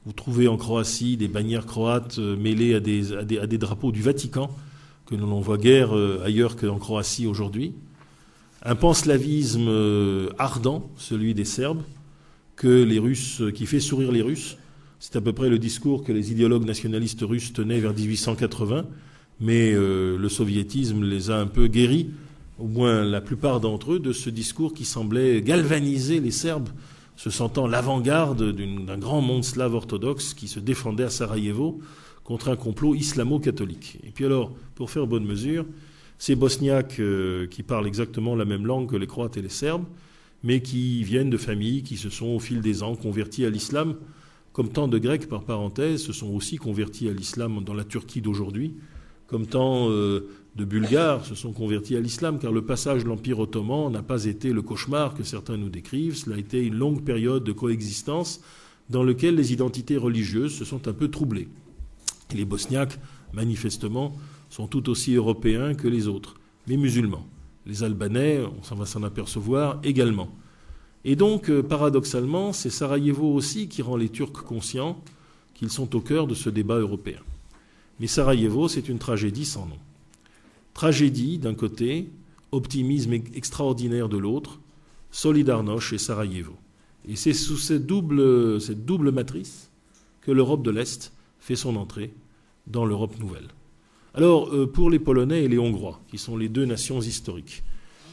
vous 0.06 0.14
trouvez 0.14 0.48
en 0.48 0.58
Croatie 0.58 1.18
des 1.18 1.28
bannières 1.28 1.66
croates 1.66 2.20
euh, 2.20 2.36
mêlées 2.36 2.74
à 2.74 2.80
des, 2.80 3.58
drapeaux 3.58 3.92
du 3.92 4.02
Vatican, 4.02 4.50
que 5.06 5.16
l'on 5.16 5.28
n'en 5.28 5.42
voit 5.42 5.58
guère 5.58 5.96
euh, 5.96 6.22
ailleurs 6.24 6.56
qu'en 6.56 6.78
Croatie 6.78 7.28
aujourd'hui, 7.28 7.74
un 8.64 8.76
panslavisme 8.76 9.68
euh, 9.68 10.30
ardent, 10.38 10.90
celui 10.98 11.34
des 11.34 11.46
Serbes, 11.46 11.84
que 12.56 12.84
les 12.84 13.00
Russes, 13.00 13.42
qui 13.54 13.66
fait 13.66 13.80
sourire 13.80 14.12
les 14.12 14.22
Russes, 14.22 14.58
c'est 15.00 15.16
à 15.16 15.22
peu 15.22 15.32
près 15.32 15.50
le 15.50 15.60
discours 15.60 16.04
que 16.04 16.12
les 16.12 16.32
idéologues 16.32 16.66
nationalistes 16.66 17.22
russes 17.22 17.54
tenaient 17.54 17.80
vers 17.80 17.94
1880, 17.94 18.86
mais 19.40 19.72
le 19.72 20.28
soviétisme 20.28 21.06
les 21.06 21.32
a 21.32 21.40
un 21.40 21.46
peu 21.46 21.68
guéris, 21.68 22.10
au 22.60 22.68
moins 22.68 23.04
la 23.04 23.22
plupart 23.22 23.60
d'entre 23.60 23.94
eux, 23.94 24.00
de 24.00 24.14
ce 24.14 24.30
discours 24.30 24.74
qui 24.74 24.86
semblait 24.86 25.42
galvaniser 25.42 26.20
les 26.20 26.32
Serbes, 26.32 26.70
se 27.16 27.30
sentant 27.30 27.68
l'avant-garde 27.68 28.54
d'un 28.54 28.98
grand 28.98 29.22
monde 29.22 29.44
slave 29.44 29.74
orthodoxe 29.74 30.34
qui 30.34 30.48
se 30.48 30.60
défendait 30.60 31.04
à 31.04 31.10
Sarajevo 31.10 31.80
contre 32.24 32.50
un 32.50 32.56
complot 32.56 32.96
islamo-catholique. 32.96 34.00
Et 34.06 34.12
puis 34.12 34.26
alors, 34.26 34.52
pour 34.76 34.90
faire 34.90 35.08
bonne 35.08 35.26
mesure, 35.26 35.66
ces 36.18 36.36
Bosniaques 36.36 37.00
euh, 37.00 37.48
qui 37.48 37.64
parlent 37.64 37.88
exactement 37.88 38.36
la 38.36 38.46
même 38.46 38.66
langue 38.66 38.90
que 38.90 38.96
les 38.96 39.08
Croates 39.08 39.38
et 39.38 39.42
les 39.42 39.50
Serbes, 39.50 39.86
mais 40.44 40.62
qui 40.62 41.04
viennent 41.04 41.30
de 41.30 41.38
familles 41.38 41.84
qui 41.84 41.98
se 41.98 42.10
sont 42.10 42.28
au 42.28 42.40
fil 42.40 42.62
des 42.62 42.84
ans 42.84 42.96
converties 42.96 43.46
à 43.46 43.50
l'islam, 43.50 43.96
comme 44.54 44.70
tant 44.70 44.88
de 44.88 44.98
Grecs, 44.98 45.28
par 45.28 45.44
parenthèse, 45.44 46.02
se 46.02 46.14
sont 46.14 46.30
aussi 46.30 46.58
convertis 46.58 47.10
à 47.10 47.14
l'islam 47.14 47.64
dans 47.64 47.74
la 47.74 47.84
Turquie 47.84 48.22
d'aujourd'hui, 48.22 48.76
comme 49.28 49.46
tant 49.46 49.90
euh, 49.90 50.28
de 50.56 50.66
Bulgares 50.66 51.26
se 51.26 51.36
sont 51.36 51.54
convertis 51.54 51.96
à 51.96 52.00
l'islam, 52.00 52.40
car 52.40 52.52
le 52.52 52.64
passage 52.64 53.04
de 53.04 53.10
l'Empire 53.10 53.40
ottoman 53.40 53.92
n'a 53.92 54.02
pas 54.02 54.26
été 54.26 54.52
le 54.52 54.62
cauchemar 54.62 55.14
que 55.14 55.24
certains 55.24 55.58
nous 55.58 55.70
décrivent, 55.70 56.16
cela 56.16 56.36
a 56.36 56.40
été 56.40 56.66
une 56.66 56.76
longue 56.76 57.04
période 57.04 57.44
de 57.44 57.52
coexistence 57.52 58.42
dans 58.90 59.04
laquelle 59.04 59.36
les 59.36 59.54
identités 59.54 59.98
religieuses 59.98 60.56
se 60.56 60.66
sont 60.66 60.88
un 60.88 60.94
peu 60.94 61.10
troublées. 61.10 61.48
Les 62.34 62.46
Bosniaques, 62.46 63.00
manifestement, 63.34 64.16
sont 64.50 64.68
tout 64.68 64.90
aussi 64.90 65.14
européens 65.14 65.76
que 65.76 65.88
les 65.88 66.08
autres, 66.08 66.36
mais 66.68 66.78
musulmans. 66.78 67.26
Les 67.66 67.84
Albanais, 67.84 68.42
on 68.60 68.64
s'en 68.64 68.76
va 68.76 68.86
s'en 68.86 69.04
apercevoir 69.04 69.80
également. 69.84 70.30
Et 71.06 71.16
donc, 71.16 71.50
euh, 71.50 71.62
paradoxalement, 71.62 72.52
c'est 72.52 72.70
Sarajevo 72.70 73.34
aussi 73.34 73.68
qui 73.68 73.82
rend 73.82 73.96
les 73.96 74.10
Turcs 74.10 74.44
conscients 74.44 75.02
qu'ils 75.54 75.70
sont 75.70 75.96
au 75.96 76.02
cœur 76.02 76.28
de 76.28 76.34
ce 76.34 76.50
débat 76.50 76.80
européen. 76.80 77.20
Mais 78.00 78.08
Sarajevo, 78.08 78.68
c'est 78.68 78.90
une 78.90 78.98
tragédie 78.98 79.46
sans 79.46 79.66
nom. 79.66 79.78
Tragédie 80.74 81.38
d'un 81.38 81.54
côté, 81.54 82.10
optimisme 82.52 83.14
extraordinaire 83.14 84.10
de 84.10 84.18
l'autre, 84.18 84.60
Solidarność 85.12 85.94
et 85.94 85.98
Sarajevo. 85.98 86.56
Et 87.08 87.16
c'est 87.16 87.34
sous 87.34 87.58
cette 87.58 87.86
double, 87.86 89.12
matrice 89.12 89.72
que 90.22 90.32
l'Europe 90.32 90.64
de 90.64 90.72
l'Est 90.72 91.14
fait 91.40 91.56
son 91.56 91.76
entrée 91.76 92.14
dans 92.68 92.86
l'Europe 92.86 93.20
nouvelle. 93.20 93.48
Alors, 94.14 94.54
euh, 94.54 94.68
pour 94.68 94.90
les 94.90 95.00
Polonais 95.00 95.44
et 95.44 95.48
les 95.48 95.60
Hongrois, 95.60 96.02
qui 96.10 96.18
sont 96.18 96.38
les 96.38 96.50
deux 96.50 96.66
nations 96.66 97.00
historiques, 97.00 97.64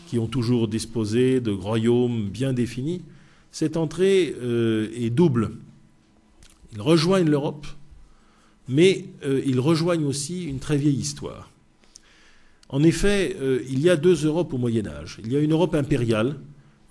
qui 0.07 0.18
ont 0.18 0.26
toujours 0.26 0.68
disposé 0.68 1.40
de 1.40 1.50
royaumes 1.50 2.28
bien 2.28 2.52
définis, 2.52 3.02
cette 3.50 3.76
entrée 3.76 4.34
euh, 4.40 4.90
est 4.94 5.11
double. 5.11 5.52
Ils 6.72 6.80
rejoignent 6.80 7.28
l'Europe, 7.28 7.66
mais 8.68 9.07
euh, 9.24 9.42
ils 9.46 9.61
rejoignent 9.61 10.04
aussi 10.04 10.44
une 10.44 10.59
très 10.59 10.76
vieille 10.76 10.98
histoire. 10.98 11.50
En 12.68 12.82
effet, 12.82 13.36
euh, 13.40 13.62
il 13.68 13.80
y 13.80 13.90
a 13.90 13.96
deux 13.96 14.26
Europes 14.26 14.52
au 14.52 14.58
Moyen 14.58 14.86
Âge. 14.86 15.18
Il 15.24 15.32
y 15.32 15.36
a 15.36 15.40
une 15.40 15.52
Europe 15.52 15.74
impériale, 15.74 16.36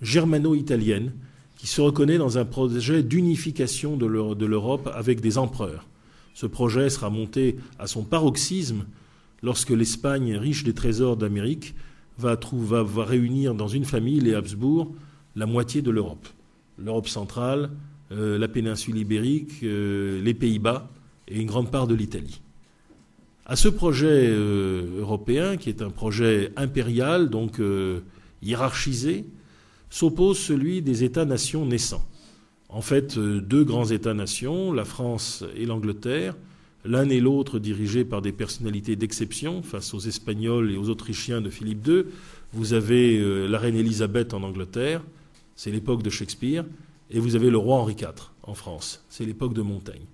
germano-italienne, 0.00 1.12
qui 1.58 1.66
se 1.66 1.80
reconnaît 1.80 2.18
dans 2.18 2.38
un 2.38 2.44
projet 2.44 3.02
d'unification 3.02 3.96
de 3.96 4.06
l'Europe 4.46 4.90
avec 4.94 5.20
des 5.20 5.38
empereurs. 5.38 5.86
Ce 6.34 6.46
projet 6.46 6.90
sera 6.90 7.08
monté 7.08 7.56
à 7.78 7.86
son 7.86 8.04
paroxysme 8.04 8.84
lorsque 9.42 9.70
l'Espagne, 9.70 10.36
riche 10.36 10.64
des 10.64 10.74
trésors 10.74 11.16
d'Amérique, 11.16 11.74
va, 12.18 12.38
réunir 13.04 13.54
dans 13.54 13.68
une 13.68 13.84
famille, 13.84 14.20
les 14.20 14.34
Habsbourg, 14.34 14.94
la 15.34 15.46
moitié 15.46 15.82
de 15.82 15.90
l'Europe. 15.90 16.28
L'Europe 16.78 17.08
centrale, 17.08 17.70
euh, 18.12 18.38
la 18.38 18.48
péninsule 18.48 18.98
ibérique, 18.98 19.62
euh, 19.62 20.22
les 20.22 20.34
Pays-Bas 20.34 20.90
et 21.28 21.40
une 21.40 21.46
grande 21.46 21.70
part 21.70 21.86
de 21.86 21.94
l'Italie. 21.94 22.40
À 23.46 23.56
ce 23.56 23.68
projet 23.68 24.26
euh, 24.28 25.00
européen, 25.00 25.56
qui 25.56 25.68
est 25.68 25.80
un 25.80 25.90
projet 25.90 26.52
impérial, 26.56 27.30
donc 27.30 27.60
hiérarchisé, 28.42 29.24
s'oppose 29.88 30.38
celui 30.38 30.82
des 30.82 31.04
États-nations 31.04 31.64
naissants. 31.64 32.04
En 32.68 32.82
fait, 32.82 33.18
deux 33.18 33.64
grands 33.64 33.86
États-nations, 33.86 34.72
la 34.72 34.84
France 34.84 35.44
et 35.56 35.64
l'Angleterre, 35.64 36.34
l'un 36.86 37.08
et 37.08 37.20
l'autre 37.20 37.58
dirigés 37.58 38.04
par 38.04 38.22
des 38.22 38.32
personnalités 38.32 38.96
d'exception 38.96 39.62
face 39.62 39.92
aux 39.94 40.00
Espagnols 40.00 40.72
et 40.72 40.76
aux 40.76 40.88
Autrichiens 40.88 41.40
de 41.40 41.50
Philippe 41.50 41.86
II. 41.86 42.04
Vous 42.52 42.72
avez 42.72 43.18
euh, 43.18 43.46
la 43.46 43.58
reine 43.58 43.76
Élisabeth 43.76 44.34
en 44.34 44.42
Angleterre, 44.42 45.02
c'est 45.56 45.70
l'époque 45.70 46.02
de 46.02 46.10
Shakespeare, 46.10 46.64
et 47.10 47.18
vous 47.18 47.34
avez 47.36 47.50
le 47.50 47.58
roi 47.58 47.78
Henri 47.78 47.94
IV 47.94 48.30
en 48.42 48.54
France, 48.54 49.04
c'est 49.08 49.24
l'époque 49.24 49.54
de 49.54 49.62
Montaigne. 49.62 50.06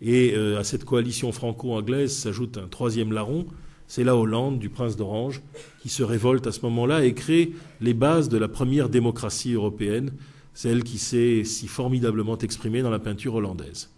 Et 0.00 0.34
euh, 0.34 0.58
à 0.58 0.64
cette 0.64 0.84
coalition 0.84 1.32
franco-anglaise 1.32 2.14
s'ajoute 2.16 2.58
un 2.58 2.68
troisième 2.68 3.12
larron, 3.12 3.46
c'est 3.88 4.04
la 4.04 4.16
Hollande 4.16 4.58
du 4.58 4.68
prince 4.68 4.96
d'Orange 4.96 5.42
qui 5.80 5.88
se 5.88 6.02
révolte 6.02 6.46
à 6.46 6.52
ce 6.52 6.60
moment-là 6.62 7.04
et 7.04 7.14
crée 7.14 7.52
les 7.80 7.94
bases 7.94 8.28
de 8.28 8.36
la 8.36 8.48
première 8.48 8.88
démocratie 8.88 9.54
européenne, 9.54 10.12
celle 10.54 10.84
qui 10.84 10.98
s'est 10.98 11.42
si 11.44 11.66
formidablement 11.66 12.38
exprimée 12.38 12.82
dans 12.82 12.90
la 12.90 12.98
peinture 12.98 13.34
hollandaise. 13.34 13.90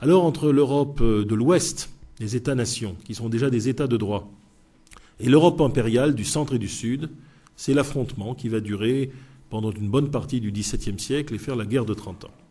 Alors 0.00 0.24
entre 0.24 0.52
l'Europe 0.52 1.00
euh, 1.00 1.24
de 1.24 1.34
l'Ouest, 1.34 1.90
les 2.20 2.36
États-nations, 2.36 2.96
qui 3.04 3.14
sont 3.14 3.28
déjà 3.28 3.50
des 3.50 3.68
États 3.68 3.86
de 3.86 3.96
droit, 3.96 4.30
et 5.18 5.28
l'Europe 5.28 5.60
impériale 5.60 6.14
du 6.14 6.24
centre 6.24 6.54
et 6.54 6.58
du 6.58 6.68
sud, 6.68 7.10
c'est 7.56 7.74
l'affrontement 7.74 8.34
qui 8.34 8.48
va 8.48 8.60
durer 8.60 9.10
pendant 9.50 9.70
une 9.70 9.88
bonne 9.88 10.10
partie 10.10 10.40
du 10.40 10.50
XVIIe 10.50 10.98
siècle 10.98 11.34
et 11.34 11.38
faire 11.38 11.56
la 11.56 11.66
guerre 11.66 11.84
de 11.84 11.94
Trente 11.94 12.24
ans. 12.24 12.41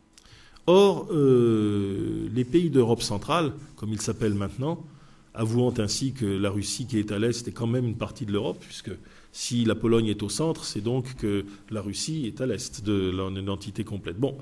Or, 0.68 1.07
euh, 1.12 2.28
les 2.34 2.45
pays 2.45 2.70
d'Europe 2.70 3.01
centrale, 3.01 3.53
comme 3.76 3.91
ils 3.91 4.01
s'appellent 4.01 4.36
maintenant, 4.36 4.86
avouant 5.34 5.74
ainsi 5.78 6.14
que 6.14 6.26
la 6.26 6.49
Russie 6.49 6.86
qui 6.86 6.99
est 6.99 7.12
à 7.12 7.20
l'est 7.20 7.47
est 7.47 7.51
quand 7.51 7.68
même 7.68 7.86
une 7.86 7.97
partie 7.97 8.26
de 8.26 8.32
l'Europe, 8.32 8.57
puisque 8.59 8.91
si 9.32 9.64
la 9.66 9.76
Pologne 9.76 10.07
est 10.07 10.24
au 10.24 10.30
centre, 10.30 10.66
c'est 10.66 10.82
donc 10.82 11.16
que 11.16 11.45
la 11.70 11.82
Russie 11.82 12.26
est 12.28 12.41
à 12.41 12.45
l'est 12.45 12.84
de 12.84 13.12
l'entité 13.41 13.84
complète. 13.84 14.18
Bon, 14.18 14.38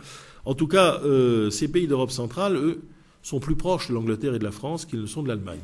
en 0.45 0.55
tout 0.55 0.67
cas, 0.67 0.99
euh, 1.03 1.49
ces 1.49 1.67
pays 1.67 1.87
d'Europe 1.87 2.11
centrale, 2.11 2.55
eux, 2.55 2.81
sont 3.21 3.39
plus 3.39 3.55
proches 3.55 3.89
de 3.89 3.93
l'Angleterre 3.93 4.33
et 4.33 4.39
de 4.39 4.43
la 4.43 4.51
France 4.51 4.85
qu'ils 4.85 5.01
ne 5.01 5.05
sont 5.05 5.23
de 5.23 5.27
l'Allemagne. 5.27 5.59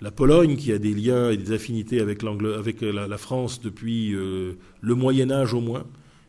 La 0.00 0.10
Pologne, 0.10 0.56
qui 0.56 0.72
a 0.72 0.78
des 0.78 0.94
liens 0.94 1.30
et 1.30 1.36
des 1.36 1.52
affinités 1.52 2.00
avec, 2.00 2.22
avec 2.22 2.80
la, 2.82 3.18
France 3.18 3.60
depuis 3.60 4.14
euh, 4.14 4.54
le 4.80 4.94
Moyen 4.94 5.30
Âge 5.30 5.54
au 5.54 5.60
moins, 5.60 5.84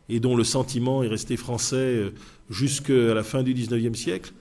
et 0.08 0.20
dont 0.20 0.36
le 0.36 0.44
sentiment 0.44 1.02
est 1.02 1.08
resté 1.08 1.36
français 1.36 1.76
euh, 1.76 2.10
jusqu'à 2.50 3.14
la 3.14 3.22
fin 3.22 3.42
du 3.42 3.54
XIXe 3.54 3.98
siècle, 3.98 4.32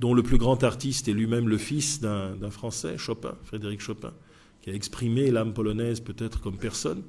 dont 0.00 0.14
le 0.14 0.22
plus 0.22 0.38
grand 0.38 0.62
artiste 0.64 1.08
est 1.08 1.12
lui-même 1.12 1.48
le 1.48 1.58
fils 1.58 2.00
d'un 2.00 2.50
Français, 2.50 2.98
Chopin, 2.98 3.34
Frédéric 3.44 3.80
Chopin, 3.80 4.12
qui 4.60 4.70
a 4.70 4.74
exprimé 4.74 5.30
l'âme 5.30 5.52
polonaise 5.52 6.00
peut-être 6.00 6.40
comme 6.40 6.56
personne. 6.56 7.02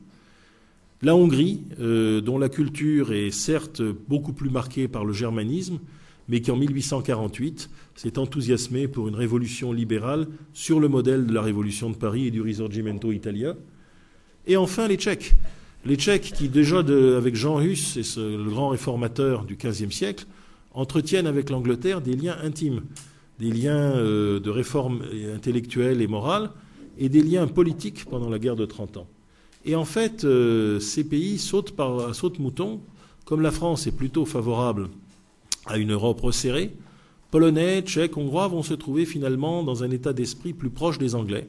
La 1.02 1.16
Hongrie, 1.16 1.64
dont 1.80 2.38
la 2.38 2.50
culture 2.50 3.12
est 3.12 3.32
certes 3.32 3.82
beaucoup 3.82 4.34
plus 4.34 4.52
marquée 4.52 4.88
par 4.88 5.06
le 5.06 5.14
germanisme, 5.14 5.80
mais 6.28 6.42
qui 6.42 6.52
en 6.52 6.56
1848 6.56 7.70
s'est 7.96 8.18
enthousiasmé 8.18 8.88
pour 8.88 9.08
une 9.08 9.16
révolution 9.16 9.72
libérale 9.72 10.28
sur 10.54 10.80
le 10.80 10.88
modèle 10.88 11.26
de 11.26 11.34
la 11.34 11.42
révolution 11.42 11.90
de 11.90 11.96
Paris 11.96 12.28
et 12.28 12.32
du 12.32 12.42
risorgimento 12.42 13.12
italien. 13.12 13.56
Et 14.48 14.58
enfin 14.58 14.88
les 14.88 14.98
Tchèques. 14.98 15.36
Les 15.86 15.96
Tchèques 15.98 16.32
qui 16.34 16.48
déjà 16.48 16.80
avec 16.80 17.36
Jean 17.36 17.60
Hus, 17.60 17.98
et 17.98 18.20
le 18.20 18.50
grand 18.50 18.70
réformateur 18.70 19.44
du 19.44 19.56
XVe 19.56 19.92
siècle, 19.92 20.26
entretiennent 20.74 21.28
avec 21.28 21.50
l'Angleterre 21.50 22.02
des 22.02 22.16
liens 22.16 22.38
intimes, 22.42 22.84
des 23.40 23.52
liens 23.52 23.96
euh, 23.96 24.40
de 24.40 24.50
réforme 24.50 25.02
intellectuelle 25.36 26.02
et 26.02 26.08
morale, 26.08 26.52
et 26.98 27.10
des 27.10 27.22
liens 27.22 27.48
politiques 27.48 28.06
pendant 28.06 28.30
la 28.30 28.40
guerre 28.40 28.56
de 28.56 28.66
Trente 28.66 28.98
Ans. 28.98 29.08
Et 29.66 29.76
en 29.76 29.86
fait, 29.86 30.24
euh, 30.24 30.80
ces 30.80 31.04
pays 31.04 31.38
sautent 31.38 31.72
par 31.72 32.16
sautent 32.16 32.40
mouton, 32.40 32.80
comme 33.26 33.42
la 33.42 33.52
France 33.52 33.86
est 33.86 33.96
plutôt 33.96 34.26
favorable 34.26 34.90
à 35.66 35.78
une 35.78 35.92
Europe 35.92 36.22
resserrée, 36.22 36.74
Polonais, 37.34 37.82
Tchèques, 37.82 38.16
Hongrois 38.16 38.48
vont 38.48 38.62
se 38.62 38.76
trouver 38.76 39.06
finalement 39.06 39.64
dans 39.64 39.84
un 39.84 39.90
état 39.90 40.14
d'esprit 40.14 40.54
plus 40.54 40.70
proche 40.70 41.00
des 41.00 41.16
Anglais 41.16 41.48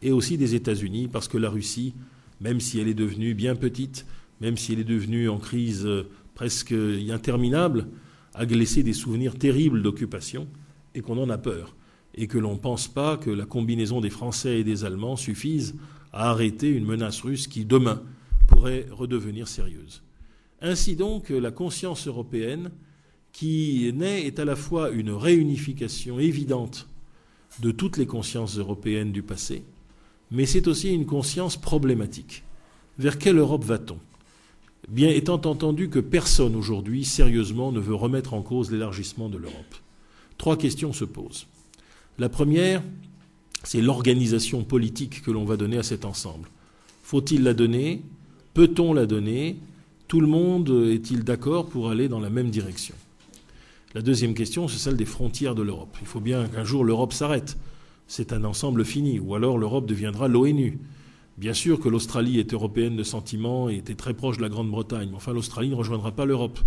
et 0.00 0.10
aussi 0.10 0.38
des 0.38 0.54
États-Unis, 0.54 1.06
parce 1.12 1.28
que 1.28 1.36
la 1.36 1.50
Russie, 1.50 1.92
même 2.40 2.60
si 2.60 2.80
elle 2.80 2.88
est 2.88 2.94
devenue 2.94 3.34
bien 3.34 3.56
petite, 3.56 4.06
même 4.40 4.56
si 4.56 4.72
elle 4.72 4.80
est 4.80 4.84
devenue 4.84 5.28
en 5.28 5.38
crise 5.38 5.86
euh, 5.86 6.08
presque 6.34 6.72
interminable, 6.72 7.88
a 8.34 8.44
laissé 8.44 8.82
des 8.82 8.92
souvenirs 8.92 9.36
terribles 9.36 9.82
d'occupation 9.82 10.46
et 10.94 11.00
qu'on 11.00 11.18
en 11.18 11.30
a 11.30 11.38
peur. 11.38 11.74
Et 12.14 12.26
que 12.26 12.38
l'on 12.38 12.54
ne 12.54 12.58
pense 12.58 12.88
pas 12.88 13.16
que 13.16 13.30
la 13.30 13.44
combinaison 13.44 14.00
des 14.00 14.10
Français 14.10 14.60
et 14.60 14.64
des 14.64 14.84
Allemands 14.84 15.16
suffise 15.16 15.74
à 16.12 16.30
arrêter 16.30 16.68
une 16.68 16.84
menace 16.84 17.20
russe 17.20 17.48
qui, 17.48 17.64
demain, 17.64 18.02
pourrait 18.46 18.86
redevenir 18.90 19.46
sérieuse. 19.48 20.02
Ainsi 20.60 20.96
donc, 20.96 21.30
la 21.30 21.50
conscience 21.50 22.06
européenne 22.06 22.70
qui 23.32 23.92
naît 23.94 24.26
est 24.26 24.40
à 24.40 24.44
la 24.44 24.56
fois 24.56 24.90
une 24.90 25.10
réunification 25.10 26.18
évidente 26.18 26.88
de 27.60 27.70
toutes 27.70 27.96
les 27.96 28.06
consciences 28.06 28.58
européennes 28.58 29.12
du 29.12 29.22
passé, 29.22 29.62
mais 30.30 30.46
c'est 30.46 30.68
aussi 30.68 30.92
une 30.92 31.06
conscience 31.06 31.56
problématique. 31.56 32.44
Vers 32.98 33.18
quelle 33.18 33.38
Europe 33.38 33.64
va-t-on? 33.64 33.98
Bien 34.88 35.10
étant 35.10 35.40
entendu 35.44 35.88
que 35.88 35.98
personne 35.98 36.56
aujourd'hui 36.56 37.04
sérieusement 37.04 37.72
ne 37.72 37.80
veut 37.80 37.94
remettre 37.94 38.34
en 38.34 38.42
cause 38.42 38.70
l'élargissement 38.70 39.28
de 39.28 39.38
l'Europe. 39.38 39.74
Trois 40.38 40.56
questions 40.56 40.92
se 40.92 41.04
posent. 41.04 41.46
La 42.18 42.28
première, 42.28 42.82
c'est 43.64 43.80
l'organisation 43.80 44.64
politique 44.64 45.22
que 45.22 45.30
l'on 45.30 45.44
va 45.44 45.56
donner 45.56 45.78
à 45.78 45.82
cet 45.82 46.04
ensemble. 46.04 46.48
Faut-il 47.02 47.42
la 47.42 47.54
donner? 47.54 48.02
Peut-on 48.54 48.92
la 48.92 49.06
donner? 49.06 49.56
Tout 50.08 50.20
le 50.20 50.26
monde 50.26 50.88
est-il 50.90 51.22
d'accord 51.22 51.66
pour 51.66 51.90
aller 51.90 52.08
dans 52.08 52.20
la 52.20 52.30
même 52.30 52.50
direction? 52.50 52.94
La 53.94 54.02
deuxième 54.02 54.34
question, 54.34 54.68
c'est 54.68 54.78
celle 54.78 54.96
des 54.96 55.04
frontières 55.04 55.54
de 55.54 55.62
l'Europe. 55.62 55.96
Il 56.00 56.06
faut 56.06 56.20
bien 56.20 56.46
qu'un 56.48 56.64
jour 56.64 56.84
l'Europe 56.84 57.12
s'arrête. 57.12 57.56
C'est 58.08 58.32
un 58.32 58.42
ensemble 58.42 58.84
fini, 58.84 59.20
ou 59.20 59.36
alors 59.36 59.58
l'Europe 59.58 59.86
deviendra 59.86 60.26
l'ONU. 60.26 60.78
Bien 61.36 61.54
sûr 61.54 61.78
que 61.78 61.88
l'Australie 61.88 62.40
est 62.40 62.52
européenne 62.52 62.96
de 62.96 63.04
sentiment 63.04 63.70
et 63.70 63.76
était 63.76 63.94
très 63.94 64.14
proche 64.14 64.38
de 64.38 64.42
la 64.42 64.48
Grande-Bretagne, 64.48 65.08
mais 65.10 65.16
enfin 65.16 65.32
l'Australie 65.32 65.68
ne 65.68 65.76
rejoindra 65.76 66.10
pas 66.10 66.24
l'Europe. 66.24 66.58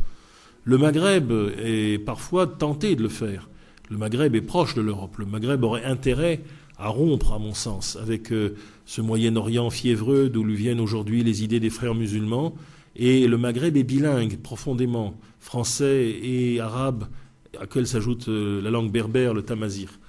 Le 0.63 0.77
Maghreb 0.77 1.31
est 1.59 1.99
parfois 1.99 2.47
tenté 2.47 2.95
de 2.95 3.03
le 3.03 3.09
faire. 3.09 3.49
Le 3.89 3.97
Maghreb 3.97 4.35
est 4.35 4.41
proche 4.41 4.75
de 4.75 4.81
l'Europe. 4.81 5.17
Le 5.17 5.25
Maghreb 5.25 5.61
aurait 5.65 5.83
intérêt 5.83 6.39
à 6.77 6.87
rompre, 6.87 7.33
à 7.33 7.39
mon 7.39 7.53
sens, 7.53 7.97
avec 8.01 8.31
euh, 8.31 8.55
ce 8.85 9.01
Moyen-Orient 9.01 9.69
fiévreux 9.69 10.29
d'où 10.29 10.43
lui 10.43 10.55
viennent 10.55 10.79
aujourd'hui 10.79 11.23
les 11.23 11.43
idées 11.43 11.59
des 11.59 11.69
frères 11.69 11.95
musulmans 11.95 12.55
et 12.95 13.27
le 13.27 13.37
Maghreb 13.37 13.77
est 13.77 13.83
bilingue 13.83 14.37
profondément, 14.37 15.15
français 15.39 16.09
et 16.21 16.59
arabe, 16.59 17.05
à 17.59 17.65
quel 17.65 17.87
s'ajoute 17.87 18.27
euh, 18.27 18.61
la 18.61 18.69
langue 18.69 18.91
berbère, 18.91 19.33
le 19.33 19.43
tamazir. 19.43 19.99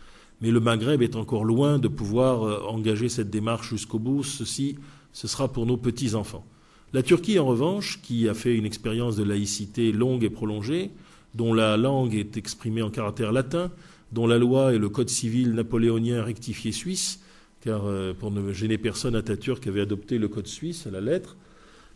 Mais 0.42 0.50
le 0.50 0.60
Maghreb 0.60 1.02
est 1.02 1.16
encore 1.16 1.44
loin 1.44 1.78
de 1.78 1.88
pouvoir 1.88 2.42
euh, 2.42 2.60
engager 2.68 3.08
cette 3.08 3.30
démarche 3.30 3.70
jusqu'au 3.70 4.00
bout. 4.00 4.24
Ceci, 4.24 4.76
ce 5.12 5.28
sera 5.28 5.50
pour 5.50 5.66
nos 5.66 5.76
petits-enfants. 5.76 6.44
La 6.92 7.02
Turquie, 7.02 7.38
en 7.38 7.46
revanche, 7.46 8.00
qui 8.02 8.28
a 8.28 8.34
fait 8.34 8.54
une 8.56 8.66
expérience 8.66 9.16
de 9.16 9.22
laïcité 9.22 9.92
longue 9.92 10.24
et 10.24 10.30
prolongée, 10.30 10.90
dont 11.34 11.54
la 11.54 11.76
langue 11.76 12.14
est 12.14 12.36
exprimée 12.36 12.82
en 12.82 12.90
caractère 12.90 13.32
latin, 13.32 13.70
dont 14.10 14.26
la 14.26 14.36
loi 14.36 14.74
est 14.74 14.78
le 14.78 14.88
code 14.88 15.08
civil 15.08 15.54
napoléonien 15.54 16.22
rectifié 16.22 16.72
suisse, 16.72 17.20
car 17.62 17.86
euh, 17.86 18.12
pour 18.12 18.30
ne 18.32 18.52
gêner 18.52 18.76
personne, 18.76 19.14
Atatürk 19.14 19.66
avait 19.66 19.80
adopté 19.80 20.18
le 20.18 20.28
code 20.28 20.48
suisse 20.48 20.86
à 20.86 20.90
la 20.90 21.00
lettre, 21.00 21.36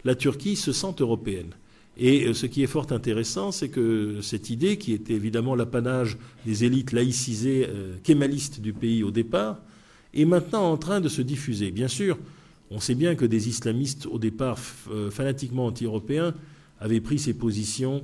la 0.04 0.14
Turquie 0.14 0.56
se 0.56 0.72
sent 0.72 0.94
européenne. 1.00 1.50
Et 1.98 2.26
euh, 2.26 2.34
ce 2.34 2.46
qui 2.46 2.62
est 2.62 2.66
fort 2.66 2.86
intéressant, 2.90 3.52
c'est 3.52 3.68
que 3.68 4.20
cette 4.20 4.50
idée, 4.50 4.76
qui 4.76 4.92
était 4.92 5.14
évidemment 5.14 5.54
l'apanage 5.54 6.18
des 6.44 6.64
élites 6.64 6.92
laïcisées 6.92 7.66
euh, 7.68 7.96
kémalistes 8.02 8.60
du 8.60 8.72
pays 8.72 9.02
au 9.02 9.10
départ, 9.10 9.60
est 10.14 10.24
maintenant 10.24 10.70
en 10.70 10.76
train 10.76 11.00
de 11.00 11.08
se 11.08 11.22
diffuser. 11.22 11.70
Bien 11.70 11.88
sûr, 11.88 12.18
on 12.70 12.80
sait 12.80 12.94
bien 12.94 13.14
que 13.14 13.24
des 13.24 13.48
islamistes, 13.48 14.06
au 14.06 14.18
départ 14.18 14.58
euh, 14.90 15.10
fanatiquement 15.10 15.66
anti-européens, 15.66 16.34
avaient 16.80 17.00
pris 17.00 17.18
ces 17.18 17.32
positions 17.34 18.02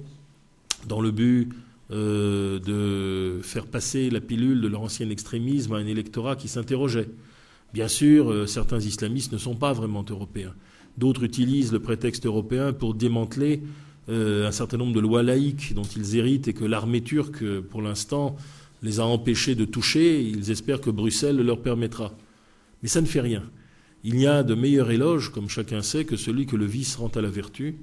dans 0.89 1.01
le 1.01 1.11
but 1.11 1.51
de 1.91 3.41
faire 3.43 3.67
passer 3.67 4.09
la 4.09 4.23
pilule 4.23 4.63
de 4.63 4.69
leur 4.69 4.81
ancien 4.81 5.11
extrémisme 5.11 5.75
à 5.75 5.77
un 5.77 5.87
électorat 5.87 6.37
qui 6.37 6.49
s'interrogeait. 6.49 7.11
Bien 7.75 7.87
sûr, 7.87 8.49
certains 8.49 8.81
islamistes 8.81 9.31
ne 9.31 9.37
sont 9.37 9.57
pas 9.57 9.75
vraiment 9.75 10.03
européens. 10.09 10.55
D'autres 10.99 11.25
utilisent 11.25 11.73
le 11.73 11.81
prétexte 11.81 12.27
européen 12.27 12.73
pour 12.73 12.95
démanteler 12.95 13.63
euh, 14.09 14.47
un 14.47 14.53
certain 14.53 14.77
nombre 14.77 14.93
de 14.93 15.01
lois 15.01 15.23
laïques 15.23 15.75
dont 15.75 15.83
ils 15.83 16.17
héritent 16.17 16.49
et 16.49 16.53
que 16.53 16.65
l'armée 16.65 17.01
turque, 17.01 17.45
pour 17.61 17.83
l'instant, 17.83 18.37
les 18.83 19.01
a 19.01 19.07
empêchés 19.07 19.55
de 19.55 19.65
toucher. 19.65 20.23
Ils 20.23 20.51
espèrent 20.51 20.81
que 20.81 20.91
Bruxelles 20.91 21.37
le 21.37 21.43
leur 21.43 21.63
permettra. 21.63 22.13
Mais 22.83 22.89
ça 22.89 23.01
ne 23.01 23.07
fait 23.07 23.21
rien. 23.21 23.45
Il 24.05 24.17
n'y 24.17 24.27
a 24.27 24.43
de 24.43 24.55
meilleur 24.55 24.91
éloge, 24.91 25.31
comme 25.31 25.49
chacun 25.49 25.83
sait, 25.83 26.05
que 26.05 26.17
celui 26.17 26.47
que 26.47 26.57
le 26.57 26.67
vice 26.67 26.97
rend 26.97 27.09
à 27.15 27.21
la 27.21 27.31
vertu. 27.31 27.77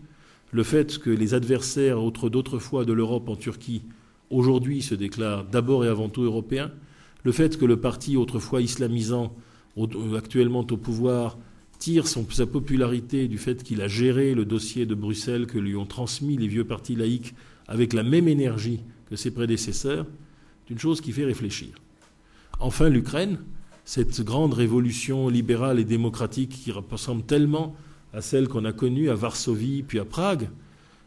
Le 0.51 0.63
fait 0.63 0.97
que 0.97 1.09
les 1.09 1.33
adversaires 1.33 1.99
d'autrefois 2.01 2.83
de 2.83 2.91
l'Europe 2.91 3.29
en 3.29 3.35
Turquie 3.35 3.83
aujourd'hui 4.29 4.81
se 4.81 4.95
déclarent 4.95 5.45
d'abord 5.45 5.85
et 5.85 5.87
avant 5.87 6.09
tout 6.09 6.23
européens, 6.23 6.71
le 7.23 7.31
fait 7.31 7.57
que 7.57 7.65
le 7.65 7.77
parti 7.77 8.17
autrefois 8.17 8.61
islamisant, 8.61 9.33
actuellement 10.15 10.65
au 10.69 10.77
pouvoir, 10.77 11.37
tire 11.79 12.05
sa 12.07 12.45
popularité 12.45 13.27
du 13.27 13.37
fait 13.37 13.63
qu'il 13.63 13.81
a 13.81 13.87
géré 13.87 14.35
le 14.35 14.45
dossier 14.45 14.85
de 14.85 14.95
Bruxelles 14.95 15.47
que 15.47 15.57
lui 15.57 15.75
ont 15.77 15.85
transmis 15.85 16.37
les 16.37 16.47
vieux 16.47 16.65
partis 16.65 16.95
laïcs 16.95 17.33
avec 17.67 17.93
la 17.93 18.03
même 18.03 18.27
énergie 18.27 18.81
que 19.09 19.15
ses 19.15 19.31
prédécesseurs, 19.31 20.05
c'est 20.67 20.73
une 20.73 20.79
chose 20.79 21.01
qui 21.01 21.13
fait 21.13 21.25
réfléchir. 21.25 21.69
Enfin, 22.59 22.89
l'Ukraine, 22.89 23.39
cette 23.85 24.21
grande 24.21 24.53
révolution 24.53 25.29
libérale 25.29 25.79
et 25.79 25.85
démocratique 25.85 26.49
qui 26.49 26.71
ressemble 26.71 27.23
tellement 27.23 27.75
à 28.13 28.21
celle 28.21 28.47
qu'on 28.47 28.65
a 28.65 28.73
connue 28.73 29.09
à 29.09 29.15
Varsovie 29.15 29.83
puis 29.83 29.99
à 29.99 30.05
Prague, 30.05 30.49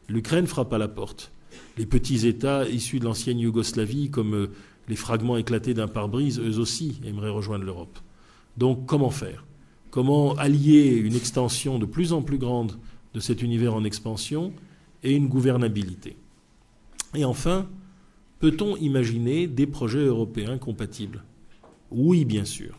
l'Ukraine 0.08 0.46
frappe 0.46 0.72
à 0.72 0.78
la 0.78 0.88
porte. 0.88 1.32
Les 1.76 1.86
petits 1.86 2.26
États 2.26 2.66
issus 2.68 2.98
de 2.98 3.04
l'ancienne 3.04 3.38
Yougoslavie, 3.38 4.10
comme 4.10 4.34
euh, 4.34 4.50
les 4.88 4.96
fragments 4.96 5.36
éclatés 5.36 5.74
d'un 5.74 5.88
pare-brise, 5.88 6.40
eux 6.40 6.58
aussi 6.58 7.00
aimeraient 7.04 7.30
rejoindre 7.30 7.64
l'Europe. 7.64 7.98
Donc 8.56 8.86
comment 8.86 9.10
faire? 9.10 9.44
Comment 9.92 10.32
allier 10.36 10.94
une 10.96 11.14
extension 11.14 11.78
de 11.78 11.84
plus 11.84 12.14
en 12.14 12.22
plus 12.22 12.38
grande 12.38 12.78
de 13.12 13.20
cet 13.20 13.42
univers 13.42 13.74
en 13.74 13.84
expansion 13.84 14.54
et 15.02 15.12
une 15.12 15.28
gouvernabilité 15.28 16.16
Et 17.14 17.26
enfin, 17.26 17.68
peut-on 18.38 18.78
imaginer 18.78 19.46
des 19.46 19.66
projets 19.66 20.06
européens 20.06 20.56
compatibles? 20.56 21.22
Oui, 21.90 22.24
bien 22.24 22.46
sûr. 22.46 22.78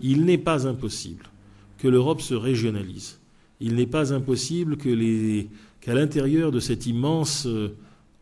Il 0.00 0.26
n'est 0.26 0.38
pas 0.38 0.68
impossible 0.68 1.24
que 1.76 1.88
l'Europe 1.88 2.20
se 2.20 2.34
régionalise. 2.34 3.18
Il 3.58 3.74
n'est 3.74 3.88
pas 3.88 4.14
impossible 4.14 4.76
qu'à 4.76 5.94
l'intérieur 5.94 6.52
de 6.52 6.60
cet 6.60 6.86
immense 6.86 7.46
euh, 7.46 7.76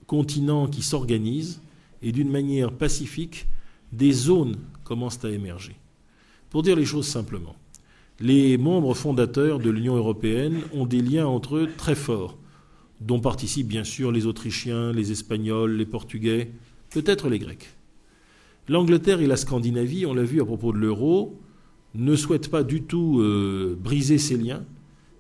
continent 0.07 0.69
qui 0.69 0.81
s'organise, 0.81 1.61
et 2.01 2.13
d'une 2.13 2.31
manière 2.31 2.73
pacifique, 2.73 3.47
des 3.93 4.13
zones 4.13 4.57
commencent 4.85 5.23
à 5.23 5.31
émerger. 5.31 5.77
Pour 6.49 6.63
dire 6.63 6.77
les 6.77 6.87
choses 6.87 7.09
simplement, 7.09 7.57
les 8.21 8.57
membres 8.57 8.95
fondateurs 8.95 9.59
de 9.59 9.71
l'Union 9.71 9.97
européenne 9.97 10.61
ont 10.73 10.87
des 10.87 11.03
liens 11.03 11.27
entre 11.27 11.57
eux 11.57 11.69
très 11.77 11.95
forts, 11.95 12.39
dont 13.01 13.21
participent 13.21 13.69
bien 13.69 13.85
sûr 13.85 14.11
les 14.11 14.27
Autrichiens, 14.27 14.93
les 14.93 15.13
Espagnols, 15.13 15.77
les 15.77 15.87
Portugais, 15.87 16.51
peut-être 16.91 17.29
les 17.29 17.39
Grecs. 17.39 17.69
L'Angleterre 18.69 19.21
et 19.21 19.27
la 19.27 19.37
Scandinavie, 19.37 20.07
on 20.07 20.15
l'a 20.15 20.25
vu 20.25 20.41
à 20.41 20.45
propos 20.45 20.73
de 20.73 20.79
l'euro, 20.79 21.39
ne 21.95 22.17
souhaitent 22.17 22.51
pas 22.51 22.63
du 22.63 22.83
tout 22.83 23.21
euh, 23.21 23.77
briser 23.79 24.19
ces 24.19 24.37
liens, 24.37 24.65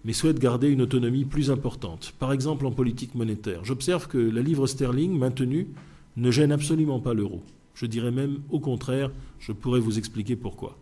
mais 0.04 0.12
souhaitent 0.12 0.38
garder 0.38 0.68
une 0.68 0.82
autonomie 0.82 1.24
plus 1.24 1.50
importante, 1.50 2.14
par 2.18 2.32
exemple 2.32 2.64
en 2.64 2.70
politique 2.70 3.14
monétaire. 3.14 3.64
J'observe 3.64 4.08
que 4.08 4.18
la 4.18 4.40
livre 4.40 4.66
sterling 4.66 5.18
maintenue 5.18 5.68
ne 6.16 6.30
gêne 6.30 6.52
absolument 6.52 7.00
pas 7.00 7.12
l'euro. 7.12 7.42
Je 7.74 7.86
dirais 7.86 8.10
même 8.10 8.38
au 8.50 8.58
contraire, 8.58 9.10
je 9.38 9.52
pourrais 9.52 9.80
vous 9.80 9.98
expliquer 9.98 10.34
pourquoi. 10.34 10.78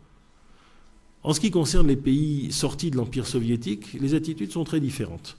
En 1.25 1.33
ce 1.33 1.41
qui 1.41 1.51
concerne 1.51 1.89
les 1.89 1.97
pays 1.97 2.53
sortis 2.53 2.91
de 2.91 2.97
l'Empire 2.97 3.27
soviétique, 3.27 3.95
les 3.99 4.15
attitudes 4.15 4.53
sont 4.53 4.65
très 4.65 4.79
différentes. 4.79 5.39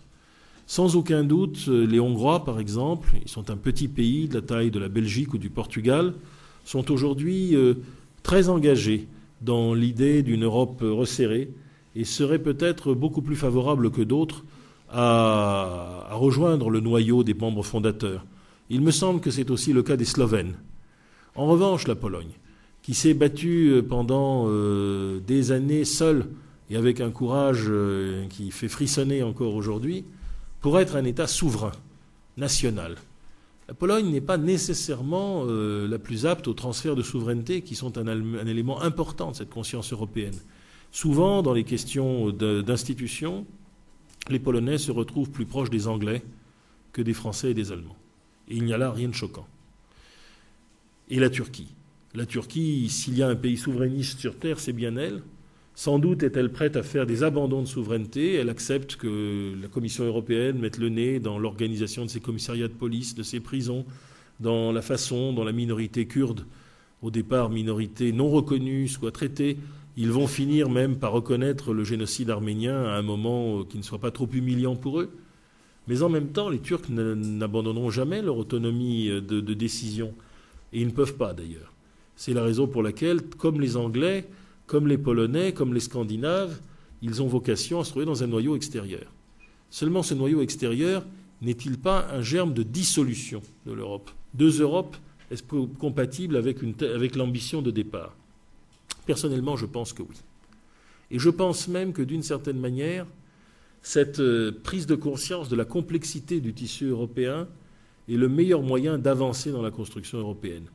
Sans 0.66 0.96
aucun 0.96 1.24
doute, 1.24 1.68
les 1.68 2.00
Hongrois, 2.00 2.44
par 2.44 2.60
exemple, 2.60 3.10
ils 3.24 3.30
sont 3.30 3.52
un 3.52 3.56
petit 3.56 3.88
pays 3.88 4.28
de 4.28 4.34
la 4.34 4.42
taille 4.42 4.72
de 4.72 4.80
la 4.80 4.90
Belgique 4.90 5.36
ou 5.36 5.38
du 5.38 5.52
Portugal, 5.52 6.16
sont 6.64 6.92
aujourd'hui 6.92 7.56
euh, 7.56 7.76
très 8.24 8.50
engagés 8.50 9.08
dans 9.42 9.76
l'idée 9.76 10.24
d'une 10.24 10.44
Europe 10.44 10.80
resserrée 10.82 11.52
et 11.96 12.04
seraient 12.04 12.40
peut-être 12.40 12.96
beaucoup 12.96 13.22
plus 13.22 13.36
favorables 13.36 13.92
que 13.92 14.02
d'autres 14.02 14.44
à, 14.90 16.10
rejoindre 16.14 16.72
le 16.72 16.80
noyau 16.80 17.24
des 17.24 17.36
membres 17.36 17.64
fondateurs. 17.64 18.26
Il 18.72 18.82
me 18.82 18.92
semble 18.92 19.22
que 19.22 19.30
c'est 19.30 19.52
aussi 19.52 19.72
le 19.72 19.84
cas 19.84 19.98
des 19.98 20.06
Slovènes. 20.06 20.56
En 21.36 21.46
revanche, 21.46 21.88
la 21.88 21.96
Pologne, 21.96 22.32
qui 22.86 22.94
s'est 22.94 23.16
battu 23.16 23.70
euh, 23.70 23.82
pendant 23.82 24.46
euh, 24.48 25.20
des 25.26 25.52
années 25.52 25.86
seul 25.86 26.28
et 26.70 26.76
avec 26.76 27.02
un 27.02 27.10
courage 27.10 27.64
euh, 27.68 28.28
qui 28.28 28.52
fait 28.52 28.68
frissonner 28.68 29.24
encore 29.24 29.56
aujourd'hui, 29.56 30.06
pour 30.62 30.80
être 30.80 30.96
un 30.96 31.04
État 31.04 31.26
souverain, 31.26 31.72
national. 32.38 32.98
La 33.68 33.74
Pologne 33.74 34.12
n'est 34.12 34.22
pas 34.22 34.38
nécessairement 34.38 35.46
la 35.46 35.98
plus 35.98 36.28
apte 36.28 36.48
aux 36.48 36.54
transferts 36.54 36.96
de 36.96 37.02
souveraineté 37.02 37.62
qui 37.62 37.74
sont 37.74 37.98
un, 37.98 38.08
un, 38.08 38.46
élément 38.46 38.82
important 38.82 39.32
de 39.32 39.36
cette 39.36 39.50
conscience 39.50 39.92
européenne. 39.92 40.36
Souvent, 40.92 41.42
dans 41.42 41.54
les 41.54 41.64
questions 41.64 42.30
d'institutions, 42.30 43.48
les 44.30 44.40
Polonais 44.40 44.78
se 44.78 44.92
retrouvent 44.92 45.32
plus 45.32 45.48
proches 45.48 45.72
des 45.72 45.88
Anglais 45.88 46.24
que 46.94 47.02
des 47.02 47.14
Français 47.14 47.52
et 47.52 47.54
des 47.56 47.72
Allemands. 47.72 47.98
Et 48.50 48.56
il 48.58 48.66
n'y 48.66 48.74
a 48.74 48.78
là 48.78 48.92
rien 48.92 49.10
de 49.10 49.16
choquant. 49.16 49.48
Et 51.10 51.20
la 51.20 51.32
Turquie 51.32 51.75
la 52.16 52.26
Turquie, 52.26 52.90
s'il 52.90 53.18
y 53.18 53.24
a 53.24 53.28
un 53.28 53.36
pays 53.36 53.58
souverainiste 53.58 54.20
sur 54.20 54.38
Terre, 54.38 54.60
c'est 54.60 54.74
bien 54.74 54.96
elle. 54.96 55.22
Sans 55.76 56.00
doute 56.00 56.24
est-elle 56.24 56.52
prête 56.52 56.78
à 56.78 56.84
faire 56.84 57.06
des 57.06 57.24
abandons 57.24 57.62
de 57.62 57.68
souveraineté. 57.68 58.36
Elle 58.36 58.50
accepte 58.50 58.96
que 58.96 59.54
la 59.62 59.68
Commission 59.68 60.06
européenne 60.06 60.58
mette 60.58 60.78
le 60.78 60.88
nez 60.88 61.20
dans 61.20 61.38
l'organisation 61.38 62.06
de 62.06 62.10
ses 62.10 62.22
commissariats 62.22 62.70
de 62.70 62.74
police, 62.74 63.14
de 63.16 63.24
ses 63.24 63.42
prisons, 63.42 63.86
dans 64.40 64.72
la 64.72 64.82
façon 64.82 65.34
dont 65.34 65.44
la 65.44 65.52
minorité 65.52 66.08
kurde, 66.08 66.46
au 67.02 67.12
départ 67.12 67.50
minorité 67.50 68.14
non 68.14 68.30
reconnue, 68.30 68.88
soit 68.88 69.12
traitée. 69.12 69.58
Ils 69.98 70.12
vont 70.12 70.28
finir 70.28 70.70
même 70.70 70.98
par 70.98 71.12
reconnaître 71.12 71.74
le 71.74 71.84
génocide 71.84 72.30
arménien 72.30 72.86
à 72.86 72.96
un 72.96 73.02
moment 73.02 73.64
qui 73.66 73.78
ne 73.78 73.84
soit 73.84 74.00
pas 74.00 74.12
trop 74.12 74.30
humiliant 74.32 74.78
pour 74.78 75.02
eux. 75.02 75.12
Mais 75.88 76.02
en 76.02 76.10
même 76.10 76.30
temps, 76.30 76.50
les 76.50 76.60
Turcs 76.60 76.90
n'abandonneront 76.90 77.90
jamais 77.90 78.22
leur 78.22 78.38
autonomie 78.38 79.08
de, 79.08 79.42
de 79.42 79.54
décision. 79.54 80.14
Et 80.72 80.82
ils 80.82 80.88
ne 80.88 80.92
peuvent 80.92 81.16
pas 81.16 81.34
d'ailleurs. 81.34 81.75
C'est 82.16 82.34
la 82.34 82.44
raison 82.44 82.68
pour 82.68 82.84
laquelle, 82.84 83.22
comme 83.22 83.60
les 83.60 83.78
Anglais, 83.78 84.28
comme 84.68 84.88
les 84.88 84.98
Polonais, 84.98 85.54
comme 85.54 85.74
les 85.74 85.80
Scandinaves, 85.80 86.60
ils 87.02 87.22
ont 87.22 87.28
vocation 87.28 87.80
à 87.80 87.84
se 87.84 87.92
trouver 87.92 88.06
dans 88.06 88.24
un 88.24 88.28
noyau 88.28 88.56
extérieur. 88.56 89.12
Seulement 89.70 90.04
ce 90.04 90.14
noyau 90.14 90.42
extérieur 90.42 91.06
n'est-il 91.42 91.78
pas 91.78 92.08
un 92.12 92.22
germe 92.22 92.54
de 92.54 92.64
dissolution 92.64 93.42
de 93.66 93.74
l'Europe? 93.74 94.10
Deux 94.34 94.62
Europes, 94.62 94.98
est-ce 95.32 95.44
compatible 95.44 96.38
avec, 96.38 97.16
l'ambition 97.16 97.62
de 97.62 97.72
départ? 97.72 98.16
Personnellement, 99.06 99.56
je 99.56 99.66
pense 99.66 99.94
que 99.94 100.02
oui. 100.02 100.16
Et 101.12 101.20
je 101.20 101.30
pense 101.30 101.68
même 101.68 101.94
que 101.94 102.02
d'une 102.02 102.24
certaine 102.24 102.60
manière, 102.60 103.06
cette 103.82 104.20
euh, 104.20 104.52
prise 104.64 104.88
de 104.88 104.96
conscience 104.96 105.50
de 105.50 105.56
la 105.56 105.66
complexité 105.66 106.40
du 106.40 106.54
tissu 106.54 106.86
européen 106.86 107.48
est 108.10 108.16
le 108.16 108.28
meilleur 108.28 108.64
moyen 108.64 108.98
d'avancer 108.98 109.52
dans 109.52 109.62
la 109.62 109.70
construction 109.70 110.18
européenne. 110.18 110.66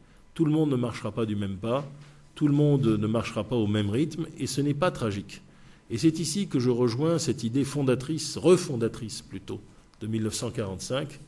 Tout 0.41 0.47
le 0.47 0.53
monde 0.53 0.71
ne 0.71 0.77
marchera 0.77 1.13
pas 1.13 1.27
du 1.27 1.37
même 1.37 1.59
pas, 1.59 1.87
tout 2.35 2.49
le 2.49 2.55
monde 2.55 2.87
ne 2.87 3.07
marchera 3.07 3.45
pas 3.45 3.57
au 3.57 3.67
même 3.67 3.91
rythme, 3.91 4.27
et 4.39 4.47
ce 4.47 4.63
n'est 4.63 4.73
pas 4.73 4.91
tragique. 4.91 5.43
Et 5.91 5.99
c'est 5.99 6.19
ici 6.19 6.49
que 6.49 6.59
je 6.59 6.71
rejoins 6.71 7.19
cette 7.19 7.45
idée 7.45 7.63
fondatrice, 7.63 8.39
refondatrice 8.39 9.21
plutôt, 9.21 9.61
de 10.01 10.07
1945, 10.07 11.21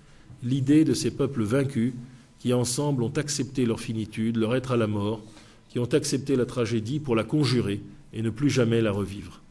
l'idée 0.42 0.86
de 0.86 0.94
ces 0.94 1.10
peuples 1.10 1.42
vaincus 1.42 1.92
qui 2.38 2.54
ensemble 2.54 3.02
ont 3.02 3.12
accepté 3.12 3.66
leur 3.66 3.80
finitude, 3.80 4.38
leur 4.38 4.56
être 4.56 4.72
à 4.72 4.78
la 4.78 4.86
mort, 4.86 5.20
qui 5.68 5.78
ont 5.78 5.92
accepté 5.92 6.34
la 6.34 6.46
tragédie 6.46 6.98
pour 6.98 7.14
la 7.14 7.24
conjurer 7.24 7.82
et 8.14 8.22
ne 8.22 8.30
plus 8.30 8.48
jamais 8.48 8.80
la 8.80 8.92
revivre. 8.92 9.42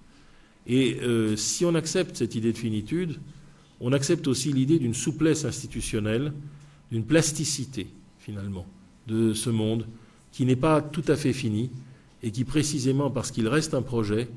Et 0.65 0.97
euh, 1.03 1.35
si 1.35 1.65
on 1.65 1.75
accepte 1.75 2.17
cette 2.17 2.33
idée 2.33 2.51
de 2.51 2.57
finitude, 2.57 3.19
on 3.79 3.93
accepte 3.93 4.27
aussi 4.27 4.51
l'idée 4.51 4.79
d'une 4.79 4.95
souplesse 4.95 5.45
institutionnelle, 5.45 6.33
d'une 6.91 7.05
plasticité 7.05 7.85
finalement 8.17 8.65
de 9.11 9.33
ce 9.33 9.49
monde 9.49 9.85
qui 10.31 10.45
n'est 10.45 10.55
pas 10.55 10.81
tout 10.81 11.03
à 11.07 11.15
fait 11.15 11.33
fini 11.33 11.69
et 12.23 12.31
qui, 12.31 12.43
précisément 12.43 13.09
parce 13.09 13.31
qu'il 13.31 13.47
reste 13.47 13.73
un 13.73 13.81
projet, 13.81 14.29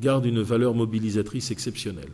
garde 0.00 0.24
une 0.24 0.42
valeur 0.42 0.74
mobilisatrice 0.74 1.50
exceptionnelle. 1.50 2.12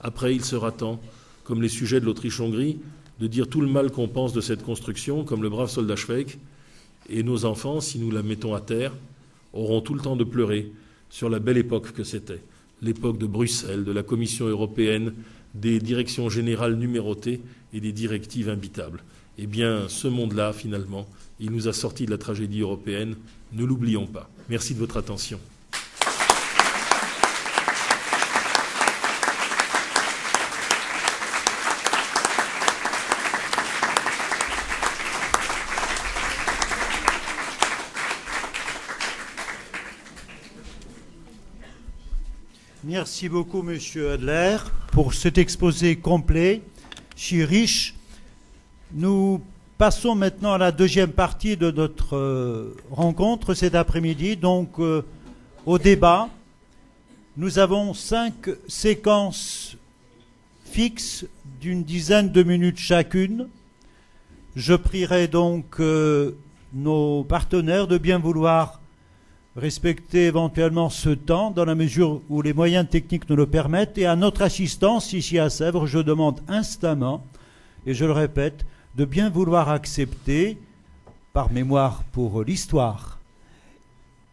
Après, 0.00 0.34
il 0.34 0.44
sera 0.44 0.72
temps, 0.72 1.00
comme 1.44 1.62
les 1.62 1.68
sujets 1.68 2.00
de 2.00 2.06
l'Autriche-Hongrie, 2.06 2.78
de 3.20 3.26
dire 3.26 3.48
tout 3.48 3.60
le 3.60 3.68
mal 3.68 3.90
qu'on 3.90 4.08
pense 4.08 4.32
de 4.32 4.40
cette 4.40 4.62
construction, 4.62 5.24
comme 5.24 5.42
le 5.42 5.50
brave 5.50 5.68
soldat 5.68 5.96
Schweik, 5.96 6.38
et 7.08 7.22
nos 7.22 7.44
enfants, 7.44 7.80
si 7.80 7.98
nous 7.98 8.10
la 8.10 8.22
mettons 8.22 8.54
à 8.54 8.60
terre, 8.60 8.92
auront 9.52 9.80
tout 9.80 9.94
le 9.94 10.00
temps 10.00 10.16
de 10.16 10.24
pleurer 10.24 10.72
sur 11.10 11.28
la 11.28 11.40
belle 11.40 11.58
époque 11.58 11.92
que 11.92 12.04
c'était, 12.04 12.42
l'époque 12.80 13.18
de 13.18 13.26
Bruxelles, 13.26 13.84
de 13.84 13.92
la 13.92 14.02
Commission 14.02 14.46
européenne, 14.46 15.12
des 15.54 15.80
directions 15.80 16.28
générales 16.28 16.76
numérotées 16.76 17.40
et 17.74 17.80
des 17.80 17.92
directives 17.92 18.48
imbitables. 18.48 19.02
Eh 19.38 19.46
bien, 19.46 19.88
ce 19.88 20.06
monde-là, 20.06 20.52
finalement, 20.52 21.06
il 21.42 21.50
nous 21.52 21.68
a 21.68 21.72
sortis 21.72 22.04
de 22.04 22.10
la 22.10 22.18
tragédie 22.18 22.60
européenne. 22.60 23.16
Ne 23.52 23.64
l'oublions 23.64 24.06
pas. 24.06 24.28
Merci 24.50 24.74
de 24.74 24.78
votre 24.78 24.98
attention. 24.98 25.40
Merci 42.84 43.30
beaucoup, 43.30 43.62
Monsieur 43.62 44.10
Adler, 44.10 44.58
pour 44.92 45.14
cet 45.14 45.38
exposé 45.38 45.96
complet. 45.96 46.60
Si 47.16 47.42
riche, 47.44 47.94
nous 48.92 49.42
passons 49.80 50.14
maintenant 50.14 50.52
à 50.52 50.58
la 50.58 50.72
deuxième 50.72 51.10
partie 51.10 51.56
de 51.56 51.70
notre 51.70 52.14
euh, 52.14 52.76
rencontre 52.90 53.54
cet 53.54 53.74
après-midi, 53.74 54.36
donc 54.36 54.78
euh, 54.78 55.00
au 55.64 55.78
débat. 55.78 56.28
Nous 57.38 57.58
avons 57.58 57.94
cinq 57.94 58.50
séquences 58.68 59.78
fixes 60.66 61.24
d'une 61.62 61.82
dizaine 61.82 62.30
de 62.30 62.42
minutes 62.42 62.76
chacune. 62.76 63.48
Je 64.54 64.74
prierai 64.74 65.28
donc 65.28 65.80
euh, 65.80 66.32
nos 66.74 67.24
partenaires 67.24 67.86
de 67.86 67.96
bien 67.96 68.18
vouloir 68.18 68.82
respecter 69.56 70.26
éventuellement 70.26 70.90
ce 70.90 71.08
temps 71.08 71.50
dans 71.50 71.64
la 71.64 71.74
mesure 71.74 72.20
où 72.28 72.42
les 72.42 72.52
moyens 72.52 72.86
techniques 72.86 73.30
nous 73.30 73.36
le 73.36 73.46
permettent. 73.46 73.96
Et 73.96 74.04
à 74.04 74.14
notre 74.14 74.42
assistance 74.42 75.14
ici 75.14 75.38
à 75.38 75.48
Sèvres, 75.48 75.86
je 75.86 76.00
demande 76.00 76.42
instamment, 76.48 77.24
et 77.86 77.94
je 77.94 78.04
le 78.04 78.12
répète, 78.12 78.66
de 78.96 79.04
bien 79.04 79.30
vouloir 79.30 79.68
accepter, 79.68 80.58
par 81.32 81.52
mémoire 81.52 82.02
pour 82.12 82.42
l'histoire 82.42 83.18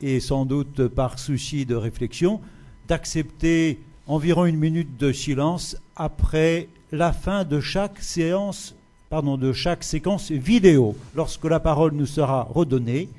et 0.02 0.20
sans 0.20 0.46
doute 0.46 0.88
par 0.88 1.20
souci 1.20 1.66
de 1.66 1.76
réflexion, 1.76 2.40
d'accepter 2.88 3.80
environ 4.06 4.46
une 4.46 4.58
minute 4.58 4.98
de 4.98 5.12
silence 5.12 5.78
après 5.96 6.70
la 6.92 7.12
fin 7.12 7.44
de 7.44 7.60
chaque 7.60 8.00
séance, 8.02 8.76
pardon, 9.10 9.38
de 9.38 9.54
chaque 9.54 9.84
séquence 9.84 10.32
vidéo. 10.32 10.96
Lorsque 11.16 11.46
la 11.46 11.60
parole 11.60 11.94
nous 11.94 12.06
sera 12.06 12.44
redonnée, 12.44 13.10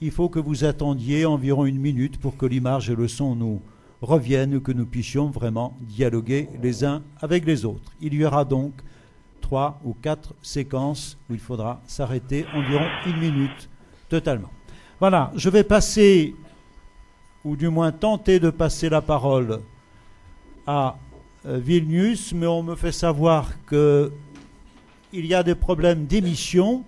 il 0.00 0.10
faut 0.10 0.28
que 0.28 0.40
vous 0.40 0.64
attendiez 0.64 1.24
environ 1.24 1.64
une 1.64 1.78
minute 1.78 2.18
pour 2.18 2.36
que 2.36 2.46
l'image 2.46 2.90
et 2.90 2.96
le 2.96 3.08
son 3.08 3.34
nous 3.34 3.62
reviennent, 4.02 4.60
que 4.60 4.72
nous 4.72 4.84
puissions 4.84 5.30
vraiment 5.30 5.76
dialoguer 5.80 6.48
les 6.62 6.84
uns 6.84 7.02
avec 7.20 7.46
les 7.46 7.64
autres. 7.64 7.92
Il 8.00 8.14
y 8.14 8.24
aura 8.24 8.44
donc 8.44 8.72
trois 9.44 9.78
ou 9.84 9.92
quatre 9.92 10.32
séquences 10.40 11.18
où 11.28 11.34
il 11.34 11.38
faudra 11.38 11.82
s'arrêter 11.86 12.46
environ 12.54 12.86
une 13.04 13.18
minute 13.18 13.68
totalement. 14.08 14.48
Voilà, 14.98 15.32
je 15.36 15.50
vais 15.50 15.64
passer, 15.64 16.34
ou 17.44 17.54
du 17.54 17.68
moins 17.68 17.92
tenter 17.92 18.40
de 18.40 18.48
passer 18.48 18.88
la 18.88 19.02
parole 19.02 19.60
à 20.66 20.96
euh, 21.46 21.58
Vilnius, 21.58 22.32
mais 22.32 22.46
on 22.46 22.62
me 22.62 22.74
fait 22.74 22.90
savoir 22.90 23.50
qu'il 23.68 25.26
y 25.26 25.34
a 25.34 25.42
des 25.42 25.54
problèmes 25.54 26.06
d'émission 26.06 26.82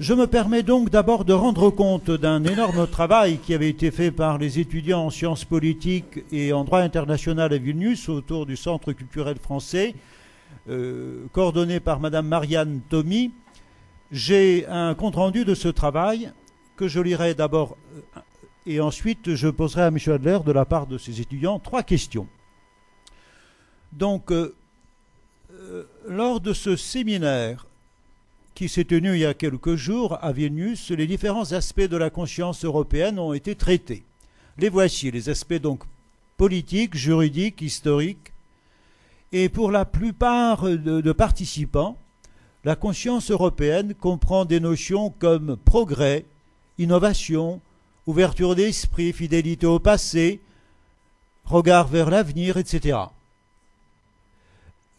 je 0.00 0.14
me 0.14 0.26
permets 0.26 0.62
donc 0.62 0.88
d'abord 0.88 1.26
de 1.26 1.34
rendre 1.34 1.68
compte 1.68 2.10
d'un 2.10 2.42
énorme 2.44 2.86
travail 2.86 3.36
qui 3.36 3.52
avait 3.52 3.68
été 3.68 3.90
fait 3.90 4.10
par 4.10 4.38
les 4.38 4.58
étudiants 4.58 5.04
en 5.04 5.10
sciences 5.10 5.44
politiques 5.44 6.24
et 6.32 6.54
en 6.54 6.64
droit 6.64 6.80
international 6.80 7.52
à 7.52 7.58
Vilnius 7.58 8.08
autour 8.08 8.46
du 8.46 8.56
Centre 8.56 8.94
culturel 8.94 9.36
français, 9.36 9.94
euh, 10.68 11.26
coordonné 11.32 11.80
par 11.80 12.00
Madame 12.00 12.26
Marianne 12.26 12.80
Tommy. 12.88 13.32
J'ai 14.10 14.66
un 14.66 14.94
compte-rendu 14.94 15.44
de 15.44 15.54
ce 15.54 15.68
travail 15.68 16.32
que 16.76 16.88
je 16.88 17.00
lirai 17.00 17.34
d'abord 17.34 17.76
euh, 18.16 18.20
et 18.66 18.80
ensuite 18.80 19.34
je 19.34 19.48
poserai 19.48 19.82
à 19.82 19.88
M. 19.88 19.98
Adler 20.06 20.38
de 20.44 20.52
la 20.52 20.64
part 20.64 20.86
de 20.86 20.98
ses 20.98 21.20
étudiants 21.20 21.58
trois 21.58 21.82
questions. 21.82 22.28
Donc, 23.92 24.30
euh, 24.30 24.54
lors 26.06 26.40
de 26.40 26.52
ce 26.52 26.76
séminaire, 26.76 27.66
qui 28.54 28.68
s'est 28.68 28.84
tenu 28.84 29.14
il 29.14 29.20
y 29.20 29.24
a 29.24 29.34
quelques 29.34 29.76
jours 29.76 30.18
à 30.22 30.32
Vilnius, 30.32 30.90
les 30.90 31.06
différents 31.06 31.52
aspects 31.52 31.80
de 31.80 31.96
la 31.96 32.10
conscience 32.10 32.64
européenne 32.64 33.18
ont 33.18 33.32
été 33.32 33.54
traités. 33.54 34.04
Les 34.58 34.68
voici, 34.68 35.10
les 35.10 35.30
aspects 35.30 35.54
donc 35.54 35.84
politiques, 36.36 36.94
juridiques, 36.94 37.62
historiques. 37.62 38.29
Et 39.32 39.48
pour 39.48 39.70
la 39.70 39.84
plupart 39.84 40.64
de, 40.64 41.12
participants, 41.12 41.96
la 42.64 42.74
conscience 42.74 43.30
européenne 43.30 43.94
comprend 43.94 44.44
des 44.44 44.58
notions 44.58 45.10
comme 45.18 45.56
progrès, 45.56 46.24
innovation, 46.78 47.60
ouverture 48.06 48.56
d'esprit, 48.56 49.12
fidélité 49.12 49.66
au 49.66 49.78
passé, 49.78 50.40
regard 51.44 51.86
vers 51.86 52.10
l'avenir, 52.10 52.56
etc. 52.56 52.98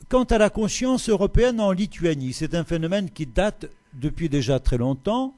Quant 0.07 0.23
à 0.23 0.37
la 0.37 0.49
conscience 0.49 1.09
européenne 1.09 1.59
en 1.59 1.71
Lituanie, 1.71 2.33
c'est 2.33 2.55
un 2.55 2.63
phénomène 2.63 3.09
qui 3.09 3.25
date 3.25 3.67
depuis 3.93 4.29
déjà 4.29 4.59
très 4.59 4.77
longtemps. 4.77 5.33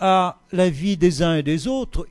À 0.00 0.38
la 0.52 0.70
vie 0.70 0.96
des 0.96 1.22
uns 1.22 1.36
et 1.36 1.42
des 1.42 1.66
autres, 1.66 2.06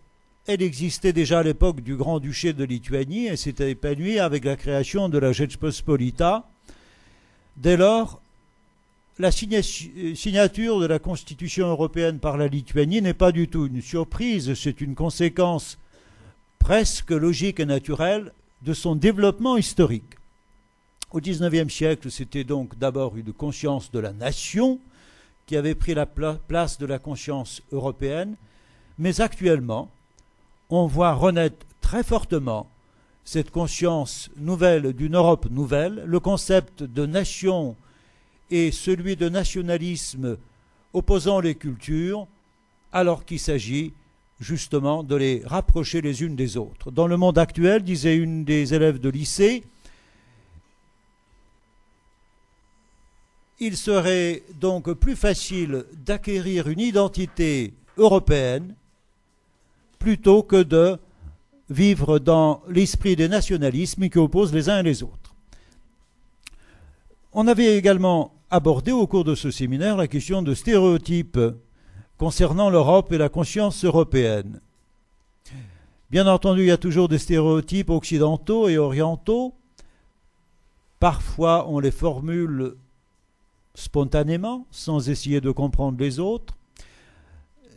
elle 0.47 0.61
existait 0.61 1.11
déjà 1.11 1.39
à 1.39 1.43
l'époque 1.43 1.81
du 1.81 1.97
Grand-Duché 1.97 2.53
de 2.53 2.63
Lituanie 2.63 3.27
et 3.27 3.35
s'était 3.35 3.71
épanouie 3.71 4.17
avec 4.17 4.45
la 4.45 4.55
création 4.55 5.09
de 5.09 5.17
la 5.17 5.33
Rzeczpospolita. 5.33 6.49
Dès 7.57 7.75
lors, 7.75 8.21
la 9.19 9.29
signature 9.31 10.79
de 10.79 10.85
la 10.85 10.99
Constitution 10.99 11.67
européenne 11.67 12.19
par 12.19 12.37
la 12.37 12.47
Lituanie 12.47 13.01
n'est 13.01 13.13
pas 13.13 13.33
du 13.33 13.49
tout 13.49 13.65
une 13.65 13.81
surprise, 13.81 14.53
c'est 14.53 14.79
une 14.79 14.95
conséquence 14.95 15.77
presque 16.59 17.11
logique 17.11 17.59
et 17.59 17.65
naturelle 17.65 18.31
de 18.61 18.73
son 18.73 18.95
développement 18.95 19.57
historique. 19.57 20.15
Au 21.11 21.19
XIXe 21.19 21.73
siècle, 21.73 22.09
c'était 22.09 22.45
donc 22.45 22.77
d'abord 22.77 23.17
une 23.17 23.33
conscience 23.33 23.91
de 23.91 23.99
la 23.99 24.13
nation 24.13 24.79
qui 25.45 25.57
avait 25.57 25.75
pris 25.75 25.93
la 25.93 26.05
place 26.05 26.77
de 26.77 26.85
la 26.85 26.99
conscience 26.99 27.61
européenne, 27.71 28.35
mais 28.97 29.19
actuellement, 29.19 29.89
on 30.69 30.87
voit 30.87 31.13
renaître 31.13 31.65
très 31.81 32.03
fortement 32.03 32.67
cette 33.23 33.51
conscience 33.51 34.29
nouvelle 34.37 34.93
d'une 34.93 35.15
Europe 35.15 35.49
nouvelle, 35.49 36.03
le 36.05 36.19
concept 36.19 36.83
de 36.83 37.05
nation 37.05 37.75
et 38.49 38.71
celui 38.71 39.15
de 39.15 39.29
nationalisme 39.29 40.37
opposant 40.93 41.39
les 41.39 41.55
cultures, 41.55 42.27
alors 42.93 43.25
qu'il 43.25 43.39
s'agit 43.39 43.93
justement 44.39 45.03
de 45.03 45.15
les 45.15 45.41
rapprocher 45.45 46.01
les 46.01 46.23
unes 46.23 46.35
des 46.35 46.57
autres. 46.57 46.91
Dans 46.91 47.07
le 47.07 47.17
monde 47.17 47.37
actuel, 47.37 47.83
disait 47.83 48.15
une 48.15 48.45
des 48.45 48.73
élèves 48.73 48.99
de 48.99 49.09
lycée, 49.09 49.63
Il 53.59 53.75
serait 53.75 54.43
donc 54.59 54.91
plus 54.93 55.15
facile 55.15 55.85
d'acquérir 56.05 56.67
une 56.67 56.79
identité 56.79 57.73
européenne 57.97 58.75
plutôt 59.99 60.43
que 60.43 60.63
de 60.63 60.97
vivre 61.69 62.19
dans 62.19 62.61
l'esprit 62.69 63.15
des 63.15 63.27
nationalismes 63.27 64.09
qui 64.09 64.17
opposent 64.17 64.53
les 64.53 64.69
uns 64.69 64.79
et 64.79 64.83
les 64.83 65.03
autres. 65.03 65.35
On 67.33 67.47
avait 67.47 67.77
également 67.77 68.33
abordé 68.49 68.91
au 68.91 69.05
cours 69.05 69.23
de 69.23 69.35
ce 69.35 69.51
séminaire 69.51 69.97
la 69.97 70.07
question 70.07 70.41
de 70.41 70.53
stéréotypes 70.53 71.39
concernant 72.17 72.69
l'Europe 72.69 73.11
et 73.11 73.17
la 73.17 73.29
conscience 73.29 73.83
européenne. 73.83 74.61
Bien 76.09 76.25
entendu, 76.25 76.61
il 76.61 76.67
y 76.67 76.71
a 76.71 76.77
toujours 76.77 77.09
des 77.09 77.17
stéréotypes 77.17 77.89
occidentaux 77.89 78.69
et 78.69 78.77
orientaux. 78.77 79.53
Parfois, 80.99 81.67
on 81.69 81.79
les 81.79 81.91
formule 81.91 82.75
spontanément, 83.75 84.65
sans 84.71 85.09
essayer 85.09 85.41
de 85.41 85.51
comprendre 85.51 85.99
les 85.99 86.19
autres. 86.19 86.55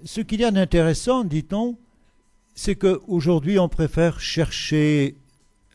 Ce 0.04 0.20
qu'il 0.20 0.40
y 0.40 0.44
a 0.44 0.50
d'intéressant, 0.50 1.24
dit-on, 1.24 1.76
c'est 2.62 2.76
qu'aujourd'hui 2.76 3.58
on 3.58 3.70
préfère 3.70 4.20
chercher 4.20 5.16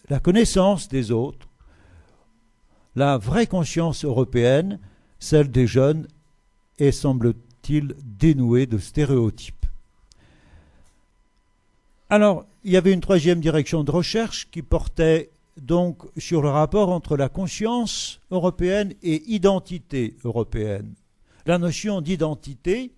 la 0.07 0.19
connaissance 0.19 0.87
des 0.87 1.09
autres, 1.09 1.47
la 2.95 3.17
vraie 3.17 3.47
conscience 3.47 4.05
européenne, 4.05 4.77
celle 5.17 5.49
des 5.49 5.65
jeunes, 5.65 6.07
est, 6.77 6.91
semble-t-il, 6.91 7.95
dénouée 8.03 8.67
de 8.67 8.77
stéréotypes. 8.77 9.65
Alors, 12.11 12.45
il 12.63 12.73
y 12.73 12.77
avait 12.77 12.93
une 12.93 13.01
troisième 13.01 13.39
direction 13.39 13.83
de 13.83 13.89
recherche 13.89 14.47
qui 14.51 14.61
portait 14.61 15.31
donc 15.57 16.03
sur 16.17 16.43
le 16.43 16.49
rapport 16.49 16.89
entre 16.89 17.17
la 17.17 17.29
conscience 17.29 18.19
européenne 18.29 18.93
et 19.01 19.23
identité 19.25 20.15
européenne. 20.23 20.93
La 21.47 21.57
notion 21.57 22.01
d'identité 22.01 22.91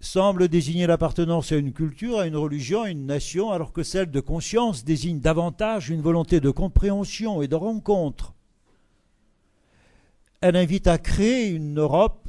semble 0.00 0.48
désigner 0.48 0.86
l'appartenance 0.86 1.52
à 1.52 1.56
une 1.56 1.72
culture, 1.72 2.18
à 2.18 2.26
une 2.26 2.36
religion, 2.36 2.82
à 2.82 2.90
une 2.90 3.06
nation, 3.06 3.50
alors 3.50 3.72
que 3.72 3.82
celle 3.82 4.10
de 4.10 4.20
conscience 4.20 4.84
désigne 4.84 5.20
davantage 5.20 5.90
une 5.90 6.02
volonté 6.02 6.40
de 6.40 6.50
compréhension 6.50 7.42
et 7.42 7.48
de 7.48 7.56
rencontre. 7.56 8.34
Elle 10.40 10.56
invite 10.56 10.86
à 10.86 10.98
créer 10.98 11.48
une 11.48 11.78
Europe 11.80 12.28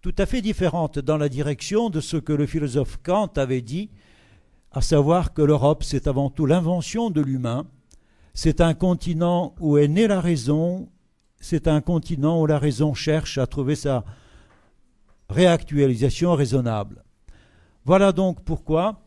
tout 0.00 0.14
à 0.18 0.26
fait 0.26 0.42
différente 0.42 0.98
dans 0.98 1.16
la 1.16 1.28
direction 1.28 1.90
de 1.90 2.00
ce 2.00 2.16
que 2.16 2.32
le 2.32 2.46
philosophe 2.46 2.98
Kant 3.02 3.32
avait 3.36 3.62
dit 3.62 3.90
à 4.70 4.80
savoir 4.80 5.32
que 5.32 5.42
l'Europe, 5.42 5.82
c'est 5.82 6.06
avant 6.06 6.30
tout 6.30 6.46
l'invention 6.46 7.10
de 7.10 7.20
l'humain, 7.20 7.66
c'est 8.34 8.60
un 8.60 8.74
continent 8.74 9.54
où 9.60 9.78
est 9.78 9.88
née 9.88 10.06
la 10.06 10.20
raison, 10.20 10.88
c'est 11.40 11.68
un 11.68 11.80
continent 11.80 12.40
où 12.40 12.46
la 12.46 12.58
raison 12.58 12.92
cherche 12.92 13.38
à 13.38 13.46
trouver 13.46 13.76
sa 13.76 14.04
réactualisation 15.34 16.34
raisonnable. 16.34 17.04
Voilà 17.84 18.12
donc 18.12 18.42
pourquoi, 18.44 19.02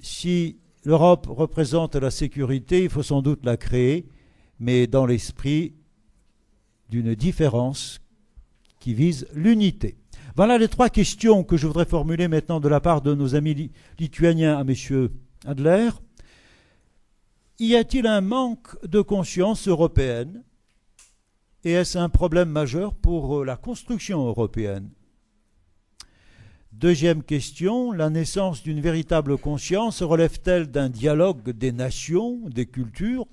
si 0.00 0.58
l'Europe 0.84 1.26
représente 1.28 1.94
la 1.94 2.10
sécurité, 2.10 2.84
il 2.84 2.90
faut 2.90 3.02
sans 3.02 3.22
doute 3.22 3.44
la 3.44 3.56
créer, 3.56 4.08
mais 4.58 4.86
dans 4.86 5.06
l'esprit 5.06 5.74
d'une 6.90 7.14
différence 7.14 8.00
qui 8.80 8.92
vise 8.92 9.26
l'unité. 9.32 9.96
Voilà 10.36 10.58
les 10.58 10.68
trois 10.68 10.90
questions 10.90 11.44
que 11.44 11.56
je 11.56 11.66
voudrais 11.66 11.84
formuler 11.84 12.28
maintenant 12.28 12.60
de 12.60 12.68
la 12.68 12.80
part 12.80 13.00
de 13.00 13.14
nos 13.14 13.34
amis 13.34 13.70
lituaniens 13.98 14.58
à 14.58 14.62
M. 14.62 15.08
Adler. 15.46 15.90
Y 17.58 17.74
a-t-il 17.76 18.06
un 18.06 18.20
manque 18.20 18.76
de 18.86 19.00
conscience 19.00 19.68
européenne 19.68 20.42
et 21.64 21.72
est-ce 21.72 21.98
un 21.98 22.08
problème 22.08 22.50
majeur 22.50 22.94
pour 22.94 23.44
la 23.44 23.56
construction 23.56 24.26
européenne? 24.26 24.90
Deuxième 26.78 27.24
question, 27.24 27.90
la 27.90 28.08
naissance 28.08 28.62
d'une 28.62 28.80
véritable 28.80 29.36
conscience 29.36 30.00
relève-t-elle 30.00 30.68
d'un 30.68 30.88
dialogue 30.88 31.50
des 31.50 31.72
nations, 31.72 32.38
des 32.50 32.66
cultures, 32.66 33.26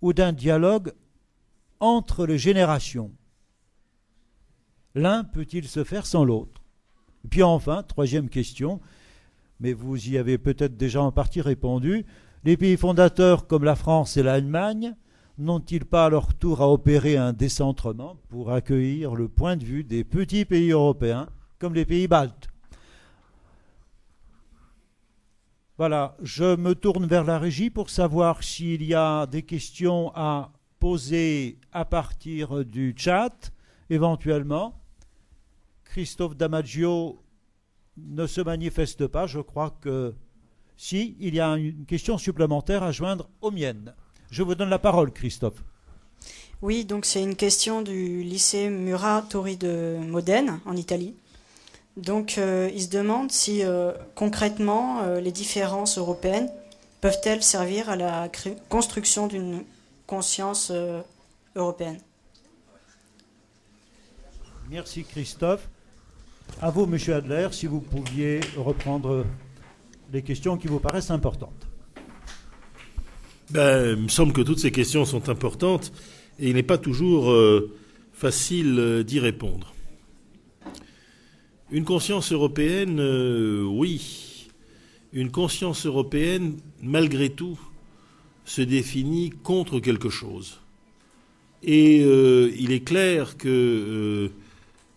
ou 0.00 0.14
d'un 0.14 0.32
dialogue 0.32 0.94
entre 1.80 2.24
les 2.24 2.38
générations? 2.38 3.12
L'un 4.94 5.22
peut-il 5.22 5.68
se 5.68 5.84
faire 5.84 6.06
sans 6.06 6.24
l'autre? 6.24 6.62
Puis 7.28 7.42
enfin, 7.42 7.82
troisième 7.82 8.30
question, 8.30 8.80
mais 9.60 9.74
vous 9.74 10.08
y 10.08 10.16
avez 10.16 10.38
peut-être 10.38 10.78
déjà 10.78 11.02
en 11.02 11.12
partie 11.12 11.42
répondu, 11.42 12.06
les 12.44 12.56
pays 12.56 12.78
fondateurs 12.78 13.48
comme 13.48 13.64
la 13.64 13.76
France 13.76 14.16
et 14.16 14.22
l'Allemagne 14.22 14.94
n'ont-ils 15.36 15.84
pas 15.84 16.06
à 16.06 16.08
leur 16.08 16.32
tour 16.32 16.62
à 16.62 16.72
opérer 16.72 17.18
un 17.18 17.34
décentrement 17.34 18.16
pour 18.30 18.50
accueillir 18.50 19.14
le 19.14 19.28
point 19.28 19.58
de 19.58 19.64
vue 19.64 19.84
des 19.84 20.04
petits 20.04 20.46
pays 20.46 20.70
européens? 20.70 21.28
Comme 21.60 21.74
les 21.74 21.84
pays 21.84 22.08
baltes. 22.08 22.48
Voilà, 25.78 26.16
je 26.20 26.56
me 26.56 26.74
tourne 26.74 27.06
vers 27.06 27.24
la 27.24 27.38
régie 27.38 27.70
pour 27.70 27.88
savoir 27.88 28.42
s'il 28.42 28.82
y 28.82 28.94
a 28.94 29.26
des 29.26 29.42
questions 29.42 30.10
à 30.14 30.52
poser 30.78 31.58
à 31.72 31.84
partir 31.84 32.64
du 32.64 32.94
chat, 32.96 33.52
éventuellement. 33.88 34.74
Christophe 35.84 36.36
Damaggio 36.36 37.22
ne 37.96 38.26
se 38.26 38.40
manifeste 38.40 39.06
pas, 39.06 39.26
je 39.26 39.40
crois 39.40 39.76
que 39.80 40.14
si, 40.76 41.16
il 41.20 41.34
y 41.34 41.40
a 41.40 41.56
une 41.56 41.84
question 41.84 42.16
supplémentaire 42.16 42.82
à 42.82 42.92
joindre 42.92 43.28
aux 43.42 43.50
miennes. 43.50 43.94
Je 44.30 44.42
vous 44.42 44.54
donne 44.54 44.70
la 44.70 44.78
parole, 44.78 45.12
Christophe. 45.12 45.62
Oui, 46.62 46.84
donc 46.84 47.04
c'est 47.04 47.22
une 47.22 47.36
question 47.36 47.82
du 47.82 48.22
lycée 48.22 48.68
Murat 48.68 49.22
Tori 49.22 49.56
de 49.56 49.98
Modène, 49.98 50.60
en 50.66 50.76
Italie. 50.76 51.14
Donc, 51.96 52.38
euh, 52.38 52.70
il 52.72 52.82
se 52.82 52.88
demande 52.88 53.32
si 53.32 53.62
euh, 53.62 53.92
concrètement 54.14 55.02
euh, 55.02 55.20
les 55.20 55.32
différences 55.32 55.98
européennes 55.98 56.48
peuvent-elles 57.00 57.42
servir 57.42 57.90
à 57.90 57.96
la 57.96 58.30
construction 58.68 59.26
d'une 59.26 59.64
conscience 60.06 60.70
européenne. 61.56 61.98
Merci 64.68 65.04
Christophe. 65.04 65.68
À 66.60 66.70
vous, 66.70 66.84
Monsieur 66.86 67.14
Adler, 67.14 67.48
si 67.52 67.66
vous 67.66 67.80
pouviez 67.80 68.40
reprendre 68.56 69.24
les 70.12 70.22
questions 70.22 70.58
qui 70.58 70.68
vous 70.68 70.78
paraissent 70.78 71.10
importantes. 71.10 71.66
Ben, 73.50 73.96
il 73.96 74.02
me 74.04 74.08
semble 74.08 74.32
que 74.34 74.42
toutes 74.42 74.58
ces 74.58 74.72
questions 74.72 75.06
sont 75.06 75.30
importantes 75.30 75.90
et 76.38 76.50
il 76.50 76.54
n'est 76.54 76.62
pas 76.62 76.78
toujours 76.78 77.34
facile 78.12 79.04
d'y 79.06 79.20
répondre. 79.20 79.72
Une 81.72 81.84
conscience 81.84 82.32
européenne, 82.32 82.98
euh, 82.98 83.62
oui. 83.62 84.48
Une 85.12 85.30
conscience 85.30 85.86
européenne, 85.86 86.56
malgré 86.82 87.30
tout, 87.30 87.58
se 88.44 88.62
définit 88.62 89.30
contre 89.30 89.78
quelque 89.78 90.08
chose. 90.08 90.58
Et 91.62 92.00
euh, 92.02 92.52
il 92.58 92.72
est 92.72 92.80
clair 92.80 93.36
que 93.36 93.48
euh, 93.48 94.28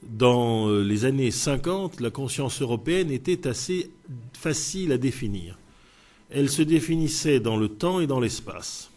dans 0.02 0.70
les 0.82 1.06
années 1.06 1.30
50, 1.30 2.00
la 2.02 2.10
conscience 2.10 2.62
européenne 2.62 3.12
était 3.12 3.48
assez 3.48 3.92
facile 4.34 4.92
à 4.92 4.98
définir. 4.98 5.60
Elle 6.32 6.50
se 6.50 6.64
définissait 6.64 7.40
dans 7.40 7.58
le 7.58 7.70
temps 7.70 8.00
et 8.00 8.08
dans 8.08 8.20
l'espace. 8.20 8.90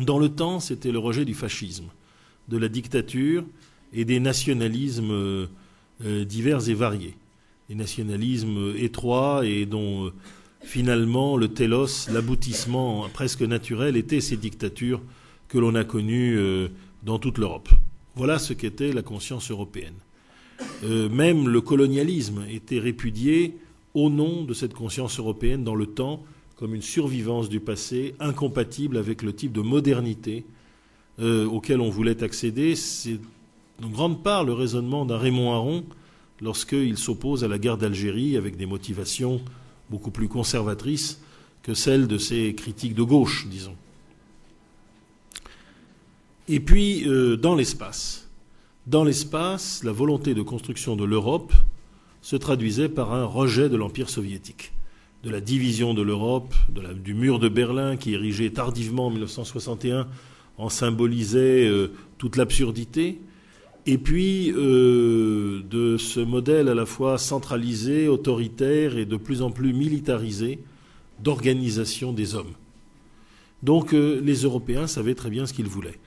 Dans 0.00 0.18
le 0.18 0.28
temps, 0.28 0.58
c'était 0.58 0.92
le 0.92 0.98
rejet 0.98 1.24
du 1.24 1.34
fascisme, 1.34 1.86
de 2.48 2.58
la 2.58 2.68
dictature 2.68 3.44
et 3.92 4.04
des 4.04 4.18
nationalismes 4.18 5.48
divers 6.00 6.68
et 6.68 6.74
variés. 6.74 7.14
Des 7.68 7.74
nationalismes 7.74 8.74
étroits 8.76 9.44
et 9.44 9.66
dont 9.66 10.06
euh, 10.06 10.12
finalement 10.62 11.36
le 11.36 11.48
télos, 11.48 12.08
l'aboutissement 12.12 13.08
presque 13.12 13.42
naturel, 13.42 13.96
était 13.96 14.20
ces 14.20 14.36
dictatures 14.36 15.02
que 15.48 15.58
l'on 15.58 15.74
a 15.74 15.84
connues 15.84 16.36
euh, 16.38 16.68
dans 17.02 17.18
toute 17.18 17.38
l'Europe. 17.38 17.68
Voilà 18.14 18.38
ce 18.38 18.52
qu'était 18.52 18.92
la 18.92 19.02
conscience 19.02 19.50
européenne. 19.50 19.94
même 20.82 21.48
le 21.48 21.60
colonialisme 21.60 22.46
était 22.48 22.78
répudié 22.78 23.58
au 23.92 24.08
nom 24.08 24.44
de 24.44 24.54
cette 24.54 24.72
conscience 24.72 25.18
européenne 25.18 25.64
dans 25.64 25.74
le 25.74 25.86
temps 25.86 26.22
comme 26.56 26.74
une 26.74 26.82
survivance 26.82 27.50
du 27.50 27.60
passé 27.60 28.14
incompatible 28.20 28.96
avec 28.96 29.22
le 29.22 29.34
type 29.34 29.52
de 29.52 29.60
modernité 29.60 30.46
auquel 31.18 31.82
on 31.82 31.90
voulait 31.90 32.22
accéder. 32.22 32.74
En 33.82 33.88
grande 33.88 34.22
part 34.22 34.44
le 34.44 34.52
raisonnement 34.52 35.04
d'un 35.04 35.18
Raymond 35.18 35.52
Aron 35.52 35.84
lorsqu'il 36.40 36.96
s'oppose 36.96 37.44
à 37.44 37.48
la 37.48 37.58
guerre 37.58 37.78
d'Algérie 37.78 38.36
avec 38.36 38.56
des 38.56 38.66
motivations 38.66 39.40
beaucoup 39.90 40.10
plus 40.10 40.28
conservatrices 40.28 41.20
que 41.62 41.74
celles 41.74 42.06
de 42.06 42.18
ses 42.18 42.54
critiques 42.54 42.94
de 42.94 43.02
gauche, 43.02 43.46
disons. 43.48 43.76
Et 46.48 46.60
puis, 46.60 47.08
euh, 47.08 47.36
dans 47.36 47.54
l'espace. 47.54 48.28
Dans 48.86 49.02
l'espace, 49.02 49.82
la 49.82 49.90
volonté 49.90 50.32
de 50.32 50.42
construction 50.42 50.94
de 50.94 51.04
l'Europe 51.04 51.52
se 52.22 52.36
traduisait 52.36 52.88
par 52.88 53.12
un 53.14 53.24
rejet 53.24 53.68
de 53.68 53.76
l'Empire 53.76 54.08
soviétique, 54.08 54.72
de 55.24 55.30
la 55.30 55.40
division 55.40 55.92
de 55.92 56.02
l'Europe, 56.02 56.54
du 57.02 57.14
mur 57.14 57.40
de 57.40 57.48
Berlin 57.48 57.96
qui, 57.96 58.14
érigé 58.14 58.52
tardivement 58.52 59.06
en 59.06 59.10
1961, 59.10 60.06
en 60.58 60.68
symbolisait 60.68 61.68
euh, 61.68 61.92
toute 62.18 62.36
l'absurdité, 62.36 63.18
et 63.86 63.98
puis 63.98 64.52
euh, 64.52 65.62
de 65.70 65.96
ce 65.96 66.20
modèle 66.20 66.68
à 66.68 66.74
la 66.74 66.86
fois 66.86 67.18
centralisé, 67.18 68.08
autoritaire 68.08 68.98
et 68.98 69.06
de 69.06 69.16
plus 69.16 69.42
en 69.42 69.50
plus 69.50 69.72
militarisé 69.72 70.58
d'organisation 71.22 72.12
des 72.12 72.34
hommes. 72.34 72.52
Donc 73.62 73.94
euh, 73.94 74.20
les 74.22 74.42
Européens 74.42 74.86
savaient 74.86 75.14
très 75.14 75.30
bien 75.30 75.46
ce 75.46 75.52
qu'ils 75.52 75.68
voulaient. 75.68 75.98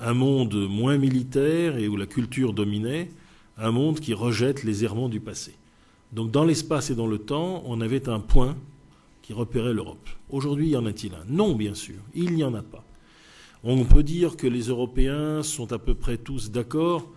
Un 0.00 0.14
monde 0.14 0.54
moins 0.68 0.98
militaire 0.98 1.76
et 1.76 1.88
où 1.88 1.96
la 1.96 2.06
culture 2.06 2.52
dominait, 2.52 3.10
un 3.58 3.70
monde 3.70 4.00
qui 4.00 4.14
rejette 4.14 4.64
les 4.64 4.84
errements 4.84 5.08
du 5.08 5.20
passé. 5.20 5.54
Donc 6.12 6.30
dans 6.30 6.44
l'espace 6.44 6.90
et 6.90 6.94
dans 6.94 7.06
le 7.06 7.18
temps, 7.18 7.62
on 7.66 7.80
avait 7.80 8.08
un 8.08 8.20
point 8.20 8.56
qui 9.22 9.32
repérait 9.32 9.74
l'Europe. 9.74 10.08
Aujourd'hui, 10.30 10.70
y 10.70 10.76
en 10.76 10.86
a-t-il 10.86 11.12
un? 11.14 11.24
Non, 11.28 11.54
bien 11.54 11.74
sûr, 11.74 11.96
il 12.14 12.34
n'y 12.34 12.44
en 12.44 12.54
a 12.54 12.62
pas. 12.62 12.84
On 13.64 13.84
peut 13.84 14.02
dire 14.02 14.36
que 14.36 14.46
les 14.46 14.68
Européens 14.68 15.42
sont 15.42 15.72
à 15.72 15.78
peu 15.78 15.94
près 15.94 16.16
tous 16.16 16.50
d'accord 16.50 17.10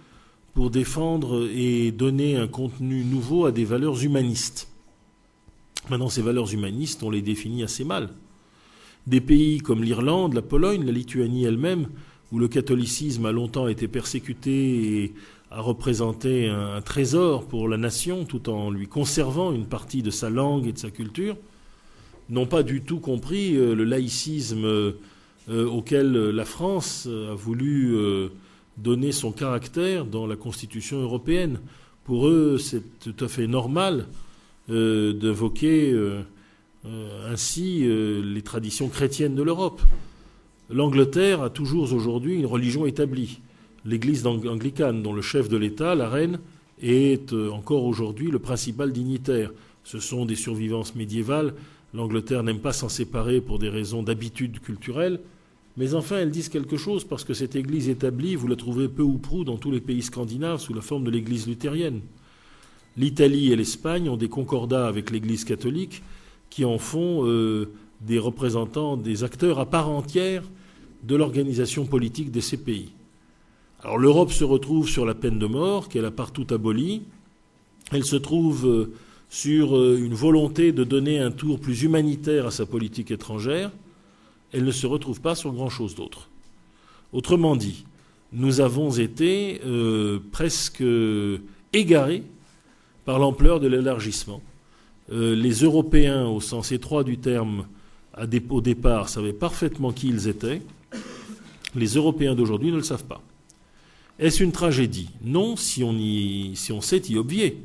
pour 0.53 0.69
défendre 0.69 1.47
et 1.53 1.91
donner 1.91 2.35
un 2.35 2.47
contenu 2.47 3.03
nouveau 3.03 3.45
à 3.45 3.51
des 3.51 3.65
valeurs 3.65 4.03
humanistes. 4.03 4.67
Maintenant, 5.89 6.09
ces 6.09 6.21
valeurs 6.21 6.53
humanistes, 6.53 7.03
on 7.03 7.09
les 7.09 7.21
définit 7.21 7.63
assez 7.63 7.83
mal. 7.83 8.09
Des 9.07 9.21
pays 9.21 9.59
comme 9.59 9.83
l'Irlande, 9.83 10.33
la 10.33 10.41
Pologne, 10.41 10.85
la 10.85 10.91
Lituanie 10.91 11.45
elle-même, 11.45 11.87
où 12.31 12.37
le 12.37 12.47
catholicisme 12.47 13.25
a 13.25 13.31
longtemps 13.31 13.67
été 13.67 13.87
persécuté 13.87 15.03
et 15.03 15.13
a 15.51 15.61
représenté 15.61 16.47
un, 16.47 16.81
trésor 16.81 17.47
pour 17.47 17.67
la 17.67 17.77
nation 17.77 18.23
tout 18.25 18.49
en 18.49 18.69
lui 18.69 18.87
conservant 18.87 19.51
une 19.51 19.65
partie 19.65 20.03
de 20.03 20.11
sa 20.11 20.29
langue 20.29 20.67
et 20.67 20.73
de 20.73 20.77
sa 20.77 20.91
culture, 20.91 21.37
n'ont 22.29 22.45
pas 22.45 22.61
du 22.61 22.81
tout 22.81 22.99
compris 22.99 23.55
euh, 23.55 23.73
le 23.73 23.83
laïcisme 23.83 24.65
euh, 24.65 24.93
auquel 25.47 26.11
la 26.11 26.45
France 26.45 27.07
a 27.07 27.33
voulu 27.33 27.95
euh, 28.79 28.83
donner 28.83 29.11
son 29.11 29.31
caractère 29.31 30.05
dans 30.05 30.27
la 30.27 30.35
Constitution 30.35 30.99
européenne. 30.99 31.59
Pour 32.03 32.27
eux, 32.27 32.57
c'est 32.57 32.99
tout 32.99 33.23
à 33.23 33.27
fait 33.27 33.47
normal 33.47 34.07
euh, 34.69 35.13
d'invoquer 35.13 35.91
euh, 35.91 36.21
euh, 36.85 37.31
ainsi 37.31 37.83
les 37.83 38.41
traditions 38.41 38.87
chrétiennes 38.87 39.35
de 39.35 39.43
l'Europe. 39.43 39.81
L'Angleterre 40.69 41.41
a 41.41 41.49
toujours 41.49 41.91
aujourd'hui 41.91 42.35
une 42.35 42.45
religion 42.45 42.85
établie, 42.85 43.41
l'Église 43.85 44.25
anglicane, 44.27 45.01
dont 45.01 45.13
le 45.13 45.21
chef 45.21 45.49
de 45.49 45.57
l'État, 45.57 45.95
la 45.95 46.09
reine, 46.09 46.39
est 46.81 47.33
encore 47.33 47.85
aujourd'hui 47.85 48.29
le 48.29 48.39
principal 48.39 48.91
dignitaire. 48.91 49.51
Ce 49.83 49.99
sont 49.99 50.25
des 50.25 50.35
survivances 50.35 50.95
médiévales. 50.95 51.55
L'Angleterre 51.93 52.43
n'aime 52.43 52.59
pas 52.59 52.73
s'en 52.73 52.89
séparer 52.89 53.41
pour 53.41 53.57
des 53.57 53.69
raisons 53.69 54.03
d'habitude 54.03 54.59
culturelle. 54.59 55.19
Mais 55.77 55.93
enfin, 55.93 56.17
elles 56.17 56.31
disent 56.31 56.49
quelque 56.49 56.77
chose 56.77 57.03
parce 57.03 57.23
que 57.23 57.33
cette 57.33 57.55
Église 57.55 57.89
établie, 57.89 58.35
vous 58.35 58.47
la 58.47 58.55
trouverez 58.55 58.89
peu 58.89 59.03
ou 59.03 59.17
prou 59.17 59.43
dans 59.43 59.57
tous 59.57 59.71
les 59.71 59.81
pays 59.81 60.01
scandinaves 60.01 60.59
sous 60.59 60.73
la 60.73 60.81
forme 60.81 61.03
de 61.03 61.11
l'Église 61.11 61.47
luthérienne. 61.47 62.01
L'Italie 62.97 63.51
et 63.51 63.55
l'Espagne 63.55 64.09
ont 64.09 64.17
des 64.17 64.29
concordats 64.29 64.87
avec 64.87 65.11
l'Église 65.11 65.45
catholique 65.45 66.03
qui 66.49 66.65
en 66.65 66.77
font 66.77 67.25
euh, 67.25 67.69
des 68.01 68.19
représentants, 68.19 68.97
des 68.97 69.23
acteurs 69.23 69.59
à 69.59 69.65
part 69.65 69.89
entière 69.89 70.43
de 71.03 71.15
l'organisation 71.15 71.85
politique 71.85 72.31
de 72.31 72.41
ces 72.41 72.57
pays. 72.57 72.91
Alors 73.81 73.97
l'Europe 73.97 74.31
se 74.31 74.43
retrouve 74.43 74.89
sur 74.89 75.05
la 75.05 75.15
peine 75.15 75.39
de 75.39 75.45
mort, 75.45 75.87
qu'elle 75.87 76.05
a 76.05 76.11
partout 76.11 76.47
abolie. 76.53 77.03
Elle 77.91 78.03
se 78.03 78.17
trouve 78.17 78.67
euh, 78.67 78.93
sur 79.29 79.77
euh, 79.77 79.97
une 79.97 80.13
volonté 80.13 80.71
de 80.71 80.83
donner 80.83 81.19
un 81.19 81.31
tour 81.31 81.59
plus 81.59 81.83
humanitaire 81.83 82.47
à 82.47 82.51
sa 82.51 82.65
politique 82.65 83.11
étrangère. 83.11 83.71
Elle 84.53 84.63
ne 84.63 84.71
se 84.71 84.87
retrouve 84.87 85.21
pas 85.21 85.35
sur 85.35 85.51
grand-chose 85.51 85.95
d'autre. 85.95 86.29
Autrement 87.13 87.55
dit, 87.55 87.85
nous 88.33 88.61
avons 88.61 88.91
été 88.91 89.61
euh, 89.65 90.19
presque 90.31 90.83
égarés 91.73 92.23
par 93.05 93.19
l'ampleur 93.19 93.59
de 93.59 93.67
l'élargissement. 93.67 94.41
les 95.11 95.53
Européens, 95.63 96.27
au 96.27 96.41
sens 96.41 96.71
étroit 96.71 97.03
du 97.03 97.17
terme, 97.17 97.65
au 98.49 98.61
départ, 98.61 99.09
savaient 99.09 99.33
parfaitement 99.33 99.91
qui 99.91 100.09
ils 100.09 100.27
étaient. 100.27 100.61
Les 101.75 101.95
Européens 101.95 102.35
d'aujourd'hui 102.35 102.71
ne 102.71 102.77
le 102.77 102.83
savent 102.83 103.05
pas. 103.05 103.21
Est-ce 104.19 104.43
une 104.43 104.51
tragédie? 104.51 105.09
Non, 105.23 105.55
si 105.55 105.83
on, 105.83 105.93
si 106.55 106.71
on 106.71 106.81
sait 106.81 107.01
y 107.09 107.17
obvier. 107.17 107.63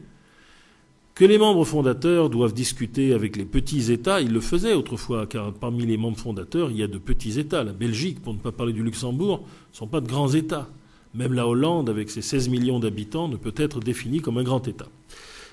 Que 1.15 1.25
les 1.25 1.39
membres 1.39 1.65
fondateurs 1.65 2.29
doivent 2.29 2.55
discuter 2.55 3.13
avec 3.13 3.37
les 3.37 3.45
petits 3.45 3.93
États, 3.93 4.21
ils 4.21 4.33
le 4.33 4.41
faisaient 4.41 4.75
autrefois, 4.75 5.29
car 5.29 5.53
parmi 5.53 5.87
les 5.87 5.97
membres 5.97 6.19
fondateurs, 6.19 6.73
il 6.73 6.77
y 6.77 6.83
a 6.83 6.89
de 6.89 6.99
petits 6.99 7.39
États. 7.39 7.63
La 7.63 7.73
Belgique, 7.73 8.21
pour 8.21 8.35
ne 8.35 8.41
pas 8.41 8.51
parler 8.51 8.73
du 8.73 8.83
Luxembourg, 8.83 9.43
ne 9.43 9.77
sont 9.77 9.87
pas 9.87 10.01
de 10.01 10.09
grands 10.09 10.31
États. 10.31 10.69
Même 11.15 11.33
la 11.33 11.47
Hollande, 11.47 11.89
avec 11.89 12.11
ses 12.11 12.21
16 12.21 12.49
millions 12.49 12.81
d'habitants, 12.81 13.29
ne 13.29 13.37
peut 13.37 13.55
être 13.57 13.79
définie 13.79 14.21
comme 14.21 14.39
un 14.39 14.43
grand 14.43 14.67
État. 14.67 14.89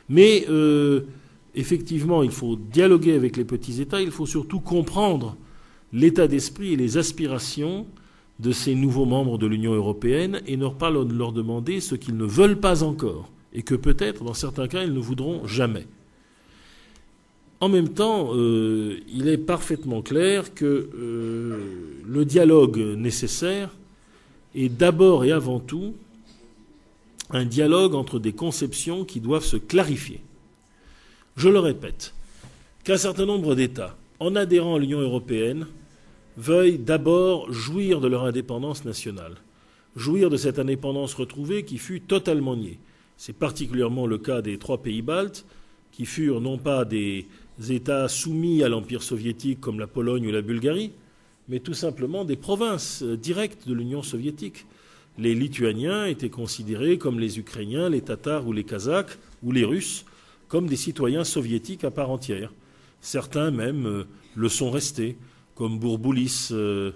Mais 0.10 0.48
euh, 0.50 1.02
effectivement, 1.54 2.24
il 2.24 2.32
faut 2.32 2.56
dialoguer 2.56 3.14
avec 3.14 3.38
les 3.38 3.46
petits 3.46 3.82
États, 3.82 4.02
il 4.02 4.10
faut 4.10 4.26
surtout 4.26 4.62
comprendre 4.62 5.38
l'état 5.94 6.28
d'esprit 6.28 6.74
et 6.74 6.76
les 6.76 6.98
aspirations 6.98 7.86
de 8.40 8.52
ces 8.52 8.74
nouveaux 8.74 9.06
membres 9.06 9.38
de 9.38 9.46
l'Union 9.46 9.74
européenne 9.76 10.42
et 10.48 10.58
ne 10.58 10.70
pas 10.70 10.90
leur 10.90 11.06
demander 11.06 11.82
ce 11.82 11.94
qu'ils 11.94 12.18
ne 12.18 12.26
veulent 12.26 12.60
pas 12.60 12.82
encore 12.82 13.30
et 13.54 13.64
que 13.64 13.76
peut-être, 13.76 14.24
dans 14.24 14.34
certains 14.34 14.68
cas, 14.68 14.84
ils 14.84 14.94
ne 14.94 15.00
voudront 15.00 15.46
jamais. 15.48 15.88
En 17.60 17.70
même 17.70 17.90
temps, 17.90 18.32
euh, 18.34 19.00
il 19.08 19.28
est 19.28 19.38
parfaitement 19.38 20.02
clair 20.02 20.54
que 20.54 20.90
euh, 20.96 21.60
le 22.08 22.26
dialogue 22.26 22.80
nécessaire 22.80 23.70
est 24.56 24.70
d'abord 24.70 25.26
et 25.26 25.32
avant 25.32 25.60
tout 25.60 25.94
un 27.30 27.46
dialogue 27.46 27.96
entre 27.96 28.20
des 28.20 28.34
conceptions 28.34 29.06
qui 29.06 29.20
doivent 29.20 29.46
se 29.46 29.58
clarifier. 29.58 30.22
Je 31.38 31.50
le 31.50 31.60
répète, 31.60 32.14
qu'un 32.84 32.98
certain 32.98 33.26
nombre 33.26 33.56
d'États, 33.56 33.96
en 34.20 34.36
adhérant 34.36 34.76
à 34.76 34.80
l'Union 34.80 35.00
européenne, 35.00 35.68
veuillent 36.38 36.80
d'abord 36.80 37.52
jouir 37.52 38.02
de 38.02 38.08
leur 38.08 38.26
indépendance 38.26 38.86
nationale, 38.86 39.36
jouir 39.96 40.30
de 40.30 40.38
cette 40.38 40.60
indépendance 40.60 41.14
retrouvée 41.14 41.64
qui 41.64 41.78
fut 41.78 42.02
totalement 42.02 42.56
niée. 42.56 42.80
C'est 43.24 43.38
particulièrement 43.38 44.08
le 44.08 44.18
cas 44.18 44.42
des 44.42 44.58
trois 44.58 44.82
pays 44.82 45.04
baltes, 45.04 45.46
qui 45.92 46.08
furent 46.08 46.42
non 46.42 46.58
pas 46.58 46.86
des 46.86 47.28
États 47.70 48.08
soumis 48.08 48.64
à 48.64 48.68
l'Empire 48.68 49.04
soviétique 49.04 49.62
comme 49.62 49.80
la 49.80 49.86
Pologne 49.86 50.26
ou 50.26 50.32
la 50.32 50.42
Bulgarie, 50.42 50.92
mais 51.48 51.60
tout 51.60 51.76
simplement 51.76 52.26
des 52.26 52.36
provinces 52.36 53.04
euh, 53.04 53.16
directes 53.16 53.68
de 53.68 53.76
l'Union 53.76 54.02
soviétique. 54.02 54.66
Les 55.20 55.36
Lituaniens 55.36 56.08
étaient 56.08 56.32
considérés 56.32 56.98
comme 56.98 57.20
les 57.20 57.38
Ukrainiens, 57.38 57.90
les 57.90 58.02
Tatars 58.02 58.48
ou 58.48 58.54
les 58.54 58.64
Kazakhs 58.64 59.20
ou 59.44 59.52
les 59.52 59.66
Russes 59.66 60.04
comme 60.48 60.66
des 60.66 60.76
citoyens 60.76 61.24
soviétiques 61.24 61.84
à 61.84 61.92
part 61.92 62.10
entière. 62.10 62.52
Certains 63.02 63.52
même 63.52 63.86
euh, 63.86 64.04
le 64.34 64.50
sont 64.50 64.72
restés 64.72 65.16
comme 65.54 65.78
Bourboulis, 65.78 66.48
euh, 66.54 66.90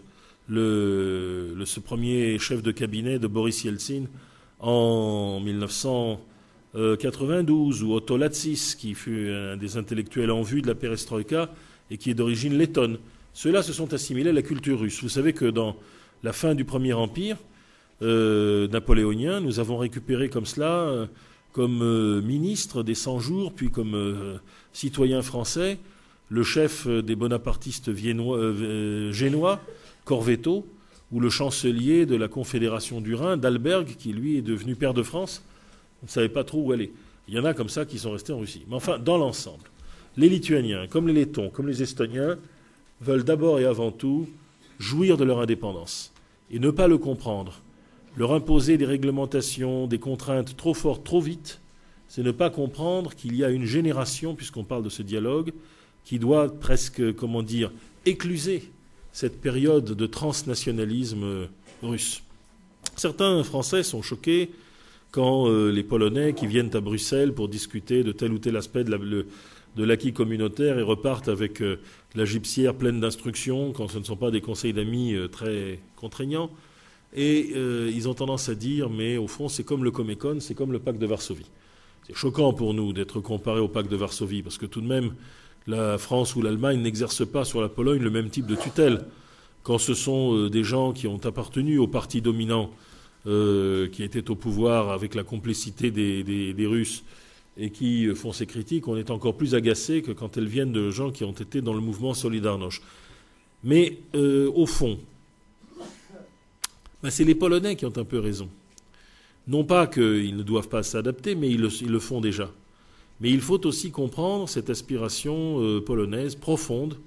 le, 0.50 1.54
premier 1.84 2.40
chef 2.40 2.64
de 2.64 2.72
cabinet 2.72 3.20
de 3.20 3.28
Boris 3.28 3.64
Yeltsin 3.64 4.06
en 4.66 5.40
1992, 5.40 7.84
ou 7.84 7.94
Otto 7.94 8.18
Latsis, 8.18 8.76
qui 8.78 8.94
fut 8.96 9.30
un 9.30 9.56
des 9.58 9.78
intellectuels 9.78 10.32
en 10.32 10.42
vue 10.42 10.62
de 10.62 10.68
la 10.68 10.76
perestroïka 10.76 11.50
et 11.92 11.98
qui 11.98 12.10
est 12.10 12.16
d'origine 12.16 12.58
lettonne. 12.58 12.98
Ceux-là 13.34 13.64
se 13.64 13.74
sont 13.74 13.94
assimilés 13.94 14.32
à 14.32 14.34
la 14.34 14.42
culture 14.42 14.80
russe. 14.80 15.04
Vous 15.04 15.10
savez 15.10 15.34
que 15.34 15.46
dans 15.46 15.76
la 16.24 16.34
fin 16.34 16.56
du 16.56 16.66
Premier 16.66 16.94
Empire 16.94 17.38
euh, 18.02 18.68
napoléonien, 18.70 19.40
nous 19.40 19.60
avons 19.60 19.78
récupéré 19.78 20.30
comme 20.30 20.46
cela, 20.46 20.72
euh, 20.72 21.06
comme 21.52 22.22
ministre 22.22 22.82
des 22.84 22.96
100 22.96 23.20
jours, 23.20 23.54
puis 23.54 23.70
comme 23.70 24.40
citoyen 24.74 25.22
français, 25.22 25.78
le 26.30 26.44
chef 26.44 26.88
des 26.88 27.16
bonapartistes 27.16 27.90
euh, 27.90 29.12
génois, 29.12 29.62
Corvetto, 30.06 30.66
ou 31.12 31.20
le 31.20 31.30
chancelier 31.30 32.06
de 32.06 32.16
la 32.16 32.28
Confédération 32.28 33.02
du 33.02 33.16
Rhin, 33.16 33.38
d'Alberg, 33.38 33.96
qui 33.98 34.14
lui 34.14 34.38
est 34.38 34.42
devenu 34.42 34.76
père 34.76 34.94
de 34.94 35.04
France. 35.04 35.44
On 36.02 36.06
ne 36.06 36.12
savait 36.12 36.30
pas 36.30 36.44
trop 36.44 36.62
où 36.62 36.72
aller. 36.72 36.92
Il 37.28 37.34
y 37.34 37.40
en 37.40 37.46
a 37.46 37.54
comme 37.54 37.70
ça 37.70 37.86
qui 37.86 38.00
sont 38.00 38.12
restés 38.12 38.34
en 38.34 38.40
Russie. 38.40 38.64
Mais 38.68 38.76
enfin, 38.76 39.00
dans 39.00 39.18
l'ensemble, 39.18 39.64
les 40.18 40.30
Lituaniens, 40.30 40.88
comme 40.88 41.08
les 41.08 41.14
Lettons, 41.14 41.50
comme 41.50 41.68
les 41.68 41.82
Estoniens, 41.82 42.38
veulent 43.02 43.24
d'abord 43.24 43.60
et 43.60 43.66
avant 43.66 43.92
tout 43.92 44.28
jouir 44.80 45.18
de 45.18 45.24
leur 45.24 45.40
indépendance 45.40 46.12
et 46.52 46.60
ne 46.60 46.70
pas 46.70 46.88
le 46.88 46.98
comprendre. 46.98 47.62
Leur 48.18 48.34
imposer 48.34 48.78
des 48.78 48.86
réglementations, 48.86 49.88
des 49.88 50.00
contraintes 50.00 50.56
trop 50.56 50.74
fortes, 50.74 51.04
trop 51.04 51.20
vite, 51.20 51.60
c'est 52.08 52.24
ne 52.24 52.32
pas 52.32 52.50
comprendre 52.50 53.14
qu'il 53.14 53.36
y 53.36 53.44
a 53.44 53.50
une 53.50 53.66
génération, 53.66 54.36
puisqu'on 54.36 54.64
parle 54.64 54.84
de 54.84 54.90
ce 54.90 55.02
dialogue, 55.02 55.52
qui 56.06 56.20
doit 56.20 56.48
presque, 56.48 57.14
comment 57.16 57.44
dire, 57.44 57.72
écluser 58.06 58.72
cette 59.16 59.40
période 59.40 59.86
de 59.86 60.06
transnationalisme 60.08 61.48
russe. 61.82 62.22
Certains 62.98 63.42
Français 63.46 63.82
sont 63.82 64.02
choqués 64.02 64.52
quand 65.12 65.48
euh, 65.48 65.72
les 65.72 65.84
Polonais 65.84 66.34
qui 66.34 66.48
viennent 66.48 66.76
à 66.76 66.82
Bruxelles 66.82 67.32
pour 67.32 67.48
discuter 67.48 68.04
de 68.04 68.12
tel 68.12 68.34
ou 68.34 68.40
tel 68.40 68.58
aspect 68.58 68.84
de 68.84 69.26
l'acquis 69.78 70.12
communautaire 70.12 70.78
et 70.78 70.82
repartent 70.82 71.30
avec 71.30 71.62
euh, 71.62 71.80
la 72.14 72.26
gypsière 72.26 72.76
pleine 72.76 73.00
d'instructions 73.00 73.72
quand 73.72 73.88
ce 73.88 74.00
ne 74.00 74.04
sont 74.04 74.18
pas 74.18 74.32
des 74.32 74.42
conseils 74.42 74.74
d'amis 74.74 75.14
euh, 75.14 75.30
très 75.30 75.80
contraignants. 75.96 76.50
Et 77.16 77.52
ils 77.56 78.10
ont 78.10 78.14
tendance 78.14 78.50
à 78.50 78.56
dire, 78.56 78.90
mais 78.90 79.16
au 79.16 79.28
fond, 79.28 79.48
c'est 79.48 79.64
comme 79.64 79.86
le 79.86 79.92
Comecon, 79.92 80.42
c'est 80.42 80.54
comme 80.54 80.74
le 80.74 80.80
pacte 80.80 81.00
de 81.00 81.06
Varsovie. 81.06 81.50
C'est 82.06 82.14
choquant 82.14 82.52
pour 82.52 82.74
nous 82.74 82.92
d'être 82.92 83.22
comparé 83.22 83.62
au 83.62 83.70
pacte 83.70 83.90
de 83.90 83.96
Varsovie, 83.96 84.44
parce 84.44 84.58
que 84.58 84.66
tout 84.66 84.82
de 84.82 84.88
même, 84.88 85.14
la 85.68 85.98
France 85.98 86.36
ou 86.36 86.42
l'Allemagne 86.42 86.82
n'exercent 86.82 87.26
pas 87.26 87.46
sur 87.46 87.62
la 87.62 87.70
Pologne 87.70 88.02
le 88.02 88.10
même 88.10 88.30
type 88.30 88.46
de 88.46 88.56
tutelle. 88.56 89.06
Quand 89.64 89.78
ce 89.78 89.94
sont 89.94 90.36
euh, 90.36 90.50
des 90.50 90.64
gens 90.64 90.94
qui 90.94 91.08
ont 91.08 91.20
appartenu 91.24 91.80
au 91.80 91.88
parti 91.88 92.22
dominant, 92.22 92.70
euh, 93.26 93.88
qui 93.88 94.04
était 94.04 94.30
au 94.30 94.36
pouvoir 94.36 94.92
avec 94.92 95.16
la 95.16 95.24
complicité 95.24 95.90
des, 95.90 96.66
Russes 96.68 97.04
et 97.58 97.72
qui 97.72 98.14
font 98.14 98.32
ces 98.32 98.46
critiques, 98.46 98.88
on 98.88 98.98
est 98.98 99.10
encore 99.10 99.36
plus 99.36 99.56
agacé 99.56 100.04
que 100.04 100.12
quand 100.12 100.38
elles 100.38 100.48
viennent 100.48 100.72
de 100.72 100.92
gens 100.92 101.12
qui 101.12 101.24
ont 101.24 101.32
été 101.32 101.62
dans 101.62 101.74
le 101.74 101.80
mouvement 101.80 102.14
Solidarność. 102.14 102.84
Mais 103.64 103.98
euh, 104.14 104.52
au 104.54 104.68
fond, 104.68 105.00
ben, 107.02 107.10
c'est 107.10 107.24
les 107.24 107.34
Polonais 107.34 107.76
qui 107.76 107.86
ont 107.86 107.98
un 107.98 108.04
peu 108.04 108.20
raison. 108.20 108.50
Non 109.48 109.64
pas 109.64 109.88
qu'ils 109.88 110.36
ne 110.36 110.44
doivent 110.44 110.70
pas 110.70 110.84
s'adapter, 110.84 111.34
mais 111.34 111.50
ils 111.50 111.62
le 111.62 112.00
font 112.00 112.22
déjà. 112.22 112.52
Mais 113.22 113.32
il 113.32 113.42
faut 113.42 113.66
aussi 113.66 113.92
comprendre 113.92 114.50
cette 114.50 114.70
aspiration 114.70 115.62
euh, 115.62 115.82
polonaise 115.82 116.36
profonde 116.36 116.98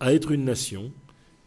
à 0.00 0.12
être 0.12 0.30
une 0.30 0.44
nation 0.44 0.90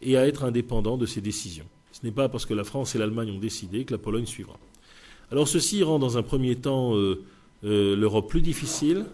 et 0.02 0.16
à 0.16 0.26
être 0.26 0.44
indépendant 0.44 0.96
de 0.96 1.06
ses 1.06 1.20
décisions. 1.20 1.66
Ce 1.92 2.04
n'est 2.04 2.12
pas 2.12 2.28
parce 2.28 2.46
que 2.46 2.54
la 2.54 2.64
France 2.64 2.94
et 2.94 2.98
l'Allemagne 2.98 3.30
ont 3.30 3.38
décidé 3.38 3.84
que 3.84 3.92
la 3.92 3.98
Pologne 3.98 4.26
suivra. 4.26 4.58
Alors 5.30 5.48
ceci 5.48 5.82
rend 5.82 5.98
dans 5.98 6.18
un 6.18 6.22
premier 6.22 6.56
temps 6.56 6.94
euh, 6.96 7.22
euh, 7.64 7.96
l'Europe 7.96 8.28
plus 8.28 8.42
difficile, 8.42 9.06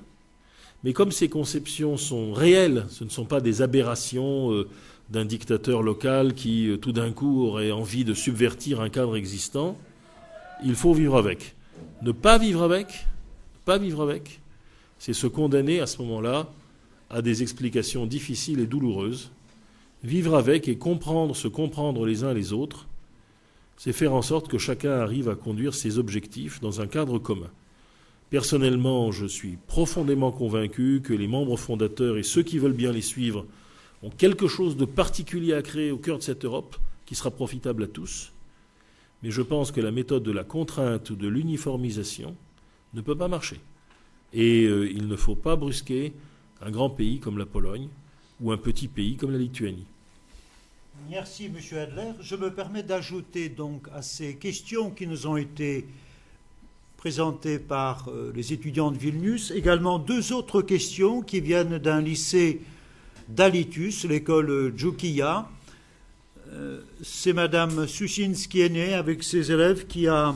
mais 0.85 0.93
comme 0.93 1.13
ces 1.13 1.29
conceptions 1.29 1.97
sont 1.97 2.33
réelles, 2.33 2.87
ce 2.89 3.05
ne 3.05 3.09
sont 3.09 3.25
pas 3.25 3.41
des 3.41 3.63
aberrations 3.63 4.65
d'un 5.11 5.25
dictateur 5.25 5.81
local 5.81 6.35
qui 6.35 6.77
tout 6.83 6.91
d'un 6.91 7.13
coup 7.13 7.47
aurait 7.47 7.71
envie 7.71 8.05
de 8.05 8.15
subvertir 8.15 8.81
un 8.81 8.89
cadre 8.89 9.15
existant, 9.15 9.79
il 10.65 10.75
faut 10.75 10.93
vivre 10.93 11.17
avec. 11.17 11.55
Ne 12.03 12.11
pas 12.11 12.37
vivre 12.37 12.65
avec, 12.65 13.07
pas 13.65 13.79
vivre 13.79 14.03
avec, 14.03 14.42
c'est 15.03 15.15
se 15.15 15.27
condamner 15.27 15.81
à 15.81 15.89
ce 15.89 16.01
moment-là 16.03 16.49
à 17.11 17.23
des 17.23 17.43
explications 17.43 18.07
difficiles 18.07 18.61
et 18.61 18.67
douloureuses. 18.67 19.33
Vivre 20.05 20.37
avec 20.37 20.69
et 20.69 20.79
comprendre, 20.79 21.35
se 21.35 21.49
comprendre 21.49 22.07
les 22.07 22.23
uns 22.23 22.33
les 22.33 22.53
autres, 22.53 22.87
c'est 23.77 23.93
faire 23.93 24.13
en 24.13 24.23
sorte 24.23 24.47
que 24.47 24.59
chacun 24.59 24.93
arrive 24.93 25.29
à 25.29 25.35
conduire 25.35 25.75
ses 25.75 25.99
objectifs 25.99 26.61
dans 26.61 26.81
un 26.81 26.87
cadre 26.87 27.19
commun. 27.19 27.51
Personnellement, 28.31 29.11
je 29.11 29.27
suis 29.27 29.59
profondément 29.67 30.31
convaincu 30.31 31.01
que 31.03 31.15
les 31.15 31.27
membres 31.27 31.57
fondateurs 31.57 32.17
et 32.17 32.23
ceux 32.23 32.45
qui 32.45 32.61
veulent 32.61 32.73
bien 32.73 32.93
les 32.93 33.03
suivre 33.03 33.45
ont 34.05 34.11
quelque 34.11 34.47
chose 34.47 34.77
de 34.77 34.85
particulier 34.85 35.55
à 35.55 35.63
créer 35.63 35.91
au 35.91 35.99
cœur 35.99 36.19
de 36.19 36.23
cette 36.23 36.45
Europe 36.45 36.77
qui 37.07 37.17
sera 37.17 37.33
profitable 37.33 37.83
à 37.83 37.89
tous. 37.89 38.31
Mais 39.25 39.33
je 39.33 39.43
pense 39.43 39.73
que 39.73 39.81
la 39.81 39.91
méthode 39.91 40.23
de 40.23 40.31
la 40.31 40.45
contrainte 40.45 41.11
ou 41.11 41.17
de 41.17 41.27
l'uniformisation 41.27 42.37
ne 42.95 43.01
peut 43.01 43.19
pas 43.19 43.27
marcher. 43.27 43.59
Et 44.33 44.65
euh, 44.65 44.91
il 44.91 45.07
ne 45.09 45.17
faut 45.17 45.35
pas 45.35 45.57
brusquer 45.57 46.13
un 46.61 46.71
grand 46.71 46.91
pays 46.91 47.19
comme 47.19 47.39
la 47.39 47.47
Pologne 47.47 47.89
ou 48.41 48.53
un 48.53 48.57
petit 48.57 48.89
pays 48.89 49.17
comme 49.17 49.33
la 49.33 49.39
Lituanie. 49.39 49.87
Merci, 51.11 51.49
Monsieur 51.49 51.81
Adler. 51.81 52.13
Je 52.21 52.37
me 52.37 52.51
permets 52.51 52.83
d'ajouter 52.83 53.49
donc 53.49 53.89
à 53.95 54.03
ces 54.03 54.37
questions 54.37 54.91
qui 54.91 55.07
nous 55.07 55.27
ont 55.27 55.37
été 55.37 55.87
présentées 56.97 57.59
par 57.59 58.09
euh, 58.09 58.33
les 58.35 58.53
étudiants 58.53 58.93
de 58.93 58.99
Vilnius 58.99 59.51
également 59.51 59.99
deux 59.99 60.33
autres 60.33 60.63
questions 60.63 61.21
qui 61.21 61.41
viennent 61.41 61.79
d'un 61.79 62.01
lycée 62.01 62.61
d'Alitus, 63.29 64.05
l'école 64.05 64.73
Djukia. 64.77 65.49
Euh, 66.53 66.81
c'est 67.03 67.33
Madame 67.33 67.89
Sushinski 67.89 68.71
née 68.71 68.95
avec 68.95 69.23
ses 69.23 69.51
élèves 69.51 69.87
qui 69.87 70.07
a 70.07 70.35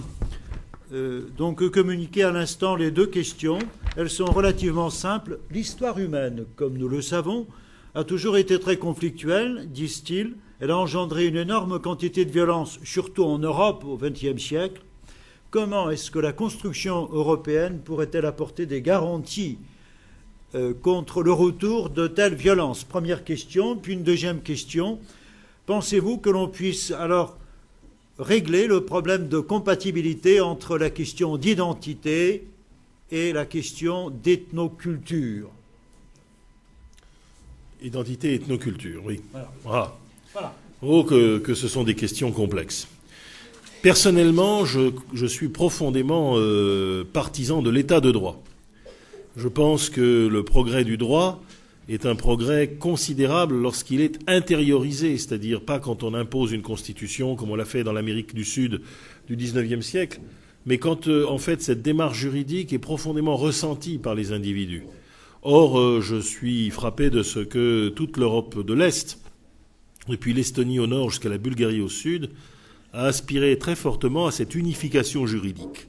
euh, 0.93 1.23
donc 1.37 1.69
communiqué 1.71 2.23
à 2.23 2.31
l'instant 2.31 2.77
les 2.77 2.91
deux 2.91 3.07
questions. 3.07 3.59
Elles 3.97 4.11
sont 4.11 4.27
relativement 4.27 4.91
simples. 4.91 5.41
L'histoire 5.51 5.99
humaine, 5.99 6.45
comme 6.55 6.79
nous 6.79 6.89
le 6.89 7.03
savons, 7.03 7.47
a 7.95 8.05
toujours 8.05 8.37
été 8.37 8.61
très 8.61 8.77
conflictuelle, 8.77 9.69
disent-ils. 9.71 10.35
Elle 10.61 10.71
a 10.71 10.79
engendré 10.79 11.27
une 11.27 11.37
énorme 11.37 11.81
quantité 11.81 12.25
de 12.25 12.31
violence, 12.31 12.79
surtout 12.85 13.25
en 13.25 13.39
Europe 13.39 13.85
au 13.85 13.97
XXe 13.97 14.41
siècle. 14.41 14.83
Comment 15.51 15.91
est-ce 15.91 16.11
que 16.11 16.19
la 16.19 16.33
construction 16.33 17.09
européenne 17.13 17.81
pourrait-elle 17.85 18.27
apporter 18.27 18.67
des 18.67 18.83
garanties 18.83 19.59
euh, 20.55 20.73
contre 20.73 21.23
le 21.23 21.33
retour 21.33 21.91
de 21.91 22.07
telles 22.07 22.35
violences? 22.35 22.85
Première 22.85 23.25
question. 23.25 23.77
Puis 23.77 23.95
une 23.95 24.03
deuxième 24.03 24.41
question. 24.41 24.99
Pensez-vous 25.67 26.19
que 26.19 26.31
l'on 26.31 26.49
puisse 26.49 26.91
alors 26.93 27.39
régler 28.19 28.67
le 28.67 28.85
problème 28.85 29.29
de 29.29 29.39
compatibilité 29.39 30.41
entre 30.41 30.79
la 30.79 30.91
question 30.91 31.37
d'identité 31.37 32.47
et 33.11 33.33
la 33.33 33.45
question 33.45 34.11
d'ethnoculture 34.11 35.51
Identité 37.83 38.33
et 38.33 38.35
ethnoculture, 38.37 39.03
oui. 39.05 39.21
Voilà. 39.63 39.95
Ah. 40.35 40.55
Oh, 40.83 41.05
que, 41.05 41.55
ce 41.55 41.69
sont 41.69 41.85
des 41.85 41.95
questions 41.95 42.33
complexes. 42.33 42.89
Personnellement, 43.83 44.65
je, 44.65 45.27
suis 45.27 45.49
profondément 45.49 46.35
euh, 46.37 47.05
partisan 47.05 47.63
de 47.63 47.71
l'état 47.71 48.01
de 48.01 48.11
droit. 48.11 48.43
Je 49.37 49.49
pense 49.49 49.91
que 49.91 50.27
le 50.27 50.43
progrès 50.43 50.85
du 50.85 50.97
droit 50.97 51.43
est 51.89 52.07
un 52.07 52.17
progrès 52.17 52.69
considérable 52.69 53.57
lorsqu'il 53.57 54.01
est 54.01 54.19
intériorisé, 54.27 55.17
c'est-à-dire 55.19 55.61
pas 55.61 55.79
quand 55.79 56.03
on 56.03 56.15
impose 56.15 56.53
une 56.53 56.63
constitution 56.63 57.37
comme 57.37 57.51
on 57.51 57.57
l'a 57.57 57.65
fait 57.65 57.85
dans 57.85 57.93
l'Amérique 57.93 58.35
du 58.35 58.45
Sud 58.45 58.81
du 59.29 59.37
XIXe 59.37 59.85
siècle, 59.85 60.21
mais 60.65 60.79
quand 60.79 61.07
euh, 61.07 61.27
en 61.27 61.39
fait 61.39 61.63
cette 61.63 61.83
démarche 61.83 62.19
juridique 62.19 62.73
est 62.73 62.79
profondément 62.79 63.37
ressentie 63.37 63.99
par 63.99 64.15
les 64.15 64.33
individus. 64.33 64.85
Or, 65.43 65.79
euh, 65.79 66.01
je 66.01 66.17
suis 66.17 66.71
frappé 66.71 67.09
de 67.09 67.23
ce 67.23 67.39
que 67.39 67.89
toute 67.89 68.17
l'Europe 68.17 68.67
de 68.67 68.75
l'Est, 68.75 69.19
depuis 70.09 70.33
l'Estonie 70.33 70.81
au 70.81 70.89
nord 70.89 71.11
jusqu'à 71.11 71.29
la 71.29 71.39
Bulgarie 71.39 71.81
au 71.81 71.89
sud, 71.89 72.31
a 72.93 73.05
aspiré 73.05 73.57
très 73.59 73.77
fortement 73.77 74.27
à 74.27 74.33
cette 74.33 74.57
unification 74.57 75.27
juridique. 75.27 75.89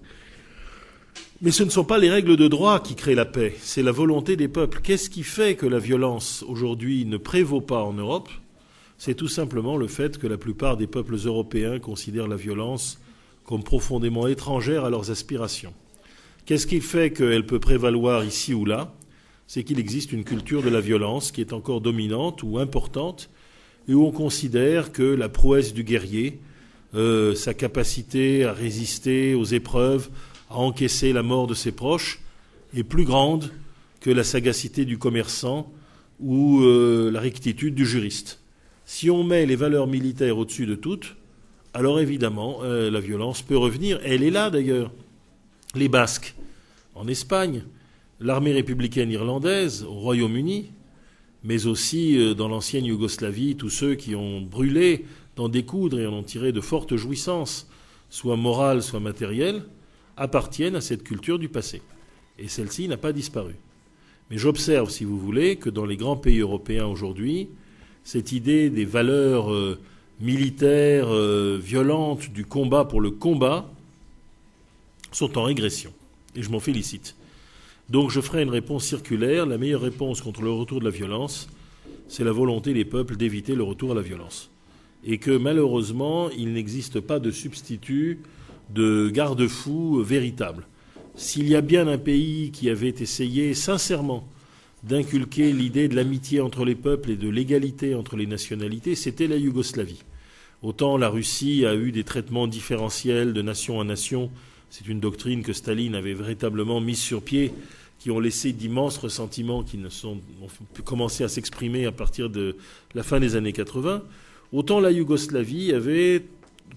Mais 1.39 1.51
ce 1.51 1.63
ne 1.63 1.69
sont 1.69 1.83
pas 1.83 1.99
les 1.99 2.09
règles 2.09 2.35
de 2.35 2.47
droit 2.47 2.79
qui 2.79 2.95
créent 2.95 3.13
la 3.13 3.25
paix, 3.25 3.53
c'est 3.61 3.83
la 3.83 3.91
volonté 3.91 4.35
des 4.35 4.47
peuples. 4.47 4.79
Qu'est-ce 4.81 5.07
qui 5.07 5.21
fait 5.21 5.53
que 5.53 5.67
la 5.67 5.77
violence 5.77 6.43
aujourd'hui 6.47 7.05
ne 7.05 7.17
prévaut 7.17 7.61
pas 7.61 7.83
en 7.83 7.93
Europe? 7.93 8.29
C'est 8.97 9.13
tout 9.13 9.27
simplement 9.27 9.77
le 9.77 9.85
fait 9.85 10.17
que 10.17 10.25
la 10.25 10.39
plupart 10.39 10.77
des 10.77 10.87
peuples 10.87 11.15
européens 11.23 11.77
considèrent 11.77 12.27
la 12.27 12.37
violence 12.37 12.99
comme 13.43 13.63
profondément 13.63 14.25
étrangère 14.25 14.83
à 14.83 14.89
leurs 14.89 15.11
aspirations. 15.11 15.75
Qu'est-ce 16.47 16.65
qui 16.65 16.81
fait 16.81 17.11
qu'elle 17.11 17.45
peut 17.45 17.59
prévaloir 17.59 18.25
ici 18.25 18.55
ou 18.55 18.65
là? 18.65 18.91
C'est 19.45 19.63
qu'il 19.63 19.79
existe 19.79 20.11
une 20.13 20.23
culture 20.23 20.63
de 20.63 20.69
la 20.69 20.81
violence 20.81 21.31
qui 21.31 21.41
est 21.41 21.53
encore 21.53 21.81
dominante 21.81 22.41
ou 22.41 22.57
importante 22.57 23.29
et 23.87 23.93
où 23.93 24.03
on 24.07 24.11
considère 24.11 24.91
que 24.91 25.03
la 25.03 25.29
prouesse 25.29 25.75
du 25.75 25.83
guerrier, 25.83 26.39
euh, 26.95 27.35
sa 27.35 27.53
capacité 27.53 28.43
à 28.43 28.53
résister 28.53 29.35
aux 29.35 29.45
épreuves, 29.45 30.09
à 30.49 30.57
encaisser 30.57 31.13
la 31.13 31.23
mort 31.23 31.47
de 31.47 31.53
ses 31.53 31.71
proches 31.71 32.19
est 32.75 32.83
plus 32.83 33.05
grande 33.05 33.51
que 33.99 34.09
la 34.09 34.23
sagacité 34.23 34.85
du 34.85 34.97
commerçant 34.97 35.71
ou 36.19 36.61
euh, 36.61 37.11
la 37.11 37.19
rectitude 37.19 37.75
du 37.75 37.85
juriste. 37.85 38.39
Si 38.85 39.09
on 39.09 39.23
met 39.23 39.45
les 39.45 39.55
valeurs 39.55 39.87
militaires 39.87 40.37
au-dessus 40.37 40.65
de 40.65 40.75
toutes, 40.75 41.15
alors 41.73 41.99
évidemment, 41.99 42.59
euh, 42.63 42.89
la 42.89 42.99
violence 42.99 43.41
peut 43.41 43.57
revenir. 43.57 43.99
Elle 44.03 44.23
est 44.23 44.31
là 44.31 44.49
d'ailleurs. 44.49 44.91
Les 45.75 45.89
Basques 45.89 46.35
en 46.95 47.07
Espagne, 47.07 47.63
l'armée 48.19 48.53
républicaine 48.53 49.11
irlandaise 49.11 49.83
au 49.83 49.93
Royaume-Uni, 49.93 50.71
mais 51.43 51.67
aussi 51.67 52.17
euh, 52.17 52.33
dans 52.33 52.47
l'ancienne 52.47 52.85
Yougoslavie, 52.85 53.55
tous 53.55 53.69
ceux 53.69 53.95
qui 53.95 54.15
ont 54.15 54.41
brûlé 54.41 55.05
dans 55.35 55.49
des 55.49 55.63
coudres 55.63 55.99
et 55.99 56.07
en 56.07 56.13
ont 56.13 56.23
tiré 56.23 56.51
de 56.51 56.61
fortes 56.61 56.95
jouissances, 56.95 57.69
soit 58.09 58.37
morales, 58.37 58.81
soit 58.81 58.99
matérielles, 58.99 59.63
appartiennent 60.17 60.75
à 60.75 60.81
cette 60.81 61.03
culture 61.03 61.39
du 61.39 61.47
passé. 61.47 61.81
Et 62.39 62.47
celle-ci 62.47 62.87
n'a 62.87 62.97
pas 62.97 63.13
disparu. 63.13 63.55
Mais 64.29 64.37
j'observe, 64.37 64.89
si 64.89 65.05
vous 65.05 65.17
voulez, 65.17 65.55
que 65.55 65.69
dans 65.69 65.85
les 65.85 65.95
grands 65.95 66.17
pays 66.17 66.39
européens 66.39 66.87
aujourd'hui, 66.87 67.47
cette 68.03 68.31
idée 68.31 68.69
des 68.69 68.85
valeurs 68.85 69.51
euh, 69.51 69.79
militaires 70.19 71.07
euh, 71.09 71.59
violentes 71.61 72.29
du 72.31 72.45
combat 72.45 72.85
pour 72.85 73.01
le 73.01 73.11
combat 73.11 73.69
sont 75.11 75.37
en 75.37 75.43
régression. 75.43 75.93
Et 76.35 76.43
je 76.43 76.49
m'en 76.49 76.59
félicite. 76.59 77.15
Donc 77.89 78.11
je 78.11 78.19
ferai 78.19 78.43
une 78.43 78.49
réponse 78.49 78.85
circulaire. 78.85 79.45
La 79.45 79.57
meilleure 79.57 79.81
réponse 79.81 80.21
contre 80.21 80.41
le 80.41 80.51
retour 80.51 80.79
de 80.79 80.85
la 80.85 80.91
violence, 80.91 81.47
c'est 82.09 82.23
la 82.23 82.31
volonté 82.31 82.73
des 82.73 82.85
peuples 82.85 83.15
d'éviter 83.15 83.55
le 83.55 83.63
retour 83.63 83.91
à 83.91 83.95
la 83.95 84.01
violence. 84.01 84.49
Et 85.05 85.19
que 85.19 85.31
malheureusement, 85.31 86.29
il 86.31 86.53
n'existe 86.53 86.99
pas 86.99 87.19
de 87.19 87.31
substitut 87.31 88.19
de 88.69 89.09
garde-fous 89.09 90.01
véritables. 90.03 90.67
S'il 91.15 91.47
y 91.47 91.55
a 91.55 91.61
bien 91.61 91.87
un 91.87 91.97
pays 91.97 92.51
qui 92.51 92.69
avait 92.69 92.93
essayé 92.99 93.53
sincèrement 93.53 94.27
d'inculquer 94.83 95.51
l'idée 95.51 95.87
de 95.87 95.95
l'amitié 95.95 96.41
entre 96.41 96.63
les 96.63 96.75
peuples 96.75 97.11
et 97.11 97.15
de 97.15 97.29
l'égalité 97.29 97.95
entre 97.95 98.15
les 98.15 98.27
nationalités, 98.27 98.95
c'était 98.95 99.27
la 99.27 99.37
Yougoslavie. 99.37 100.03
Autant 100.61 100.97
la 100.97 101.09
Russie 101.09 101.65
a 101.65 101.75
eu 101.75 101.91
des 101.91 102.03
traitements 102.03 102.47
différentiels 102.47 103.33
de 103.33 103.41
nation 103.41 103.81
à 103.81 103.83
nation, 103.83 104.29
c'est 104.69 104.87
une 104.87 104.99
doctrine 104.99 105.43
que 105.43 105.53
Staline 105.53 105.95
avait 105.95 106.13
véritablement 106.13 106.81
mise 106.81 106.99
sur 106.99 107.21
pied, 107.21 107.53
qui 107.99 108.11
ont 108.11 108.19
laissé 108.19 108.51
d'immenses 108.51 108.97
ressentiments 108.97 109.63
qui 109.63 109.77
ne 109.77 109.89
sont, 109.89 110.19
ont 110.41 110.81
commencé 110.83 111.23
à 111.23 111.27
s'exprimer 111.27 111.85
à 111.85 111.91
partir 111.91 112.29
de 112.29 112.55
la 112.93 113.03
fin 113.03 113.19
des 113.19 113.35
années 113.35 113.53
80. 113.53 114.03
Autant 114.53 114.79
la 114.79 114.91
Yougoslavie 114.91 115.73
avait 115.73 116.23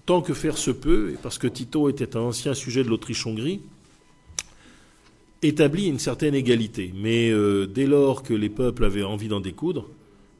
tant 0.05 0.21
que 0.21 0.33
faire 0.33 0.57
se 0.57 0.71
peut, 0.71 1.11
et 1.13 1.17
parce 1.21 1.37
que 1.37 1.47
Tito 1.47 1.89
était 1.89 2.15
un 2.15 2.21
ancien 2.21 2.53
sujet 2.53 2.83
de 2.83 2.89
l'Autriche-Hongrie, 2.89 3.61
établit 5.41 5.87
une 5.87 5.99
certaine 5.99 6.35
égalité. 6.35 6.93
Mais 6.95 7.29
euh, 7.31 7.65
dès 7.65 7.87
lors 7.87 8.23
que 8.23 8.33
les 8.33 8.49
peuples 8.49 8.85
avaient 8.85 9.03
envie 9.03 9.27
d'en 9.27 9.39
découdre, 9.39 9.89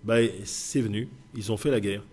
bah, 0.03 0.17
c'est 0.43 0.81
venu, 0.81 1.07
ils 1.35 1.51
ont 1.51 1.57
fait 1.57 1.71
la 1.71 1.79
guerre. 1.79 2.03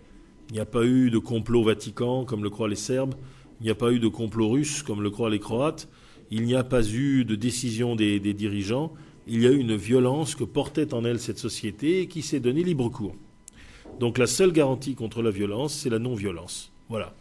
Il 0.50 0.54
n'y 0.54 0.60
a 0.60 0.66
pas 0.66 0.84
eu 0.84 1.10
de 1.10 1.18
complot 1.18 1.62
vatican, 1.62 2.24
comme 2.24 2.42
le 2.42 2.50
croient 2.50 2.68
les 2.68 2.76
Serbes, 2.76 3.14
il 3.60 3.64
n'y 3.64 3.70
a 3.70 3.74
pas 3.74 3.92
eu 3.92 3.98
de 3.98 4.08
complot 4.08 4.48
russe, 4.48 4.82
comme 4.82 5.02
le 5.02 5.10
croient 5.10 5.30
les 5.30 5.38
Croates, 5.38 5.88
il 6.30 6.44
n'y 6.44 6.54
a 6.54 6.64
pas 6.64 6.86
eu 6.86 7.24
de 7.24 7.34
décision 7.34 7.96
des, 7.96 8.20
des 8.20 8.34
dirigeants, 8.34 8.92
il 9.26 9.42
y 9.42 9.46
a 9.46 9.50
eu 9.50 9.58
une 9.58 9.76
violence 9.76 10.34
que 10.34 10.44
portait 10.44 10.94
en 10.94 11.04
elle 11.04 11.18
cette 11.18 11.38
société 11.38 12.00
et 12.00 12.08
qui 12.08 12.22
s'est 12.22 12.40
donné 12.40 12.62
libre 12.62 12.88
cours. 12.88 13.14
Donc 14.00 14.16
la 14.16 14.26
seule 14.26 14.52
garantie 14.52 14.94
contre 14.94 15.22
la 15.22 15.30
violence, 15.30 15.74
c'est 15.74 15.90
la 15.90 15.98
non-violence. 15.98 16.72
Voilà. 16.88 17.14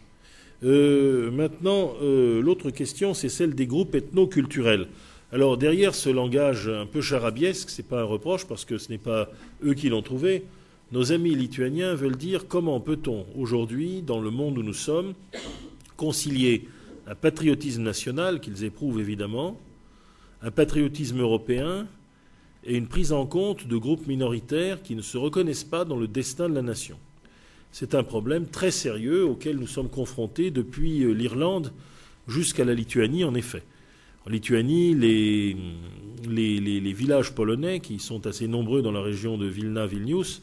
Euh, 0.63 1.29
maintenant, 1.31 1.93
euh, 2.01 2.41
l'autre 2.41 2.71
question, 2.71 3.13
c'est 3.13 3.29
celle 3.29 3.53
des 3.53 3.67
groupes 3.67 3.93
ethno-culturels. 3.95 4.87
Alors 5.31 5.57
derrière 5.57 5.93
ce 5.93 6.09
langage 6.09 6.69
un 6.69 6.85
peu 6.85 7.01
charabiesque, 7.01 7.69
ce 7.69 7.81
n'est 7.81 7.87
pas 7.87 8.01
un 8.01 8.05
reproche 8.05 8.45
parce 8.45 8.63
que 8.63 8.77
ce 8.77 8.89
n'est 8.89 8.97
pas 8.97 9.29
eux 9.63 9.73
qui 9.73 9.89
l'ont 9.89 10.01
trouvé. 10.01 10.45
Nos 10.93 11.11
amis 11.11 11.35
lituaniens 11.35 11.95
veulent 11.95 12.15
dire 12.15 12.47
comment 12.47 12.79
peut-on 12.79 13.25
aujourd'hui, 13.37 14.01
dans 14.01 14.21
le 14.21 14.31
monde 14.31 14.57
où 14.57 14.63
nous 14.63 14.73
sommes, 14.73 15.13
concilier 15.97 16.69
un 17.07 17.15
patriotisme 17.15 17.83
national 17.83 18.39
qu'ils 18.39 18.63
éprouvent 18.63 19.01
évidemment, 19.01 19.59
un 20.41 20.51
patriotisme 20.51 21.19
européen 21.19 21.87
et 22.63 22.77
une 22.77 22.87
prise 22.87 23.11
en 23.11 23.25
compte 23.25 23.67
de 23.67 23.75
groupes 23.75 24.07
minoritaires 24.07 24.81
qui 24.81 24.95
ne 24.95 25.01
se 25.01 25.17
reconnaissent 25.17 25.65
pas 25.65 25.83
dans 25.83 25.97
le 25.97 26.07
destin 26.07 26.47
de 26.47 26.55
la 26.55 26.61
nation. 26.61 26.97
C'est 27.71 27.95
un 27.95 28.03
problème 28.03 28.47
très 28.47 28.71
sérieux 28.71 29.25
auquel 29.25 29.57
nous 29.57 29.67
sommes 29.67 29.89
confrontés 29.89 30.51
depuis 30.51 31.03
euh, 31.03 31.11
l'Irlande 31.11 31.73
jusqu'à 32.27 32.65
la 32.65 32.73
Lituanie, 32.73 33.23
en 33.23 33.35
effet. 33.35 33.63
En 34.25 34.29
Lituanie, 34.29 34.93
les, 34.95 35.55
villages 36.93 37.33
polonais, 37.33 37.79
qui 37.79 37.99
sont 37.99 38.27
assez 38.27 38.47
nombreux 38.47 38.81
dans 38.81 38.91
la 38.91 39.01
région 39.01 39.37
de 39.37 39.45
Vilna-Vilnius, 39.45 40.41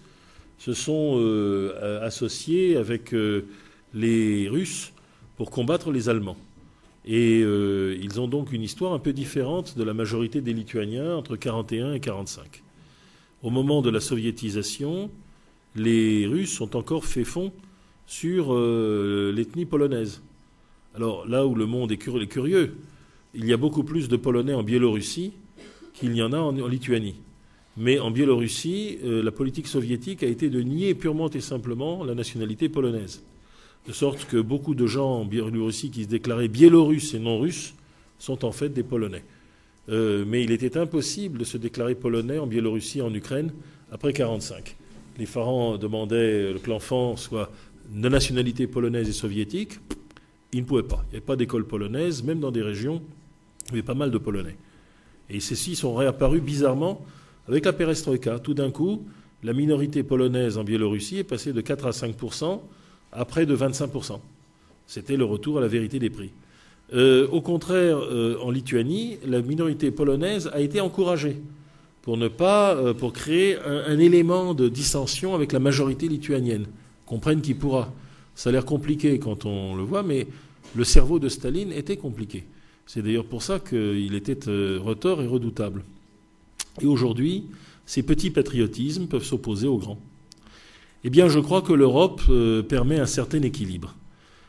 se 0.59 0.73
sont 0.73 1.17
euh, 1.19 2.01
associés 2.07 2.77
avec 2.77 3.13
euh, 3.13 3.47
les 3.93 4.49
Russes 4.49 4.93
pour 5.37 5.51
combattre 5.51 5.91
les 5.91 6.09
Allemands. 6.09 6.39
Et 7.07 7.41
ils 7.41 8.19
ont 8.19 8.29
donc 8.29 8.51
une 8.51 8.63
histoire 8.63 8.95
un 8.95 8.99
peu 8.99 9.13
différente 9.13 9.77
de 9.77 9.85
la 9.85 9.93
majorité 9.93 10.41
des 10.41 10.55
Lituaniens 10.55 11.17
entre 11.17 11.37
41 11.37 11.93
et 11.93 12.01
45. 12.01 12.63
Au 13.43 13.51
moment 13.51 13.83
de 13.83 13.91
la 13.91 14.01
soviétisation, 14.01 15.11
les 15.75 16.27
Russes 16.27 16.61
ont 16.61 16.71
encore 16.75 17.05
fait 17.05 17.25
fond 17.25 17.53
sur 18.07 18.55
euh, 18.55 19.33
l'ethnie 19.35 19.65
polonaise. 19.65 20.23
Alors 20.95 21.27
là 21.27 21.47
où 21.47 21.55
le 21.55 21.67
monde 21.67 21.93
est 21.93 21.97
curieux, 21.97 22.77
il 23.35 23.47
y 23.47 23.53
a 23.53 23.57
beaucoup 23.57 23.83
plus 23.83 24.09
de 24.09 24.17
Polonais 24.17 24.55
en 24.55 24.63
Biélorussie 24.63 25.33
qu'il 25.93 26.11
n'y 26.11 26.23
en 26.23 26.33
a 26.33 26.39
en, 26.39 26.53
Lituanie. 26.67 27.17
Mais 27.77 27.99
en 27.99 28.11
Biélorussie, 28.11 28.99
euh, 29.05 29.23
la 29.23 29.33
politique 29.33 29.67
soviétique 29.67 30.23
a 30.23 30.29
été 30.29 30.49
de 30.49 30.61
nier 30.61 30.95
purement 30.95 31.31
et 31.31 31.41
simplement 31.41 32.05
la 32.05 32.15
nationalité 32.15 32.69
polonaise. 32.69 33.25
De 33.89 33.93
sorte 33.93 34.27
que 34.27 34.37
beaucoup 34.37 34.75
de 34.75 34.87
gens 34.87 35.21
en 35.21 35.25
Biélorussie 35.25 35.91
qui 35.91 36.05
se 36.05 36.09
déclaraient 36.09 36.49
biélorusses 36.49 37.15
et 37.15 37.19
non 37.19 37.39
russes 37.39 37.75
sont 38.19 38.45
en 38.45 38.53
fait 38.53 38.69
des 38.69 38.85
Polonais. 38.85 39.25
Euh, 39.91 40.25
mais 40.27 40.43
il 40.43 40.53
était 40.53 40.79
impossible 40.79 41.39
de 41.39 41.45
se 41.45 41.59
déclarer 41.59 41.95
polonais 41.95 42.39
en 42.39 42.47
Biélorussie 42.47 43.01
et 43.01 43.03
en 43.03 43.13
Ukraine 43.13 43.53
après 43.93 44.13
1945. 44.13 44.77
Les 45.19 45.27
parents 45.27 45.77
demandaient 45.77 46.55
que 46.63 46.71
l'enfant 46.71 47.17
soit 47.17 47.51
de 47.93 48.09
nationalité 48.09 48.67
polonaise 48.67 49.09
et 49.09 49.13
soviétique. 49.13 49.79
Ils 50.53 50.61
ne 50.61 50.65
pouvaient 50.65 50.83
pas. 50.83 51.05
Il 51.07 51.11
n'y 51.11 51.17
avait 51.17 51.27
pas 51.27 51.37
d'école 51.37 51.67
polonaise, 51.67 52.23
même 52.23 52.41
dans 52.41 52.51
des 52.51 52.63
régions 52.63 52.97
où 52.97 53.71
il 53.71 53.71
y 53.71 53.79
avait 53.79 53.83
pas 53.83 53.95
mal 53.95 54.11
de 54.11 54.19
Polonais. 54.19 54.57
Et 55.31 55.41
ceux-ci 55.41 55.75
sont 55.77 55.95
réapparus 55.95 56.43
bizarrement 56.43 57.05
avec 57.49 57.65
la 57.65 57.73
perestroïka. 57.73 58.39
Tout 58.39 58.55
d'un 58.55 58.71
coup, 58.71 59.05
la 59.43 59.53
minorité 59.53 60.03
polonaise 60.03 60.59
en 60.59 60.65
Biélorussie 60.65 61.19
est 61.19 61.25
passée 61.25 61.53
de 61.53 61.61
4 61.61 61.87
à 61.87 61.93
5 61.93 62.15
à 63.13 63.25
près 63.25 63.47
de 63.47 63.57
25% 63.57 64.19
C'était 64.87 65.17
le 65.17 65.25
retour 65.25 65.59
à 65.59 65.61
la 65.61 65.69
vérité 65.69 65.99
des 65.99 66.11
prix. 66.11 66.31
Euh, 66.93 67.27
au 67.29 67.41
contraire, 67.41 67.99
euh, 67.99 68.37
en 68.43 68.51
Lituanie, 68.51 69.19
la 69.27 69.41
minorité 69.41 69.91
polonaise 69.91 70.51
a 70.53 70.61
été 70.61 70.81
encouragée 70.81 71.41
pour 72.05 72.19
ne 72.19 72.29
pas, 72.29 72.75
euh, 72.75 72.93
pour 72.93 73.15
créer 73.15 73.57
un, 73.59 73.99
élément 73.99 74.53
de 74.53 74.69
dissension 74.69 75.35
avec 75.35 75.53
la 75.53 75.59
majorité 75.59 76.07
lituanienne. 76.07 76.67
Comprenne 77.07 77.41
qui 77.41 77.55
pourra. 77.55 77.91
Ça 78.35 78.51
a 78.51 78.53
l'air 78.53 78.67
compliqué 78.67 79.19
quand 79.19 79.47
on 79.47 79.75
le 79.75 79.83
voit, 79.85 80.03
mais 80.03 80.27
le 80.77 80.85
cerveau 80.85 81.19
de 81.19 81.31
Staline 81.31 81.73
était 81.73 81.97
compliqué. 81.97 82.45
C'est 82.85 83.01
d'ailleurs 83.01 83.25
pour 83.25 83.43
ça 83.43 83.59
qu'il 83.59 84.15
était 84.15 84.39
retors 84.45 85.23
et 85.23 85.27
redoutable. 85.27 85.83
Et 86.83 86.87
aujourd'hui, 86.87 87.45
ces 87.87 88.03
petits 88.03 88.31
patriotismes 88.31 89.07
peuvent 89.07 89.25
s'opposer 89.25 89.67
aux 89.67 89.79
grands. 89.79 90.01
Eh 91.05 91.11
bien, 91.11 91.29
je 91.29 91.39
crois 91.39 91.63
que 91.63 91.73
l'Europe 91.73 92.21
permet 92.69 92.99
un 92.99 93.07
certain 93.07 93.41
équilibre. 93.41 93.95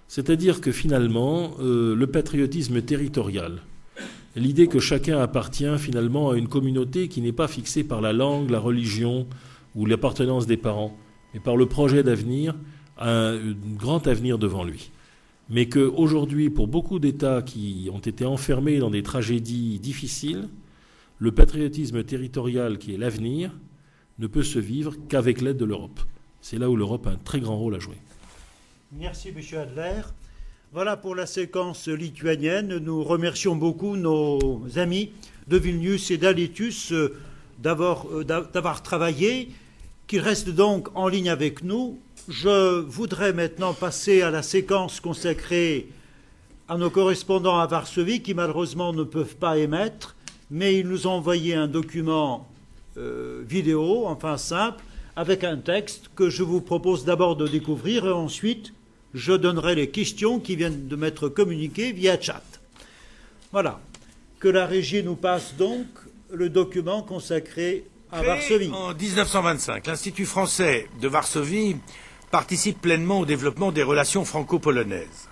C'est-à-dire 0.08 0.62
que 0.62 0.72
finalement, 0.72 1.56
euh, 1.62 1.96
le 1.96 2.08
patriotisme 2.08 2.82
territorial, 2.82 3.62
l'idée 4.36 4.68
que 4.68 4.80
chacun 4.80 5.20
appartient 5.20 5.78
finalement 5.78 6.32
à 6.32 6.38
une 6.38 6.48
communauté 6.48 7.08
qui 7.08 7.22
n'est 7.22 7.32
pas 7.32 7.48
fixée 7.48 7.84
par 7.84 8.02
la 8.02 8.14
langue, 8.14 8.50
la 8.50 8.60
religion 8.60 9.28
ou 9.76 9.86
l'appartenance 9.86 10.46
des 10.46 10.58
parents, 10.58 10.96
mais 11.34 11.40
par 11.40 11.58
le 11.58 11.66
projet 11.66 12.04
d'avenir, 12.04 12.56
a 12.98 13.10
un, 13.10 13.52
grand 13.78 14.08
avenir 14.08 14.38
devant 14.38 14.64
lui. 14.64 14.92
Mais 15.50 15.68
qu'aujourd'hui, 15.68 16.50
pour 16.50 16.68
beaucoup 16.68 17.00
d'États 17.00 17.42
qui 17.42 17.90
ont 17.94 18.00
été 18.00 18.26
enfermés 18.26 18.80
dans 18.80 18.90
des 18.90 19.04
tragédies 19.04 19.80
difficiles, 19.80 20.50
le 21.20 21.32
patriotisme 21.32 22.04
territorial 22.04 22.78
qui 22.78 22.94
est 22.94 22.98
l'avenir 22.98 23.52
ne 24.20 24.28
peut 24.28 24.44
se 24.44 24.60
vivre 24.60 24.96
qu'avec 25.08 25.42
l'aide 25.42 25.58
de 25.58 25.66
l'Europe. 25.66 26.00
C'est 26.42 26.58
là 26.58 26.70
où 26.70 26.76
l'Europe 26.76 27.08
a 27.08 27.12
un 27.12 27.18
très 27.18 27.40
grand 27.40 27.58
rôle 27.58 27.76
à 27.76 27.80
jouer. 27.80 27.98
Merci, 28.92 29.30
M. 29.30 29.60
Adler. 29.60 30.02
Voilà 30.76 30.98
pour 30.98 31.16
la 31.16 31.26
séquence 31.26 31.88
lituanienne. 31.88 32.80
Nous 32.80 33.02
remercions 33.02 33.56
beaucoup 33.56 33.96
nos 33.96 34.62
amis 34.76 35.10
de 35.48 35.56
Vilnius 35.56 36.12
et 36.12 36.18
d'Alitus 36.18 36.92
euh, 36.92 37.16
euh, 37.66 38.24
d'avoir 38.26 38.84
travaillé, 38.84 39.52
qu'ils 40.06 40.20
restent 40.20 40.50
donc 40.50 40.90
en 40.94 41.08
ligne 41.08 41.30
avec 41.30 41.64
nous. 41.64 41.98
Je 42.28 42.82
voudrais 42.82 43.32
maintenant 43.32 43.74
passer 43.74 44.22
à 44.22 44.32
la 44.32 44.42
séquence 44.44 45.00
consacrée 45.00 45.88
à 46.68 46.78
nos 46.78 46.90
correspondants 46.90 47.58
à 47.58 47.68
Varsovie 47.68 48.22
qui 48.22 48.34
malheureusement 48.34 48.92
ne 48.92 49.04
peuvent 49.04 49.38
pas 49.38 49.58
émettre, 49.58 50.18
mais 50.52 50.78
ils 50.78 50.90
nous 50.90 51.08
ont 51.08 51.12
envoyé 51.12 51.56
un 51.56 51.68
document 51.68 52.50
euh, 52.98 53.46
vidéo, 53.48 54.08
enfin 54.08 54.36
simple, 54.36 54.84
avec 55.16 55.46
un 55.46 55.56
texte 55.56 56.10
que 56.18 56.30
je 56.30 56.44
vous 56.44 56.60
propose 56.60 57.06
d'abord 57.06 57.38
de 57.38 57.48
découvrir 57.48 58.06
et 58.08 58.12
ensuite 58.12 58.74
je 59.16 59.32
donnerai 59.32 59.76
les 59.76 59.90
questions 59.90 60.40
qui 60.40 60.58
viennent 60.58 60.88
de 60.88 60.96
m'être 60.98 61.30
communiquées 61.30 61.94
via 61.94 62.20
chat. 62.20 62.44
Voilà. 63.52 63.80
Que 64.40 64.50
la 64.50 64.66
régie 64.66 65.04
nous 65.04 65.16
passe 65.16 65.56
donc 65.56 65.88
le 66.32 66.50
document 66.50 67.02
consacré 67.02 67.86
à 68.12 68.22
Varsovie. 68.22 68.70
En 68.72 68.94
1925, 68.94 69.88
l'Institut 69.88 70.26
français 70.26 70.90
de 71.02 71.08
Varsovie 71.08 71.78
participe 72.30 72.82
pleinement 72.82 73.22
au 73.22 73.26
développement 73.26 73.72
des 73.72 73.84
relations 73.84 74.26
franco-polonaises. 74.26 75.30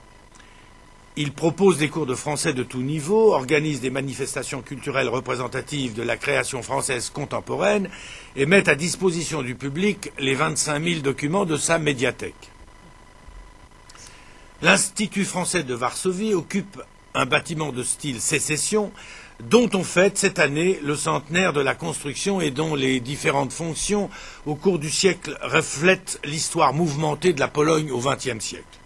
Il 1.18 1.34
propose 1.34 1.77
des 1.77 1.89
cours 1.89 2.05
de 2.05 2.15
français 2.15 2.53
de 2.53 2.64
tout 2.64 2.81
niveau, 2.81 3.34
organise 3.34 3.81
des 3.81 3.89
manifestations 3.89 4.61
culturelles 4.61 5.10
représentatives 5.10 5.93
de 5.93 6.01
la 6.01 6.15
création 6.15 6.64
française 6.64 7.10
contemporaine 7.10 7.89
et 8.38 8.45
met 8.45 8.68
à 8.69 8.76
disposition 8.76 9.43
du 9.43 9.55
public 9.55 10.11
les 10.18 10.35
25 10.35 10.84
000 10.84 11.01
documents 11.01 11.45
de 11.45 11.57
sa 11.57 11.77
médiathèque. 11.77 12.53
L'Institut 14.64 15.26
français 15.26 15.64
de 15.64 15.73
Varsovie 15.73 16.34
occupe 16.34 16.81
un 17.14 17.26
bâtiment 17.26 17.73
de 17.73 17.84
style 17.84 18.22
sécession 18.22 18.94
dont 19.41 19.69
on 19.73 19.84
fête 19.84 20.18
cette 20.18 20.40
année 20.40 20.80
le 20.81 20.95
centenaire 20.95 21.52
de 21.52 21.60
la 21.60 21.76
construction 21.76 22.40
et 22.40 22.49
dont 22.49 22.73
les 22.73 23.02
différentes 23.02 23.52
fonctions 23.52 24.10
au 24.45 24.56
cours 24.56 24.80
du 24.80 24.90
siècle 24.90 25.38
reflètent 25.41 26.18
l'histoire 26.23 26.73
mouvementée 26.73 27.34
de 27.34 27.41
la 27.41 27.49
Pologne 27.49 27.91
au 27.91 27.99
XXe 27.99 28.40
siècle. 28.40 28.80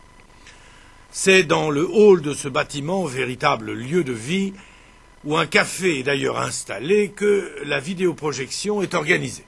C'est 1.11 1.43
dans 1.43 1.69
le 1.69 1.87
hall 1.87 2.23
de 2.23 2.33
ce 2.33 2.47
bâtiment, 2.47 3.05
véritable 3.05 3.71
lieu 3.71 4.03
de 4.03 4.13
vie, 4.13 4.53
où 5.25 5.37
un 5.37 5.45
café 5.45 5.99
est 5.99 6.03
d'ailleurs 6.03 6.39
installé, 6.39 7.09
que 7.09 7.53
la 7.65 7.79
vidéoprojection 7.79 8.81
est 8.81 8.95
organisée. 8.95 9.45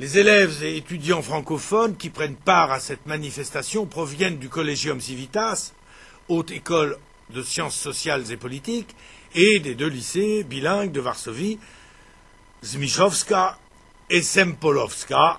Les 0.00 0.16
élèves 0.16 0.64
et 0.64 0.78
étudiants 0.78 1.20
francophones 1.20 1.94
qui 1.94 2.08
prennent 2.08 2.34
part 2.34 2.72
à 2.72 2.80
cette 2.80 3.04
manifestation 3.04 3.84
proviennent 3.84 4.38
du 4.38 4.48
Collegium 4.48 4.98
Civitas, 4.98 5.74
haute 6.28 6.52
école 6.52 6.96
de 7.28 7.42
sciences 7.42 7.76
sociales 7.76 8.32
et 8.32 8.38
politiques, 8.38 8.96
et 9.34 9.60
des 9.60 9.74
deux 9.74 9.88
lycées 9.88 10.42
bilingues 10.42 10.90
de 10.90 11.02
Varsovie, 11.02 11.58
Zmiszowska 12.64 13.58
et 14.08 14.22
Sempolowska. 14.22 15.38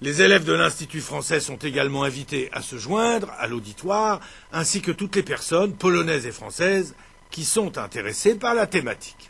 Les 0.00 0.22
élèves 0.22 0.44
de 0.44 0.54
l'Institut 0.54 1.02
français 1.02 1.40
sont 1.40 1.58
également 1.58 2.04
invités 2.04 2.48
à 2.54 2.62
se 2.62 2.78
joindre 2.78 3.30
à 3.38 3.46
l'auditoire, 3.46 4.20
ainsi 4.54 4.80
que 4.80 4.92
toutes 4.92 5.16
les 5.16 5.22
personnes 5.22 5.74
polonaises 5.74 6.24
et 6.24 6.32
françaises 6.32 6.94
qui 7.30 7.44
sont 7.44 7.76
intéressées 7.76 8.36
par 8.36 8.54
la 8.54 8.66
thématique. 8.66 9.27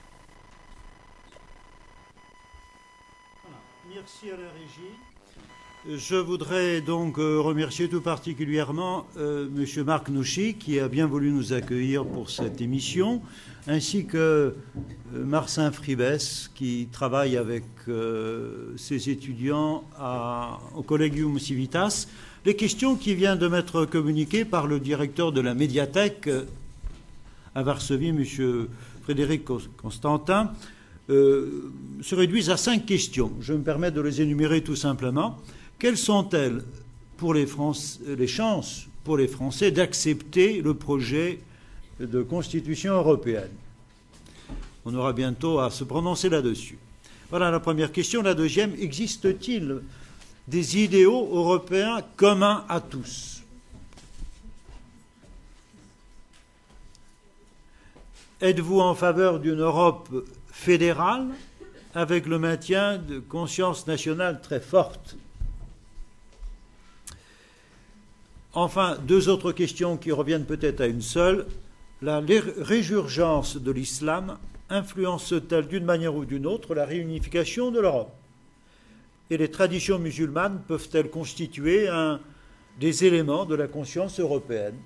Merci 4.08 4.32
à 4.32 4.40
la 4.40 4.50
régie. 4.52 5.98
Je 6.06 6.16
voudrais 6.16 6.80
donc 6.80 7.18
euh, 7.18 7.40
remercier 7.40 7.90
tout 7.90 8.00
particulièrement 8.00 9.06
euh, 9.18 9.48
M. 9.54 9.84
Marc 9.84 10.08
Nouchy 10.08 10.54
qui 10.54 10.80
a 10.80 10.88
bien 10.88 11.06
voulu 11.06 11.30
nous 11.30 11.52
accueillir 11.52 12.06
pour 12.06 12.30
cette 12.30 12.62
émission, 12.62 13.20
ainsi 13.66 14.06
que 14.06 14.16
euh, 14.16 14.52
Marcin 15.12 15.70
Fribès 15.72 16.50
qui 16.54 16.88
travaille 16.90 17.36
avec 17.36 17.64
ses 18.76 19.10
étudiants 19.10 19.84
au 20.74 20.82
Collegium 20.82 21.38
Civitas. 21.38 22.06
Les 22.46 22.56
questions 22.56 22.96
qui 22.96 23.14
viennent 23.14 23.38
de 23.38 23.48
m'être 23.48 23.84
communiquées 23.84 24.46
par 24.46 24.66
le 24.66 24.80
directeur 24.80 25.32
de 25.32 25.42
la 25.42 25.54
médiathèque 25.54 26.30
à 27.54 27.62
Varsovie, 27.62 28.08
M. 28.08 28.68
Frédéric 29.02 29.44
Constantin, 29.76 30.52
euh, 31.10 31.70
se 32.02 32.14
réduisent 32.14 32.50
à 32.50 32.56
cinq 32.56 32.86
questions. 32.86 33.32
Je 33.40 33.52
me 33.52 33.62
permets 33.62 33.90
de 33.90 34.00
les 34.00 34.20
énumérer 34.20 34.62
tout 34.62 34.76
simplement. 34.76 35.38
Quelles 35.78 35.96
sont-elles 35.96 36.62
pour 37.16 37.34
les, 37.34 37.46
les 38.06 38.26
chances 38.26 38.86
pour 39.04 39.16
les 39.16 39.28
Français 39.28 39.70
d'accepter 39.70 40.60
le 40.60 40.74
projet 40.74 41.40
de 42.00 42.22
constitution 42.22 42.94
européenne? 42.94 43.50
On 44.84 44.94
aura 44.94 45.12
bientôt 45.12 45.58
à 45.58 45.70
se 45.70 45.84
prononcer 45.84 46.28
là-dessus. 46.28 46.78
Voilà 47.30 47.50
la 47.50 47.60
première 47.60 47.92
question. 47.92 48.22
La 48.22 48.34
deuxième, 48.34 48.74
existe-t-il 48.78 49.82
des 50.46 50.78
idéaux 50.78 51.28
européens 51.30 52.00
communs 52.16 52.64
à 52.68 52.80
tous? 52.80 53.42
Êtes-vous 58.40 58.80
en 58.80 58.94
faveur 58.94 59.40
d'une 59.40 59.60
Europe 59.60 60.08
fédérale 60.58 61.28
avec 61.94 62.26
le 62.26 62.38
maintien 62.38 62.98
de 62.98 63.20
conscience 63.20 63.86
nationale 63.86 64.40
très 64.42 64.60
forte. 64.60 65.16
Enfin, 68.54 68.98
deux 69.06 69.28
autres 69.28 69.52
questions 69.52 69.96
qui 69.96 70.10
reviennent 70.10 70.46
peut-être 70.46 70.80
à 70.80 70.86
une 70.86 71.00
seule. 71.00 71.46
La 72.02 72.20
résurgence 72.58 73.56
de 73.56 73.70
l'islam 73.70 74.36
influence-t-elle 74.68 75.68
d'une 75.68 75.84
manière 75.84 76.16
ou 76.16 76.24
d'une 76.24 76.46
autre 76.46 76.74
la 76.74 76.84
réunification 76.84 77.70
de 77.70 77.80
l'Europe? 77.80 78.12
Et 79.30 79.36
les 79.36 79.50
traditions 79.50 80.00
musulmanes 80.00 80.60
peuvent-elles 80.66 81.10
constituer 81.10 81.86
un 81.88 82.20
des 82.80 83.04
éléments 83.04 83.44
de 83.44 83.54
la 83.54 83.68
conscience 83.68 84.18
européenne? 84.18 84.76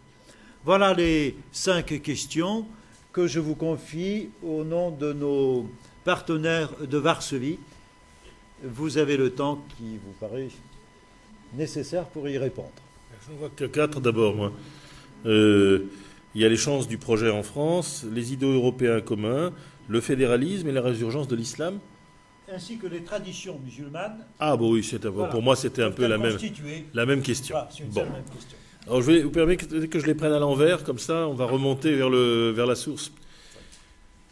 Voilà 0.64 0.92
les 0.92 1.34
cinq 1.50 2.02
questions 2.02 2.66
que 3.12 3.26
je 3.26 3.40
vous 3.40 3.54
confie 3.54 4.30
au 4.42 4.64
nom 4.64 4.90
de 4.90 5.12
nos 5.12 5.68
partenaires 6.04 6.70
de 6.80 6.98
Varsovie. 6.98 7.58
Vous 8.64 8.98
avez 8.98 9.16
le 9.16 9.30
temps 9.30 9.62
qui 9.76 9.98
vous 10.04 10.12
paraît 10.18 10.48
nécessaire 11.54 12.06
pour 12.06 12.28
y 12.28 12.38
répondre. 12.38 12.70
Je 13.26 13.32
ne 13.32 13.38
vois 13.38 13.50
que 13.54 13.64
quatre 13.64 14.00
d'abord, 14.00 14.34
moi. 14.34 14.52
Euh, 15.26 15.86
il 16.34 16.40
y 16.40 16.44
a 16.44 16.48
les 16.48 16.56
chances 16.56 16.88
du 16.88 16.96
projet 16.96 17.30
en 17.30 17.42
France, 17.42 18.04
les 18.10 18.32
idéaux 18.32 18.52
européens 18.52 19.00
communs, 19.00 19.52
le 19.88 20.00
fédéralisme 20.00 20.68
et 20.68 20.72
la 20.72 20.80
résurgence 20.80 21.28
de 21.28 21.36
l'islam. 21.36 21.78
Ainsi 22.50 22.78
que 22.78 22.86
les 22.86 23.02
traditions 23.02 23.60
musulmanes. 23.62 24.24
Ah, 24.40 24.56
bon, 24.56 24.72
oui, 24.72 24.88
pour 25.30 25.42
moi, 25.42 25.56
c'était 25.56 25.82
un 25.82 25.90
peu 25.90 26.06
la 26.06 26.18
même, 26.18 26.36
la 26.94 27.06
même 27.06 27.22
question. 27.22 27.56
bon. 27.90 28.06
Je 28.88 29.00
vais 29.00 29.22
vous 29.22 29.30
permettre 29.30 29.68
que 29.68 29.98
je 30.00 30.06
les 30.06 30.14
prenne 30.14 30.32
à 30.32 30.40
l'envers, 30.40 30.82
comme 30.82 30.98
ça, 30.98 31.28
on 31.28 31.34
va 31.34 31.46
remonter 31.46 31.94
vers, 31.94 32.66
la 32.66 32.74
source. 32.74 33.12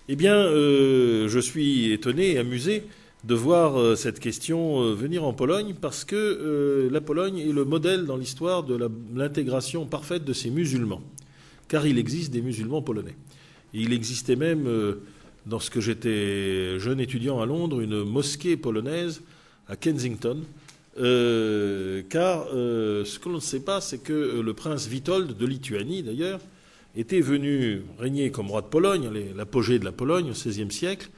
Eh 0.09 0.17
bien, 0.17 0.35
euh, 0.35 1.29
je 1.29 1.39
suis 1.39 1.93
étonné 1.93 2.33
et 2.33 2.39
amusé 2.39 2.83
de 3.23 3.35
voir 3.35 3.79
euh, 3.79 3.95
cette 3.95 4.19
question 4.19 4.83
euh, 4.83 4.93
venir 4.93 5.25
en 5.25 5.33
Pologne 5.33 5.75
parce 5.81 6.05
que 6.05 6.89
la 6.91 7.01
Pologne 7.01 7.39
est 7.39 7.53
le 7.53 7.65
modèle 7.65 8.07
dans 8.07 8.17
l'histoire 8.17 8.65
de 8.65 8.77
l'intégration 9.15 9.87
parfaite 9.87 10.25
de 10.25 10.33
ces 10.33 10.51
musulmans. 10.51 11.03
Car 11.69 11.87
il 11.87 11.97
existe 11.99 12.33
des 12.33 12.43
musulmans 12.43 12.83
polonais. 12.83 13.15
Il 13.73 13.93
existait 13.93 14.35
même, 14.35 14.69
lorsque 15.49 15.79
j'étais 15.79 16.81
jeune 16.81 16.99
étudiant 16.99 17.41
à 17.41 17.47
Londres, 17.47 17.81
une 17.81 18.03
mosquée 18.03 18.57
polonaise 18.57 19.23
à 19.69 19.77
Kensington. 19.77 20.43
Car 20.97 22.47
ce 22.51 23.19
que 23.19 23.29
l'on 23.29 23.37
ne 23.37 23.41
sait 23.41 23.61
pas, 23.61 23.81
c'est 23.81 24.03
que 24.03 24.41
le 24.41 24.55
prince 24.55 24.89
Witold, 24.89 25.37
de 25.37 25.47
Lituanie 25.47 26.03
d'ailleurs, 26.03 26.41
était 26.97 27.21
venu 27.21 27.83
régner 27.99 28.31
comme 28.31 28.51
roi 28.51 28.63
de 28.63 28.67
Pologne, 28.67 29.09
l'apogée 29.37 29.79
de 29.79 29.85
la 29.85 29.93
Pologne 29.93 30.31
au 30.31 30.33
XVIe 30.33 30.71
siècle, 30.71 31.11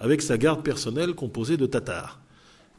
avec 0.00 0.22
sa 0.22 0.38
garde 0.38 0.62
personnelle 0.62 1.14
composée 1.14 1.56
de 1.56 1.66
Tatars, 1.66 2.20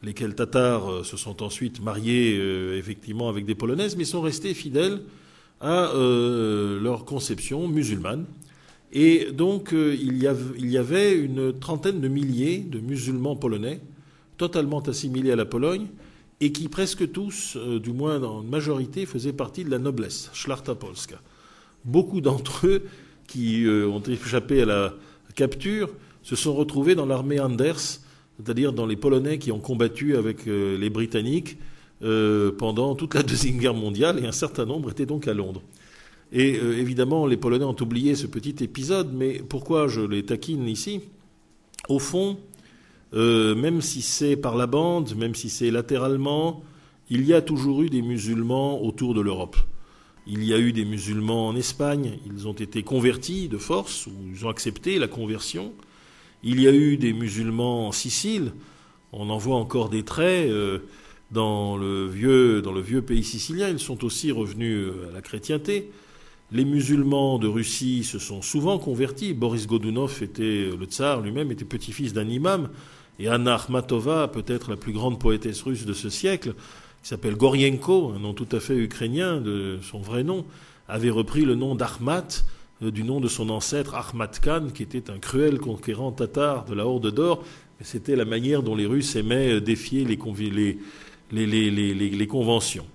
lesquels 0.04 0.36
Tatars 0.36 0.92
euh, 0.92 1.04
se 1.04 1.18
sont 1.18 1.44
ensuite 1.44 1.82
mariés 1.82 2.38
euh, 2.38 2.78
effectivement 2.78 3.30
avec 3.30 3.46
des 3.46 3.56
Polonaises, 3.56 3.96
mais 3.96 4.06
sont 4.06 4.22
restés 4.22 4.54
fidèles 4.54 5.02
à 5.60 5.92
euh, 5.92 6.80
leur 6.82 7.06
conception 7.06 7.68
musulmane. 7.68 8.26
Et 8.94 9.32
donc 9.32 9.74
il 9.74 10.18
y, 10.18 10.28
avait, 10.78 11.14
une 11.14 11.58
trentaine 11.58 12.02
de 12.02 12.10
milliers 12.10 12.58
de 12.58 12.80
musulmans 12.80 13.38
polonais, 13.38 13.80
totalement 14.36 14.82
assimilés 14.82 15.32
à 15.32 15.38
la 15.38 15.46
Pologne, 15.46 15.88
et 16.42 16.52
qui 16.52 16.68
presque 16.68 17.12
tous, 17.12 17.56
du 17.58 17.94
moins 17.94 18.22
en 18.24 18.44
majorité, 18.44 19.06
faisaient 19.06 19.32
partie 19.34 19.64
de 19.64 19.70
la 19.70 19.80
noblesse, 19.80 20.30
Szlachta 20.34 20.76
Polska 20.76 21.22
beaucoup 21.86 22.22
d'entre 22.22 22.68
eux 22.68 22.84
qui 23.28 23.66
euh, 23.66 23.88
ont 23.88 24.02
échappé 24.02 24.62
à 24.62 24.66
la 24.66 24.94
capture 25.36 25.90
se 26.24 26.36
sont 26.36 26.54
retrouvés 26.54 26.96
dans 26.96 27.06
l'armée 27.06 27.40
Anders, 27.40 28.00
c'est-à-dire 28.38 28.74
dans 28.74 28.86
les 28.86 28.96
Polonais 28.96 29.40
qui 29.40 29.52
ont 29.52 29.60
combattu 29.60 30.16
avec 30.18 30.48
euh, 30.48 30.78
les 30.78 30.90
Britanniques 30.90 31.58
euh, 32.04 32.52
pendant 32.52 32.96
toute 32.96 33.14
la 33.16 33.24
Deuxième 33.24 33.58
Guerre 33.58 33.74
mondiale, 33.74 34.20
et 34.24 34.28
un 34.28 34.32
certain 34.32 34.66
nombre 34.66 34.92
étaient 34.92 35.06
donc 35.06 35.28
à 35.28 35.34
Londres. 35.34 35.62
Et 36.34 36.54
évidemment, 36.56 37.28
les 37.28 37.36
Polonais 37.36 37.66
ont 37.66 37.76
oublié 37.82 38.16
ce 38.16 38.26
petit 38.26 38.56
épisode, 38.64 39.12
mais 39.14 39.44
pourquoi 39.50 39.90
je 39.90 40.00
les 40.00 40.24
taquine 40.24 40.66
ici? 40.66 41.02
Au 41.90 42.00
fond, 42.00 42.38
même 43.14 43.82
si 43.82 44.02
c'est 44.02 44.36
par 44.36 44.56
la 44.56 44.68
bande, 44.68 45.16
même 45.16 45.36
si 45.36 45.50
c'est 45.50 45.72
latéralement, 45.72 46.64
il 47.10 47.26
y 47.26 47.34
a 47.34 47.42
toujours 47.42 47.82
eu 47.82 47.90
des 47.90 48.02
musulmans 48.02 48.82
autour 48.82 49.14
de 49.14 49.22
l'Europe. 49.22 49.58
Il 50.28 50.44
y 50.44 50.54
a 50.54 50.60
eu 50.60 50.72
des 50.72 50.86
musulmans 50.86 51.48
en 51.48 51.56
Espagne, 51.56 52.20
ils 52.26 52.48
ont 52.48 52.54
été 52.54 52.84
convertis 52.84 53.50
de 53.50 53.58
force, 53.58 54.08
ou 54.08 54.12
ils 54.34 54.46
ont 54.46 54.50
accepté 54.50 55.00
la 55.00 55.08
conversion. 55.08 55.74
Il 56.44 56.62
y 56.62 56.68
a 56.68 56.74
eu 56.74 56.98
des 56.98 57.12
musulmans 57.12 57.88
en 57.88 57.92
Sicile, 57.92 58.54
on 59.14 59.30
en 59.30 59.38
voit 59.38 59.58
encore 59.58 59.90
des 59.90 60.04
traits 60.04 60.50
euh, 60.50 60.80
dans, 61.32 61.76
le 61.76 62.08
vieux, 62.08 62.62
dans 62.62 62.72
le 62.72 62.82
vieux 62.82 63.02
pays 63.02 63.24
sicilien, 63.24 63.70
ils 63.70 63.80
sont 63.80 64.06
aussi 64.06 64.32
revenus 64.32 64.78
euh, 64.78 65.10
à 65.10 65.14
la 65.14 65.22
chrétienté. 65.22 65.92
Les 66.52 66.66
musulmans 66.66 67.40
de 67.40 67.48
Russie 67.48 68.04
se 68.04 68.20
sont 68.20 68.42
souvent 68.42 68.78
convertis. 68.78 69.34
Boris 69.34 69.68
Godunov 69.68 70.22
était, 70.22 70.70
le 70.78 70.86
tsar 70.86 71.22
lui-même 71.22 71.52
était 71.52 71.66
petit-fils 71.66 72.14
d'un 72.14 72.28
imam. 72.28 72.70
Et 73.22 73.28
Anna 73.28 73.54
Akhmatova, 73.54 74.28
peut-être 74.28 74.72
la 74.72 74.78
plus 74.78 74.94
grande 74.94 75.20
poétesse 75.20 75.62
russe 75.62 75.86
de 75.86 75.94
ce 75.94 76.10
siècle, 76.10 76.56
qui 77.04 77.10
s'appelle 77.10 77.36
Gorienko, 77.36 78.14
un 78.16 78.20
nom 78.20 78.34
tout 78.34 78.48
à 78.52 78.60
fait 78.60 78.76
ukrainien 78.76 79.40
de 79.40 79.78
son 79.84 80.00
vrai 80.00 80.24
nom, 80.24 80.44
avait 80.88 81.12
repris 81.12 81.46
le 81.46 81.54
nom 81.54 81.76
d'Ahmat 81.76 82.44
euh, 82.82 82.90
du 82.90 83.04
nom 83.04 83.20
de 83.20 83.28
son 83.28 83.52
ancêtre 83.52 83.94
Ahmad 83.94 84.40
Khan, 84.40 84.70
qui 84.74 84.82
était 84.82 85.12
un 85.12 85.20
cruel 85.20 85.60
conquérant 85.60 86.12
tatar 86.12 86.66
de 86.66 86.74
la 86.74 86.88
Horde 86.88 87.12
d'Or. 87.12 87.44
C'était 87.82 88.16
la 88.16 88.26
manière 88.26 88.64
dont 88.64 88.76
les 88.76 88.88
Russes 88.88 89.16
aimaient 89.16 89.54
euh, 89.54 89.62
défier 89.62 90.04
les, 90.04 90.18
conventions. 92.28 92.88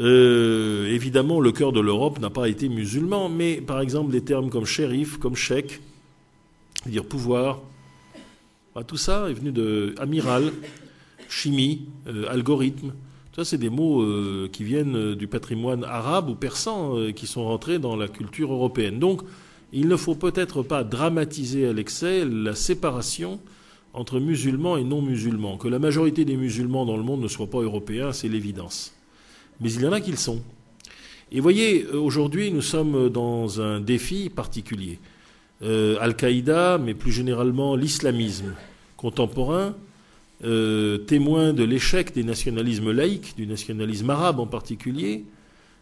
Euh, 0.00 0.92
évidemment, 0.92 1.38
le 1.38 1.52
cœur 1.52 1.70
de 1.70 1.80
l'Europe 1.80 2.18
n'a 2.18 2.30
pas 2.30 2.48
été 2.48 2.68
musulman, 2.68 3.28
mais 3.28 3.60
par 3.60 3.80
exemple 3.80 4.10
des 4.10 4.22
termes 4.22 4.50
comme 4.50 4.66
shérif, 4.66 5.18
comme 5.18 5.36
cheikh, 5.36 5.80
dire 6.84 7.04
pouvoir, 7.04 7.60
bah, 8.74 8.84
tout 8.84 8.96
ça 8.96 9.30
est 9.30 9.34
venu 9.34 9.52
de 9.52 9.94
amiral, 9.98 10.52
chimie, 11.28 11.86
algorithme, 12.28 12.92
ça, 13.34 13.46
c'est 13.46 13.56
des 13.56 13.70
mots 13.70 14.02
euh, 14.02 14.50
qui 14.52 14.62
viennent 14.62 14.94
euh, 14.94 15.16
du 15.16 15.26
patrimoine 15.26 15.84
arabe 15.84 16.28
ou 16.28 16.34
persan 16.34 16.98
euh, 16.98 17.12
qui 17.12 17.26
sont 17.26 17.44
rentrés 17.44 17.78
dans 17.78 17.96
la 17.96 18.06
culture 18.06 18.52
européenne. 18.52 18.98
Donc, 18.98 19.22
il 19.72 19.88
ne 19.88 19.96
faut 19.96 20.14
peut-être 20.14 20.62
pas 20.62 20.84
dramatiser 20.84 21.66
à 21.66 21.72
l'excès 21.72 22.26
la 22.26 22.54
séparation 22.54 23.40
entre 23.94 24.20
musulmans 24.20 24.76
et 24.76 24.84
non-musulmans. 24.84 25.56
Que 25.56 25.68
la 25.68 25.78
majorité 25.78 26.26
des 26.26 26.36
musulmans 26.36 26.84
dans 26.84 26.98
le 26.98 27.02
monde 27.02 27.22
ne 27.22 27.28
soient 27.28 27.48
pas 27.48 27.60
européens, 27.60 28.12
c'est 28.12 28.28
l'évidence. 28.28 28.94
Mais 29.62 29.72
il 29.72 29.80
y 29.80 29.86
en 29.86 29.92
a 29.92 30.02
qui 30.02 30.10
le 30.10 30.18
sont. 30.18 30.42
Et 31.30 31.40
voyez, 31.40 31.86
aujourd'hui, 31.86 32.52
nous 32.52 32.60
sommes 32.60 33.08
dans 33.08 33.62
un 33.62 33.80
défi 33.80 34.28
particulier. 34.28 34.98
Al-Qaïda, 35.62 36.78
mais 36.78 36.94
plus 36.94 37.12
généralement 37.12 37.76
l'islamisme 37.76 38.54
contemporain, 38.96 39.74
euh, 40.44 40.98
témoins 40.98 41.52
de 41.52 41.62
l'échec 41.62 42.12
des 42.14 42.24
nationalismes 42.24 42.90
laïcs, 42.90 43.36
du 43.36 43.46
nationalisme 43.46 44.10
arabe 44.10 44.40
en 44.40 44.46
particulier, 44.46 45.24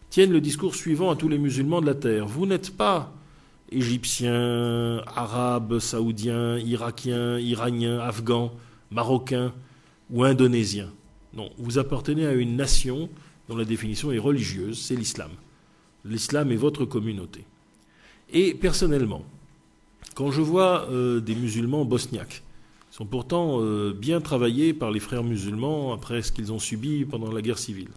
tiennent 0.09 0.31
le 0.31 0.41
discours 0.41 0.75
suivant 0.75 1.09
à 1.09 1.15
tous 1.15 1.29
les 1.29 1.39
musulmans 1.39 1.81
de 1.81 1.87
la 1.87 1.95
terre. 1.95 2.27
Vous 2.27 2.45
n'êtes 2.45 2.75
pas 2.77 3.13
égyptiens, 3.71 5.01
arabes, 5.07 5.79
saoudiens, 5.79 6.59
irakiens, 6.59 7.39
iraniens, 7.39 7.99
afghans, 7.99 8.51
marocains 8.91 9.53
ou 10.11 10.23
indonésiens. 10.23 10.91
Non, 11.33 11.49
vous 11.57 11.79
appartenez 11.79 12.25
à 12.25 12.33
une 12.33 12.55
nation 12.55 13.09
dont 13.47 13.55
la 13.55 13.65
définition 13.65 14.11
est 14.11 14.19
religieuse, 14.19 14.79
c'est 14.79 14.95
l'islam. 14.95 15.31
L'islam 16.05 16.51
est 16.51 16.57
votre 16.57 16.85
communauté. 16.85 17.45
Et 18.33 18.53
personnellement, 18.53 19.23
quand 20.15 20.31
je 20.31 20.41
vois 20.41 20.87
euh, 20.89 21.19
des 21.19 21.35
musulmans 21.35 21.85
bosniaques 21.85 22.43
sont 22.89 23.05
pourtant 23.05 23.61
euh, 23.61 23.93
bien 23.93 24.19
travaillés 24.19 24.73
par 24.73 24.91
les 24.91 24.99
frères 24.99 25.23
musulmans 25.23 25.93
après 25.93 26.21
ce 26.21 26.31
qu'ils 26.31 26.51
ont 26.51 26.59
subi 26.59 27.05
pendant 27.05 27.31
la 27.31 27.41
guerre 27.41 27.57
civile. 27.57 27.89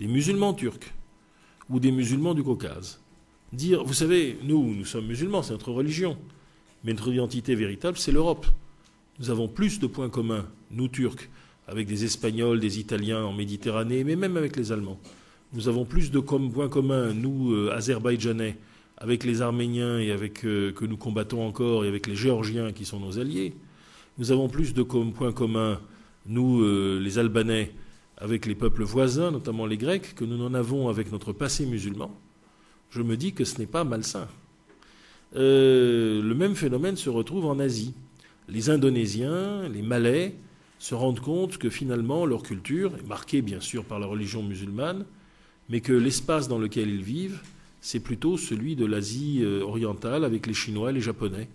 Des 0.00 0.06
musulmans 0.06 0.54
turcs 0.54 0.94
ou 1.68 1.78
des 1.78 1.92
musulmans 1.92 2.34
du 2.34 2.42
Caucase. 2.42 3.00
Dire, 3.52 3.84
vous 3.84 3.94
savez, 3.94 4.38
nous, 4.42 4.74
nous 4.74 4.84
sommes 4.84 5.06
musulmans, 5.06 5.42
c'est 5.42 5.52
notre 5.52 5.70
religion, 5.70 6.16
mais 6.82 6.92
notre 6.92 7.12
identité 7.12 7.54
véritable, 7.54 7.98
c'est 7.98 8.12
l'Europe. 8.12 8.46
Nous 9.18 9.30
avons 9.30 9.46
plus 9.46 9.78
de 9.78 9.86
points 9.86 10.08
communs, 10.08 10.46
nous 10.70 10.88
Turcs, 10.88 11.28
avec 11.68 11.86
des 11.86 12.04
Espagnols, 12.04 12.60
des 12.60 12.80
Italiens 12.80 13.24
en 13.24 13.32
Méditerranée, 13.32 14.04
mais 14.04 14.16
même 14.16 14.36
avec 14.36 14.56
les 14.56 14.72
Allemands. 14.72 14.98
Nous 15.52 15.68
avons 15.68 15.84
plus 15.84 16.10
de 16.10 16.18
points 16.18 16.68
communs, 16.68 17.12
nous, 17.12 17.52
euh, 17.52 17.72
Azerbaïdjanais, 17.72 18.56
avec 18.98 19.24
les 19.24 19.42
Arméniens 19.42 19.98
et 19.98 20.10
avec 20.10 20.44
euh, 20.44 20.72
que 20.72 20.84
nous 20.84 20.96
combattons 20.96 21.46
encore, 21.46 21.84
et 21.84 21.88
avec 21.88 22.06
les 22.06 22.16
Géorgiens 22.16 22.72
qui 22.72 22.84
sont 22.84 23.00
nos 23.00 23.18
alliés, 23.18 23.54
nous 24.18 24.30
avons 24.30 24.48
plus 24.48 24.74
de 24.74 24.82
points 24.82 25.32
communs, 25.32 25.80
nous, 26.26 26.62
euh, 26.62 27.00
les 27.02 27.18
Albanais, 27.18 27.72
avec 28.16 28.46
les 28.46 28.54
peuples 28.54 28.84
voisins, 28.84 29.30
notamment 29.30 29.66
les 29.66 29.76
Grecs, 29.76 30.14
que 30.14 30.24
nous 30.24 30.36
n'en 30.36 30.54
avons 30.54 30.88
avec 30.88 31.10
notre 31.10 31.32
passé 31.32 31.66
musulman. 31.66 32.16
Je 32.90 33.02
me 33.02 33.16
dis 33.16 33.32
que 33.32 33.44
ce 33.44 33.58
n'est 33.58 33.66
pas 33.66 33.82
malsain. 33.82 34.28
Euh, 35.34 36.22
le 36.22 36.34
même 36.34 36.54
phénomène 36.54 36.96
se 36.96 37.10
retrouve 37.10 37.46
en 37.46 37.58
Asie. 37.58 37.92
Les 38.48 38.70
Indonésiens, 38.70 39.68
les 39.68 39.82
Malais 39.82 40.36
se 40.78 40.94
rendent 40.94 41.20
compte 41.20 41.58
que 41.58 41.70
finalement 41.70 42.24
leur 42.26 42.42
culture 42.42 42.94
est 42.96 43.06
marquée 43.06 43.42
bien 43.42 43.60
sûr 43.60 43.84
par 43.84 43.98
la 43.98 44.06
religion 44.06 44.42
musulmane, 44.42 45.06
mais 45.68 45.80
que 45.80 45.92
l'espace 45.92 46.46
dans 46.46 46.58
lequel 46.58 46.88
ils 46.88 47.02
vivent, 47.02 47.40
c'est 47.84 48.00
plutôt 48.00 48.38
celui 48.38 48.76
de 48.76 48.86
l'Asie 48.86 49.40
euh, 49.42 49.60
orientale 49.60 50.24
avec 50.24 50.46
les 50.46 50.54
Chinois 50.54 50.90
les 50.90 51.02
Japonais 51.02 51.48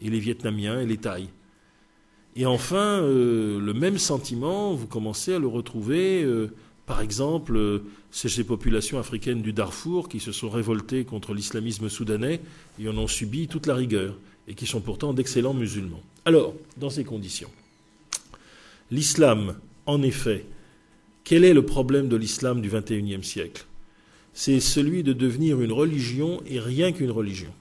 et 0.00 0.08
les 0.08 0.18
Vietnamiens 0.18 0.80
et 0.80 0.86
les 0.86 0.96
Thaïs. 0.96 1.28
Et 2.36 2.46
enfin, 2.46 3.02
euh, 3.02 3.60
le 3.60 3.74
même 3.74 3.98
sentiment, 3.98 4.72
vous 4.72 4.86
commencez 4.86 5.34
à 5.34 5.38
le 5.38 5.46
retrouver, 5.46 6.24
euh, 6.24 6.48
par 6.86 7.02
exemple, 7.02 7.54
euh, 7.54 7.84
ces 8.10 8.44
populations 8.44 8.98
africaines 8.98 9.42
du 9.42 9.52
Darfour 9.52 10.08
qui 10.08 10.20
se 10.20 10.32
sont 10.32 10.48
révoltées 10.48 11.04
contre 11.04 11.34
l'islamisme 11.34 11.90
soudanais 11.90 12.40
et 12.80 12.88
en 12.88 12.96
ont 12.96 13.06
subi 13.06 13.46
toute 13.46 13.66
la 13.66 13.74
rigueur, 13.74 14.16
et 14.48 14.54
qui 14.54 14.64
sont 14.64 14.80
pourtant 14.80 15.12
d'excellents 15.12 15.52
musulmans. 15.52 16.02
Alors, 16.24 16.54
dans 16.78 16.90
ces 16.90 17.04
conditions, 17.04 17.50
l'islam, 18.90 19.54
en 19.84 20.00
effet, 20.02 20.46
quel 21.24 21.44
est 21.44 21.54
le 21.54 21.66
problème 21.66 22.08
de 22.08 22.16
l'islam 22.16 22.62
du 22.62 22.70
XXIe 22.70 23.22
siècle? 23.22 23.66
C'est 24.34 24.60
celui 24.60 25.02
de 25.02 25.12
devenir 25.12 25.60
une 25.60 25.72
religion 25.72 26.42
et 26.46 26.60
rien 26.60 26.92
qu'une 26.92 27.10
religion. 27.10 27.52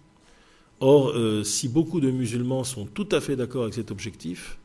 Or, 0.79 1.13
si 1.45 1.69
beaucoup 1.69 2.01
de 2.01 2.11
musulmans 2.11 2.65
sont 2.65 2.85
tout 2.85 3.07
à 3.11 3.21
fait 3.21 3.37
d'accord 3.37 3.63
avec 3.63 3.75
cet 3.75 3.89
objectif, 3.89 4.57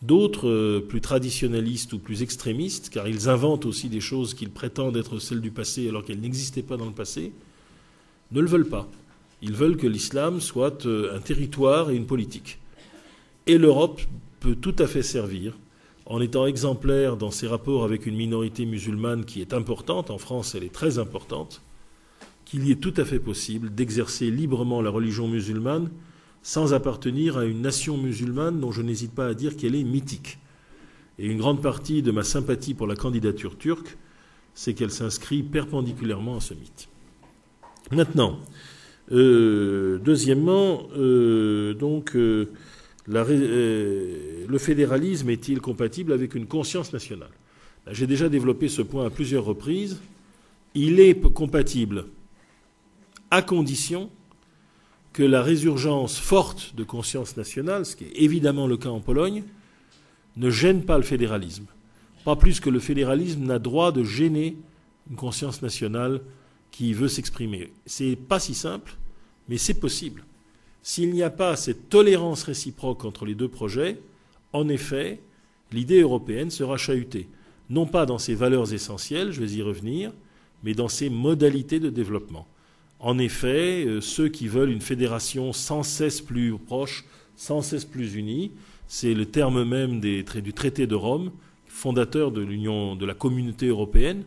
D'autres, 0.00 0.48
euh, 0.48 0.80
plus 0.80 1.00
traditionnalistes 1.00 1.92
ou 1.92 1.98
plus 1.98 2.22
extrémistes, 2.22 2.88
car 2.88 3.08
ils 3.08 3.28
inventent 3.28 3.66
aussi 3.66 3.88
des 3.88 4.00
choses 4.00 4.34
qu'ils 4.34 4.50
prétendent 4.50 4.96
être 4.96 5.18
celles 5.18 5.40
du 5.40 5.50
passé 5.50 5.88
alors 5.88 6.04
qu'elles 6.04 6.20
n'existaient 6.20 6.62
pas 6.62 6.76
dans 6.76 6.86
le 6.86 6.92
passé, 6.92 7.32
ne 8.30 8.40
le 8.40 8.46
veulent 8.46 8.68
pas. 8.68 8.88
Ils 9.42 9.54
veulent 9.54 9.76
que 9.76 9.88
l'islam 9.88 10.40
soit 10.40 10.86
euh, 10.86 11.16
un 11.16 11.18
territoire 11.18 11.90
et 11.90 11.96
une 11.96 12.06
politique. 12.06 12.58
Et 13.48 13.58
l'Europe 13.58 14.00
peut 14.38 14.54
tout 14.54 14.76
à 14.78 14.86
fait 14.86 15.02
servir, 15.02 15.56
en 16.08 16.20
étant 16.22 16.46
exemplaire 16.46 17.16
dans 17.16 17.30
ses 17.30 17.46
rapports 17.46 17.84
avec 17.84 18.06
une 18.06 18.16
minorité 18.16 18.64
musulmane 18.64 19.26
qui 19.26 19.42
est 19.42 19.52
importante, 19.52 20.10
en 20.10 20.18
France 20.18 20.54
elle 20.54 20.64
est 20.64 20.72
très 20.72 20.98
importante, 20.98 21.60
qu'il 22.46 22.66
y 22.66 22.72
est 22.72 22.80
tout 22.80 22.94
à 22.96 23.04
fait 23.04 23.18
possible 23.18 23.74
d'exercer 23.74 24.30
librement 24.30 24.80
la 24.80 24.90
religion 24.90 25.28
musulmane 25.28 25.90
sans 26.42 26.72
appartenir 26.72 27.36
à 27.36 27.44
une 27.44 27.60
nation 27.60 27.98
musulmane 27.98 28.58
dont 28.58 28.72
je 28.72 28.80
n'hésite 28.80 29.14
pas 29.14 29.26
à 29.26 29.34
dire 29.34 29.56
qu'elle 29.56 29.74
est 29.74 29.84
mythique. 29.84 30.38
Et 31.18 31.26
une 31.26 31.38
grande 31.38 31.60
partie 31.60 32.00
de 32.00 32.10
ma 32.10 32.22
sympathie 32.22 32.72
pour 32.72 32.86
la 32.86 32.96
candidature 32.96 33.58
turque, 33.58 33.98
c'est 34.54 34.72
qu'elle 34.72 34.90
s'inscrit 34.90 35.42
perpendiculairement 35.42 36.36
à 36.36 36.40
ce 36.40 36.54
mythe. 36.54 36.88
Maintenant, 37.90 38.38
euh, 39.12 39.98
deuxièmement, 39.98 40.88
euh, 40.96 41.74
donc, 41.74 42.16
euh, 42.16 42.46
le 43.08 44.58
fédéralisme 44.58 45.30
est-il 45.30 45.60
compatible 45.60 46.12
avec 46.12 46.34
une 46.34 46.46
conscience 46.46 46.92
nationale? 46.92 47.30
J'ai 47.90 48.06
déjà 48.06 48.28
développé 48.28 48.68
ce 48.68 48.82
point 48.82 49.06
à 49.06 49.10
plusieurs 49.10 49.44
reprises. 49.44 49.98
Il 50.74 51.00
est 51.00 51.18
compatible 51.32 52.06
à 53.30 53.40
condition 53.42 54.10
que 55.12 55.22
la 55.22 55.42
résurgence 55.42 56.18
forte 56.18 56.74
de 56.76 56.84
conscience 56.84 57.36
nationale, 57.36 57.86
ce 57.86 57.96
qui 57.96 58.04
est 58.04 58.12
évidemment 58.16 58.66
le 58.66 58.76
cas 58.76 58.90
en 58.90 59.00
Pologne, 59.00 59.42
ne 60.36 60.50
gêne 60.50 60.84
pas 60.84 60.98
le 60.98 61.02
fédéralisme. 61.02 61.66
Pas 62.24 62.36
plus 62.36 62.60
que 62.60 62.70
le 62.70 62.78
fédéralisme 62.78 63.42
n'a 63.42 63.58
droit 63.58 63.90
de 63.90 64.04
gêner 64.04 64.56
une 65.10 65.16
conscience 65.16 65.62
nationale 65.62 66.20
qui 66.70 66.92
veut 66.92 67.08
s'exprimer. 67.08 67.72
C'est 67.86 68.16
pas 68.16 68.38
si 68.38 68.54
simple, 68.54 68.96
mais 69.48 69.56
c'est 69.56 69.80
possible. 69.80 70.24
S'il 70.88 71.10
n'y 71.10 71.22
a 71.22 71.28
pas 71.28 71.54
cette 71.54 71.90
tolérance 71.90 72.44
réciproque 72.44 73.04
entre 73.04 73.26
les 73.26 73.34
deux 73.34 73.46
projets, 73.46 74.00
en 74.54 74.70
effet, 74.70 75.20
l'idée 75.70 76.00
européenne 76.00 76.50
sera 76.50 76.78
chahutée. 76.78 77.28
Non 77.68 77.84
pas 77.84 78.06
dans 78.06 78.16
ses 78.16 78.34
valeurs 78.34 78.72
essentielles, 78.72 79.30
je 79.30 79.42
vais 79.42 79.50
y 79.50 79.60
revenir, 79.60 80.12
mais 80.64 80.72
dans 80.72 80.88
ses 80.88 81.10
modalités 81.10 81.78
de 81.78 81.90
développement. 81.90 82.48
En 83.00 83.18
effet, 83.18 83.84
euh, 83.84 84.00
ceux 84.00 84.30
qui 84.30 84.48
veulent 84.48 84.70
une 84.70 84.80
fédération 84.80 85.52
sans 85.52 85.82
cesse 85.82 86.22
plus 86.22 86.56
proche, 86.56 87.04
sans 87.36 87.60
cesse 87.60 87.84
plus 87.84 88.14
unie, 88.14 88.52
c'est 88.86 89.12
le 89.12 89.26
terme 89.26 89.64
même 89.64 90.00
du 90.00 90.54
traité 90.54 90.86
de 90.86 90.94
Rome, 90.94 91.32
fondateur 91.66 92.32
de 92.32 92.40
l'Union, 92.40 92.96
de 92.96 93.04
la 93.04 93.12
communauté 93.12 93.66
européenne. 93.66 94.24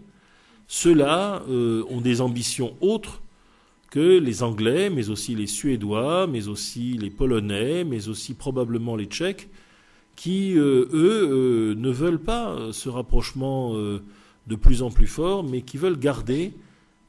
Ceux-là 0.67 1.41
euh, 1.49 1.83
ont 1.89 2.01
des 2.01 2.21
ambitions 2.21 2.75
autres 2.81 3.20
que 3.91 4.17
les 4.17 4.41
Anglais, 4.41 4.89
mais 4.89 5.09
aussi 5.09 5.35
les 5.35 5.45
Suédois, 5.45 6.25
mais 6.25 6.47
aussi 6.47 6.93
les 6.93 7.11
Polonais, 7.11 7.83
mais 7.83 8.09
aussi 8.09 8.33
probablement 8.33 8.95
les 8.95 9.05
Tchèques, 9.05 9.49
qui, 10.15 10.57
euh, 10.57 10.87
eux, 10.91 11.75
ne 11.77 11.89
veulent 11.91 12.19
pas 12.19 12.71
ce 12.71 12.89
rapprochement 12.89 13.75
de 14.47 14.55
plus 14.55 14.81
en 14.81 14.89
plus 14.89 15.07
fort, 15.07 15.43
mais 15.43 15.61
qui 15.61 15.77
veulent 15.77 15.99
garder 15.99 16.53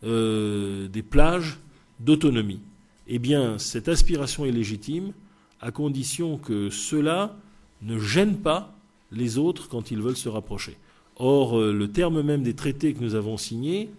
euh, 0.04 0.88
des 0.88 1.02
plages 1.02 1.58
d'autonomie. 2.00 2.60
Eh 3.06 3.20
bien, 3.20 3.58
cette 3.58 3.88
aspiration 3.88 4.44
est 4.44 4.50
légitime 4.50 5.12
à 5.60 5.70
condition 5.70 6.38
que 6.38 6.70
cela 6.70 7.36
ne 7.82 8.00
gêne 8.00 8.36
pas 8.36 8.74
les 9.12 9.38
autres 9.38 9.68
quand 9.68 9.92
ils 9.92 10.00
veulent 10.00 10.16
se 10.16 10.28
rapprocher. 10.28 10.76
Or, 11.16 11.56
euh, 11.56 11.72
le 11.72 11.88
terme 11.88 12.22
même 12.22 12.42
des 12.42 12.54
traités 12.54 12.94
que 12.94 13.00
nous 13.00 13.14
avons 13.14 13.36
signés 13.36 13.90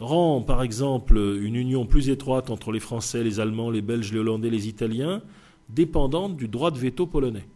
rend, 0.00 0.42
par 0.42 0.62
exemple, 0.62 1.18
une 1.18 1.56
union 1.56 1.86
plus 1.86 2.08
étroite 2.08 2.50
entre 2.50 2.72
les 2.72 2.80
Français, 2.80 3.24
les 3.24 3.40
Allemands, 3.40 3.70
les 3.70 3.82
Belges, 3.82 4.12
les 4.12 4.18
Hollandais, 4.18 4.50
les 4.50 4.68
Italiens, 4.68 5.22
dépendante 5.68 6.36
du 6.36 6.48
droit 6.48 6.70
de 6.70 6.78
veto 6.78 7.06
polonais 7.06 7.46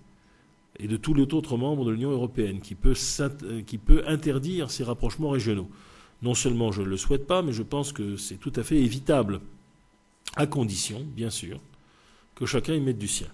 et 0.79 0.89
de 0.89 0.97
tous 0.97 1.15
les 1.15 1.23
autres 1.35 1.57
membres 1.57 1.85
de 1.85 1.91
l'Union 1.91 2.11
européenne, 2.11 2.61
qui 2.61 2.75
peut, 2.75 2.95
euh, 3.21 3.63
qui 3.63 3.79
peut 3.79 4.03
interdire 4.07 4.71
ces 4.71 4.85
rapprochements 4.85 5.31
régionaux. 5.31 5.69
Non 6.23 6.35
seulement 6.35 6.73
je 6.73 6.83
ne 6.83 6.87
le 6.87 6.97
souhaite 6.97 7.27
pas, 7.27 7.43
mais 7.43 7.53
je 7.53 7.63
pense 7.63 7.93
que 7.93 8.17
c'est 8.17 8.37
tout 8.37 8.53
à 8.57 8.63
fait 8.63 8.79
évitable, 8.79 9.41
à 10.35 10.47
condition, 10.47 11.05
bien 11.15 11.31
sûr, 11.31 11.61
que 12.35 12.47
chacun 12.47 12.75
y 12.75 12.81
mette 12.81 12.99
du 12.99 13.09
sien. 13.09 13.29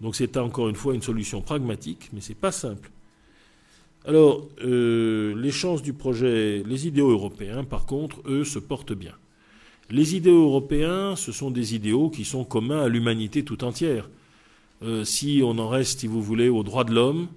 Donc 0.00 0.16
c'est 0.16 0.36
encore 0.36 0.68
une 0.68 0.76
fois 0.76 0.94
une 0.94 1.02
solution 1.02 1.42
pragmatique, 1.42 2.08
mais 2.12 2.20
ce 2.20 2.30
n'est 2.30 2.36
pas 2.36 2.52
simple. 2.52 2.90
Alors, 4.08 4.48
euh, 4.64 5.34
les 5.36 5.50
chances 5.50 5.82
du 5.82 5.92
projet, 5.92 6.62
les 6.64 6.86
idéaux 6.86 7.10
européens, 7.10 7.62
par 7.62 7.84
contre, 7.84 8.22
eux, 8.24 8.42
se 8.42 8.58
portent 8.58 8.94
bien. 8.94 9.12
Les 9.90 10.16
idéaux 10.16 10.44
européens, 10.44 11.14
ce 11.14 11.30
sont 11.30 11.50
des 11.50 11.74
idéaux 11.74 12.08
qui 12.08 12.24
sont 12.24 12.42
communs 12.42 12.80
à 12.80 12.88
l'humanité 12.88 13.44
tout 13.44 13.64
entière. 13.64 14.08
Euh, 14.82 15.04
si 15.04 15.42
on 15.44 15.58
en 15.58 15.68
reste, 15.68 16.00
si 16.00 16.06
vous 16.06 16.22
voulez, 16.22 16.48
aux 16.48 16.62
droits 16.62 16.84
de 16.84 16.94
l'homme, 16.94 17.28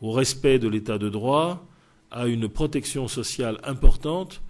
au 0.00 0.12
respect 0.12 0.60
de 0.60 0.68
l'état 0.68 0.98
de 0.98 1.08
droit, 1.08 1.66
à 2.12 2.28
une 2.28 2.48
protection 2.48 3.08
sociale 3.08 3.58
importante, 3.64 4.40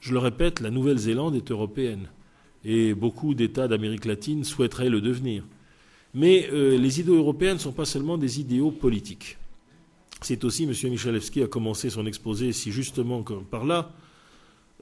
je 0.00 0.12
le 0.12 0.18
répète, 0.18 0.60
la 0.60 0.70
Nouvelle-Zélande 0.70 1.34
est 1.34 1.50
européenne 1.50 2.10
et 2.62 2.92
beaucoup 2.92 3.32
d'États 3.32 3.68
d'Amérique 3.68 4.04
latine 4.04 4.44
souhaiteraient 4.44 4.90
le 4.90 5.00
devenir. 5.00 5.44
Mais 6.12 6.46
euh, 6.52 6.76
les 6.76 7.00
idéaux 7.00 7.16
européens 7.16 7.54
ne 7.54 7.58
sont 7.58 7.72
pas 7.72 7.86
seulement 7.86 8.18
des 8.18 8.38
idéaux 8.38 8.70
politiques. 8.70 9.38
C'est 10.22 10.44
aussi, 10.44 10.64
M. 10.64 10.70
Michalewski 10.90 11.42
a 11.42 11.46
commencé 11.46 11.90
son 11.90 12.06
exposé 12.06 12.52
si 12.52 12.72
justement 12.72 13.22
par 13.50 13.64
là, 13.64 13.92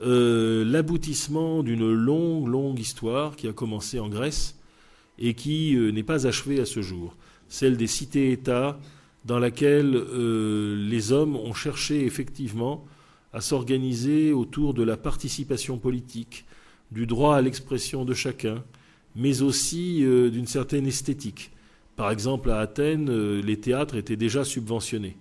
euh, 0.02 0.64
l'aboutissement 0.64 1.62
d'une 1.62 1.92
longue, 1.92 2.48
longue 2.48 2.78
histoire 2.78 3.36
qui 3.36 3.48
a 3.48 3.52
commencé 3.52 3.98
en 3.98 4.08
Grèce 4.08 4.58
et 5.18 5.34
qui 5.34 5.76
euh, 5.76 5.90
n'est 5.90 6.02
pas 6.02 6.26
achevée 6.26 6.60
à 6.60 6.66
ce 6.66 6.82
jour. 6.82 7.16
Celle 7.48 7.76
des 7.76 7.86
cités-États 7.86 8.78
dans 9.24 9.38
laquelle 9.38 9.92
les 9.92 11.12
hommes 11.12 11.36
ont 11.36 11.52
cherché 11.52 12.06
effectivement 12.06 12.86
à 13.32 13.40
s'organiser 13.40 14.32
autour 14.32 14.74
de 14.74 14.82
la 14.82 14.96
participation 14.96 15.78
politique, 15.78 16.44
du 16.90 17.06
droit 17.06 17.36
à 17.36 17.42
l'expression 17.42 18.04
de 18.04 18.14
chacun, 18.14 18.64
mais 19.14 19.42
aussi 19.42 20.04
euh, 20.04 20.30
d'une 20.30 20.46
certaine 20.46 20.86
esthétique. 20.86 21.50
Par 21.96 22.10
exemple, 22.10 22.50
à 22.50 22.58
Athènes, 22.58 23.08
euh, 23.10 23.40
les 23.42 23.58
théâtres 23.58 23.96
étaient 23.96 24.16
déjà 24.16 24.44
subventionnés. 24.44 25.16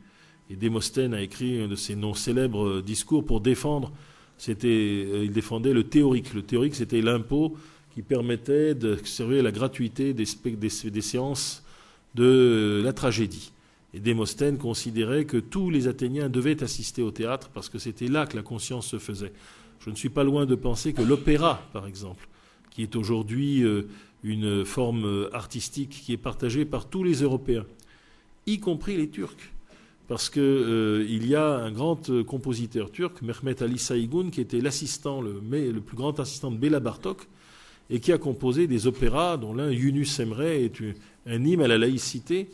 Et 0.50 0.56
Démosthène 0.56 1.14
a 1.14 1.22
écrit 1.22 1.62
un 1.62 1.68
de 1.68 1.76
ses 1.76 1.96
non 1.96 2.14
célèbres 2.14 2.68
euh, 2.68 2.82
discours 2.82 3.26
pour 3.26 3.42
défendre, 3.42 3.92
c'était, 4.38 5.24
il 5.26 5.32
défendait 5.32 5.74
le 5.74 5.84
théorique. 5.84 6.34
Le 6.34 6.42
théorique, 6.42 6.74
c'était 6.74 7.02
l'impôt 7.02 7.58
qui 7.94 8.02
permettait 8.02 8.74
de 8.74 8.98
servir 9.04 9.44
la 9.44 9.52
gratuité 9.52 10.14
des, 10.14 10.26
des 10.56 11.02
séances 11.02 11.64
de 12.16 12.82
la 12.84 12.94
tragédie. 12.94 13.52
Et 13.94 14.00
Démosthène 14.00 14.58
considérait 14.58 15.26
que 15.26 15.38
tous 15.38 15.70
les 15.70 15.88
Athéniens 15.88 16.30
devaient 16.30 16.64
assister 16.64 17.02
au 17.02 17.12
théâtre 17.12 17.50
parce 17.54 17.70
que 17.70 17.80
c'était 17.80 18.08
là 18.08 18.26
que 18.26 18.38
la 18.38 18.44
conscience 18.44 18.88
se 18.88 18.98
faisait. 18.98 19.34
Je 19.80 19.90
ne 19.90 19.96
suis 19.96 20.10
pas 20.10 20.24
loin 20.24 20.46
de 20.46 20.56
penser 20.56 20.94
que 20.94 21.02
l'opéra, 21.02 21.62
par 21.74 21.88
exemple, 21.88 22.28
qui 22.70 22.84
est 22.84 22.96
aujourd'hui 22.96 23.64
euh, 23.64 23.88
une 24.24 24.64
forme 24.64 25.06
euh, 25.06 25.36
artistique 25.36 25.90
qui 25.90 26.14
est 26.14 26.18
partagée 26.18 26.66
par 26.66 26.88
tous 26.88 27.04
les 27.04 27.24
Européens, 27.24 27.66
y 28.46 28.60
compris 28.60 28.96
les 28.96 29.10
Turcs, 29.10 29.52
parce 30.10 30.32
qu'il 30.32 30.42
euh, 30.42 31.06
y 31.08 31.36
a 31.36 31.46
un 31.46 31.72
grand 31.72 32.10
compositeur 32.26 32.92
turc, 32.92 33.22
Mehmet 33.22 33.62
Ali 33.62 33.78
Saygun, 33.78 34.32
qui 34.32 34.42
était 34.42 34.60
l'assistant, 34.60 35.22
le, 35.22 35.40
plus 35.80 35.96
grand 35.96 36.20
assistant 36.20 36.50
de 36.50 36.58
Béla 36.58 36.80
Bartok, 36.80 37.28
et 37.92 38.00
qui 38.00 38.12
a 38.12 38.18
composé 38.18 38.66
des 38.66 38.88
opéras 38.88 39.38
dont 39.38 39.54
l'un, 39.54 39.70
Yunus 39.70 40.20
Emre, 40.20 40.42
est 40.42 40.82
un 41.28 41.46
hymne 41.46 41.62
à 41.62 41.68
la 41.68 41.78
laïcité 41.78 42.50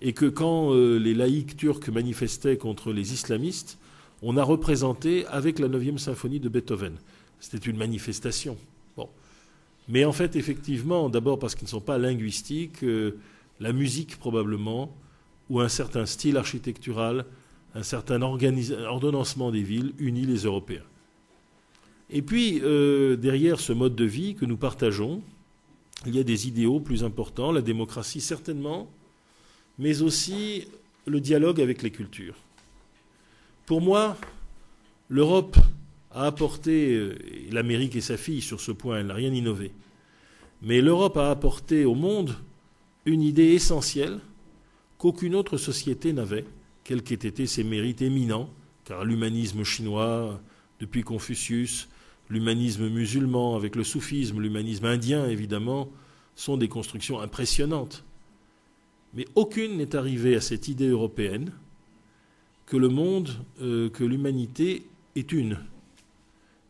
et 0.00 0.14
que 0.14 0.24
quand 0.24 0.72
euh, 0.72 0.98
les 0.98 1.14
laïcs 1.14 1.56
turcs 1.56 1.88
manifestaient 1.92 2.56
contre 2.56 2.90
les 2.90 3.12
islamistes, 3.12 3.78
on 4.22 4.38
a 4.38 4.42
représenté 4.42 5.26
avec 5.26 5.58
la 5.58 5.68
9e 5.68 5.98
symphonie 5.98 6.40
de 6.40 6.48
Beethoven. 6.48 6.96
C'était 7.38 7.70
une 7.70 7.76
manifestation. 7.76 8.56
Bon. 8.96 9.10
Mais 9.88 10.06
en 10.06 10.12
fait, 10.12 10.36
effectivement, 10.36 11.10
d'abord 11.10 11.38
parce 11.38 11.54
qu'ils 11.54 11.66
ne 11.66 11.70
sont 11.70 11.82
pas 11.82 11.98
linguistiques, 11.98 12.82
euh, 12.82 13.18
la 13.60 13.74
musique 13.74 14.18
probablement, 14.18 14.94
ou 15.50 15.60
un 15.60 15.68
certain 15.68 16.06
style 16.06 16.36
architectural, 16.36 17.24
un 17.74 17.82
certain 17.82 18.22
ordonnancement 18.22 19.50
des 19.50 19.62
villes 19.62 19.92
unit 19.98 20.26
les 20.26 20.44
Européens. 20.44 20.84
Et 22.10 22.22
puis, 22.22 22.60
euh, 22.62 23.16
derrière 23.16 23.60
ce 23.60 23.72
mode 23.72 23.96
de 23.96 24.04
vie 24.04 24.34
que 24.34 24.44
nous 24.44 24.56
partageons, 24.56 25.22
il 26.06 26.14
y 26.14 26.20
a 26.20 26.24
des 26.24 26.46
idéaux 26.46 26.80
plus 26.80 27.02
importants, 27.02 27.50
la 27.50 27.62
démocratie 27.62 28.20
certainement, 28.20 28.90
mais 29.78 30.02
aussi 30.02 30.68
le 31.06 31.20
dialogue 31.20 31.60
avec 31.60 31.82
les 31.82 31.90
cultures. 31.90 32.36
Pour 33.66 33.80
moi, 33.80 34.16
l'Europe 35.08 35.56
a 36.10 36.26
apporté, 36.26 36.94
euh, 36.94 37.16
l'Amérique 37.50 37.96
et 37.96 38.00
sa 38.00 38.16
fille 38.16 38.42
sur 38.42 38.60
ce 38.60 38.72
point, 38.72 38.98
elle 38.98 39.06
n'a 39.06 39.14
rien 39.14 39.32
innové, 39.32 39.72
mais 40.62 40.80
l'Europe 40.80 41.16
a 41.16 41.30
apporté 41.30 41.84
au 41.84 41.94
monde 41.94 42.36
une 43.06 43.22
idée 43.22 43.52
essentielle 43.52 44.20
qu'aucune 44.98 45.34
autre 45.34 45.56
société 45.56 46.12
n'avait, 46.12 46.44
quels 46.84 47.02
qu'aient 47.02 47.14
été 47.14 47.46
ses 47.46 47.64
mérites 47.64 48.02
éminents, 48.02 48.50
car 48.84 49.04
l'humanisme 49.04 49.64
chinois, 49.64 50.40
depuis 50.80 51.02
Confucius, 51.02 51.88
l'humanisme 52.28 52.88
musulman 52.88 53.56
avec 53.56 53.76
le 53.76 53.84
soufisme, 53.84 54.40
l'humanisme 54.40 54.86
indien 54.86 55.26
évidemment, 55.26 55.90
sont 56.36 56.56
des 56.56 56.68
constructions 56.68 57.20
impressionnantes. 57.20 58.04
Mais 59.14 59.26
aucune 59.34 59.76
n'est 59.76 59.94
arrivée 59.94 60.34
à 60.34 60.40
cette 60.40 60.68
idée 60.68 60.88
européenne 60.88 61.52
que 62.66 62.76
le 62.76 62.88
monde, 62.88 63.30
euh, 63.60 63.88
que 63.90 64.04
l'humanité 64.04 64.86
est 65.16 65.32
une, 65.32 65.58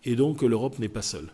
et 0.05 0.17
donc 0.17 0.41
que 0.41 0.47
l'Europe 0.47 0.79
n'est 0.79 0.89
pas 0.89 1.03
seule. 1.03 1.33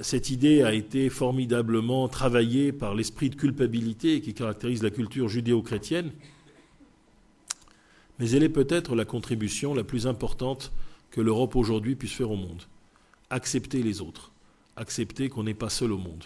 Cette 0.00 0.30
idée 0.30 0.62
a 0.62 0.72
été 0.72 1.10
formidablement 1.10 2.08
travaillée 2.08 2.72
par 2.72 2.94
l'esprit 2.94 3.28
de 3.28 3.36
culpabilité 3.36 4.20
qui 4.20 4.32
caractérise 4.32 4.82
la 4.82 4.90
culture 4.90 5.28
judéo-chrétienne, 5.28 6.12
mais 8.18 8.30
elle 8.30 8.42
est 8.42 8.48
peut-être 8.48 8.96
la 8.96 9.04
contribution 9.04 9.74
la 9.74 9.84
plus 9.84 10.06
importante 10.06 10.72
que 11.10 11.20
l'Europe 11.20 11.56
aujourd'hui 11.56 11.94
puisse 11.94 12.12
faire 12.12 12.30
au 12.30 12.36
monde. 12.36 12.62
Accepter 13.28 13.82
les 13.82 14.00
autres, 14.00 14.32
accepter 14.76 15.28
qu'on 15.28 15.44
n'est 15.44 15.54
pas 15.54 15.68
seul 15.68 15.92
au 15.92 15.98
monde, 15.98 16.24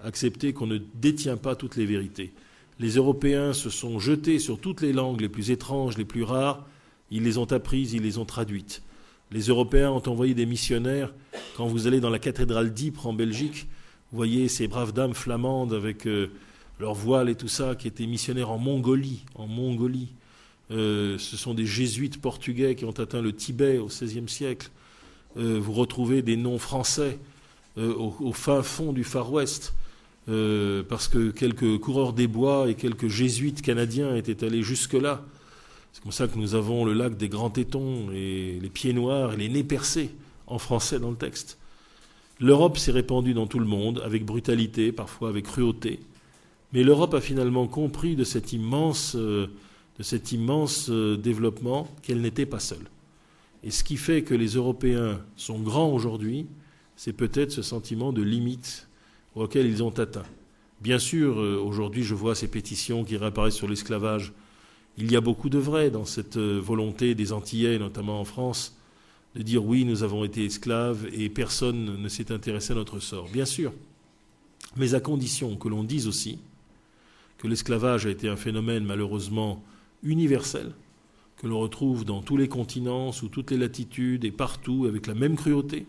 accepter 0.00 0.52
qu'on 0.52 0.66
ne 0.66 0.78
détient 0.94 1.36
pas 1.38 1.56
toutes 1.56 1.76
les 1.76 1.86
vérités. 1.86 2.32
Les 2.78 2.96
Européens 2.96 3.54
se 3.54 3.70
sont 3.70 3.98
jetés 3.98 4.38
sur 4.38 4.60
toutes 4.60 4.82
les 4.82 4.92
langues 4.92 5.22
les 5.22 5.30
plus 5.30 5.50
étranges, 5.50 5.96
les 5.96 6.04
plus 6.04 6.22
rares, 6.22 6.66
ils 7.10 7.22
les 7.22 7.38
ont 7.38 7.50
apprises, 7.52 7.94
ils 7.94 8.02
les 8.02 8.18
ont 8.18 8.26
traduites. 8.26 8.82
Les 9.32 9.42
Européens 9.48 9.90
ont 9.90 10.08
envoyé 10.08 10.34
des 10.34 10.46
missionnaires. 10.46 11.12
Quand 11.56 11.66
vous 11.66 11.86
allez 11.86 12.00
dans 12.00 12.10
la 12.10 12.18
cathédrale 12.18 12.72
d'Ypres 12.72 13.06
en 13.06 13.12
Belgique, 13.12 13.66
vous 14.12 14.16
voyez 14.16 14.48
ces 14.48 14.68
braves 14.68 14.92
dames 14.92 15.14
flamandes 15.14 15.72
avec 15.72 16.06
euh, 16.06 16.30
leurs 16.78 16.94
voiles 16.94 17.28
et 17.28 17.34
tout 17.34 17.48
ça, 17.48 17.74
qui 17.74 17.88
étaient 17.88 18.06
missionnaires 18.06 18.50
en 18.50 18.58
Mongolie. 18.58 19.24
En 19.34 19.48
Mongolie. 19.48 20.08
Euh, 20.70 21.18
ce 21.18 21.36
sont 21.36 21.54
des 21.54 21.66
jésuites 21.66 22.20
portugais 22.20 22.76
qui 22.76 22.84
ont 22.84 22.98
atteint 22.98 23.20
le 23.20 23.32
Tibet 23.32 23.78
au 23.78 23.86
XVIe 23.86 24.28
siècle. 24.28 24.70
Euh, 25.36 25.58
vous 25.60 25.72
retrouvez 25.72 26.22
des 26.22 26.36
noms 26.36 26.58
français 26.58 27.18
au, 27.78 28.32
fin 28.32 28.62
fond 28.62 28.94
du 28.94 29.04
Far 29.04 29.30
West. 29.30 29.74
parce 30.26 31.08
que 31.08 31.30
quelques 31.30 31.76
coureurs 31.78 32.14
des 32.14 32.26
bois 32.26 32.70
et 32.70 32.74
quelques 32.74 33.08
jésuites 33.08 33.60
canadiens 33.60 34.16
étaient 34.16 34.46
allés 34.46 34.62
jusque-là. 34.62 35.22
C'est 35.96 36.02
comme 36.02 36.12
ça 36.12 36.28
que 36.28 36.36
nous 36.36 36.54
avons 36.54 36.84
le 36.84 36.92
lac 36.92 37.16
des 37.16 37.30
grands 37.30 37.48
tétons 37.48 38.10
et 38.12 38.58
les 38.60 38.68
pieds 38.68 38.92
noirs 38.92 39.32
et 39.32 39.38
les 39.38 39.48
nez 39.48 39.64
percés 39.64 40.10
en 40.46 40.58
français 40.58 41.00
dans 41.00 41.08
le 41.08 41.16
texte. 41.16 41.56
L'Europe 42.38 42.76
s'est 42.76 42.92
répandue 42.92 43.32
dans 43.32 43.46
tout 43.46 43.58
le 43.58 43.64
monde, 43.64 44.02
avec 44.04 44.26
brutalité, 44.26 44.92
parfois 44.92 45.30
avec 45.30 45.46
cruauté. 45.46 46.00
Mais 46.74 46.82
l'Europe 46.82 47.14
a 47.14 47.22
finalement 47.22 47.66
compris 47.66 48.14
de 48.14 48.24
cet 48.24 48.52
immense, 48.52 49.16
de 49.16 49.48
cet 50.00 50.32
immense 50.32 50.90
euh, 50.90 51.16
développement 51.16 51.88
qu'elle 52.02 52.20
n'était 52.20 52.44
pas 52.44 52.60
seule. 52.60 52.90
Et 53.64 53.70
ce 53.70 53.82
qui 53.82 53.96
fait 53.96 54.20
que 54.20 54.34
les 54.34 54.48
Européens 54.48 55.22
sont 55.34 55.60
grands 55.60 55.90
aujourd'hui, 55.90 56.44
c'est 56.96 57.14
peut-être 57.14 57.52
ce 57.52 57.62
sentiment 57.62 58.12
de 58.12 58.20
limite 58.20 58.86
auquel 59.34 59.64
ils 59.64 59.82
ont 59.82 59.98
atteint. 59.98 60.26
Bien 60.82 60.98
sûr, 60.98 61.40
euh, 61.40 61.58
aujourd'hui, 61.58 62.02
je 62.02 62.14
vois 62.14 62.34
ces 62.34 62.48
pétitions 62.48 63.02
qui 63.02 63.16
réapparaissent 63.16 63.54
sur 63.54 63.66
l'esclavage 63.66 64.34
il 64.98 65.10
y 65.10 65.16
a 65.16 65.20
beaucoup 65.20 65.48
de 65.48 65.58
vrai 65.58 65.90
dans 65.90 66.04
cette 66.04 66.36
euh, 66.36 66.58
volonté 66.58 67.14
des 67.14 67.32
Antillais, 67.32 67.78
notamment 67.78 68.20
en 68.20 68.24
France, 68.24 68.76
de 69.34 69.42
dire 69.42 69.64
oui, 69.64 69.84
nous 69.84 70.02
avons 70.02 70.24
été 70.24 70.44
esclaves 70.44 71.06
et 71.12 71.28
personne 71.28 72.00
ne 72.00 72.08
s'est 72.08 72.32
intéressé 72.32 72.72
à 72.72 72.76
notre 72.76 73.00
sort. 73.00 73.28
Bien 73.28 73.44
sûr, 73.44 73.72
mais 74.76 74.94
à 74.94 75.00
condition 75.00 75.56
que 75.56 75.68
l'on 75.68 75.84
dise 75.84 76.06
aussi 76.06 76.38
que 77.38 77.46
l'esclavage 77.46 78.06
a 78.06 78.10
été 78.10 78.28
un 78.28 78.36
phénomène 78.36 78.84
malheureusement 78.84 79.62
universel, 80.02 80.72
que 81.36 81.46
l'on 81.46 81.60
retrouve 81.60 82.06
dans 82.06 82.22
tous 82.22 82.38
les 82.38 82.48
continents, 82.48 83.12
sous 83.12 83.28
toutes 83.28 83.50
les 83.50 83.58
latitudes 83.58 84.24
et 84.24 84.30
partout 84.30 84.86
avec 84.88 85.06
la 85.06 85.14
même 85.14 85.36
cruauté, 85.36 85.86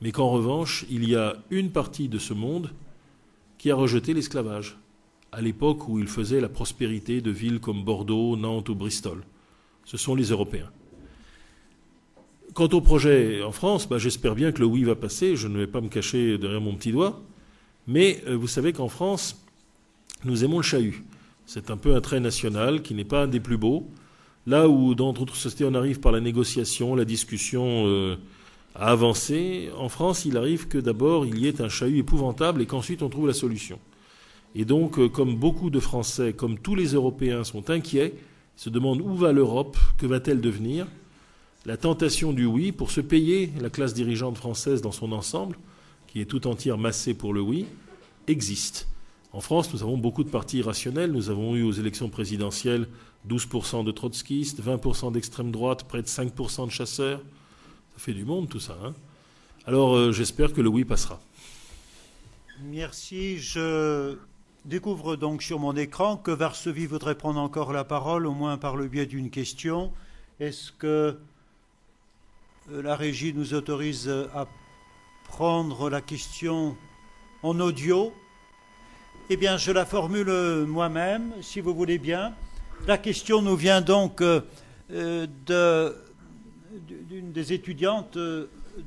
mais 0.00 0.10
qu'en 0.10 0.30
revanche, 0.30 0.86
il 0.90 1.08
y 1.08 1.14
a 1.14 1.36
une 1.50 1.70
partie 1.70 2.08
de 2.08 2.18
ce 2.18 2.32
monde 2.32 2.70
qui 3.58 3.70
a 3.70 3.74
rejeté 3.74 4.14
l'esclavage 4.14 4.78
à 5.32 5.40
l'époque 5.40 5.88
où 5.88 5.98
il 5.98 6.06
faisait 6.06 6.40
la 6.40 6.50
prospérité 6.50 7.22
de 7.22 7.30
villes 7.30 7.58
comme 7.58 7.82
Bordeaux, 7.82 8.36
Nantes 8.36 8.68
ou 8.68 8.74
Bristol. 8.74 9.22
Ce 9.84 9.96
sont 9.96 10.14
les 10.14 10.26
Européens. 10.26 10.70
Quant 12.54 12.68
au 12.68 12.82
projet 12.82 13.42
en 13.42 13.50
France, 13.50 13.88
bah, 13.88 13.96
j'espère 13.96 14.34
bien 14.34 14.52
que 14.52 14.60
le 14.60 14.66
oui 14.66 14.84
va 14.84 14.94
passer. 14.94 15.36
Je 15.36 15.48
ne 15.48 15.58
vais 15.58 15.66
pas 15.66 15.80
me 15.80 15.88
cacher 15.88 16.36
derrière 16.36 16.60
mon 16.60 16.74
petit 16.74 16.92
doigt. 16.92 17.22
Mais 17.86 18.22
euh, 18.26 18.36
vous 18.36 18.46
savez 18.46 18.74
qu'en 18.74 18.88
France, 18.88 19.42
nous 20.24 20.44
aimons 20.44 20.58
le 20.58 20.62
chahut. 20.62 21.02
C'est 21.46 21.70
un 21.70 21.78
peu 21.78 21.96
un 21.96 22.00
trait 22.02 22.20
national 22.20 22.82
qui 22.82 22.94
n'est 22.94 23.04
pas 23.04 23.22
un 23.22 23.26
des 23.26 23.40
plus 23.40 23.56
beaux. 23.56 23.88
Là 24.46 24.68
où 24.68 24.94
dans 24.94 25.12
d'autres 25.12 25.36
sociétés 25.36 25.64
on 25.64 25.74
arrive 25.74 26.00
par 26.00 26.12
la 26.12 26.20
négociation, 26.20 26.94
la 26.94 27.04
discussion 27.04 27.86
euh, 27.86 28.16
à 28.74 28.90
avancer, 28.90 29.70
en 29.78 29.88
France 29.88 30.24
il 30.24 30.36
arrive 30.36 30.68
que 30.68 30.78
d'abord 30.78 31.26
il 31.26 31.38
y 31.38 31.46
ait 31.46 31.60
un 31.62 31.68
chahut 31.68 31.98
épouvantable 31.98 32.60
et 32.60 32.66
qu'ensuite 32.66 33.02
on 33.02 33.08
trouve 33.08 33.28
la 33.28 33.34
solution. 33.34 33.78
Et 34.54 34.64
donc, 34.64 34.98
euh, 34.98 35.08
comme 35.08 35.36
beaucoup 35.36 35.70
de 35.70 35.80
Français, 35.80 36.32
comme 36.32 36.58
tous 36.58 36.74
les 36.74 36.92
Européens 36.94 37.44
sont 37.44 37.70
inquiets, 37.70 38.14
se 38.56 38.70
demandent 38.70 39.00
où 39.00 39.14
va 39.14 39.32
l'Europe, 39.32 39.76
que 39.98 40.06
va-t-elle 40.06 40.40
devenir, 40.40 40.86
la 41.64 41.76
tentation 41.76 42.32
du 42.32 42.44
oui 42.44 42.72
pour 42.72 42.90
se 42.90 43.00
payer 43.00 43.50
la 43.60 43.70
classe 43.70 43.94
dirigeante 43.94 44.36
française 44.36 44.82
dans 44.82 44.92
son 44.92 45.12
ensemble, 45.12 45.56
qui 46.06 46.20
est 46.20 46.26
tout 46.26 46.46
entière 46.46 46.76
massée 46.76 47.14
pour 47.14 47.32
le 47.32 47.40
oui, 47.40 47.66
existe. 48.26 48.88
En 49.32 49.40
France, 49.40 49.72
nous 49.72 49.82
avons 49.82 49.96
beaucoup 49.96 50.24
de 50.24 50.28
partis 50.28 50.58
irrationnels. 50.58 51.10
Nous 51.10 51.30
avons 51.30 51.56
eu 51.56 51.62
aux 51.62 51.72
élections 51.72 52.10
présidentielles 52.10 52.86
12% 53.28 53.84
de 53.84 53.90
trotskistes, 53.90 54.62
20% 54.62 55.12
d'extrême 55.12 55.50
droite, 55.50 55.84
près 55.84 56.02
de 56.02 56.06
5% 56.06 56.66
de 56.66 56.70
chasseurs. 56.70 57.20
Ça 57.94 57.98
fait 57.98 58.12
du 58.12 58.24
monde 58.24 58.48
tout 58.48 58.60
ça. 58.60 58.76
Hein 58.84 58.94
Alors 59.64 59.96
euh, 59.96 60.12
j'espère 60.12 60.52
que 60.52 60.60
le 60.60 60.68
oui 60.68 60.84
passera. 60.84 61.20
Merci. 62.64 63.38
Je 63.38 64.16
découvre 64.64 65.16
donc 65.16 65.42
sur 65.42 65.58
mon 65.58 65.76
écran 65.76 66.16
que 66.16 66.30
Varsovie 66.30 66.86
voudrait 66.86 67.16
prendre 67.16 67.40
encore 67.40 67.72
la 67.72 67.84
parole, 67.84 68.26
au 68.26 68.32
moins 68.32 68.58
par 68.58 68.76
le 68.76 68.86
biais 68.86 69.06
d'une 69.06 69.30
question. 69.30 69.92
Est-ce 70.38 70.70
que 70.72 71.18
euh, 72.70 72.82
la 72.82 72.94
régie 72.94 73.34
nous 73.34 73.54
autorise 73.54 74.08
à 74.08 74.46
prendre 75.24 75.90
la 75.90 76.00
question 76.00 76.76
en 77.42 77.58
audio? 77.58 78.12
Eh 79.30 79.36
bien, 79.36 79.56
je 79.56 79.72
la 79.72 79.84
formule 79.84 80.64
moi-même, 80.66 81.32
si 81.40 81.60
vous 81.60 81.74
voulez 81.74 81.98
bien. 81.98 82.34
La 82.86 82.98
question 82.98 83.42
nous 83.42 83.56
vient 83.56 83.80
donc 83.80 84.20
euh, 84.20 84.42
d'une 84.90 85.92
des 87.32 87.52
étudiantes 87.52 88.18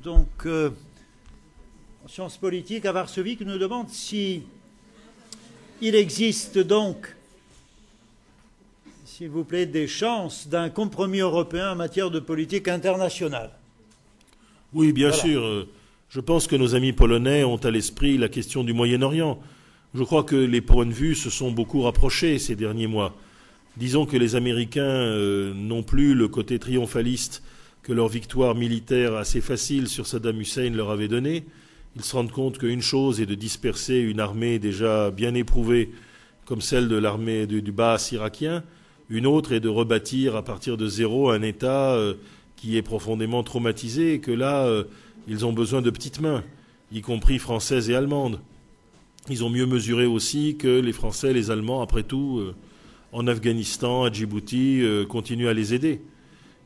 donc, 0.03 0.45
en 0.45 2.07
sciences 2.07 2.38
politiques 2.38 2.85
à 2.85 2.91
Varsovie 2.91 3.38
qui 3.38 3.45
nous 3.45 3.57
demande 3.57 3.89
si 3.89 4.43
il 5.81 5.95
existe 5.95 6.57
donc, 6.60 7.15
s'il 9.06 9.30
vous 9.30 9.43
plaît, 9.43 9.65
des 9.65 9.88
chances 9.88 10.47
d'un 10.47 10.69
compromis 10.69 11.19
européen 11.19 11.72
en 11.72 11.76
matière 11.76 12.11
de 12.11 12.19
politique 12.19 12.68
internationale. 12.68 13.52
Oui, 14.73 14.91
bien 14.91 15.11
sûr. 15.11 15.68
Je 16.10 16.19
pense 16.19 16.47
que 16.47 16.56
nos 16.56 16.76
amis 16.76 16.93
polonais 16.93 17.43
ont 17.43 17.57
à 17.57 17.72
l'esprit 17.72 18.18
la 18.18 18.30
question 18.30 18.64
du 18.64 18.73
Moyen-Orient. 18.73 19.39
Je 19.93 20.03
crois 20.03 20.23
que 20.23 20.35
les 20.35 20.61
points 20.61 20.85
de 20.85 20.91
vue 20.91 21.15
se 21.15 21.30
sont 21.30 21.52
beaucoup 21.52 21.81
rapprochés 21.81 22.39
ces 22.39 22.56
derniers 22.56 22.88
mois. 22.88 23.15
Disons 23.77 24.06
que 24.06 24.18
les 24.18 24.35
Américains 24.35 24.84
euh, 24.84 25.53
n'ont 25.53 25.84
plus 25.84 26.14
le 26.14 26.27
côté 26.27 26.60
triomphaliste 26.60 27.43
que 27.84 27.93
leur 27.93 28.07
victoire 28.07 28.56
militaire 28.56 29.15
assez 29.15 29.41
facile 29.41 29.88
sur 29.88 30.07
Saddam 30.07 30.39
Hussein 30.39 30.72
leur 30.72 30.89
avait 30.89 31.07
donné. 31.07 31.45
Ils 31.95 32.03
se 32.03 32.15
rendent 32.15 32.31
compte 32.31 32.57
qu'une 32.57 32.81
chose 32.81 33.22
est 33.22 33.26
de 33.26 33.35
disperser 33.35 33.99
une 33.99 34.19
armée 34.19 34.59
déjà 34.59 35.11
bien 35.11 35.34
éprouvée 35.34 35.91
comme 36.45 36.61
celle 36.61 36.88
de 36.88 36.95
l'armée 36.95 37.47
du, 37.47 37.72
bas 37.72 37.97
irakien, 38.11 38.63
une 39.09 39.26
autre 39.26 39.51
est 39.51 39.59
de 39.59 39.69
rebâtir 39.69 40.35
à 40.35 40.43
partir 40.43 40.77
de 40.77 40.88
zéro 40.88 41.30
un 41.30 41.41
État 41.41 41.93
euh, 41.93 42.13
qui 42.55 42.77
est 42.77 42.81
profondément 42.81 43.43
traumatisé 43.43 44.13
et 44.13 44.19
que 44.19 44.31
là, 44.31 44.65
euh, 44.65 44.84
ils 45.27 45.45
ont 45.45 45.53
besoin 45.53 45.81
de 45.81 45.89
petites 45.89 46.19
mains, 46.19 46.43
y 46.91 47.01
compris 47.01 47.39
françaises 47.39 47.89
et 47.89 47.95
allemandes. 47.95 48.39
Ils 49.27 49.43
ont 49.43 49.49
mieux 49.49 49.65
mesuré 49.65 50.05
aussi 50.05 50.55
que 50.55 50.80
les 50.80 50.93
Français, 50.93 51.34
les 51.34 51.49
Allemands, 51.49 51.81
après 51.81 52.03
tout, 52.03 52.39
euh, 52.39 52.53
en 53.11 53.26
Afghanistan, 53.26 54.03
à 54.03 54.11
Djibouti, 54.11 54.84
continuent 55.07 55.47
à 55.47 55.53
les 55.53 55.73
aider 55.73 56.01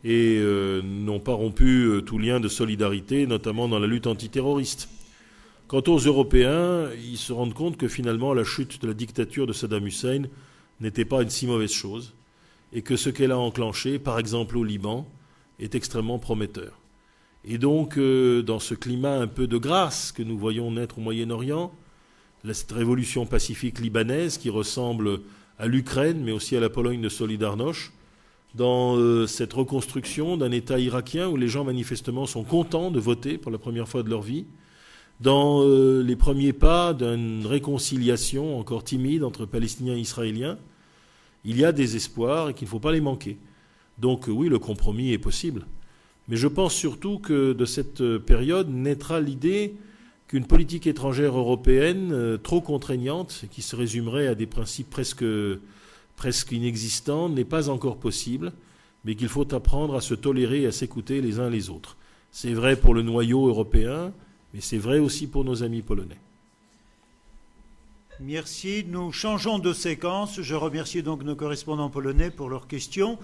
et 0.03 0.41
n'ont 0.83 1.19
pas 1.19 1.33
rompu 1.33 2.01
tout 2.07 2.17
lien 2.17 2.39
de 2.39 2.47
solidarité, 2.47 3.27
notamment 3.27 3.67
dans 3.67 3.77
la 3.77 3.85
lutte 3.85 4.07
antiterroriste. 4.07 4.89
Quant 5.69 5.83
aux 5.85 5.99
Européens, 5.99 6.89
ils 6.95 7.19
se 7.19 7.31
rendent 7.31 7.53
compte 7.53 7.77
que 7.77 7.87
finalement 7.87 8.33
la 8.33 8.43
chute 8.43 8.81
de 8.81 8.87
la 8.87 8.95
dictature 8.95 9.45
de 9.45 9.53
Saddam 9.53 9.85
Hussein 9.85 10.23
n'était 10.79 11.05
pas 11.05 11.21
une 11.21 11.29
si 11.29 11.45
mauvaise 11.45 11.71
chose 11.71 12.15
et 12.73 12.81
que 12.81 12.95
ce 12.95 13.11
qu'elle 13.11 13.31
a 13.31 13.37
enclenché, 13.37 13.99
par 13.99 14.17
exemple 14.17 14.57
au 14.57 14.63
Liban, 14.63 15.07
est 15.59 15.75
extrêmement 15.75 16.17
prometteur. 16.17 16.79
Et 17.45 17.59
donc, 17.59 17.99
dans 17.99 18.57
ce 18.57 18.73
climat 18.73 19.19
un 19.19 19.27
peu 19.27 19.45
de 19.45 19.57
grâce 19.59 20.11
que 20.11 20.23
nous 20.23 20.39
voyons 20.39 20.71
naître 20.71 20.97
au 20.97 21.01
Moyen-Orient, 21.01 21.71
cette 22.51 22.71
révolution 22.71 23.27
pacifique 23.27 23.77
libanaise 23.77 24.39
qui 24.39 24.49
ressemble 24.49 25.21
à 25.59 25.67
l'Ukraine, 25.67 26.23
mais 26.23 26.31
aussi 26.31 26.57
à 26.57 26.61
la 26.61 26.71
Pologne 26.71 27.01
de 27.01 27.09
Solidarność, 27.09 27.91
dans 28.55 28.97
euh, 28.97 29.27
cette 29.27 29.53
reconstruction 29.53 30.35
d'un 30.35 30.51
État 30.51 30.79
irakien 30.79 31.29
où 31.29 31.37
les 31.37 31.47
gens 31.47 31.63
manifestement 31.63 32.25
sont 32.25 32.43
contents 32.43 32.89
de 32.89 32.99
voter 32.99 33.37
pour 33.37 33.51
la 33.51 33.59
première 33.59 33.87
fois 33.87 34.01
de 34.01 34.09
leur 34.09 34.23
vie, 34.23 34.47
dans 35.19 35.63
euh, 35.63 36.01
les 36.01 36.15
premiers 36.15 36.53
pas 36.53 36.93
d'une 36.93 37.45
réconciliation 37.45 38.57
encore 38.57 38.83
timide 38.83 39.23
entre 39.23 39.45
Palestiniens 39.45 39.95
et 39.95 39.99
Israéliens, 39.99 40.57
il 41.43 41.57
y 41.57 41.65
a 41.65 41.71
des 41.71 41.95
espoirs 41.95 42.49
et 42.49 42.53
qu'il 42.53 42.65
ne 42.65 42.69
faut 42.69 42.79
pas 42.79 42.91
les 42.91 43.01
manquer. 43.01 43.37
Donc 43.97 44.27
oui, 44.27 44.49
le 44.49 44.59
compromis 44.59 45.11
est 45.11 45.17
possible. 45.17 45.65
Mais 46.27 46.37
je 46.37 46.47
pense 46.47 46.73
surtout 46.73 47.19
que 47.19 47.53
de 47.53 47.65
cette 47.65 48.17
période 48.19 48.69
naîtra 48.69 49.19
l'idée 49.19 49.75
qu'une 50.29 50.45
politique 50.45 50.85
étrangère 50.85 51.35
européenne 51.35 52.11
euh, 52.13 52.37
trop 52.37 52.61
contraignante, 52.61 53.45
qui 53.51 53.63
se 53.63 53.75
résumerait 53.75 54.27
à 54.27 54.35
des 54.35 54.45
principes 54.45 54.89
presque, 54.89 55.25
presque 56.15 56.51
inexistants, 56.51 57.29
n'est 57.29 57.45
pas 57.45 57.67
encore 57.69 57.97
possible, 57.97 58.53
mais 59.03 59.15
qu'il 59.15 59.27
faut 59.27 59.51
apprendre 59.55 59.95
à 59.95 60.01
se 60.01 60.13
tolérer 60.13 60.61
et 60.61 60.67
à 60.67 60.71
s'écouter 60.71 61.19
les 61.21 61.39
uns 61.39 61.49
les 61.49 61.71
autres. 61.71 61.97
C'est 62.31 62.53
vrai 62.53 62.75
pour 62.75 62.93
le 62.93 63.01
noyau 63.01 63.47
européen, 63.47 64.13
mais 64.53 64.61
c'est 64.61 64.77
vrai 64.77 64.99
aussi 64.99 65.27
pour 65.27 65.43
nos 65.43 65.63
amis 65.63 65.81
polonais. 65.81 66.17
Merci. 68.19 68.85
Nous 68.87 69.11
changeons 69.13 69.59
de 69.59 69.71
séquence. 69.71 70.41
Je 70.41 70.55
remercie 70.55 71.03
donc 71.03 71.23
nos 71.23 71.35
correspondants 71.35 71.89
polonais 71.89 72.31
pour 72.31 72.49
leurs 72.49 72.67
questions. 72.67 73.17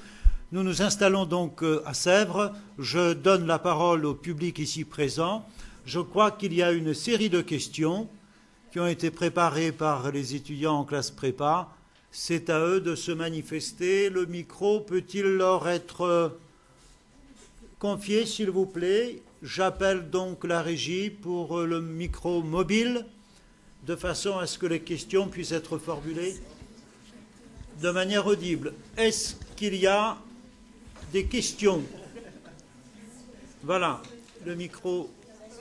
Nous 0.52 0.64
nous 0.64 0.82
installons 0.82 1.26
donc 1.26 1.64
euh, 1.64 1.82
à 1.86 1.94
Sèvres. 1.94 2.54
Je 2.80 3.14
donne 3.14 3.46
la 3.46 3.60
parole 3.60 4.06
au 4.06 4.14
public 4.14 4.60
ici 4.60 4.86
présent 4.86 5.46
je 5.86 6.00
crois 6.00 6.32
qu'il 6.32 6.54
y 6.54 6.64
a 6.64 6.72
une 6.72 6.94
série 6.94 7.30
de 7.30 7.42
questions 7.42 8.10
qui 8.72 8.80
ont 8.80 8.88
été 8.88 9.12
préparées 9.12 9.72
par 9.72 10.12
les 10.12 10.36
étudiants 10.36 10.80
en 10.80 10.84
classe 10.84 11.12
prépa. 11.12 11.70
C'est 12.12 12.50
à 12.50 12.60
eux 12.60 12.82
de 12.82 12.96
se 12.96 13.12
manifester. 13.12 14.10
Le 14.10 14.26
micro 14.26 14.80
peut-il 14.80 15.26
leur 15.26 15.68
être 15.68 16.02
euh, 16.02 16.30
confié, 17.78 18.26
s'il 18.26 18.50
vous 18.50 18.66
plaît? 18.66 19.22
J'appelle 19.46 20.10
donc 20.10 20.44
la 20.44 20.64
régie 20.64 21.12
pour 21.12 21.60
euh, 21.60 21.68
le 21.68 21.80
micro 21.80 22.42
mobile, 22.42 23.06
de 23.86 23.96
façon 23.96 24.40
à 24.40 24.48
ce 24.48 24.58
que 24.58 24.66
les 24.66 24.80
questions 24.80 25.28
puissent 25.28 25.52
être 25.52 25.78
formulées 25.78 26.36
de 27.80 27.92
manière 27.92 28.26
audible. 28.26 28.74
Est-ce 28.98 29.36
qu'il 29.56 29.76
y 29.76 29.86
a 29.86 30.18
des 31.14 31.26
questions? 31.26 31.84
Voilà, 33.62 34.02
le 34.48 34.56
micro 34.56 35.12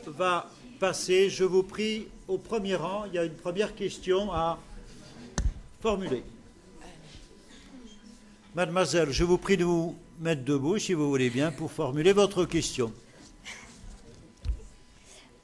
va 0.07 0.51
passer. 0.81 1.29
Je 1.29 1.45
vous 1.45 1.63
prie, 1.63 2.07
au 2.27 2.39
premier 2.39 2.77
rang, 2.77 3.05
il 3.05 3.13
y 3.13 3.19
a 3.19 3.25
une 3.27 3.35
première 3.35 3.75
question 3.75 4.33
à 4.33 4.59
formuler. 5.83 6.23
Mademoiselle, 8.55 9.11
je 9.11 9.25
vous 9.25 9.37
prie 9.37 9.59
de 9.59 9.65
vous 9.65 9.95
mettre 10.21 10.43
debout, 10.43 10.79
si 10.79 10.95
vous 10.95 11.11
voulez 11.11 11.29
bien, 11.29 11.53
pour 11.53 11.71
formuler 11.71 12.15
votre 12.15 12.47
question. 12.47 12.91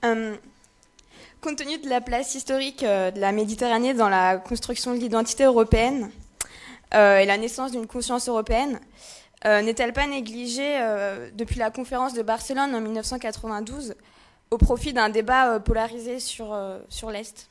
Euh, 0.05 0.35
compte 1.43 1.56
tenu 1.56 1.78
de 1.78 1.89
la 1.89 2.01
place 2.01 2.35
historique 2.35 2.82
euh, 2.82 3.10
de 3.10 3.20
la 3.20 3.32
Méditerranée 3.32 3.93
dans 3.93 4.09
la 4.09 4.39
construction 4.39 4.94
de 4.94 4.98
l'identité 4.98 5.44
européenne 5.44 6.10
euh, 6.94 7.18
et 7.18 7.27
la 7.27 7.36
naissance 7.36 7.72
d'une 7.72 7.86
conscience 7.86 8.28
européenne, 8.28 8.81
n'est-elle 9.43 9.94
pas 9.94 10.06
négligée 10.06 10.78
depuis 11.32 11.59
la 11.59 11.70
conférence 11.70 12.12
de 12.12 12.20
Barcelone 12.20 12.74
en 12.74 12.81
1992 12.82 13.94
au 14.51 14.59
profit 14.59 14.93
d'un 14.93 15.09
débat 15.09 15.59
polarisé 15.60 16.20
sur, 16.20 16.55
sur 16.90 17.10
l'Est? 17.10 17.48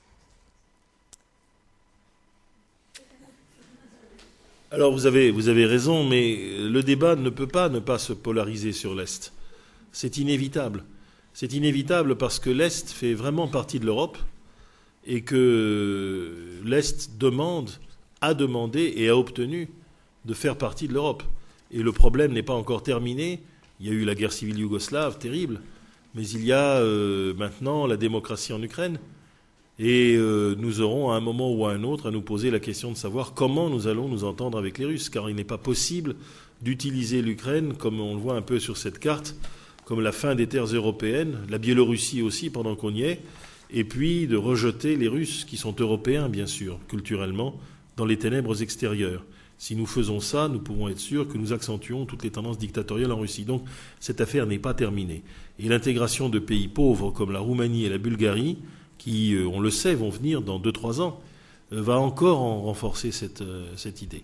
Alors 4.70 4.92
vous 4.92 5.08
avez, 5.08 5.32
vous 5.32 5.50
avez 5.50 5.66
raison, 5.66 6.04
mais 6.04 6.38
le 6.60 6.84
débat 6.84 7.16
ne 7.16 7.32
peut 7.32 7.48
pas 7.48 7.70
ne 7.70 7.80
pas 7.80 7.98
se 7.98 8.14
polariser 8.14 8.72
sur 8.72 8.94
l'Est. 8.94 9.34
C'est 9.92 10.18
inévitable. 10.18 10.84
C'est 11.40 11.54
inévitable 11.54 12.18
parce 12.18 12.38
que 12.38 12.50
l'Est 12.50 12.90
fait 12.90 13.14
vraiment 13.14 13.48
partie 13.48 13.80
de 13.80 13.86
l'Europe 13.86 14.18
et 15.08 15.22
que 15.22 16.60
l'Est 16.66 17.18
demande, 17.18 17.70
a 18.20 18.34
demandé 18.34 18.92
et 18.98 19.08
a 19.08 19.16
obtenu 19.16 19.70
de 20.26 20.34
faire 20.34 20.58
partie 20.58 20.90
de 20.90 20.94
l'Europe. 20.94 21.24
Et 21.72 21.82
le 21.82 21.94
problème 21.94 22.34
n'est 22.34 22.44
pas 22.44 22.56
encore 22.56 22.84
terminé. 22.84 23.40
Il 23.80 23.88
y 23.88 23.90
a 23.90 23.94
eu 23.94 24.04
la 24.04 24.16
guerre 24.16 24.34
civile 24.34 24.60
yougoslave, 24.60 25.18
terrible 25.18 25.62
mais 26.14 26.28
il 26.28 26.44
y 26.44 26.52
a 26.52 26.82
euh, 26.82 27.34
maintenant 27.36 27.88
la 27.88 27.96
démocratie 27.96 28.52
en 28.52 28.62
Ukraine. 28.62 29.00
Et 29.80 30.18
euh, 30.18 30.56
nous 30.60 30.82
aurons 30.82 31.10
à 31.12 31.16
un 31.16 31.22
moment 31.22 31.54
ou 31.54 31.66
à 31.66 31.72
un 31.72 31.84
autre 31.84 32.10
à 32.10 32.12
nous 32.12 32.22
poser 32.22 32.52
la 32.52 32.60
question 32.60 32.92
de 32.92 32.98
savoir 32.98 33.34
comment 33.34 33.70
nous 33.70 33.88
allons 33.88 34.10
nous 34.10 34.26
entendre 34.26 34.58
avec 34.58 34.78
les 34.78 34.84
Russes, 34.84 35.10
car 35.10 35.30
il 35.30 35.38
n'est 35.38 35.46
pas 35.46 35.58
possible 35.58 36.18
d'utiliser 36.62 37.22
l'Ukraine, 37.22 37.76
comme 37.76 38.02
on 38.02 38.14
le 38.14 38.20
voit 38.20 38.36
un 38.36 38.42
peu 38.42 38.60
sur 38.60 38.76
cette 38.76 39.00
carte, 39.00 39.38
comme 39.90 40.02
la 40.02 40.12
fin 40.12 40.36
des 40.36 40.46
terres 40.46 40.66
européennes, 40.66 41.40
la 41.50 41.58
Biélorussie 41.58 42.22
aussi 42.22 42.52
pendant 42.52 42.76
qu'on 42.76 42.94
y 42.94 43.02
est, 43.02 43.22
et 43.72 43.84
puis 43.84 44.28
de 44.28 44.38
rejeter 44.38 44.96
les 44.96 45.08
Russes, 45.08 45.46
qui 45.46 45.58
sont 45.58 45.76
européens 45.80 46.30
bien 46.30 46.46
sûr, 46.46 46.78
culturellement, 46.88 47.60
dans 47.98 48.06
les 48.06 48.20
ténèbres 48.20 48.62
extérieures. 48.62 49.26
Si 49.58 49.76
nous 49.76 49.88
faisons 49.88 50.20
ça, 50.20 50.48
nous 50.48 50.60
pouvons 50.60 50.90
être 50.90 51.00
sûrs 51.00 51.28
que 51.28 51.40
nous 51.40 51.54
accentuons 51.54 52.06
toutes 52.06 52.22
les 52.22 52.30
tendances 52.30 52.60
dictatoriales 52.60 53.12
en 53.12 53.18
Russie. 53.18 53.46
Donc 53.46 53.64
cette 54.00 54.22
affaire 54.22 54.46
n'est 54.46 54.60
pas 54.60 54.76
terminée. 54.76 55.24
Et 55.58 55.68
l'intégration 55.68 56.30
de 56.30 56.38
pays 56.38 56.68
pauvres 56.68 57.10
comme 57.10 57.32
la 57.32 57.40
Roumanie 57.40 57.86
et 57.86 57.90
la 57.90 57.98
Bulgarie, 57.98 58.60
qui, 59.00 59.34
euh, 59.34 59.48
on 59.48 59.60
le 59.60 59.72
sait, 59.72 59.96
vont 59.96 60.12
venir 60.12 60.44
dans 60.44 60.60
2-3 60.60 61.02
ans, 61.02 61.20
euh, 61.74 61.82
va 61.82 61.98
encore 61.98 62.42
en 62.42 62.62
renforcer 62.62 63.12
cette, 63.12 63.42
euh, 63.42 63.66
cette 63.76 64.04
idée. 64.04 64.24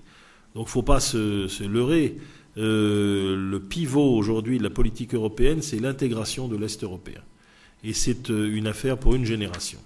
Donc 0.54 0.68
il 0.68 0.70
ne 0.70 0.74
faut 0.74 0.84
pas 0.84 1.00
se, 1.00 1.64
leurrer. 1.64 2.18
Le 2.56 3.58
pivot 3.58 4.16
aujourd'hui 4.16 4.58
de 4.58 4.64
la 4.64 4.70
politique 4.70 5.14
européenne, 5.14 5.62
c'est 5.62 5.80
l'intégration 5.80 6.48
de 6.48 6.56
l'Est 6.56 6.84
européen. 6.84 7.22
Et 7.84 7.94
c'est 7.94 8.30
une 8.30 8.68
affaire 8.68 8.98
pour 8.98 9.16
une 9.16 9.26
génération. 9.26 9.80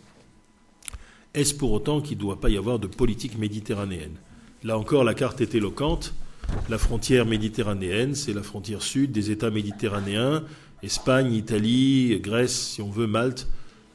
Est-ce 1.33 1.53
pour 1.53 1.71
autant 1.71 2.01
qu'il 2.01 2.17
ne 2.17 2.21
doit 2.21 2.39
pas 2.39 2.49
y 2.49 2.57
avoir 2.57 2.79
de 2.79 2.87
politique 2.87 3.37
méditerranéenne? 3.37 4.15
Là 4.63 4.77
encore, 4.77 5.03
la 5.03 5.13
carte 5.13 5.41
est 5.41 5.55
éloquente. 5.55 6.13
La 6.69 6.77
frontière 6.77 7.25
méditerranéenne, 7.25 8.15
c'est 8.15 8.33
la 8.33 8.41
frontière 8.41 8.81
sud 8.81 9.11
des 9.11 9.29
États 9.29 9.51
méditerranéens, 9.51 10.43
Espagne, 10.81 11.33
Italie, 11.33 12.19
Grèce, 12.19 12.73
si 12.73 12.81
on 12.81 12.89
veut, 12.89 13.05
Malte 13.05 13.47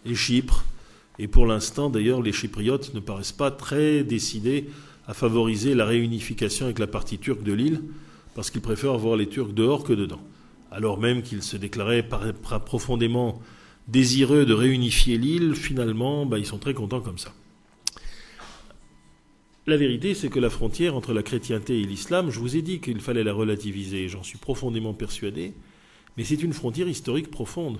et 0.06 0.14
Chypre. 0.14 0.64
Et 1.18 1.26
pour 1.26 1.46
l'instant, 1.46 1.90
d'ailleurs, 1.90 2.22
les 2.22 2.32
Chypriotes 2.32 2.94
ne 2.94 3.00
paraissent 3.00 3.32
pas 3.32 3.50
très 3.50 4.04
décidés 4.04 4.70
à 5.06 5.14
favoriser 5.14 5.74
la 5.74 5.84
réunification 5.84 6.66
avec 6.66 6.78
la 6.78 6.86
partie 6.86 7.18
turque 7.18 7.42
de 7.42 7.52
l'île, 7.52 7.82
parce 8.34 8.50
qu'ils 8.50 8.60
préfèrent 8.60 8.98
voir 8.98 9.16
les 9.16 9.28
Turcs 9.28 9.52
dehors 9.52 9.84
que 9.84 9.92
dedans. 9.92 10.20
Alors 10.70 10.98
même 10.98 11.22
qu'ils 11.22 11.42
se 11.42 11.56
déclaraient 11.56 12.06
profondément 12.66 13.40
désireux 13.88 14.44
de 14.44 14.54
réunifier 14.54 15.18
l'île, 15.18 15.54
finalement, 15.54 16.26
bah, 16.26 16.38
ils 16.38 16.46
sont 16.46 16.58
très 16.58 16.74
contents 16.74 17.00
comme 17.00 17.18
ça. 17.18 17.32
La 19.66 19.76
vérité, 19.76 20.14
c'est 20.14 20.28
que 20.28 20.40
la 20.40 20.50
frontière 20.50 20.94
entre 20.94 21.14
la 21.14 21.22
chrétienté 21.22 21.80
et 21.80 21.84
l'islam, 21.84 22.30
je 22.30 22.38
vous 22.38 22.56
ai 22.56 22.62
dit 22.62 22.80
qu'il 22.80 23.00
fallait 23.00 23.24
la 23.24 23.32
relativiser, 23.32 24.08
j'en 24.08 24.22
suis 24.22 24.36
profondément 24.36 24.92
persuadé, 24.92 25.54
mais 26.16 26.24
c'est 26.24 26.42
une 26.42 26.52
frontière 26.52 26.88
historique 26.88 27.30
profonde. 27.30 27.78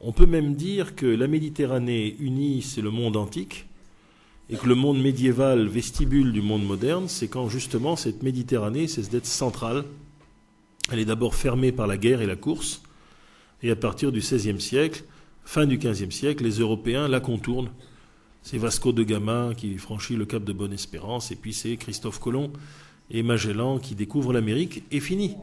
On 0.00 0.12
peut 0.12 0.26
même 0.26 0.54
dire 0.54 0.94
que 0.94 1.06
la 1.06 1.26
Méditerranée 1.26 2.14
unie, 2.20 2.62
c'est 2.62 2.82
le 2.82 2.92
monde 2.92 3.16
antique, 3.16 3.66
et 4.50 4.56
que 4.56 4.66
le 4.66 4.74
monde 4.74 5.00
médiéval, 5.00 5.66
vestibule 5.66 6.32
du 6.32 6.40
monde 6.40 6.64
moderne, 6.64 7.08
c'est 7.08 7.28
quand 7.28 7.48
justement 7.48 7.96
cette 7.96 8.22
Méditerranée 8.22 8.88
cesse 8.88 9.10
d'être 9.10 9.26
centrale. 9.26 9.84
Elle 10.90 11.00
est 11.00 11.04
d'abord 11.04 11.34
fermée 11.34 11.72
par 11.72 11.86
la 11.86 11.98
guerre 11.98 12.22
et 12.22 12.26
la 12.26 12.36
course, 12.36 12.82
et 13.62 13.70
à 13.70 13.76
partir 13.76 14.12
du 14.12 14.20
XVIe 14.20 14.60
siècle, 14.60 15.04
fin 15.44 15.66
du 15.66 15.78
XVe 15.78 16.10
siècle, 16.10 16.44
les 16.44 16.58
Européens 16.60 17.08
la 17.08 17.20
contournent 17.20 17.70
c'est 18.42 18.56
Vasco 18.56 18.92
de 18.92 19.02
Gama 19.02 19.50
qui 19.54 19.76
franchit 19.76 20.16
le 20.16 20.24
cap 20.24 20.42
de 20.42 20.54
Bonne-Espérance, 20.54 21.30
et 21.30 21.36
puis 21.36 21.52
c'est 21.52 21.76
Christophe 21.76 22.18
Colomb 22.18 22.50
et 23.10 23.22
Magellan 23.22 23.78
qui 23.78 23.94
découvrent 23.94 24.32
l'Amérique, 24.32 24.84
et 24.90 25.00
fini. 25.00 25.34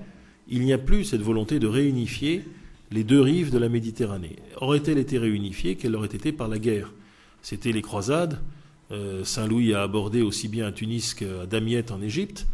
Il 0.48 0.61
n'y 0.61 0.73
a 0.73 0.80
plus 0.80 1.03
cette 1.03 1.22
volonté 1.22 1.60
de 1.60 1.68
réunifier 1.68 2.44
les 2.91 3.03
deux 3.03 3.22
rives 3.22 3.52
de 3.52 3.60
la 3.60 3.69
Méditerranée. 3.69 4.38
Aurait-elle 4.60 4.98
été 4.98 5.19
réunifiée 5.19 5.76
qu'elle 5.76 5.95
aurait 5.95 6.07
été 6.07 6.32
par 6.32 6.48
la 6.48 6.57
guerre? 6.57 6.94
C'était 7.44 7.72
les 7.72 7.84
croisades, 7.84 8.41
Saint-Louis 9.24 9.74
a 9.74 9.82
abordé 9.82 10.22
aussi 10.22 10.48
bien 10.48 10.68
à 10.68 10.72
Tunis 10.72 11.14
qu'à 11.16 11.45
Damiette 11.45 11.91
en 11.91 12.02
Égypte. 12.02 12.48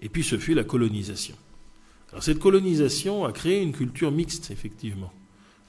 Et 0.00 0.08
puis 0.08 0.22
ce 0.22 0.38
fut 0.38 0.54
la 0.54 0.64
colonisation. 0.64 1.36
Alors 2.10 2.22
cette 2.22 2.38
colonisation 2.38 3.24
a 3.24 3.32
créé 3.32 3.62
une 3.62 3.72
culture 3.72 4.10
mixte, 4.10 4.50
effectivement, 4.50 5.12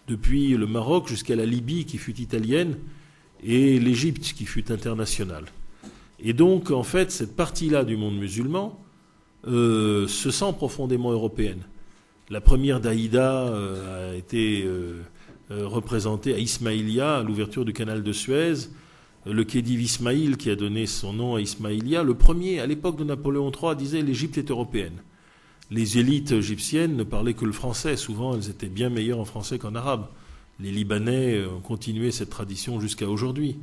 depuis 0.08 0.56
le 0.56 0.66
Maroc 0.66 1.08
jusqu'à 1.08 1.36
la 1.36 1.46
Libye 1.46 1.86
qui 1.86 1.98
fut 1.98 2.20
italienne 2.22 2.78
et 3.44 3.80
l'Égypte 3.80 4.34
qui 4.34 4.46
fut 4.46 4.72
internationale. 4.72 5.46
Et 6.20 6.34
donc, 6.34 6.72
en 6.72 6.84
fait, 6.84 7.12
cette 7.12 7.36
partie-là 7.36 7.84
du 7.84 7.96
monde 7.96 8.18
musulman 8.18 8.80
euh, 9.46 10.08
se 10.08 10.32
sent 10.32 10.54
profondément 10.58 11.12
européenne. 11.12 11.62
La 12.30 12.42
première 12.42 12.80
d'Aïda 12.80 13.48
euh, 13.48 14.14
a 14.14 14.16
été 14.16 14.64
euh, 14.66 15.04
représentée 15.50 16.34
à 16.34 16.40
Ismaïlia, 16.40 17.18
à 17.18 17.24
l'ouverture 17.24 17.64
du 17.64 17.74
canal 17.74 18.04
de 18.04 18.12
Suez. 18.12 18.70
Le 19.30 19.44
Khedive 19.44 19.82
Ismaïl, 19.82 20.38
qui 20.38 20.50
a 20.50 20.56
donné 20.56 20.86
son 20.86 21.12
nom 21.12 21.36
à 21.36 21.42
Ismaïlia, 21.42 22.04
le 22.04 22.14
premier, 22.14 22.60
à 22.60 22.66
l'époque 22.66 22.98
de 22.98 23.04
Napoléon 23.04 23.52
III, 23.52 23.76
disait 23.76 24.02
l'Égypte 24.02 24.38
est 24.38 24.52
européenne. 24.52 25.02
Les 25.70 25.98
élites 25.98 26.32
égyptiennes 26.32 26.96
ne 26.96 27.04
parlaient 27.04 27.34
que 27.34 27.44
le 27.44 27.52
français. 27.52 27.98
Souvent, 27.98 28.36
elles 28.36 28.50
étaient 28.50 28.70
bien 28.70 28.90
meilleures 28.90 29.20
en 29.20 29.26
français 29.26 29.60
qu'en 29.60 29.76
arabe. 29.76 30.08
Les 30.62 30.72
Libanais 30.72 31.46
ont 31.46 31.60
continué 31.60 32.12
cette 32.12 32.30
tradition 32.30 32.80
jusqu'à 32.80 33.10
aujourd'hui. 33.10 33.58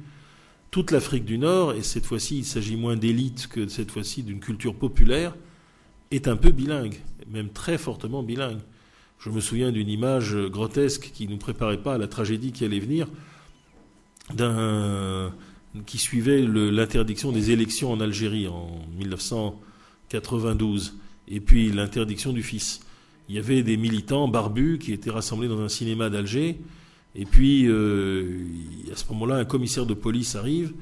Toute 0.71 0.91
l'Afrique 0.91 1.25
du 1.25 1.39
Nord, 1.39 1.73
et 1.73 1.83
cette 1.83 2.05
fois-ci 2.05 2.39
il 2.39 2.45
s'agit 2.45 2.77
moins 2.77 2.97
d'élites 2.97 3.47
que 3.47 3.67
cette 3.69 3.91
fois-ci 3.91 4.23
d'une 4.23 4.41
culture 4.41 4.75
populaire, 4.75 5.35
est 6.11 6.29
un 6.29 6.37
peu 6.37 6.51
bilingue, 6.51 7.01
même 7.31 7.49
très 7.49 7.79
fortement 7.79 8.23
bilingue. 8.23 8.61
Je 9.19 9.31
me 9.31 9.41
souviens 9.41 9.73
d'une 9.73 9.89
image 9.89 10.37
grotesque 10.37 11.11
qui 11.15 11.27
ne 11.27 11.33
nous 11.33 11.39
préparait 11.39 11.83
pas 11.83 11.95
à 11.95 11.99
la 11.99 12.07
tragédie 12.07 12.53
qui 12.53 12.65
allait 12.65 12.81
venir, 12.81 13.09
d'un 14.35 15.33
qui 15.87 15.99
suivait 15.99 16.43
l'interdiction 16.43 17.33
des 17.33 17.51
élections 17.51 17.93
en 17.93 18.01
Algérie 18.01 18.47
en 18.47 18.69
1992, 18.99 20.99
et 21.29 21.41
puis 21.41 21.71
l'interdiction 21.71 22.33
du 22.33 22.43
fils. 22.43 22.81
Il 23.29 23.35
y 23.35 23.39
avait 23.39 23.63
des 23.63 23.77
militants 23.77 24.29
barbus 24.29 24.79
qui 24.79 24.93
étaient 24.93 25.11
rassemblés 25.11 25.49
dans 25.49 25.61
un 25.61 25.69
cinéma 25.69 26.11
d'Alger, 26.11 26.59
et 27.17 27.25
puis 27.25 27.67
euh, 27.67 28.45
à 28.93 28.97
ce 28.97 29.05
moment-là, 29.13 29.37
un 29.37 29.45
commissaire 29.45 29.87
de 29.87 29.95
police 29.95 30.37
arrive, 30.37 30.73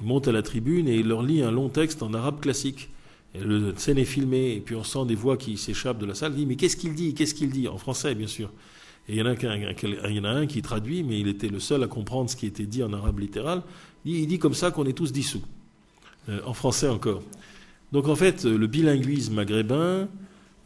monte 0.00 0.28
à 0.28 0.32
la 0.32 0.42
tribune 0.42 0.88
et 0.88 0.96
il 0.96 1.08
leur 1.08 1.22
lit 1.22 1.42
un 1.42 1.50
long 1.50 1.68
texte 1.68 2.02
en 2.02 2.14
arabe 2.14 2.40
classique. 2.40 2.90
Et 3.34 3.40
le 3.40 3.74
scène 3.76 3.98
est 3.98 4.06
filmée, 4.06 4.54
et 4.54 4.60
puis 4.60 4.74
on 4.74 4.84
sent 4.84 5.04
des 5.06 5.14
voix 5.14 5.36
qui 5.36 5.58
s'échappent 5.58 5.98
de 5.98 6.06
la 6.06 6.14
salle. 6.14 6.32
Il 6.32 6.38
dit 6.38 6.46
Mais 6.46 6.56
qu'est-ce 6.56 6.76
qu'il 6.76 6.94
dit? 6.94 7.14
Qu'est-ce 7.14 7.34
qu'il 7.34 7.50
dit? 7.50 7.68
En 7.68 7.76
français, 7.76 8.14
bien 8.14 8.26
sûr. 8.26 8.50
Et 9.08 9.12
il 9.12 9.18
y 9.18 9.22
en 9.22 10.24
a 10.24 10.30
un 10.30 10.46
qui 10.46 10.62
traduit, 10.62 11.02
mais 11.02 11.18
il 11.18 11.28
était 11.28 11.48
le 11.48 11.60
seul 11.60 11.82
à 11.82 11.86
comprendre 11.86 12.28
ce 12.28 12.36
qui 12.36 12.46
était 12.46 12.66
dit 12.66 12.82
en 12.82 12.92
arabe 12.92 13.18
littéral. 13.18 13.62
Il 14.16 14.26
dit 14.26 14.38
comme 14.38 14.54
ça 14.54 14.70
qu'on 14.70 14.86
est 14.86 14.92
tous 14.92 15.12
dissous. 15.12 15.42
Euh, 16.28 16.40
en 16.44 16.52
français 16.52 16.88
encore. 16.88 17.22
Donc 17.92 18.06
en 18.08 18.16
fait, 18.16 18.44
le 18.44 18.66
bilinguisme 18.66 19.34
maghrébin, 19.34 20.08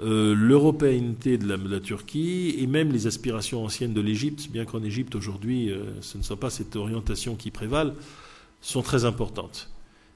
euh, 0.01 0.35
l'européenité 0.35 1.39
de, 1.39 1.47
la, 1.47 1.78
Turquie 1.78 2.56
et 2.59 2.66
même 2.66 2.90
les 2.90 3.06
aspirations 3.06 3.64
anciennes 3.64 3.94
de 3.94 4.01
l'Égypte, 4.01 4.48
bien 4.51 4.64
qu'en 4.64 4.82
Égypte 4.82 5.14
aujourd'hui 5.14 5.70
euh, 5.70 5.85
ce 6.01 6.19
ne 6.19 6.23
soit 6.24 6.40
pas 6.40 6.51
cette 6.51 6.74
orientation 6.74 7.36
qui 7.36 7.52
prévale, 7.52 7.94
sont 8.60 8.82
très 8.82 9.05
importantes. 9.05 9.70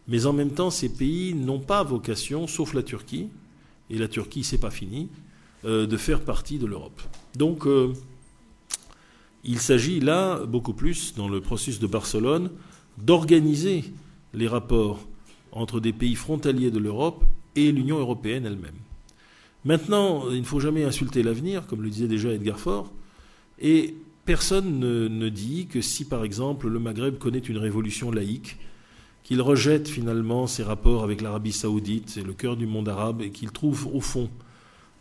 Mais 0.08 0.26
en 0.26 0.32
même 0.32 0.50
temps, 0.50 0.70
ces 0.70 0.88
pays 0.88 1.34
n'ont 1.34 1.60
pas 1.60 1.84
vocation, 1.84 2.48
sauf 2.48 2.74
la 2.74 2.82
Turquie, 2.82 3.28
et 3.90 3.98
la 3.98 4.08
Turquie, 4.08 4.42
c'est 4.42 4.58
pas 4.58 4.70
fini, 4.70 5.08
de 5.64 5.96
faire 5.96 6.20
partie 6.20 6.58
de 6.58 6.66
l'Europe. 6.66 7.02
Donc, 7.34 7.66
il 9.42 9.58
s'agit 9.58 9.98
là, 9.98 10.44
beaucoup 10.46 10.74
plus, 10.74 11.14
dans 11.16 11.28
le 11.28 11.40
processus 11.40 11.80
de 11.80 11.88
Barcelone, 11.88 12.50
d'organiser 12.98 13.84
les 14.34 14.48
rapports 14.48 15.06
entre 15.52 15.80
des 15.80 15.92
pays 15.92 16.14
frontaliers 16.14 16.70
de 16.70 16.78
l'Europe 16.78 17.24
et 17.54 17.72
l'Union 17.72 17.98
européenne 17.98 18.46
elle-même. 18.46 18.74
Maintenant, 19.64 20.30
il 20.30 20.40
ne 20.40 20.44
faut 20.44 20.60
jamais 20.60 20.84
insulter 20.84 21.22
l'avenir, 21.22 21.66
comme 21.66 21.82
le 21.82 21.90
disait 21.90 22.06
déjà 22.06 22.32
Edgar 22.32 22.60
Faure, 22.60 22.92
et 23.58 23.96
personne 24.24 24.78
ne, 24.78 25.28
dit 25.28 25.66
que 25.66 25.80
si, 25.80 26.04
par 26.04 26.24
exemple, 26.24 26.68
le 26.68 26.78
Maghreb 26.78 27.18
connaît 27.18 27.38
une 27.38 27.58
révolution 27.58 28.10
laïque, 28.10 28.58
qu'il 29.24 29.40
rejette 29.40 29.88
finalement 29.88 30.46
ses 30.46 30.62
rapports 30.62 31.02
avec 31.02 31.20
l'Arabie 31.20 31.52
saoudite 31.52 32.16
et 32.16 32.22
le 32.22 32.32
cœur 32.32 32.56
du 32.56 32.66
monde 32.66 32.88
arabe, 32.88 33.22
et 33.22 33.30
qu'il 33.30 33.50
trouve 33.50 33.88
au 33.92 34.00
fond 34.00 34.30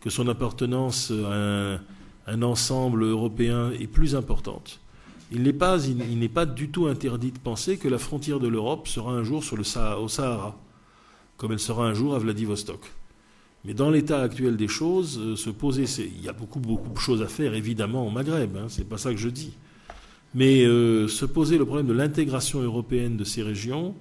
que 0.00 0.10
son 0.10 0.26
appartenance 0.26 1.12
à 1.12 1.78
un 2.26 2.42
ensemble 2.42 3.04
européen 3.04 3.70
est 3.70 3.86
plus 3.86 4.16
importante, 4.16 4.80
il 5.32 5.42
n'est 5.42 5.52
pas, 5.52 5.78
il, 5.86 6.30
pas 6.30 6.46
du 6.46 6.68
tout 6.68 6.86
interdit 6.86 7.32
de 7.32 7.38
penser 7.38 7.78
que 7.78 7.88
la 7.88 7.98
frontière 7.98 8.38
de 8.38 8.48
l'Europe 8.48 8.86
sera 8.86 9.12
un 9.12 9.24
jour 9.24 9.42
sur 9.42 9.56
le 9.56 9.64
Sahara, 9.64 10.00
au 10.00 10.08
Sahara, 10.08 10.56
comme 11.36 11.52
elle 11.52 11.58
sera 11.58 11.86
un 11.86 11.94
jour 11.94 12.14
à 12.14 12.18
Vladivostok. 12.18 12.80
Mais 13.64 13.74
dans 13.74 13.90
l'état 13.90 14.22
actuel 14.22 14.56
des 14.56 14.68
choses, 14.68 15.18
euh, 15.18 15.34
se 15.34 15.50
poser, 15.50 15.84
il 15.98 16.24
y 16.24 16.28
a 16.28 16.32
beaucoup, 16.32 16.60
beaucoup 16.60 16.92
de 16.92 16.98
choses 16.98 17.22
à 17.22 17.26
faire, 17.26 17.54
évidemment, 17.54 18.06
au 18.06 18.10
Maghreb, 18.10 18.56
hein, 18.56 18.66
c'est 18.68 18.88
pas 18.88 18.98
ça 18.98 19.10
que 19.10 19.16
je 19.16 19.28
dis. 19.28 19.52
Mais 20.34 20.64
euh, 20.64 21.08
se 21.08 21.24
poser 21.24 21.58
le 21.58 21.64
problème 21.64 21.86
de 21.86 21.92
l'intégration 21.92 22.60
européenne 22.60 23.16
de 23.16 23.24
ces 23.24 23.42
régions, 23.42 23.96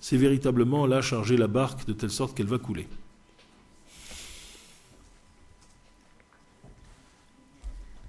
c'est 0.00 0.18
véritablement 0.18 0.86
là 0.86 1.00
charger 1.00 1.38
la 1.38 1.46
barque 1.46 1.86
de 1.86 1.94
telle 1.94 2.10
sorte 2.10 2.36
qu'elle 2.36 2.46
va 2.46 2.58
couler. 2.58 2.86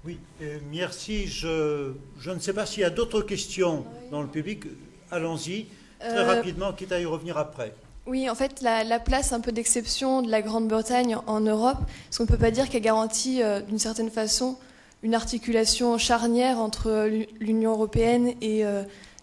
Oui, 0.04 0.18
euh, 0.42 0.58
merci. 0.72 1.28
Je, 1.28 1.92
ne 2.26 2.38
sais 2.40 2.52
pas 2.52 2.66
s'il 2.66 2.80
y 2.80 2.84
a 2.84 2.90
d'autres 2.90 3.22
questions 3.22 3.84
dans 4.10 4.20
le 4.20 4.28
public. 4.28 4.64
Allons-y, 5.12 5.66
très 6.00 6.18
euh, 6.18 6.26
rapidement, 6.26 6.72
quitte 6.72 6.90
à 6.90 7.00
y 7.00 7.04
revenir 7.04 7.38
après. 7.38 7.72
Oui, 8.06 8.28
en 8.28 8.34
fait, 8.34 8.62
la, 8.62 8.98
place 8.98 9.32
un 9.32 9.40
peu 9.40 9.52
d'exception 9.52 10.22
de 10.22 10.30
la 10.30 10.42
Grande-Bretagne 10.42 11.16
en 11.28 11.40
Europe, 11.40 11.78
est-ce 12.10 12.18
qu'on 12.18 12.24
ne 12.24 12.28
peut 12.28 12.36
pas 12.36 12.50
dire 12.50 12.68
qu'elle 12.68 12.82
garantit 12.82 13.42
euh, 13.42 13.60
d'une 13.60 13.78
certaine 13.78 14.10
façon 14.10 14.58
une 15.04 15.14
articulation 15.14 15.98
charnière 15.98 16.58
entre 16.58 17.08
l'Union 17.40 17.72
européenne 17.72 18.34
et 18.40 18.62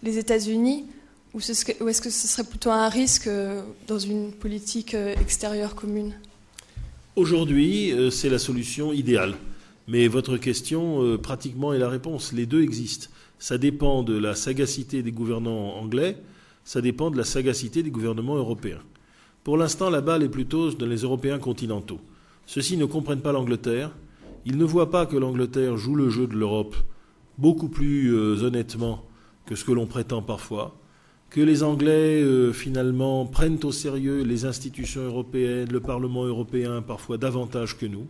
les 0.04 0.18
États-Unis 0.18 0.86
ou, 1.34 1.38
ou 1.38 1.88
est-ce 1.90 2.02
que 2.02 2.10
ce 2.10 2.28
serait 2.28 2.44
plutôt 2.44 2.70
un 2.70 2.90
risque 2.90 3.30
dans 3.88 3.98
une 3.98 4.34
politique 4.34 4.94
extérieure 4.94 5.76
commune? 5.76 6.16
Aujourd'hui, 7.16 7.94
c'est 8.12 8.28
la 8.28 8.40
solution 8.40 8.92
idéale. 8.92 9.36
Mais 9.90 10.08
votre 10.08 10.38
question, 10.38 11.04
euh, 11.04 11.18
pratiquement, 11.18 11.74
est 11.74 11.80
la 11.80 11.90
réponse. 11.90 12.32
Les 12.32 12.46
deux 12.46 12.62
existent. 12.62 13.08
Ça 13.40 13.58
dépend 13.58 14.04
de 14.04 14.16
la 14.16 14.36
sagacité 14.36 15.02
des 15.02 15.12
gouvernants 15.12 15.78
anglais, 15.78 16.18
ça 16.64 16.80
dépend 16.80 17.10
de 17.10 17.18
la 17.18 17.24
sagacité 17.24 17.82
des 17.82 17.90
gouvernements 17.90 18.36
européens. 18.36 18.82
Pour 19.44 19.58
l'instant, 19.58 19.90
la 19.90 20.02
balle 20.02 20.22
est 20.22 20.30
plutôt 20.30 20.70
dans 20.72 20.86
les 20.86 21.02
Européens 21.02 21.40
continentaux. 21.40 22.00
Ceux-ci 22.46 22.78
ne 22.78 22.86
comprennent 22.86 23.22
pas 23.22 23.32
l'Angleterre. 23.32 23.90
Ils 24.46 24.58
ne 24.58 24.66
voient 24.66 24.92
pas 24.92 25.08
que 25.08 25.18
l'Angleterre 25.18 25.76
joue 25.78 25.96
le 25.96 26.10
jeu 26.10 26.28
de 26.28 26.36
l'Europe 26.36 26.76
beaucoup 27.40 27.70
plus 27.70 28.14
euh, 28.14 28.44
honnêtement 28.44 29.06
que 29.48 29.56
ce 29.56 29.66
que 29.66 29.72
l'on 29.72 29.88
prétend 29.88 30.22
parfois, 30.22 30.78
que 31.32 31.42
les 31.42 31.64
Anglais, 31.64 32.22
euh, 32.22 32.54
finalement, 32.54 33.26
prennent 33.26 33.60
au 33.64 33.72
sérieux 33.72 34.22
les 34.22 34.46
institutions 34.46 35.02
européennes, 35.02 35.70
le 35.72 35.80
Parlement 35.80 36.26
européen, 36.26 36.84
parfois 36.84 37.18
davantage 37.18 37.76
que 37.76 37.88
nous 37.88 38.08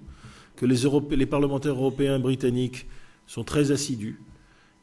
que 0.60 0.66
les, 0.66 1.26
parlementaires 1.26 1.76
européens 1.76 2.20
britanniques 2.20 2.86
sont 3.28 3.46
très 3.46 3.72
assidus 3.72 4.20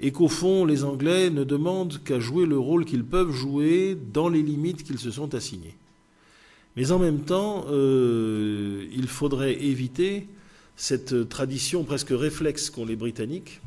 et 0.00 0.10
qu'au 0.10 0.28
fond, 0.28 0.64
les 0.64 0.84
Anglais 0.84 1.28
ne 1.28 1.44
demandent 1.44 2.02
qu'à 2.02 2.18
jouer 2.18 2.46
le 2.46 2.58
rôle 2.58 2.86
qu'ils 2.86 3.04
peuvent 3.04 3.30
jouer 3.30 3.94
dans 3.94 4.30
les 4.30 4.42
limites 4.42 4.84
qu'ils 4.84 4.98
se 4.98 5.10
sont 5.10 5.34
assignées. 5.34 5.76
Mais 6.76 6.92
en 6.92 6.98
même 6.98 7.20
temps, 7.20 7.66
euh, 7.68 8.86
il 8.90 9.06
faudrait 9.06 9.62
éviter 9.62 10.28
cette 10.76 11.28
tradition 11.28 11.84
presque 11.84 12.10
réflexe 12.10 12.70
qu'ont 12.70 12.86
les 12.86 12.96
Britanniques 12.96 13.60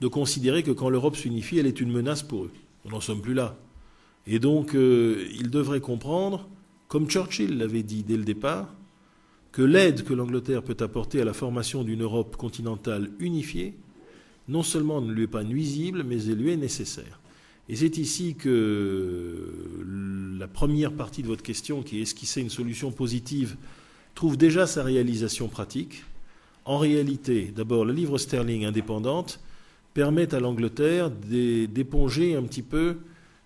de 0.00 0.08
considérer 0.08 0.64
que 0.64 0.72
quand 0.72 0.88
l'Europe 0.88 1.14
s'unifie, 1.14 1.58
elle 1.58 1.66
est 1.66 1.80
une 1.80 1.92
menace 1.92 2.24
pour 2.24 2.44
eux. 2.44 2.52
Nous 2.84 2.90
n'en 2.90 3.00
sommes 3.00 3.20
plus 3.20 3.34
là. 3.34 3.56
Et 4.26 4.40
donc, 4.40 4.74
euh, 4.74 5.28
ils 5.32 5.50
devraient 5.50 5.80
comprendre, 5.80 6.48
comme 6.88 7.08
Churchill 7.08 7.56
l'avait 7.56 7.84
dit 7.84 8.02
dès 8.02 8.16
le 8.16 8.24
départ, 8.24 8.75
que 9.56 9.62
l'aide 9.62 10.04
que 10.04 10.12
l'Angleterre 10.12 10.62
peut 10.62 10.76
apporter 10.80 11.22
à 11.22 11.24
la 11.24 11.32
formation 11.32 11.82
d'une 11.82 12.02
Europe 12.02 12.36
continentale 12.36 13.10
unifiée, 13.20 13.72
non 14.48 14.62
seulement 14.62 15.00
ne 15.00 15.10
lui 15.10 15.22
est 15.22 15.28
pas 15.28 15.44
nuisible, 15.44 16.04
mais 16.06 16.22
elle 16.24 16.36
lui 16.36 16.50
est 16.50 16.58
nécessaire. 16.58 17.18
Et 17.70 17.76
c'est 17.76 17.96
ici 17.96 18.34
que 18.34 19.82
la 20.38 20.46
première 20.46 20.92
partie 20.92 21.22
de 21.22 21.28
votre 21.28 21.42
question, 21.42 21.82
qui 21.82 21.98
est 21.98 22.02
esquisser 22.02 22.42
une 22.42 22.50
solution 22.50 22.92
positive, 22.92 23.56
trouve 24.14 24.36
déjà 24.36 24.66
sa 24.66 24.82
réalisation 24.82 25.48
pratique. 25.48 26.04
En 26.66 26.76
réalité, 26.76 27.50
d'abord, 27.56 27.86
le 27.86 27.94
livre 27.94 28.18
sterling 28.18 28.66
indépendante 28.66 29.40
permet 29.94 30.34
à 30.34 30.38
l'Angleterre 30.40 31.10
d'éponger 31.10 32.36
un 32.36 32.42
petit 32.42 32.60
peu 32.60 32.98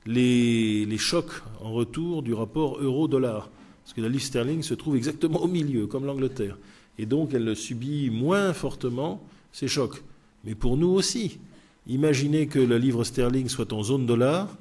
les, 0.06 0.86
les 0.86 0.98
chocs 0.98 1.40
en 1.60 1.70
retour 1.70 2.24
du 2.24 2.34
rapport 2.34 2.80
euro-dollar. 2.80 3.48
Parce 3.90 3.96
que 3.96 4.02
la 4.02 4.08
livre 4.08 4.22
sterling 4.22 4.62
se 4.62 4.74
trouve 4.74 4.94
exactement 4.94 5.42
au 5.42 5.48
milieu, 5.48 5.88
comme 5.88 6.06
l'Angleterre. 6.06 6.56
Et 6.96 7.06
donc 7.06 7.34
elle 7.34 7.56
subit 7.56 8.08
moins 8.08 8.52
fortement 8.52 9.20
ces 9.50 9.66
chocs. 9.66 10.04
Mais 10.44 10.54
pour 10.54 10.76
nous 10.76 10.90
aussi, 10.90 11.40
imaginez 11.88 12.46
que 12.46 12.60
la 12.60 12.78
livre 12.78 13.02
sterling 13.02 13.48
soit 13.48 13.72
en 13.72 13.82
zone 13.82 14.06
dollar, 14.06 14.56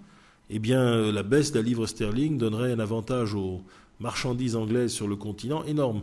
eh 0.49 0.57
bien, 0.57 1.11
la 1.11 1.21
baisse 1.21 1.51
de 1.51 1.59
la 1.59 1.63
livre 1.63 1.85
sterling 1.85 2.39
donnerait 2.39 2.71
un 2.71 2.79
avantage 2.79 3.35
aux 3.35 3.61
marchandises 3.99 4.55
anglaises 4.55 4.93
sur 4.93 5.07
le 5.07 5.15
continent 5.15 5.63
énorme. 5.65 6.01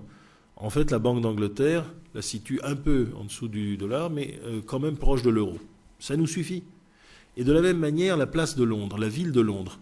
En 0.55 0.71
fait, 0.71 0.93
la 0.93 1.01
Banque 1.01 1.21
d'Angleterre 1.21 1.93
la 2.15 2.23
situe 2.23 2.61
un 2.63 2.77
peu 2.77 3.09
en 3.19 3.25
dessous 3.25 3.49
du 3.49 3.77
dollar, 3.77 4.09
mais 4.09 4.39
euh, 4.45 4.61
quand 4.65 4.79
même 4.79 4.97
proche 4.97 5.23
de 5.23 5.31
l'euro. 5.31 5.59
Ça 5.99 6.17
nous 6.17 6.29
suffit. 6.29 6.63
Et 7.37 7.43
de 7.43 7.53
la 7.53 7.61
même 7.61 7.79
manière, 7.79 8.17
la 8.17 8.29
place 8.29 8.55
de 8.55 8.63
Londres, 8.63 8.99
la 8.99 9.09
ville 9.09 9.33
de 9.33 9.41
Londres, 9.41 9.81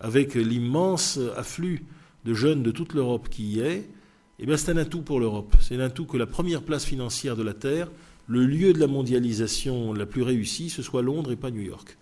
avec 0.00 0.34
l'immense 0.34 1.20
afflux 1.36 1.84
de 2.26 2.34
jeunes 2.34 2.62
de 2.62 2.72
toute 2.72 2.92
l'Europe 2.92 3.28
qui 3.30 3.44
y 3.44 3.60
est, 3.60 3.88
eh 4.38 4.46
bien, 4.46 4.56
c'est 4.56 4.72
un 4.72 4.76
atout 4.76 5.00
pour 5.00 5.20
l'Europe. 5.20 5.54
C'est 5.60 5.76
un 5.76 5.80
atout 5.80 6.04
que 6.04 6.18
la 6.18 6.26
première 6.26 6.62
place 6.62 6.84
financière 6.84 7.36
de 7.36 7.42
la 7.42 7.54
Terre, 7.54 7.88
le 8.26 8.44
lieu 8.44 8.72
de 8.72 8.80
la 8.80 8.88
mondialisation 8.88 9.94
la 9.94 10.04
plus 10.04 10.22
réussie, 10.22 10.68
ce 10.68 10.82
soit 10.82 11.00
Londres 11.00 11.32
et 11.32 11.36
pas 11.36 11.50
New 11.50 11.62
York. 11.62 11.96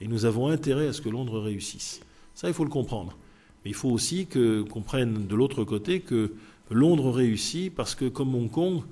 Et 0.00 0.06
nous 0.06 0.26
avons 0.26 0.48
intérêt 0.48 0.88
à 0.88 0.92
ce 0.92 1.00
que 1.00 1.08
Londres 1.08 1.40
réussisse. 1.40 2.00
Ça, 2.34 2.48
il 2.48 2.54
faut 2.54 2.64
le 2.64 2.70
comprendre. 2.70 3.16
Mais 3.64 3.70
il 3.70 3.74
faut 3.74 3.90
aussi 3.90 4.26
qu'on 4.26 4.64
comprenne 4.68 5.26
de 5.26 5.34
l'autre 5.34 5.64
côté 5.64 6.00
que 6.00 6.34
Londres 6.70 7.10
réussit 7.10 7.74
parce 7.74 7.94
que, 7.94 8.04
comme 8.04 8.34
Hong 8.34 8.50
Kong, 8.50 8.82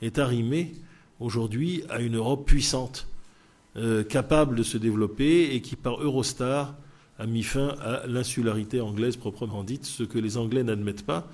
est 0.00 0.18
arrimé 0.18 0.72
aujourd'hui 1.20 1.84
à 1.90 2.00
une 2.00 2.16
Europe 2.16 2.46
puissante, 2.46 3.06
euh, 3.76 4.02
capable 4.02 4.56
de 4.56 4.62
se 4.62 4.78
développer 4.78 5.54
et 5.54 5.60
qui, 5.60 5.76
par 5.76 6.00
Eurostar, 6.00 6.74
a 7.18 7.26
mis 7.26 7.42
fin 7.42 7.74
à 7.80 8.06
l'insularité 8.06 8.80
anglaise 8.80 9.16
proprement 9.16 9.64
dite, 9.64 9.84
ce 9.84 10.02
que 10.02 10.18
les 10.18 10.36
Anglais 10.36 10.62
n'admettent 10.62 11.06
pas, 11.06 11.26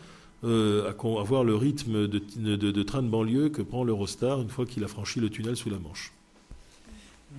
euh, 0.44 0.88
à 0.90 1.20
avoir 1.20 1.44
le 1.44 1.56
rythme 1.56 2.06
de, 2.06 2.82
train 2.82 3.02
de 3.02 3.08
banlieue 3.08 3.48
que 3.48 3.62
prend 3.62 3.84
l'Eurostar 3.84 4.40
une 4.40 4.48
fois 4.48 4.66
qu'il 4.66 4.84
a 4.84 4.88
franchi 4.88 5.20
le 5.20 5.30
tunnel 5.30 5.56
sous 5.56 5.70
la 5.70 5.78
Manche. 5.78 6.12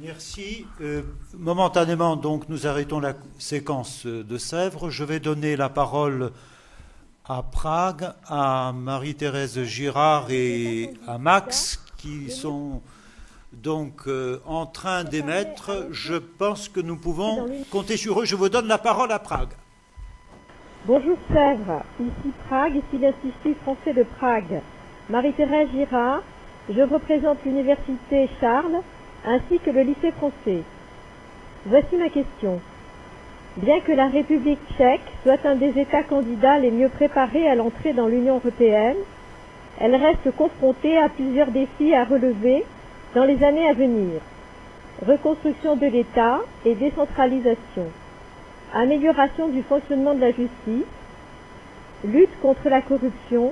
Merci. 0.02 0.66
Euh, 0.82 1.02
momentanément, 1.38 2.16
donc, 2.16 2.48
nous 2.50 2.68
arrêtons 2.68 3.00
la 3.00 3.16
séquence 3.40 4.06
de 4.06 4.38
Sèvres. 4.38 4.90
Je 4.90 5.04
vais 5.04 5.20
donner 5.20 5.56
la 5.56 5.70
parole 5.70 6.32
à 7.26 7.44
Prague 7.44 8.12
à 8.26 8.74
Marie-Thérèse 8.74 9.64
Girard 9.64 10.30
et 10.32 10.94
à 11.08 11.18
Max 11.18 11.80
qui 11.98 12.30
sont 12.30 12.82
donc 13.54 14.08
euh, 14.08 14.40
en 14.46 14.66
train 14.66 15.04
d'émettre. 15.04 15.88
Je 15.92 16.16
pense 16.16 16.70
que 16.70 16.80
nous 16.80 16.96
pouvons 16.96 17.48
compter 17.72 17.98
sur 17.98 18.22
eux. 18.22 18.26
Je 18.26 18.36
vous 18.36 18.50
donne 18.50 18.68
la 18.68 18.78
parole 18.78 19.12
à 19.12 19.20
Prague. 19.20 19.54
Bonjour 20.86 21.18
Sèvres, 21.32 21.84
ici 22.00 22.34
Prague, 22.48 22.76
ici 22.76 23.02
l'Institut 23.02 23.56
français 23.62 23.94
de 23.94 24.04
Prague. 24.04 24.62
Marie-Thérèse 25.10 25.68
Girard, 25.74 26.24
je 26.70 26.82
représente 26.82 27.44
l'Université 27.46 28.30
Charles 28.40 28.82
ainsi 29.26 29.60
que 29.60 29.72
le 29.72 29.82
lycée 29.82 30.12
français. 30.12 30.64
Voici 31.66 31.98
ma 31.98 32.10
question. 32.10 32.62
Bien 33.58 33.82
que 33.82 33.92
la 33.92 34.08
République 34.08 34.60
tchèque 34.78 35.02
soit 35.24 35.46
un 35.46 35.56
des 35.56 35.78
États 35.78 36.04
candidats 36.04 36.60
les 36.60 36.72
mieux 36.72 36.88
préparés 36.88 37.50
à 37.50 37.56
l'entrée 37.56 37.92
dans 37.92 38.08
l'Union 38.08 38.36
européenne, 38.36 38.96
elle 39.80 39.96
reste 39.96 40.32
confrontée 40.38 40.98
à 40.98 41.10
plusieurs 41.10 41.52
défis 41.52 41.94
à 41.94 42.06
relever 42.06 42.64
dans 43.16 43.26
les 43.26 43.44
années 43.44 43.68
à 43.68 43.74
venir. 43.74 44.22
Reconstruction 45.06 45.76
de 45.76 45.88
l'État 45.88 46.40
et 46.66 46.76
décentralisation 46.76 47.88
amélioration 48.74 49.48
du 49.48 49.64
fonctionnement 49.64 50.14
de 50.14 50.22
la 50.22 50.32
justice, 50.32 50.86
lutte 52.04 52.40
contre 52.42 52.70
la 52.70 52.82
corruption, 52.82 53.52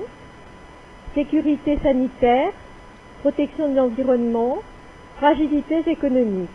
sécurité 1.14 1.78
sanitaire, 1.82 2.52
protection 3.20 3.68
de 3.70 3.76
l'environnement, 3.76 4.58
fragilités 5.16 5.82
économiques. 5.86 6.48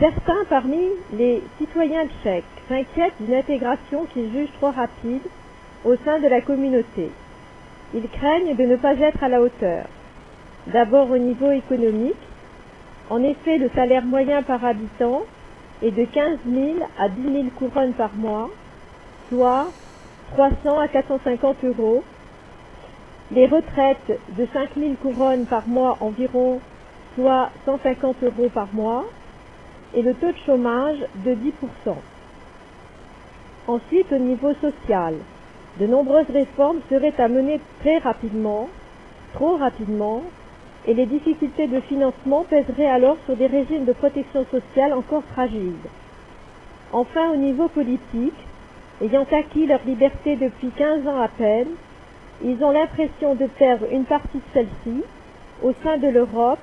Certains 0.00 0.44
parmi 0.48 0.88
les 1.12 1.42
citoyens 1.58 2.06
tchèques 2.22 2.44
s'inquiètent 2.68 3.20
d'une 3.20 3.34
intégration 3.34 4.06
qu'ils 4.12 4.32
jugent 4.32 4.52
trop 4.58 4.70
rapide 4.70 5.22
au 5.84 5.96
sein 5.96 6.18
de 6.18 6.28
la 6.28 6.40
communauté. 6.40 7.10
Ils 7.94 8.08
craignent 8.08 8.56
de 8.56 8.64
ne 8.64 8.76
pas 8.76 8.94
être 8.96 9.22
à 9.22 9.28
la 9.28 9.42
hauteur. 9.42 9.84
D'abord 10.68 11.10
au 11.10 11.18
niveau 11.18 11.50
économique. 11.50 12.14
En 13.10 13.22
effet, 13.22 13.58
le 13.58 13.68
salaire 13.74 14.04
moyen 14.04 14.42
par 14.42 14.64
habitant 14.64 15.22
est 15.82 15.90
de 15.90 16.04
15 16.04 16.38
000 16.48 16.74
à 16.98 17.08
10 17.08 17.22
000 17.22 17.44
couronnes 17.58 17.94
par 17.94 18.14
mois, 18.14 18.48
soit 19.28 19.66
300 20.34 20.78
à 20.78 20.88
450 20.88 21.64
euros. 21.64 22.04
Les 23.32 23.46
retraites 23.46 24.20
de 24.38 24.46
5 24.52 24.70
000 24.76 24.94
couronnes 25.02 25.46
par 25.46 25.66
mois 25.66 25.96
environ, 26.00 26.60
soit 27.16 27.50
150 27.64 28.22
euros 28.22 28.48
par 28.54 28.68
mois, 28.72 29.04
et 29.94 30.02
le 30.02 30.14
taux 30.14 30.30
de 30.30 30.38
chômage 30.46 30.98
de 31.24 31.34
10%. 31.34 31.96
Ensuite, 33.66 34.12
au 34.12 34.18
niveau 34.18 34.54
social, 34.60 35.14
de 35.80 35.86
nombreuses 35.86 36.30
réformes 36.32 36.80
seraient 36.88 37.20
à 37.20 37.28
mener 37.28 37.60
très 37.80 37.98
rapidement, 37.98 38.68
trop 39.34 39.56
rapidement, 39.56 40.22
et 40.86 40.94
les 40.94 41.06
difficultés 41.06 41.66
de 41.68 41.80
financement 41.80 42.44
pèseraient 42.44 42.88
alors 42.90 43.16
sur 43.26 43.36
des 43.36 43.46
régimes 43.46 43.84
de 43.84 43.92
protection 43.92 44.44
sociale 44.50 44.92
encore 44.92 45.22
fragiles. 45.32 45.76
Enfin, 46.92 47.30
au 47.32 47.36
niveau 47.36 47.68
politique, 47.68 48.34
ayant 49.00 49.26
acquis 49.32 49.66
leur 49.66 49.80
liberté 49.86 50.36
depuis 50.36 50.70
15 50.76 51.06
ans 51.06 51.20
à 51.20 51.28
peine, 51.28 51.68
ils 52.44 52.62
ont 52.64 52.72
l'impression 52.72 53.34
de 53.34 53.46
perdre 53.46 53.86
une 53.92 54.04
partie 54.04 54.38
de 54.38 54.42
celle-ci 54.52 55.02
au 55.62 55.72
sein 55.84 55.98
de 55.98 56.08
l'Europe 56.08 56.58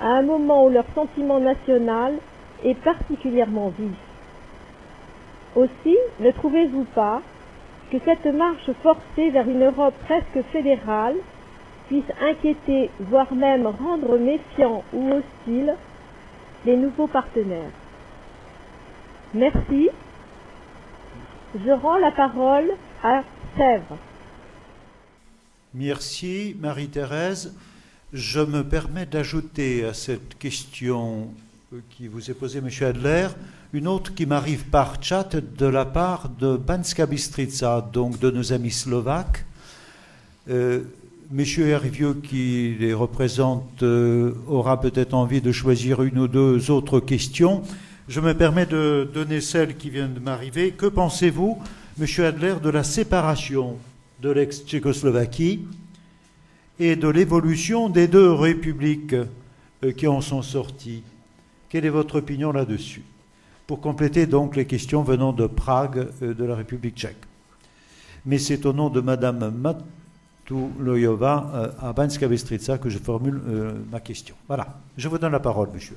à 0.00 0.06
un 0.08 0.22
moment 0.22 0.64
où 0.64 0.70
leur 0.70 0.86
sentiment 0.94 1.38
national 1.38 2.14
est 2.64 2.74
particulièrement 2.80 3.68
vif. 3.78 3.96
Aussi, 5.56 5.96
ne 6.20 6.30
trouvez-vous 6.30 6.84
pas 6.94 7.20
que 7.90 7.98
cette 8.04 8.26
marche 8.26 8.70
forcée 8.82 9.30
vers 9.30 9.48
une 9.48 9.64
Europe 9.64 9.94
presque 10.06 10.46
fédérale 10.52 11.16
puisse 11.88 12.04
inquiéter, 12.20 12.90
voire 13.00 13.32
même 13.34 13.66
rendre 13.66 14.18
méfiants 14.18 14.84
ou 14.92 15.10
hostiles 15.12 15.74
les 16.64 16.76
nouveaux 16.76 17.06
partenaires. 17.06 17.70
Merci. 19.34 19.88
Je 21.54 21.70
rends 21.70 21.98
la 21.98 22.10
parole 22.10 22.70
à 23.02 23.22
Sèvres. 23.56 23.98
Merci 25.74 26.56
Marie-Thérèse. 26.60 27.54
Je 28.12 28.40
me 28.40 28.62
permets 28.62 29.06
d'ajouter 29.06 29.84
à 29.84 29.92
cette 29.92 30.38
question 30.38 31.28
qui 31.90 32.08
vous 32.08 32.30
est 32.30 32.34
posée, 32.34 32.60
M. 32.60 32.70
Adler, 32.80 33.28
une 33.74 33.86
autre 33.86 34.14
qui 34.14 34.24
m'arrive 34.24 34.64
par 34.66 35.02
chat 35.02 35.36
de 35.36 35.66
la 35.66 35.84
part 35.84 36.30
de 36.30 36.56
Banska 36.56 37.04
Bystrica, 37.04 37.82
donc 37.92 38.18
de 38.18 38.30
nos 38.30 38.54
amis 38.54 38.70
slovaques. 38.70 39.44
Euh, 40.48 40.84
Monsieur 41.30 41.66
Hervieux, 41.66 42.14
qui 42.14 42.74
les 42.80 42.94
représente, 42.94 43.82
euh, 43.82 44.32
aura 44.46 44.80
peut-être 44.80 45.12
envie 45.12 45.42
de 45.42 45.52
choisir 45.52 46.00
une 46.00 46.20
ou 46.20 46.26
deux 46.26 46.70
autres 46.70 47.00
questions. 47.00 47.62
Je 48.08 48.20
me 48.20 48.32
permets 48.32 48.64
de 48.64 49.06
donner 49.12 49.42
celle 49.42 49.76
qui 49.76 49.90
vient 49.90 50.08
de 50.08 50.20
m'arriver. 50.20 50.70
Que 50.70 50.86
pensez-vous, 50.86 51.58
Monsieur 51.98 52.24
Adler, 52.24 52.54
de 52.62 52.70
la 52.70 52.82
séparation 52.82 53.76
de 54.22 54.30
l'ex-Tchécoslovaquie 54.30 55.66
et 56.78 56.96
de 56.96 57.08
l'évolution 57.08 57.90
des 57.90 58.08
deux 58.08 58.32
républiques 58.32 59.12
euh, 59.12 59.92
qui 59.94 60.06
en 60.06 60.22
sont 60.22 60.40
sorties? 60.40 61.02
Quelle 61.68 61.84
est 61.84 61.90
votre 61.90 62.20
opinion 62.20 62.52
là-dessus? 62.52 63.04
Pour 63.66 63.82
compléter 63.82 64.24
donc 64.24 64.56
les 64.56 64.64
questions 64.64 65.02
venant 65.02 65.34
de 65.34 65.46
Prague, 65.46 66.08
euh, 66.22 66.32
de 66.32 66.44
la 66.44 66.56
République 66.56 66.96
tchèque. 66.96 67.26
Mais 68.24 68.38
c'est 68.38 68.64
au 68.64 68.72
nom 68.72 68.88
de 68.88 69.02
Madame 69.02 69.74
Loyova 70.50 71.50
euh, 71.54 71.88
à 71.88 71.92
Banska 71.92 72.28
Bystrica 72.28 72.78
que 72.78 72.88
je 72.88 72.98
formule 72.98 73.40
euh, 73.48 73.72
ma 73.90 74.00
question. 74.00 74.34
Voilà. 74.46 74.80
Je 74.96 75.08
vous 75.08 75.18
donne 75.18 75.32
la 75.32 75.40
parole, 75.40 75.70
monsieur 75.72 75.96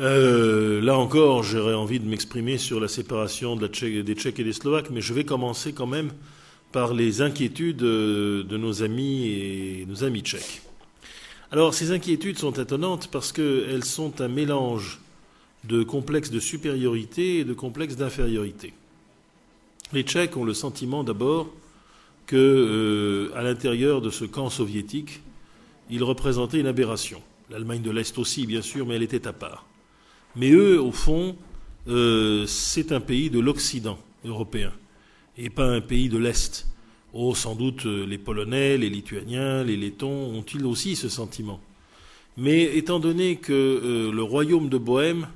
euh, 0.00 0.80
là 0.80 0.96
encore, 0.96 1.42
j'aurais 1.42 1.74
envie 1.74 1.98
de 1.98 2.08
m'exprimer 2.08 2.56
sur 2.56 2.78
la 2.78 2.86
séparation 2.86 3.56
des 3.56 3.66
Tchèques 3.66 4.38
et 4.38 4.44
des 4.44 4.52
Slovaques, 4.52 4.90
mais 4.90 5.00
je 5.00 5.12
vais 5.12 5.24
commencer 5.24 5.72
quand 5.72 5.88
même 5.88 6.12
par 6.70 6.94
les 6.94 7.20
inquiétudes 7.20 7.78
de 7.78 8.56
nos 8.56 8.84
amis 8.84 9.26
et 9.26 9.86
nos 9.88 10.04
amis 10.04 10.20
tchèques. 10.20 10.62
Alors, 11.50 11.74
ces 11.74 11.90
inquiétudes 11.90 12.38
sont 12.38 12.52
étonnantes 12.52 13.08
parce 13.10 13.32
qu'elles 13.32 13.84
sont 13.84 14.20
un 14.20 14.28
mélange 14.28 15.00
de 15.64 15.82
complexes 15.82 16.30
de 16.30 16.38
supériorité 16.40 17.38
et 17.38 17.44
de 17.44 17.54
complexes 17.54 17.96
d'infériorité. 17.96 18.74
Les 19.92 20.02
Tchèques 20.02 20.36
ont 20.36 20.44
le 20.44 20.54
sentiment 20.54 21.02
d'abord 21.02 21.48
que, 22.28 22.36
euh, 22.36 23.36
à 23.36 23.42
l'intérieur 23.42 24.00
de 24.02 24.10
ce 24.10 24.26
camp 24.26 24.50
soviétique, 24.50 25.22
il 25.90 26.04
représentait 26.04 26.60
une 26.60 26.66
aberration. 26.66 27.22
L'Allemagne 27.50 27.80
de 27.80 27.90
l'Est 27.90 28.16
aussi, 28.18 28.46
bien 28.46 28.60
sûr, 28.60 28.86
mais 28.86 28.96
elle 28.96 29.02
était 29.02 29.26
à 29.26 29.32
part. 29.32 29.66
Mais 30.36 30.50
eux, 30.50 30.80
au 30.80 30.92
fond, 30.92 31.36
euh, 31.88 32.44
c'est 32.46 32.92
un 32.92 33.00
pays 33.00 33.30
de 33.30 33.40
l'Occident 33.40 33.98
européen 34.26 34.72
et 35.38 35.48
pas 35.48 35.64
un 35.64 35.80
pays 35.80 36.10
de 36.10 36.18
l'Est. 36.18 36.66
Oh, 37.14 37.34
sans 37.34 37.54
doute 37.54 37.86
euh, 37.86 38.04
les 38.04 38.18
Polonais, 38.18 38.76
les 38.76 38.90
Lituaniens, 38.90 39.64
les 39.64 39.78
Lettons 39.78 40.36
ont-ils 40.36 40.66
aussi 40.66 40.96
ce 40.96 41.08
sentiment. 41.08 41.60
Mais 42.36 42.76
étant 42.76 43.00
donné 43.00 43.36
que 43.36 44.10
le 44.12 44.22
royaume 44.22 44.68
de 44.68 44.78
Bohême 44.78 45.26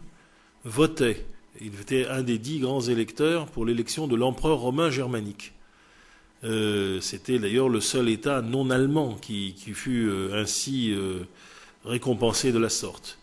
votait 0.64 1.27
Il 1.60 1.73
était 1.81 2.06
un 2.06 2.23
des 2.23 2.39
dix 2.39 2.60
grands 2.60 2.82
électeurs 2.82 3.47
pour 3.47 3.64
l'élection 3.64 4.06
de 4.06 4.14
l'empereur 4.14 4.59
romain 4.60 4.89
germanique. 4.89 5.52
Euh, 6.44 7.01
c'était 7.01 7.39
d'ailleurs 7.39 7.69
le 7.69 7.81
seul 7.81 8.09
État 8.09 8.43
non 8.43 8.70
allemand 8.70 9.16
qui, 9.20 9.55
fut 9.74 10.09
euh, 10.09 10.43
ainsi 10.43 10.93
euh, 10.93 11.20
récompensé 11.85 12.51
de 12.51 12.59
la 12.59 12.69
sorte. 12.69 13.19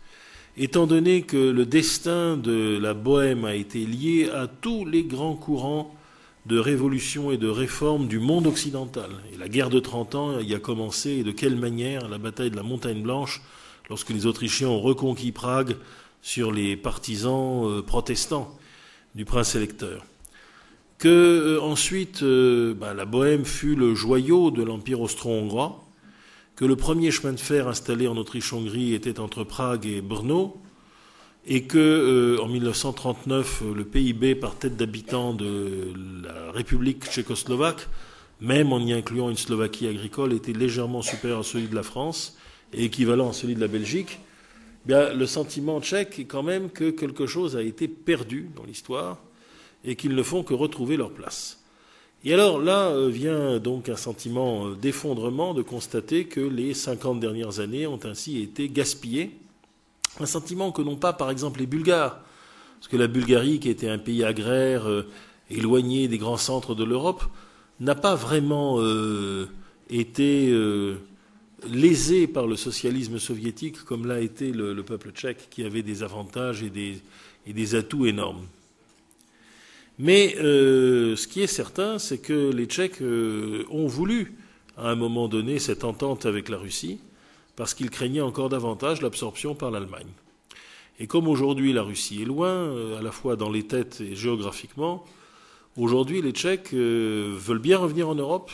Étant 0.58 0.88
donné 0.88 1.24
que 1.24 1.38
le 1.38 1.66
destin 1.66 2.38
de 2.38 2.78
la 2.82 2.94
Bohème 2.94 3.46
a 3.46 3.56
été 3.56 3.86
lié 3.86 4.30
à 4.30 4.48
tous 4.48 4.86
les 4.86 5.04
grands 5.04 5.36
courants 5.36 5.94
de 6.46 6.58
révolution 6.58 7.32
et 7.32 7.38
de 7.38 7.50
réforme 7.50 8.08
du 8.08 8.20
monde 8.20 8.48
occidental, 8.48 9.12
et 9.34 9.38
la 9.38 9.50
guerre 9.50 9.70
de 9.70 9.80
Trente 9.80 10.16
Ans 10.16 10.40
y 10.40 10.56
a 10.56 10.60
commencé, 10.60 11.12
et 11.12 11.24
de 11.24 11.32
quelle 11.32 11.56
manière 11.56 12.08
la 12.08 12.18
bataille 12.18 12.50
de 12.50 12.56
la 12.56 12.64
Montagne 12.64 13.04
Blanche, 13.04 13.42
lorsque 13.90 14.10
les 14.10 14.26
Autrichiens 14.26 14.70
ont 14.70 14.82
reconquis 14.82 15.32
Prague 15.32 15.76
sur 16.22 16.52
les 16.52 16.76
partisans 16.76 17.84
protestants 17.86 18.58
du 19.16 19.26
prince 19.26 19.56
électeur 19.56 20.04
que 21.00 21.08
euh, 21.08 21.62
ensuite 21.62 22.22
euh, 22.24 22.76
bah, 22.76 22.94
la 22.94 23.06
Bohème 23.06 23.46
fut 23.46 23.76
le 23.76 23.96
joyau 23.96 24.52
de 24.52 24.62
l'Empire 24.62 25.02
austro-hongrois, 25.02 25.84
que 26.56 26.66
le 26.66 26.76
premier 26.76 27.10
chemin 27.10 27.32
de 27.32 27.40
fer 27.40 27.70
installé 27.70 28.08
en 28.08 28.18
Autriche-Hongrie 28.18 28.94
était 28.94 29.22
entre 29.22 29.46
Prague 29.46 29.86
et 29.88 30.02
Brno, 30.02 30.58
et 31.48 31.64
que 31.64 31.78
euh, 31.78 32.44
en 32.44 32.50
1939 32.50 33.64
le 33.76 33.86
PIB 33.86 34.36
par 34.36 34.56
tête 34.56 34.76
d'habitant 34.76 35.34
de 35.34 35.94
la 36.22 36.52
République 36.52 37.06
tchécoslovaque, 37.06 37.88
même 38.42 38.74
en 38.74 38.80
y 38.80 38.92
incluant 38.92 39.30
une 39.30 39.38
Slovaquie 39.38 39.88
agricole, 39.88 40.34
était 40.34 40.54
légèrement 40.54 41.02
supérieur 41.02 41.40
à 41.40 41.44
celui 41.44 41.68
de 41.68 41.76
la 41.76 41.84
France 41.84 42.38
et 42.74 42.84
équivalent 42.84 43.30
à 43.30 43.34
celui 43.34 43.56
de 43.56 43.62
la 43.62 43.68
Belgique. 43.68 44.20
Bien, 44.86 45.14
le 45.14 45.26
sentiment 45.26 45.80
tchèque 45.82 46.20
est 46.20 46.26
quand 46.26 46.44
même 46.44 46.70
que 46.70 46.90
quelque 46.90 47.26
chose 47.26 47.56
a 47.56 47.64
été 47.64 47.88
perdu 47.88 48.50
dans 48.56 48.64
l'histoire 48.64 49.18
et 49.84 49.96
qu'ils 49.96 50.16
ne 50.16 50.24
font 50.24 50.44
que 50.44 50.54
retrouver 50.54 50.98
leur 50.98 51.12
place. 51.12 51.60
Et 52.26 52.34
alors 52.34 52.60
là 52.60 52.90
euh, 52.90 53.08
vient 53.08 53.60
donc 53.60 53.88
un 53.88 53.96
sentiment 53.96 54.68
euh, 54.68 54.76
d'effondrement 54.76 55.54
de 55.54 55.62
constater 55.62 56.26
que 56.26 56.42
les 56.42 56.74
50 56.74 57.20
dernières 57.20 57.62
années 57.62 57.88
ont 57.88 58.00
ainsi 58.04 58.42
été 58.42 58.68
gaspillées. 58.68 59.32
Un 60.20 60.26
sentiment 60.26 60.72
que 60.72 60.82
n'ont 60.82 60.98
pas 60.98 61.14
par 61.14 61.32
exemple 61.32 61.62
les 61.62 61.66
Bulgares, 61.66 62.20
parce 62.80 62.90
que 62.90 62.98
la 62.98 63.08
Bulgarie, 63.08 63.60
qui 63.60 63.70
était 63.70 63.88
un 63.88 64.00
pays 64.00 64.26
agraire 64.26 64.90
euh, 64.90 65.08
éloigné 65.50 66.08
des 66.10 66.18
grands 66.18 66.38
centres 66.38 66.76
de 66.76 66.84
l'Europe, 66.84 67.24
n'a 67.80 67.96
pas 67.96 68.16
vraiment 68.16 68.78
été 69.90 70.54
lésée 71.66 72.28
par 72.28 72.46
le 72.46 72.58
socialisme 72.58 73.20
soviétique 73.20 73.86
comme 73.86 74.06
l'a 74.06 74.20
été 74.20 74.52
le, 74.52 74.84
peuple 74.84 75.12
tchèque, 75.12 75.48
qui 75.50 75.64
avait 75.64 75.82
des 75.82 76.04
avantages 76.04 76.62
et 76.62 76.70
des 77.54 77.76
atouts 77.76 78.06
énormes. 78.06 78.46
Mais 80.00 80.38
euh, 80.38 81.18
ce 81.18 81.28
qui 81.28 81.42
est 81.42 81.48
certain, 81.48 82.00
c'est 82.00 82.20
que 82.20 82.52
les 82.52 82.68
Tchèques 82.68 83.02
euh, 83.02 83.66
ont 83.70 83.86
voulu, 83.86 84.38
à 84.78 84.90
un 84.90 84.96
moment 84.96 85.28
donné, 85.28 85.60
cette 85.60 85.84
entente 85.84 86.26
avec 86.26 86.48
la 86.48 86.58
Russie, 86.58 87.00
parce 87.58 87.74
qu'ils 87.74 87.90
craignaient 87.90 88.22
encore 88.22 88.48
davantage 88.48 89.02
l'absorption 89.02 89.56
par 89.56 89.72
l'Allemagne. 89.72 90.08
Et 91.02 91.08
comme 91.08 91.28
aujourd'hui 91.28 91.74
la 91.74 91.84
Russie 91.84 92.22
est 92.22 92.26
loin, 92.26 92.48
euh, 92.48 92.98
à 92.98 93.02
la 93.02 93.12
fois 93.12 93.36
dans 93.36 93.50
les 93.50 93.64
têtes 93.64 94.00
et 94.00 94.16
géographiquement, 94.16 95.04
aujourd'hui 95.76 96.22
les 96.22 96.32
Tchèques 96.32 96.74
veulent 96.74 97.60
bien 97.60 97.78
revenir 97.78 98.08
en 98.08 98.16
Europe, 98.16 98.52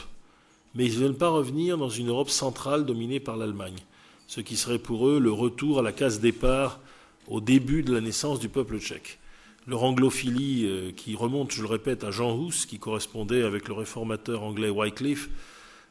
mais 0.73 0.85
ils 0.85 0.99
ne 0.99 1.05
veulent 1.05 1.17
pas 1.17 1.29
revenir 1.29 1.77
dans 1.77 1.89
une 1.89 2.09
Europe 2.09 2.31
centrale 2.31 2.87
dominée 2.87 3.19
par 3.19 3.37
l'Allemagne, 3.37 3.77
ce 4.25 4.41
qui 4.41 4.57
serait 4.57 4.79
pour 4.79 5.07
eux 5.07 5.19
le 5.19 5.31
retour 5.31 5.77
à 5.77 5.83
la 5.83 5.91
case 5.91 6.19
départ 6.19 6.79
au 7.27 7.39
début 7.39 7.83
de 7.83 7.93
la 7.93 8.01
naissance 8.01 8.39
du 8.39 8.49
peuple 8.49 8.79
tchèque 8.79 9.19
leur 9.67 9.83
anglophilie 9.83 10.65
euh, 10.65 10.91
qui 10.91 11.15
remonte, 11.15 11.51
je 11.51 11.61
le 11.61 11.67
répète, 11.67 12.03
à 12.03 12.11
Jean 12.11 12.39
Hus, 12.39 12.65
qui 12.67 12.79
correspondait 12.79 13.43
avec 13.43 13.67
le 13.67 13.73
réformateur 13.73 14.43
anglais 14.43 14.69
Wycliffe, 14.69 15.29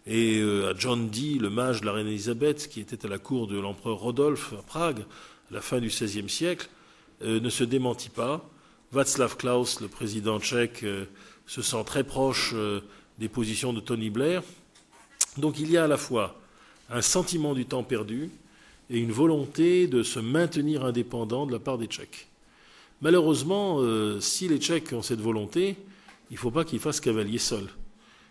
et 0.07 0.39
euh, 0.41 0.71
à 0.71 0.75
John 0.77 1.09
Dee, 1.09 1.39
le 1.39 1.51
mage 1.51 1.81
de 1.81 1.87
la 1.87 1.93
reine 1.93 2.07
Elisabeth, 2.07 2.69
qui 2.69 2.81
était 2.81 3.05
à 3.05 3.09
la 3.09 3.19
cour 3.19 3.47
de 3.47 3.59
l'empereur 3.59 3.99
Rodolphe 3.99 4.53
à 4.53 4.63
Prague, 4.63 5.01
à 5.51 5.55
la 5.55 5.61
fin 5.61 5.81
du 5.81 5.89
XVIe 5.89 6.29
siècle, 6.29 6.69
euh, 7.23 7.41
ne 7.41 7.49
se 7.49 7.65
démentit 7.65 8.11
pas. 8.11 8.49
Václav 8.93 9.37
Klaus, 9.37 9.81
le 9.81 9.89
président 9.89 10.39
tchèque, 10.39 10.85
se 11.47 11.63
sent 11.63 11.83
très 11.85 12.05
proche 12.05 12.55
des 13.19 13.29
positions 13.29 13.73
de 13.73 13.81
Tony 13.81 14.09
Blair. 14.09 14.45
Donc 15.37 15.59
il 15.59 15.69
y 15.69 15.77
a 15.77 15.85
à 15.85 15.89
la 15.89 15.97
fois 15.97 16.37
un 16.91 17.03
sentiment 17.03 17.55
du 17.55 17.67
temps 17.67 17.83
perdu 17.83 18.31
et 18.91 18.99
une 18.99 19.11
volonté 19.11 19.89
de 19.89 20.05
se 20.05 20.21
maintenir 20.21 20.85
indépendant 20.85 21.45
de 21.45 21.51
la 21.51 21.59
part 21.59 21.77
des 21.77 21.87
Tchèques. 21.87 22.29
Malheureusement, 23.03 23.79
euh, 23.81 24.21
si 24.21 24.49
les 24.49 24.59
Tchèques 24.59 24.93
ont 24.93 25.03
cette 25.03 25.21
volonté, 25.21 25.77
il 26.31 26.35
ne 26.35 26.39
faut 26.39 26.51
pas 26.51 26.65
qu'ils 26.65 26.81
fassent 26.81 27.01
cavalier 27.01 27.39
seul. 27.39 27.65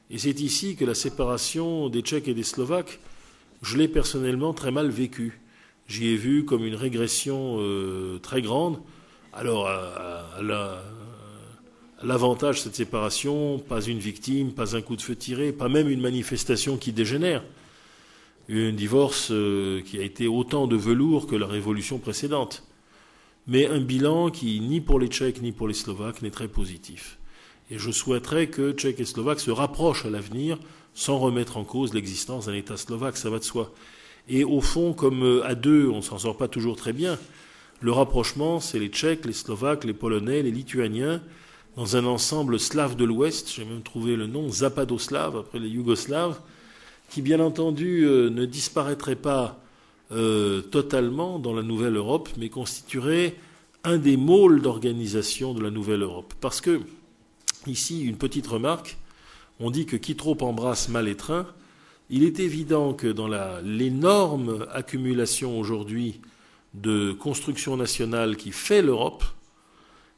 Et 0.09 0.17
c'est 0.17 0.41
ici 0.41 0.75
que 0.75 0.85
la 0.85 0.95
séparation 0.95 1.89
des 1.89 2.01
Tchèques 2.01 2.27
et 2.27 2.33
des 2.33 2.43
Slovaques, 2.43 2.99
je 3.61 3.77
l'ai 3.77 3.87
personnellement 3.87 4.53
très 4.53 4.71
mal 4.71 4.89
vécue. 4.89 5.41
J'y 5.87 6.09
ai 6.09 6.15
vu 6.15 6.45
comme 6.45 6.65
une 6.65 6.75
régression 6.75 7.57
euh, 7.59 8.19
très 8.19 8.41
grande. 8.41 8.79
Alors, 9.33 9.67
à, 9.67 10.41
l'avantage 12.03 12.57
de 12.57 12.61
cette 12.61 12.75
séparation, 12.75 13.59
pas 13.59 13.81
une 13.81 13.99
victime, 13.99 14.53
pas 14.53 14.75
un 14.75 14.81
coup 14.81 14.95
de 14.95 15.01
feu 15.01 15.15
tiré, 15.15 15.51
pas 15.51 15.69
même 15.69 15.89
une 15.89 16.01
manifestation 16.01 16.77
qui 16.77 16.91
dégénère. 16.91 17.43
Un 18.49 18.73
divorce 18.73 19.29
euh, 19.31 19.81
qui 19.81 19.99
a 19.99 20.03
été 20.03 20.27
autant 20.27 20.67
de 20.67 20.75
velours 20.75 21.27
que 21.27 21.35
la 21.35 21.47
révolution 21.47 21.97
précédente 21.97 22.63
mais 23.47 23.67
un 23.67 23.79
bilan 23.79 24.29
qui, 24.29 24.59
ni 24.59 24.81
pour 24.81 24.99
les 24.99 25.07
Tchèques 25.07 25.41
ni 25.41 25.51
pour 25.51 25.67
les 25.67 25.73
Slovaques, 25.73 26.21
n'est 26.21 26.31
très 26.31 26.47
positif. 26.47 27.17
Et 27.71 27.77
je 27.77 27.91
souhaiterais 27.91 28.47
que 28.47 28.71
Tchèques 28.71 28.99
et 28.99 29.05
Slovaques 29.05 29.39
se 29.39 29.51
rapprochent 29.51 30.05
à 30.05 30.09
l'avenir 30.09 30.59
sans 30.93 31.17
remettre 31.17 31.57
en 31.57 31.63
cause 31.63 31.93
l'existence 31.93 32.45
d'un 32.45 32.53
État 32.53 32.77
slovaque, 32.77 33.17
ça 33.17 33.29
va 33.29 33.39
de 33.39 33.43
soi. 33.43 33.73
Et 34.29 34.43
au 34.43 34.61
fond, 34.61 34.93
comme 34.93 35.23
euh, 35.23 35.45
à 35.45 35.55
deux, 35.55 35.89
on 35.89 36.01
s'en 36.01 36.17
sort 36.17 36.37
pas 36.37 36.47
toujours 36.47 36.75
très 36.75 36.93
bien, 36.93 37.17
le 37.81 37.91
rapprochement, 37.91 38.59
c'est 38.59 38.79
les 38.79 38.87
Tchèques, 38.87 39.25
les 39.25 39.33
Slovaques, 39.33 39.83
les 39.83 39.93
Polonais, 39.93 40.41
les 40.41 40.51
Lituaniens, 40.51 41.21
dans 41.75 41.97
un 41.97 42.05
ensemble 42.05 42.59
slave 42.59 42.95
de 42.95 43.03
l'Ouest, 43.03 43.51
j'ai 43.53 43.65
même 43.65 43.81
trouvé 43.81 44.15
le 44.15 44.27
nom 44.27 44.47
Zapadoslave, 44.49 45.37
après 45.37 45.59
les 45.59 45.69
Yougoslaves, 45.69 46.39
qui 47.09 47.21
bien 47.21 47.39
entendu 47.39 48.05
euh, 48.05 48.29
ne 48.29 48.45
disparaîtrait 48.45 49.15
pas 49.15 49.59
euh, 50.13 50.61
totalement 50.61 51.39
dans 51.39 51.53
la 51.53 51.63
nouvelle 51.63 51.95
Europe, 51.95 52.29
mais 52.37 52.49
constituerait 52.49 53.35
un 53.83 53.97
des 53.97 54.15
môles 54.15 54.61
d'organisation 54.61 55.53
de 55.53 55.61
la 55.61 55.71
nouvelle 55.71 56.03
Europe. 56.03 56.33
Parce 56.39 56.61
que, 56.61 56.81
ici, 57.67 58.03
une 58.03 58.17
petite 58.17 58.47
remarque, 58.47 58.97
on 59.59 59.71
dit 59.71 59.85
que 59.85 59.95
qui 59.95 60.15
trop 60.15 60.37
embrasse 60.41 60.89
mal 60.89 61.07
étreint. 61.07 61.47
Il 62.09 62.23
est 62.23 62.39
évident 62.39 62.93
que 62.93 63.07
dans 63.07 63.27
l'énorme 63.63 64.67
accumulation 64.71 65.59
aujourd'hui 65.59 66.21
de 66.73 67.11
construction 67.11 67.75
nationale 67.77 68.37
qui 68.37 68.51
fait 68.51 68.81
l'Europe, 68.81 69.23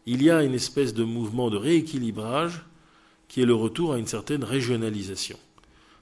il 0.05 0.21
y 0.21 0.29
a 0.29 0.43
une 0.43 0.53
espèce 0.53 0.93
de 0.93 1.03
mouvement 1.03 1.49
de 1.49 1.57
rééquilibrage 1.57 2.65
qui 3.27 3.41
est 3.41 3.45
le 3.45 3.55
retour 3.55 3.93
à 3.93 3.97
une 3.97 4.07
certaine 4.07 4.43
régionalisation. 4.43 5.37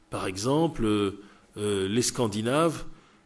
Par 0.10 0.28
exemple, 0.28 0.86
euh, 0.86 1.88
les 1.88 2.02
Scandinaves 2.02 2.86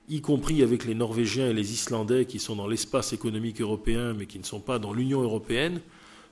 y 0.09 0.21
compris 0.21 0.63
avec 0.63 0.85
les 0.85 0.95
Norvégiens 0.95 1.49
et 1.49 1.53
les 1.53 1.73
Islandais 1.73 2.25
qui 2.25 2.39
sont 2.39 2.55
dans 2.55 2.67
l'espace 2.67 3.13
économique 3.13 3.61
européen 3.61 4.13
mais 4.13 4.25
qui 4.25 4.39
ne 4.39 4.43
sont 4.43 4.59
pas 4.59 4.79
dans 4.79 4.93
l'Union 4.93 5.21
européenne, 5.21 5.81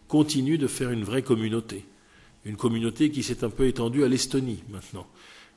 continuent 0.08 0.58
de 0.58 0.68
faire 0.68 0.92
une 0.92 1.04
vraie 1.04 1.24
communauté. 1.24 1.84
Une 2.46 2.56
communauté 2.56 3.10
qui 3.10 3.24
s'est 3.24 3.44
un 3.44 3.50
peu 3.50 3.68
étendue 3.68 4.04
à 4.04 4.08
l'Estonie 4.08 4.64
maintenant. 4.70 5.08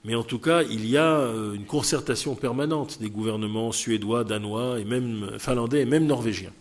Mais 0.04 0.14
en 0.14 0.22
tout 0.22 0.38
cas, 0.38 0.62
il 0.62 0.86
y 0.86 0.96
a 0.96 1.18
euh, 1.18 1.54
une 1.54 1.64
concertation 1.64 2.34
permanente 2.34 2.98
des 3.00 3.10
gouvernements 3.10 3.72
suédois, 3.72 4.24
danois 4.24 4.78
et 4.78 4.84
même 4.84 5.38
finlandais 5.38 5.82
et 5.82 5.84
même 5.84 6.06
norvégiens. 6.06 6.52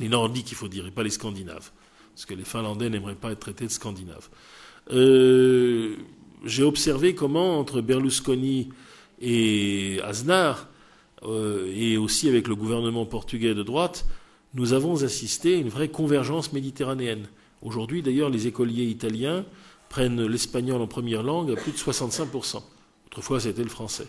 Les 0.00 0.08
nordiques, 0.08 0.50
il 0.50 0.56
faut 0.56 0.68
dire, 0.68 0.86
et 0.86 0.90
pas 0.90 1.02
les 1.02 1.10
scandinaves. 1.10 1.70
Parce 2.14 2.26
que 2.26 2.34
les 2.34 2.44
finlandais 2.44 2.88
n'aimeraient 2.90 3.14
pas 3.14 3.32
être 3.32 3.40
traités 3.40 3.66
de 3.66 3.70
scandinaves. 3.70 4.28
Euh, 4.92 5.96
j'ai 6.44 6.62
observé 6.62 7.14
comment, 7.14 7.58
entre 7.58 7.80
Berlusconi 7.80 8.70
et 9.20 10.00
Aznar, 10.04 10.68
euh, 11.22 11.72
et 11.74 11.96
aussi 11.96 12.28
avec 12.28 12.48
le 12.48 12.54
gouvernement 12.54 13.06
portugais 13.06 13.54
de 13.54 13.62
droite, 13.62 14.06
nous 14.54 14.72
avons 14.72 15.02
assisté 15.02 15.54
à 15.54 15.58
une 15.58 15.68
vraie 15.68 15.88
convergence 15.88 16.52
méditerranéenne. 16.52 17.26
Aujourd'hui, 17.62 18.02
d'ailleurs, 18.02 18.30
les 18.30 18.46
écoliers 18.46 18.84
italiens 18.84 19.44
prennent 19.88 20.24
l'espagnol 20.26 20.80
en 20.80 20.86
première 20.86 21.22
langue 21.22 21.52
à 21.52 21.56
plus 21.56 21.72
de 21.72 21.76
65%. 21.76 22.62
Autrefois, 23.06 23.40
c'était 23.40 23.62
le 23.62 23.68
français. 23.68 24.06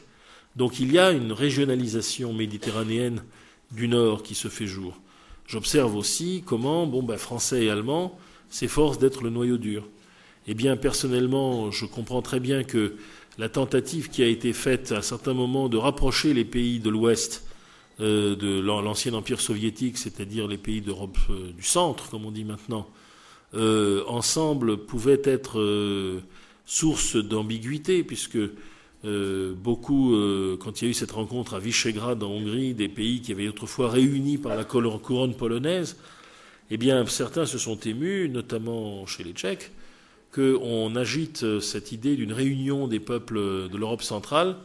Donc 0.55 0.79
il 0.79 0.91
y 0.91 0.99
a 0.99 1.11
une 1.11 1.31
régionalisation 1.31 2.33
méditerranéenne 2.33 3.23
du 3.71 3.87
Nord 3.87 4.23
qui 4.23 4.35
se 4.35 4.47
fait 4.47 4.65
jour. 4.65 4.99
J'observe 5.45 5.95
aussi 5.95 6.43
comment, 6.45 6.87
bon, 6.87 7.03
ben, 7.03 7.17
français 7.17 7.65
et 7.65 7.69
allemand 7.69 8.17
s'efforcent 8.49 8.97
d'être 8.97 9.23
le 9.23 9.29
noyau 9.29 9.57
dur. 9.57 9.87
Eh 10.47 10.53
bien, 10.53 10.75
personnellement, 10.77 11.71
je 11.71 11.85
comprends 11.85 12.21
très 12.21 12.39
bien 12.39 12.63
que 12.63 12.95
la 13.37 13.49
tentative 13.49 14.09
qui 14.09 14.23
a 14.23 14.27
été 14.27 14.53
faite 14.53 14.91
à 14.91 14.97
un 14.97 15.01
certain 15.01 15.33
moment 15.33 15.69
de 15.69 15.77
rapprocher 15.77 16.33
les 16.33 16.45
pays 16.45 16.79
de 16.79 16.89
l'Ouest 16.89 17.43
de 17.99 18.59
l'ancien 18.61 19.13
empire 19.13 19.41
soviétique, 19.41 19.97
c'est-à-dire 19.97 20.47
les 20.47 20.57
pays 20.57 20.81
d'Europe 20.81 21.17
du 21.55 21.63
centre, 21.63 22.09
comme 22.09 22.25
on 22.25 22.31
dit 22.31 22.43
maintenant, 22.43 22.87
ensemble 23.53 24.77
pouvaient 24.77 25.21
être 25.23 26.21
source 26.65 27.15
d'ambiguïté, 27.15 28.03
puisque 28.03 28.37
beaucoup, 29.03 30.15
quand 30.59 30.81
il 30.81 30.85
y 30.85 30.87
a 30.87 30.91
eu 30.91 30.93
cette 30.93 31.11
rencontre 31.11 31.55
à 31.55 31.59
Visegrad 31.59 32.21
en 32.21 32.29
Hongrie, 32.29 32.73
des 32.73 32.89
pays 32.89 33.21
qui 33.21 33.31
avaient 33.31 33.47
autrefois 33.47 33.89
réunis 33.89 34.37
par 34.37 34.55
la 34.55 34.63
couronne 34.63 35.35
polonaise, 35.35 35.97
eh 36.69 36.77
bien, 36.77 37.05
certains 37.05 37.45
se 37.45 37.57
sont 37.57 37.79
émus, 37.79 38.29
notamment 38.29 39.05
chez 39.05 39.23
les 39.23 39.31
Tchèques, 39.31 39.71
qu'on 40.37 40.95
agite 40.95 41.59
cette 41.61 41.91
idée 41.91 42.15
d'une 42.15 42.31
réunion 42.31 42.87
des 42.87 42.99
peuples 42.99 43.39
de 43.69 43.77
l'Europe 43.77 44.03
centrale 44.03 44.55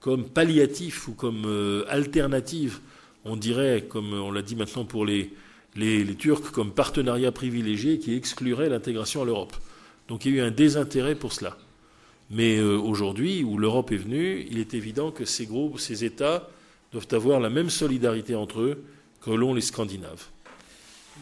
comme 0.00 0.28
palliatif 0.28 1.06
ou 1.06 1.12
comme 1.12 1.44
euh, 1.46 1.84
alternative. 1.88 2.80
On 3.24 3.36
dirait, 3.36 3.84
comme 3.88 4.12
on 4.12 4.32
l'a 4.32 4.42
dit 4.42 4.56
maintenant 4.56 4.84
pour 4.84 5.06
les, 5.06 5.30
les, 5.76 6.04
Turcs, 6.16 6.50
comme 6.50 6.72
partenariat 6.72 7.30
privilégié 7.30 8.00
qui 8.00 8.14
exclurait 8.14 8.68
l'intégration 8.68 9.22
à 9.22 9.24
l'Europe. 9.24 9.54
Donc 10.08 10.24
il 10.24 10.34
y 10.34 10.40
a 10.40 10.42
eu 10.42 10.46
un 10.46 10.50
désintérêt 10.50 11.14
pour 11.14 11.32
cela. 11.32 11.56
Mais 12.30 12.58
euh, 12.58 12.76
aujourd'hui, 12.76 13.44
où 13.44 13.58
l'Europe 13.58 13.92
est 13.92 13.96
venue, 13.96 14.44
il 14.50 14.58
est 14.58 14.74
évident 14.74 15.12
que 15.12 15.24
ces 15.24 15.46
groupes, 15.46 15.78
ces 15.78 16.04
États 16.04 16.48
doivent 16.90 17.06
avoir 17.12 17.38
la 17.38 17.48
même 17.48 17.70
solidarité 17.70 18.34
entre 18.34 18.60
eux 18.60 18.82
que 19.20 19.30
l'ont 19.30 19.54
les 19.54 19.60
Scandinaves. 19.60 20.31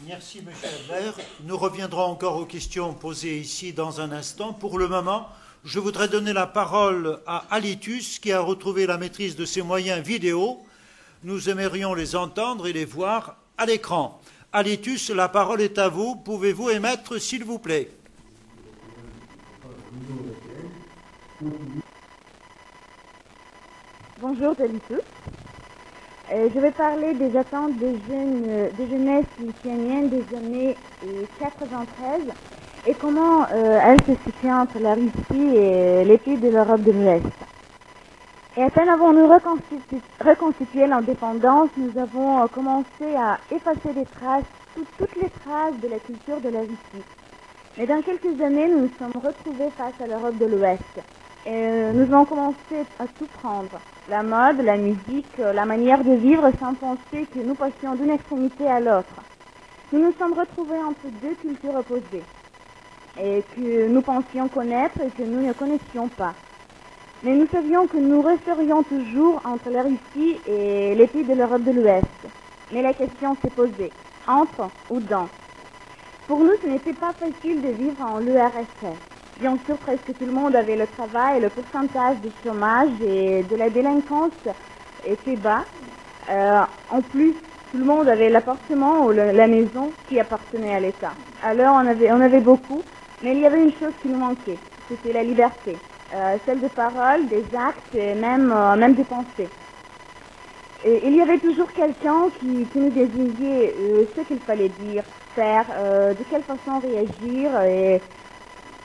Merci, 0.07 0.39
M. 0.39 0.47
Albert. 0.63 1.15
Nous 1.43 1.57
reviendrons 1.57 2.03
encore 2.03 2.37
aux 2.37 2.45
questions 2.45 2.93
posées 2.93 3.37
ici 3.37 3.73
dans 3.73 4.01
un 4.01 4.11
instant. 4.11 4.53
Pour 4.53 4.79
le 4.79 4.87
moment, 4.87 5.29
je 5.63 5.79
voudrais 5.79 6.07
donner 6.07 6.33
la 6.33 6.47
parole 6.47 7.19
à 7.27 7.45
Alitus, 7.51 8.17
qui 8.19 8.31
a 8.31 8.39
retrouvé 8.39 8.87
la 8.87 8.97
maîtrise 8.97 9.35
de 9.35 9.45
ses 9.45 9.61
moyens 9.61 10.01
vidéo. 10.01 10.59
Nous 11.23 11.49
aimerions 11.49 11.93
les 11.93 12.15
entendre 12.15 12.67
et 12.67 12.73
les 12.73 12.85
voir 12.85 13.35
à 13.57 13.65
l'écran. 13.65 14.19
Alitus, 14.53 15.09
la 15.11 15.29
parole 15.29 15.61
est 15.61 15.77
à 15.77 15.87
vous. 15.87 16.15
Pouvez-vous 16.15 16.69
émettre, 16.71 17.19
s'il 17.19 17.43
vous 17.43 17.59
plaît? 17.59 17.91
Bonjour, 24.19 24.55
Alitus. 24.59 25.01
Euh, 26.33 26.47
je 26.53 26.59
vais 26.61 26.71
parler 26.71 27.13
des 27.13 27.35
attentes 27.35 27.75
des 27.77 27.99
jeunes, 28.07 28.45
euh, 28.47 28.69
des 28.77 28.87
jeunesses 28.87 29.25
lituaniennes 29.37 30.07
des 30.07 30.23
années 30.37 30.77
93 31.39 32.21
euh, 32.21 32.31
et 32.87 32.93
comment 32.93 33.45
elles 33.49 33.99
se 34.03 34.13
situent 34.23 34.49
entre 34.49 34.79
la 34.79 34.93
Russie 34.93 35.55
et 35.55 36.05
les 36.05 36.17
pays 36.17 36.37
de 36.37 36.49
l'Europe 36.49 36.81
de 36.81 36.91
l'Ouest. 36.93 37.25
Et 38.55 38.63
à 38.63 38.69
peine 38.69 38.87
avons-nous 38.87 39.27
reconstitué, 39.27 40.87
l'indépendance, 40.87 41.69
nous 41.77 42.01
avons 42.01 42.47
commencé 42.47 43.13
à 43.15 43.37
effacer 43.53 43.93
les 43.93 44.05
traces, 44.05 44.45
toutes 44.97 45.15
les 45.21 45.29
traces 45.29 45.79
de 45.83 45.89
la 45.89 45.99
culture 45.99 46.39
de 46.39 46.49
la 46.49 46.61
Russie. 46.61 47.05
Mais 47.77 47.85
dans 47.85 48.01
quelques 48.01 48.41
années, 48.41 48.67
nous 48.67 48.79
nous 48.79 48.91
sommes 48.97 49.21
retrouvés 49.21 49.69
face 49.77 49.93
à 50.01 50.07
l'Europe 50.07 50.37
de 50.37 50.45
l'Ouest. 50.45 50.81
Et 51.45 51.91
nous 51.93 52.03
avons 52.03 52.25
commencé 52.25 52.85
à 52.99 53.05
tout 53.19 53.27
prendre 53.41 53.79
la 54.11 54.23
mode, 54.23 54.59
la 54.59 54.75
musique, 54.75 55.39
euh, 55.39 55.53
la 55.53 55.63
manière 55.63 56.03
de 56.03 56.11
vivre 56.11 56.51
sans 56.59 56.73
penser 56.73 57.25
que 57.33 57.39
nous 57.39 57.55
passions 57.55 57.95
d'une 57.95 58.09
extrémité 58.09 58.67
à 58.67 58.81
l'autre. 58.81 59.15
Nous 59.93 59.99
nous 59.99 60.11
sommes 60.19 60.33
retrouvés 60.33 60.83
entre 60.83 61.07
deux 61.21 61.33
cultures 61.35 61.75
opposées 61.75 62.23
et 63.17 63.41
que 63.55 63.87
nous 63.87 64.01
pensions 64.01 64.49
connaître 64.49 64.99
et 64.99 65.11
que 65.11 65.23
nous 65.23 65.47
ne 65.47 65.53
connaissions 65.53 66.09
pas. 66.09 66.33
Mais 67.23 67.35
nous 67.35 67.47
savions 67.47 67.87
que 67.87 67.95
nous 67.95 68.21
resterions 68.21 68.83
toujours 68.83 69.41
entre 69.45 69.69
la 69.69 69.83
Russie 69.83 70.41
et 70.45 70.93
les 70.93 71.07
pays 71.07 71.23
de 71.23 71.33
l'Europe 71.33 71.63
de 71.63 71.71
l'Ouest. 71.71 72.27
Mais 72.73 72.81
la 72.81 72.93
question 72.93 73.37
s'est 73.41 73.49
posée, 73.49 73.93
entre 74.27 74.69
ou 74.89 74.99
dans. 74.99 75.29
Pour 76.27 76.39
nous, 76.39 76.55
ce 76.61 76.67
n'était 76.67 76.93
pas 76.93 77.13
facile 77.13 77.61
de 77.61 77.69
vivre 77.69 78.01
en 78.01 78.19
l'URSS. 78.19 79.10
Bien 79.41 79.57
sûr, 79.65 79.75
presque 79.79 80.05
tout 80.19 80.25
le 80.25 80.31
monde 80.31 80.55
avait 80.55 80.75
le 80.75 80.85
travail, 80.85 81.41
le 81.41 81.49
pourcentage 81.49 82.17
de 82.19 82.29
chômage 82.43 82.91
et 83.01 83.41
de 83.41 83.55
la 83.55 83.71
délinquance 83.71 84.33
était 85.03 85.35
bas. 85.35 85.65
Euh, 86.29 86.61
en 86.91 87.01
plus, 87.01 87.33
tout 87.71 87.79
le 87.79 87.83
monde 87.83 88.07
avait 88.07 88.29
l'appartement 88.29 89.07
ou 89.07 89.11
la 89.11 89.47
maison 89.47 89.93
qui 90.07 90.19
appartenait 90.19 90.75
à 90.75 90.79
l'État. 90.79 91.13
Alors, 91.41 91.73
on 91.73 92.21
avait, 92.21 92.39
beaucoup, 92.39 92.83
mais 93.23 93.31
il 93.33 93.39
y 93.39 93.47
avait 93.47 93.63
une 93.63 93.73
chose 93.79 93.93
qui 94.03 94.09
nous 94.09 94.19
manquait, 94.19 94.59
c'était 94.87 95.11
la 95.11 95.23
liberté. 95.23 95.79
Euh, 96.13 96.37
celle 96.45 96.61
de 96.61 96.67
parole, 96.67 97.27
des 97.27 97.43
actes 97.57 97.95
et 97.95 98.13
même, 98.13 98.53
euh, 98.55 98.75
même 98.75 98.93
des 98.93 99.05
pensées. 99.05 99.49
Et 100.85 101.07
il 101.07 101.15
y 101.15 101.21
avait 101.21 101.39
toujours 101.39 101.71
quelqu'un 101.71 102.29
qui, 102.39 102.67
qui, 102.67 102.77
nous 102.77 102.91
désignait 102.91 103.73
ce 104.15 104.21
qu'il 104.21 104.39
fallait 104.41 104.69
dire, 104.69 105.03
faire, 105.33 105.65
de 106.15 106.23
quelle 106.29 106.43
façon 106.43 106.79
réagir 106.79 107.59
et 107.63 108.01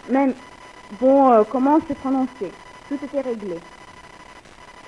même, 0.09 0.35
bon, 1.01 1.31
euh, 1.33 1.43
comment 1.51 1.79
se 1.89 1.93
prononcer? 1.95 2.53
Tout 2.89 2.99
était 3.03 3.21
réglé. 3.21 3.57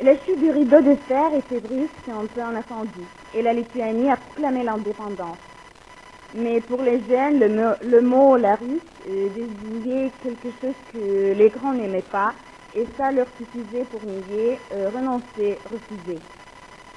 La 0.01 0.15
chute 0.15 0.39
du 0.39 0.51
rideau 0.53 0.81
de 0.81 0.95
fer 1.09 1.35
était 1.35 1.59
brusque 1.59 2.07
et 2.07 2.13
un 2.13 2.27
peu 2.27 2.41
inattendu, 2.41 3.01
et 3.35 3.43
la 3.43 3.53
Lituanie 3.53 4.11
a 4.11 4.17
proclamé 4.17 4.63
l'indépendance. 4.63 5.39
Mais 6.35 6.61
pour 6.61 6.83
les 6.83 7.01
jeunes, 7.09 7.41
le, 7.41 8.01
mot, 8.01 8.37
la 8.37 8.55
russe 8.55 8.81
euh, 9.09 9.29
désignait 9.31 10.13
quelque 10.23 10.51
chose 10.61 10.75
que 10.93 11.33
les 11.33 11.49
grands 11.49 11.73
n'aimaient 11.73 12.03
pas, 12.03 12.33
et 12.77 12.87
ça 12.97 13.11
leur 13.11 13.27
suffisait 13.39 13.85
pour 13.91 14.01
nier, 14.05 14.61
euh, 14.73 14.91
renoncer, 14.95 15.59
refuser. 15.65 16.21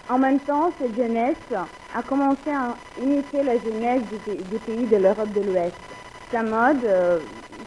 En 0.08 0.20
même 0.20 0.40
temps, 0.40 0.72
cette 0.80 0.96
jeunesse 0.96 1.38
a 1.96 2.04
commencé 2.04 2.52
à 2.52 2.76
imiter 3.02 3.42
la 3.42 3.58
jeunesse 3.58 4.04
des, 4.28 4.60
pays 4.60 4.86
de 4.86 4.98
l'Europe 4.98 5.32
de 5.32 5.42
l'Ouest. 5.42 5.76
Sa 6.32 6.44
mode, 6.44 6.86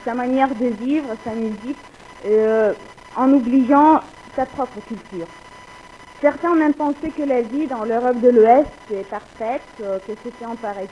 sa 0.04 0.14
manière 0.14 0.54
de 0.54 0.66
vivre, 0.66 1.08
sa 1.24 1.32
musique, 1.32 1.78
euh, 2.26 2.72
en 3.16 3.32
oubliant 3.32 4.00
sa 4.34 4.46
propre 4.46 4.80
culture. 4.88 5.26
Certains 6.20 6.52
ont 6.52 6.56
même 6.56 6.74
pensé 6.74 7.10
que 7.16 7.22
la 7.22 7.42
vie 7.42 7.66
dans 7.66 7.84
l'Europe 7.84 8.20
de 8.20 8.30
l'Ouest 8.30 8.70
est 8.90 9.08
parfaite, 9.08 9.62
euh, 9.82 9.98
que 9.98 10.12
c'était 10.22 10.44
un 10.44 10.54
paradis. 10.56 10.88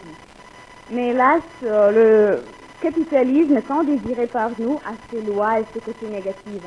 Mais 0.90 1.08
hélas, 1.10 1.42
euh, 1.64 2.36
le 2.36 2.42
capitalisme 2.82 3.62
tant 3.62 3.82
désiré 3.82 4.26
par 4.26 4.50
nous 4.58 4.78
a 4.84 4.92
ses 5.10 5.22
lois 5.22 5.60
et 5.60 5.64
ses 5.72 5.80
côtés 5.80 6.06
négatifs. 6.06 6.66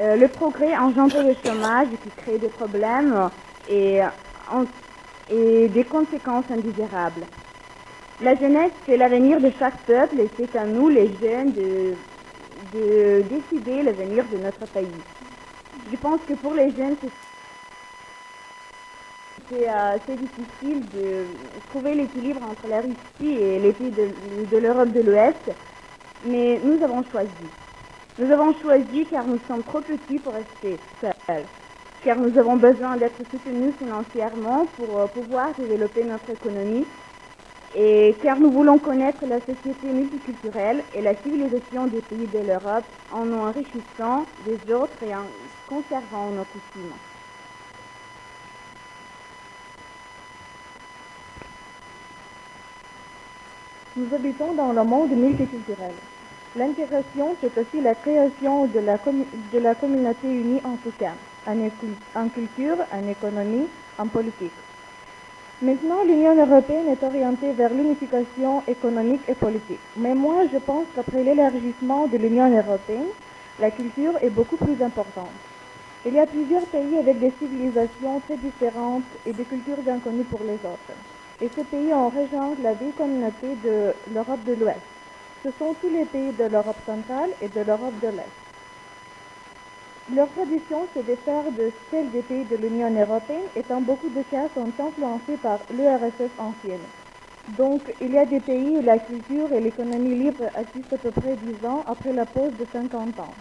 le 0.00 0.26
progrès 0.26 0.76
engendre 0.76 1.22
le 1.22 1.34
chômage 1.44 1.88
qui 2.02 2.10
crée 2.16 2.38
des 2.38 2.48
problèmes 2.48 3.28
et 3.68 4.00
des 5.28 5.84
conséquences 5.84 6.44
indésirables. 6.50 7.24
La 8.22 8.36
jeunesse, 8.36 8.70
c'est 8.86 8.96
l'avenir 8.96 9.40
de 9.40 9.50
chaque 9.58 9.84
peuple 9.84 10.20
et 10.20 10.30
c'est 10.36 10.56
à 10.56 10.64
nous, 10.64 10.88
les 10.88 11.08
jeunes, 11.20 11.52
de, 11.52 11.94
de 12.72 13.22
décider 13.28 13.82
l'avenir 13.82 14.24
de 14.32 14.36
notre 14.38 14.64
pays. 14.72 15.02
Je 15.90 15.96
pense 15.96 16.20
que 16.28 16.34
pour 16.34 16.54
les 16.54 16.70
jeunes, 16.72 16.96
c'est 19.48 19.66
assez 19.68 20.16
difficile 20.16 20.88
de 20.94 21.24
trouver 21.70 21.96
l'équilibre 21.96 22.42
entre 22.44 22.68
la 22.68 22.80
Russie 22.82 22.96
et 23.20 23.58
les 23.58 23.72
pays 23.72 23.90
de, 23.90 24.46
de 24.50 24.56
l'Europe 24.56 24.92
de 24.92 25.00
l'Ouest, 25.00 25.50
mais 26.24 26.60
nous 26.62 26.82
avons 26.84 27.02
choisi. 27.10 27.50
Nous 28.18 28.30
avons 28.30 28.54
choisi 28.62 29.06
car 29.10 29.26
nous 29.26 29.40
sommes 29.48 29.64
trop 29.64 29.80
petits 29.80 30.20
pour 30.20 30.34
rester 30.34 30.78
seuls, 31.00 31.46
car 32.04 32.18
nous 32.18 32.38
avons 32.38 32.56
besoin 32.56 32.96
d'être 32.98 33.18
soutenus 33.30 33.74
financièrement 33.78 34.66
pour 34.76 34.98
euh, 35.00 35.06
pouvoir 35.08 35.54
développer 35.56 36.04
notre 36.04 36.30
économie 36.30 36.86
car 38.22 38.38
nous 38.38 38.50
voulons 38.50 38.78
connaître 38.78 39.24
la 39.26 39.40
société 39.40 39.86
multiculturelle 39.86 40.84
et 40.94 41.00
la 41.00 41.14
civilisation 41.22 41.86
des 41.86 42.02
pays 42.02 42.26
de 42.26 42.38
l'Europe 42.40 42.84
en 43.10 43.24
nous 43.24 43.38
enrichissant 43.38 44.26
des 44.44 44.72
autres 44.72 45.02
et 45.02 45.14
en 45.14 45.24
conservant 45.66 46.30
nos 46.30 46.44
coutumes. 46.44 46.92
Nous 53.96 54.14
habitons 54.14 54.52
dans 54.54 54.72
le 54.72 54.84
monde 54.84 55.10
multiculturel. 55.10 55.94
L'intégration, 56.56 57.36
c'est 57.40 57.56
aussi 57.58 57.80
la 57.80 57.94
création 57.94 58.66
de 58.66 58.78
la 58.80 59.74
communauté 59.74 60.28
unie 60.28 60.60
en 60.64 60.76
tout 60.76 60.92
cas, 60.98 61.14
en 61.46 62.28
culture, 62.28 62.76
en 62.92 63.08
économie, 63.08 63.68
en 63.98 64.06
politique. 64.06 64.52
Maintenant, 65.62 66.02
l'Union 66.02 66.34
européenne 66.34 66.88
est 66.88 67.04
orientée 67.04 67.52
vers 67.52 67.72
l'unification 67.72 68.64
économique 68.66 69.20
et 69.28 69.34
politique. 69.36 69.78
Mais 69.96 70.12
moi, 70.12 70.44
je 70.52 70.58
pense 70.58 70.86
qu'après 70.92 71.22
l'élargissement 71.22 72.08
de 72.08 72.16
l'Union 72.16 72.50
européenne, 72.50 73.06
la 73.60 73.70
culture 73.70 74.18
est 74.22 74.30
beaucoup 74.30 74.56
plus 74.56 74.82
importante. 74.82 75.38
Il 76.04 76.14
y 76.14 76.18
a 76.18 76.26
plusieurs 76.26 76.66
pays 76.66 76.98
avec 76.98 77.20
des 77.20 77.30
civilisations 77.38 78.18
très 78.26 78.38
différentes 78.38 79.04
et 79.24 79.32
des 79.32 79.44
cultures 79.44 79.86
inconnues 79.86 80.24
pour 80.24 80.42
les 80.42 80.56
autres. 80.66 80.98
Et 81.40 81.48
ces 81.54 81.62
pays 81.62 81.94
ont 81.94 82.08
rejoint 82.08 82.56
la 82.60 82.74
vie 82.74 82.92
communauté 82.94 83.54
de 83.62 83.94
l'Europe 84.12 84.44
de 84.44 84.54
l'Ouest. 84.54 84.82
Ce 85.44 85.50
sont 85.60 85.74
tous 85.80 85.90
les 85.90 86.06
pays 86.06 86.32
de 86.32 86.44
l'Europe 86.44 86.80
centrale 86.84 87.30
et 87.40 87.48
de 87.48 87.60
l'Europe 87.60 88.00
de 88.02 88.08
l'Est. 88.08 88.51
Leur 90.12 90.30
tradition, 90.32 90.88
de 90.94 91.16
faire 91.16 91.52
de 91.52 91.72
celle 91.90 92.12
des 92.12 92.22
pays 92.22 92.46
de 92.46 92.56
l'Union 92.56 92.90
européenne, 92.94 93.46
en 93.70 93.82
beaucoup 93.82 94.10
de 94.10 94.22
cas 94.22 94.48
sont 94.54 94.72
influencés 94.80 95.38
par 95.38 95.64
l'URSS 95.70 96.32
ancienne. 96.38 96.88
Donc, 97.48 97.94
il 98.00 98.12
y 98.12 98.18
a 98.18 98.26
des 98.26 98.40
pays 98.40 98.78
où 98.78 98.82
la 98.82 99.00
culture 99.00 99.52
et 99.52 99.60
l'économie 99.60 100.16
libre 100.16 100.44
existent 100.56 100.96
à 100.96 100.98
peu 100.98 101.12
près 101.12 101.36
10 101.36 101.64
ans 101.66 101.84
après 101.86 102.12
la 102.12 102.26
pause 102.26 102.54
de 102.56 102.66
50 102.72 103.18
ans. 103.20 103.36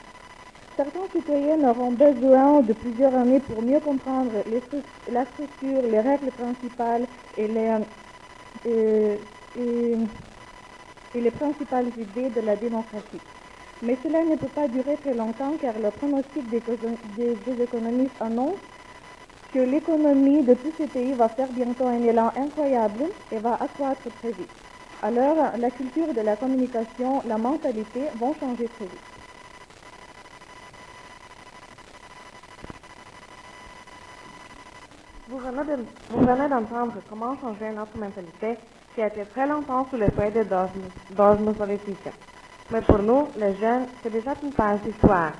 Certains 0.77 1.07
citoyens 1.13 1.63
auront 1.69 1.91
besoin 1.93 2.63
de 2.63 2.73
plusieurs 2.73 3.13
années 3.15 3.41
pour 3.41 3.61
mieux 3.61 3.81
comprendre 3.81 4.43
la 5.07 5.25
structure, 5.27 5.83
les 5.83 6.01
règles 6.01 6.31
principales 6.31 7.07
et 7.37 7.47
les, 7.47 7.79
euh, 8.65 9.17
et- 9.55 9.97
et 11.13 11.21
les 11.21 11.31
principales 11.31 11.91
idées 11.97 12.31
de 12.31 12.41
la 12.41 12.55
démocratie. 12.57 13.21
Mais 13.81 13.99
cela 14.03 14.23
ne 14.25 14.35
peut 14.37 14.49
pas 14.49 14.67
durer 14.67 14.97
très 14.99 15.13
longtemps 15.13 15.57
car 15.57 15.79
le 15.79 15.91
pronostic 15.91 16.49
des, 16.49 16.61
des- 16.61 17.35
économistes 17.61 18.15
annonce 18.19 18.61
que 19.51 19.59
l'économie 19.59 20.43
de 20.43 20.53
tous 20.55 20.73
ces 20.77 20.87
pays 20.87 21.13
va 21.15 21.29
faire 21.29 21.51
bientôt 21.51 21.85
un 21.87 22.03
élan 22.03 22.31
incroyable 22.35 23.05
et 23.31 23.39
va 23.39 23.55
accroître 23.55 24.11
très 24.19 24.33
vite. 24.33 24.51
Alors, 25.01 25.57
la 25.57 25.71
culture 25.71 26.13
de 26.13 26.21
la 26.21 26.37
communication, 26.37 27.21
la 27.25 27.37
mentalité 27.37 28.09
vont 28.15 28.35
changer 28.35 28.69
très 28.69 28.87
vite. 28.87 29.01
Vous 35.27 35.39
venez 35.39 35.65
de- 35.65 36.49
d'entendre 36.49 37.01
comment 37.09 37.37
changer 37.41 37.71
notre 37.71 37.97
mentalité 37.97 38.57
qui 38.95 39.01
a 39.01 39.07
été 39.07 39.25
très 39.27 39.47
longtemps 39.47 39.89
sous 39.89 39.97
l'effet 39.97 40.31
des 40.31 40.45
dogmes, 40.45 40.91
dogmes 41.11 41.55
politiques. 41.55 42.09
Mais 42.71 42.81
pour 42.81 42.99
nous, 42.99 43.27
les 43.37 43.55
jeunes, 43.57 43.87
c'est 44.01 44.09
déjà 44.11 44.33
une 44.41 44.51
page 44.53 44.79
d'histoire. 44.81 45.33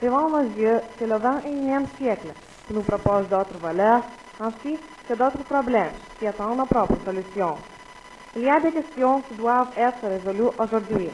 Devant 0.00 0.28
nos 0.30 0.42
yeux, 0.56 0.80
c'est 0.98 1.06
le 1.06 1.14
21e 1.16 1.86
siècle 1.98 2.28
qui 2.66 2.74
nous 2.74 2.82
propose 2.82 3.28
d'autres 3.28 3.58
valeurs 3.60 4.02
ainsi 4.40 4.76
que 5.08 5.14
d'autres 5.14 5.42
problèmes 5.44 5.92
qui 6.18 6.26
attendent 6.26 6.58
nos 6.58 6.66
propres 6.66 6.96
solutions. 7.04 7.56
Il 8.36 8.42
y 8.42 8.48
a 8.48 8.60
des 8.60 8.72
questions 8.72 9.20
qui 9.22 9.34
doivent 9.34 9.72
être 9.76 10.06
résolues 10.06 10.50
aujourd'hui. 10.58 11.08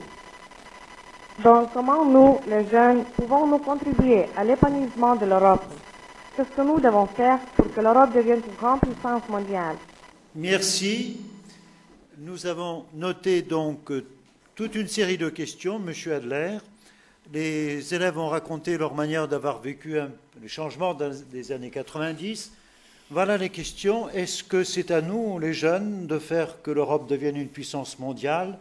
Donc, 1.42 1.70
comment 1.72 2.04
nous, 2.04 2.38
les 2.48 2.66
jeunes, 2.68 3.04
pouvons-nous 3.16 3.58
contribuer 3.58 4.26
à 4.36 4.44
l'épanouissement 4.44 5.16
de 5.16 5.26
l'Europe? 5.26 5.64
Qu'est-ce 6.36 6.50
que 6.50 6.62
nous 6.62 6.78
devons 6.80 7.06
faire 7.06 7.38
pour 7.56 7.72
que 7.72 7.80
l'Europe 7.80 8.12
devienne 8.14 8.40
une 8.46 8.54
grande 8.54 8.80
puissance 8.80 9.22
mondiale 9.28 9.76
Merci. 10.34 11.20
Nous 12.18 12.46
avons 12.46 12.84
noté 12.94 13.42
donc 13.42 13.90
toute 14.58 14.74
une 14.74 14.88
série 14.88 15.18
de 15.18 15.28
questions, 15.28 15.78
Monsieur 15.78 16.14
Adler. 16.16 16.58
Les 17.32 17.94
élèves 17.94 18.18
ont 18.18 18.26
raconté 18.28 18.76
leur 18.76 18.92
manière 18.92 19.28
d'avoir 19.28 19.60
vécu 19.60 20.00
un- 20.00 20.10
les 20.42 20.48
changements 20.48 20.94
des 20.94 21.52
années 21.52 21.70
90. 21.70 22.50
Voilà 23.08 23.36
les 23.36 23.50
questions. 23.50 24.08
Est-ce 24.10 24.42
que 24.42 24.64
c'est 24.64 24.90
à 24.90 25.00
nous, 25.00 25.38
les 25.38 25.52
jeunes, 25.54 26.08
de 26.08 26.18
faire 26.18 26.60
que 26.60 26.72
l'Europe 26.72 27.08
devienne 27.08 27.36
une 27.36 27.46
puissance 27.46 28.00
mondiale? 28.00 28.58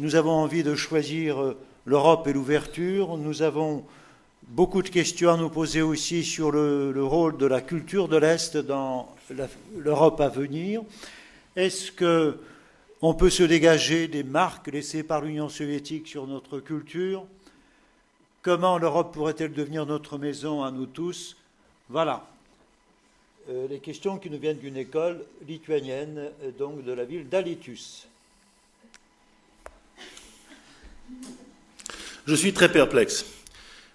Nous 0.00 0.16
avons 0.16 0.32
envie 0.32 0.62
de 0.64 0.74
choisir 0.74 1.40
euh, 1.42 1.56
l'Europe 1.86 2.26
et 2.28 2.34
l'ouverture. 2.34 3.16
Nous 3.16 3.40
avons 3.40 3.86
beaucoup 4.48 4.82
de 4.82 4.90
questions 4.90 5.30
à 5.30 5.38
nous 5.38 5.48
poser 5.48 5.80
aussi 5.80 6.24
sur 6.24 6.50
le, 6.50 6.92
le 6.92 7.04
rôle 7.04 7.38
de 7.38 7.46
la 7.46 7.62
culture 7.62 8.06
de 8.06 8.18
l'Est 8.18 8.58
dans 8.58 9.08
l'Europe 9.78 10.20
à 10.20 10.28
venir. 10.28 10.82
Est-ce 11.56 11.90
que 11.90 12.36
on 13.02 13.14
peut 13.14 13.30
se 13.30 13.42
dégager 13.42 14.08
des 14.08 14.22
marques 14.22 14.68
laissées 14.68 15.02
par 15.02 15.20
l'Union 15.20 15.48
soviétique 15.48 16.08
sur 16.08 16.26
notre 16.26 16.60
culture 16.60 17.26
Comment 18.42 18.76
l'Europe 18.76 19.14
pourrait-elle 19.14 19.52
devenir 19.52 19.86
notre 19.86 20.18
maison 20.18 20.64
à 20.64 20.72
nous 20.72 20.86
tous? 20.86 21.36
Voilà. 21.88 22.28
Euh, 23.48 23.68
les 23.68 23.78
questions 23.78 24.18
qui 24.18 24.30
nous 24.30 24.38
viennent 24.38 24.58
d'une 24.58 24.76
école 24.76 25.24
lituanienne, 25.46 26.30
euh, 26.42 26.50
donc 26.58 26.84
de 26.84 26.92
la 26.92 27.04
ville 27.04 27.28
d'Alitus. 27.28 28.08
Je 32.26 32.34
suis 32.34 32.52
très 32.52 32.72
perplexe. 32.72 33.26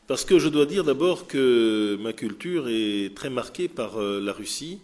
Parce 0.08 0.24
que 0.24 0.40
je 0.40 0.48
dois 0.48 0.66
dire 0.66 0.86
d'abord 0.86 1.28
que 1.28 1.98
ma 2.00 2.14
culture 2.14 2.70
est 2.70 3.14
très 3.14 3.30
marquée 3.30 3.68
par 3.68 4.02
euh, 4.02 4.22
la 4.22 4.32
Russie, 4.32 4.80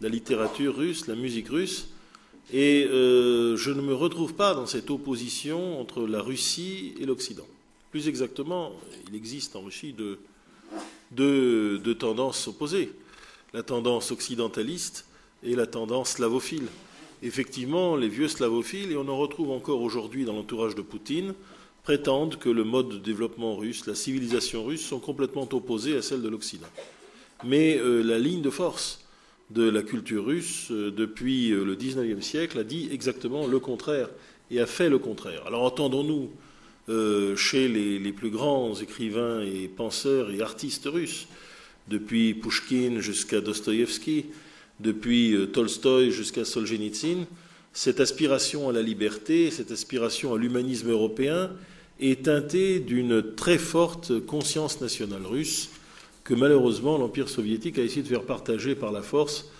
la 0.00 0.08
littérature 0.08 0.74
russe, 0.74 1.06
la 1.06 1.16
musique 1.16 1.50
russe, 1.50 1.91
et 2.52 2.84
euh, 2.84 3.56
je 3.56 3.70
ne 3.70 3.80
me 3.80 3.94
retrouve 3.94 4.34
pas 4.34 4.54
dans 4.54 4.66
cette 4.66 4.90
opposition 4.90 5.80
entre 5.80 6.06
la 6.06 6.20
Russie 6.20 6.92
et 7.00 7.06
l'Occident. 7.06 7.46
Plus 7.90 8.08
exactement, 8.08 8.72
il 9.08 9.16
existe 9.16 9.56
en 9.56 9.62
Russie 9.62 9.94
deux, 11.10 11.94
tendances 11.98 12.48
opposées, 12.48 12.92
la 13.54 13.62
tendance 13.62 14.10
occidentaliste 14.10 15.06
et 15.42 15.56
la 15.56 15.66
tendance 15.66 16.10
slavophile. 16.10 16.66
Effectivement, 17.22 17.96
les 17.96 18.08
vieux 18.08 18.28
slavophiles, 18.28 18.92
et 18.92 18.96
on 18.96 19.08
en 19.08 19.16
retrouve 19.16 19.50
encore 19.50 19.80
aujourd'hui 19.80 20.24
dans 20.24 20.32
l'entourage 20.34 20.74
de 20.74 20.82
Poutine, 20.82 21.34
prétendent 21.84 22.36
que 22.36 22.48
le 22.48 22.64
mode 22.64 22.88
de 22.88 22.98
développement 22.98 23.56
russe, 23.56 23.86
la 23.86 23.94
civilisation 23.94 24.64
russe 24.64 24.84
sont 24.84 25.00
complètement 25.00 25.48
opposés 25.52 25.96
à 25.96 26.02
celle 26.02 26.22
de 26.22 26.28
l'Occident. 26.28 26.68
Mais 27.44 27.78
euh, 27.78 28.02
la 28.02 28.18
ligne 28.18 28.42
de 28.42 28.50
force 28.50 29.01
de 29.52 29.68
la 29.68 29.82
culture 29.82 30.24
russe 30.24 30.68
euh, 30.70 30.90
depuis 30.90 31.52
euh, 31.52 31.64
le 31.64 31.74
XIXe 31.74 32.24
siècle 32.24 32.58
a 32.58 32.64
dit 32.64 32.88
exactement 32.90 33.46
le 33.46 33.58
contraire 33.58 34.08
et 34.50 34.60
a 34.60 34.66
fait 34.66 34.88
le 34.88 34.98
contraire. 34.98 35.42
Alors 35.46 35.62
entendons-nous 35.64 36.30
euh, 36.88 37.36
chez 37.36 37.68
les, 37.68 38.12
plus 38.12 38.30
grands 38.30 38.74
écrivains 38.74 39.42
et 39.42 39.68
penseurs 39.68 40.30
et 40.30 40.40
artistes 40.40 40.86
russes, 40.86 41.28
depuis 41.88 42.34
Pouchkine 42.34 43.00
jusqu'à 43.00 43.40
Dostoïevski, 43.40 44.26
depuis 44.80 45.36
Tolstoï 45.52 46.10
jusqu'à 46.10 46.44
Solzhenitsyn, 46.44 47.26
cette 47.72 48.00
aspiration 48.00 48.68
à 48.68 48.72
la 48.72 48.82
liberté, 48.82 49.50
cette 49.50 49.70
aspiration 49.70 50.34
à 50.34 50.38
l'humanisme 50.38 50.90
européen 50.90 51.50
est 52.00 52.24
teintée 52.24 52.80
d'une 52.80 53.34
très 53.34 53.58
forte 53.58 54.20
conscience 54.20 54.80
nationale 54.80 55.24
russe 55.24 55.70
que 56.24 56.34
malheureusement 56.34 56.98
l'Empire 56.98 57.28
soviétique 57.28 57.78
a 57.78 57.82
essayé 57.82 58.02
de 58.02 58.08
faire 58.08 58.24
partager 58.24 58.74
par 58.74 58.92
la 58.92 59.02
force 59.02 59.50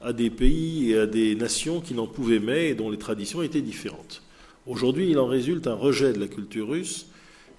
à 0.00 0.12
des 0.12 0.30
pays 0.30 0.90
et 0.90 0.98
à 0.98 1.06
des 1.06 1.34
nations 1.34 1.80
qui 1.80 1.94
n'en 1.94 2.06
pouvaient 2.06 2.38
mais 2.38 2.70
et 2.70 2.74
dont 2.74 2.90
les 2.90 2.98
traditions 2.98 3.42
étaient 3.42 3.62
différentes. 3.62 4.22
Aujourd'hui, 4.66 5.10
il 5.10 5.18
en 5.18 5.26
résulte 5.26 5.66
un 5.66 5.74
rejet 5.74 6.12
de 6.12 6.20
la 6.20 6.28
culture 6.28 6.68
russe 6.68 7.06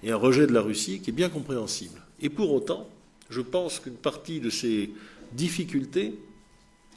et 0.02 0.10
un 0.10 0.16
rejet 0.16 0.46
de 0.46 0.52
la 0.52 0.62
Russie 0.62 1.00
qui 1.00 1.10
est 1.10 1.14
bien 1.14 1.28
compréhensible. 1.28 2.00
Et 2.20 2.28
pour 2.28 2.52
autant, 2.52 2.88
je 3.30 3.40
pense 3.40 3.80
qu'une 3.80 3.94
partie 3.94 4.40
de 4.40 4.50
ces 4.50 4.90
difficultés 5.32 6.14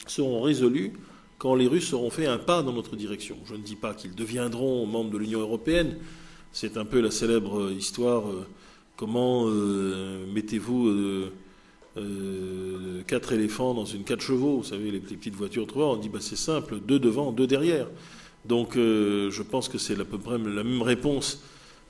seront 0.06 0.40
résolues 0.40 0.92
quand 1.38 1.54
les 1.54 1.66
Russes 1.66 1.92
auront 1.92 2.10
fait 2.10 2.26
un 2.26 2.38
pas 2.38 2.62
dans 2.62 2.72
notre 2.72 2.96
direction. 2.96 3.36
Je 3.46 3.54
ne 3.54 3.62
dis 3.62 3.76
pas 3.76 3.94
qu'ils 3.94 4.14
deviendront 4.14 4.86
membres 4.86 5.10
de 5.10 5.18
l'Union 5.18 5.40
européenne. 5.40 5.96
C'est 6.52 6.76
un 6.76 6.84
peu 6.84 7.00
la 7.00 7.10
célèbre 7.10 7.70
histoire 7.70 8.28
euh, 8.28 8.46
comment 8.96 9.44
euh, 9.46 10.26
mettez-vous 10.32 10.88
euh, 10.88 11.32
euh, 11.98 13.02
quatre 13.06 13.32
éléphants 13.32 13.74
dans 13.74 13.84
une 13.84 14.04
quatre 14.04 14.20
chevaux, 14.20 14.58
vous 14.58 14.64
savez, 14.64 14.90
les 14.90 15.00
petites 15.00 15.34
voitures 15.34 15.66
trois, 15.66 15.92
on 15.92 15.96
dit 15.96 16.08
bah, 16.08 16.18
c'est 16.20 16.36
simple, 16.36 16.78
deux 16.86 16.98
devant, 16.98 17.32
deux 17.32 17.46
derrière. 17.46 17.88
Donc 18.44 18.76
euh, 18.76 19.30
je 19.30 19.42
pense 19.42 19.68
que 19.68 19.78
c'est 19.78 19.98
à 19.98 20.04
peu 20.04 20.18
près 20.18 20.38
la 20.38 20.64
même 20.64 20.82
réponse 20.82 21.42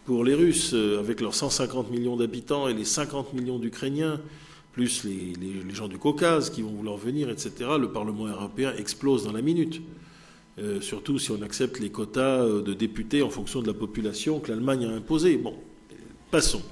pour 0.05 0.25
les 0.25 0.35
Russes, 0.35 0.73
euh, 0.75 0.99
avec 0.99 1.21
leurs 1.21 1.35
150 1.35 1.91
millions 1.91 2.17
d'habitants 2.17 2.69
et 2.69 2.75
les 2.75 2.85
50 2.85 3.35
millions 3.35 3.59
d'Ukrainiens, 3.59 4.21
plus 4.73 5.05
les, 5.05 5.75
gens 5.75 5.89
du 5.89 5.99
Caucase 5.99 6.51
qui 6.51 6.63
vont 6.63 6.71
vouloir 6.71 6.97
venir, 6.97 7.31
etc. 7.31 7.53
Le 7.79 7.91
Parlement 7.91 8.27
européen 8.27 8.73
explose 8.79 9.25
dans 9.25 9.33
la 9.33 9.43
minute. 9.43 9.83
Surtout 10.81 11.21
si 11.21 11.31
on 11.31 11.41
accepte 11.43 11.79
les 11.79 11.91
quotas 11.91 12.45
de 12.45 12.75
députés 12.75 13.23
en 13.23 13.31
fonction 13.31 13.63
de 13.63 13.69
la 13.69 13.75
population 13.75 14.41
que 14.41 14.51
l'Allemagne 14.51 14.87
a 14.87 14.91
imposés. 14.91 15.37
Bon, 15.37 15.55
passons. 16.33 16.63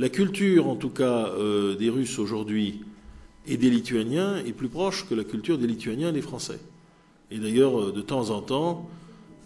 La 0.00 0.08
culture, 0.08 0.66
en 0.66 0.76
tout 0.76 0.88
cas, 0.88 1.26
euh, 1.26 1.76
des 1.76 1.90
Russes 1.90 2.18
aujourd'hui 2.18 2.80
et 3.46 3.58
des 3.58 3.68
Lituaniens 3.68 4.38
est 4.38 4.54
plus 4.54 4.70
proche 4.70 5.06
que 5.06 5.14
la 5.14 5.24
culture 5.24 5.58
des 5.58 5.66
Lituaniens 5.66 6.08
et 6.08 6.12
des 6.12 6.22
Français. 6.22 6.58
Et 7.30 7.36
d'ailleurs, 7.36 7.78
euh, 7.78 7.92
de 7.92 8.00
temps 8.00 8.30
en 8.30 8.40
temps, 8.40 8.88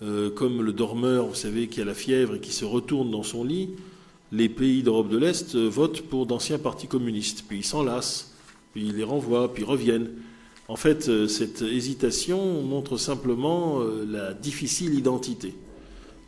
euh, 0.04 0.30
comme 0.30 0.62
le 0.62 0.72
dormeur, 0.72 1.26
vous 1.26 1.34
savez, 1.34 1.66
qui 1.66 1.80
a 1.80 1.84
la 1.84 1.92
fièvre 1.92 2.36
et 2.36 2.38
qui 2.38 2.52
se 2.52 2.64
retourne 2.64 3.10
dans 3.10 3.24
son 3.24 3.42
lit, 3.42 3.70
les 4.30 4.48
pays 4.48 4.84
d'Europe 4.84 5.08
de 5.08 5.18
l'Est 5.18 5.56
votent 5.56 6.02
pour 6.02 6.24
d'anciens 6.24 6.60
partis 6.60 6.86
communistes. 6.86 7.46
Puis 7.48 7.58
ils 7.58 7.64
s'en 7.64 7.82
lassent, 7.82 8.32
puis 8.74 8.84
ils 8.86 8.94
les 8.94 9.02
renvoient, 9.02 9.52
puis 9.52 9.64
reviennent. 9.64 10.10
En 10.68 10.76
fait, 10.76 11.26
cette 11.26 11.62
hésitation 11.62 12.62
montre 12.62 12.96
simplement 12.96 13.80
la 14.06 14.32
difficile 14.34 14.94
identité. 14.94 15.52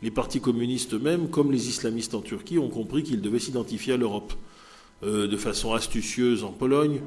Les 0.01 0.11
partis 0.11 0.39
communistes 0.39 0.93
eux-mêmes, 0.93 1.29
comme 1.29 1.51
les 1.51 1.69
islamistes 1.69 2.13
en 2.13 2.21
Turquie, 2.21 2.59
ont 2.59 2.69
compris 2.69 3.03
qu'ils 3.03 3.21
devaient 3.21 3.39
s'identifier 3.39 3.93
à 3.93 3.97
l'Europe. 3.97 4.33
Euh, 5.03 5.27
de 5.27 5.37
façon 5.37 5.73
astucieuse 5.73 6.43
en 6.43 6.51
Pologne, 6.51 7.01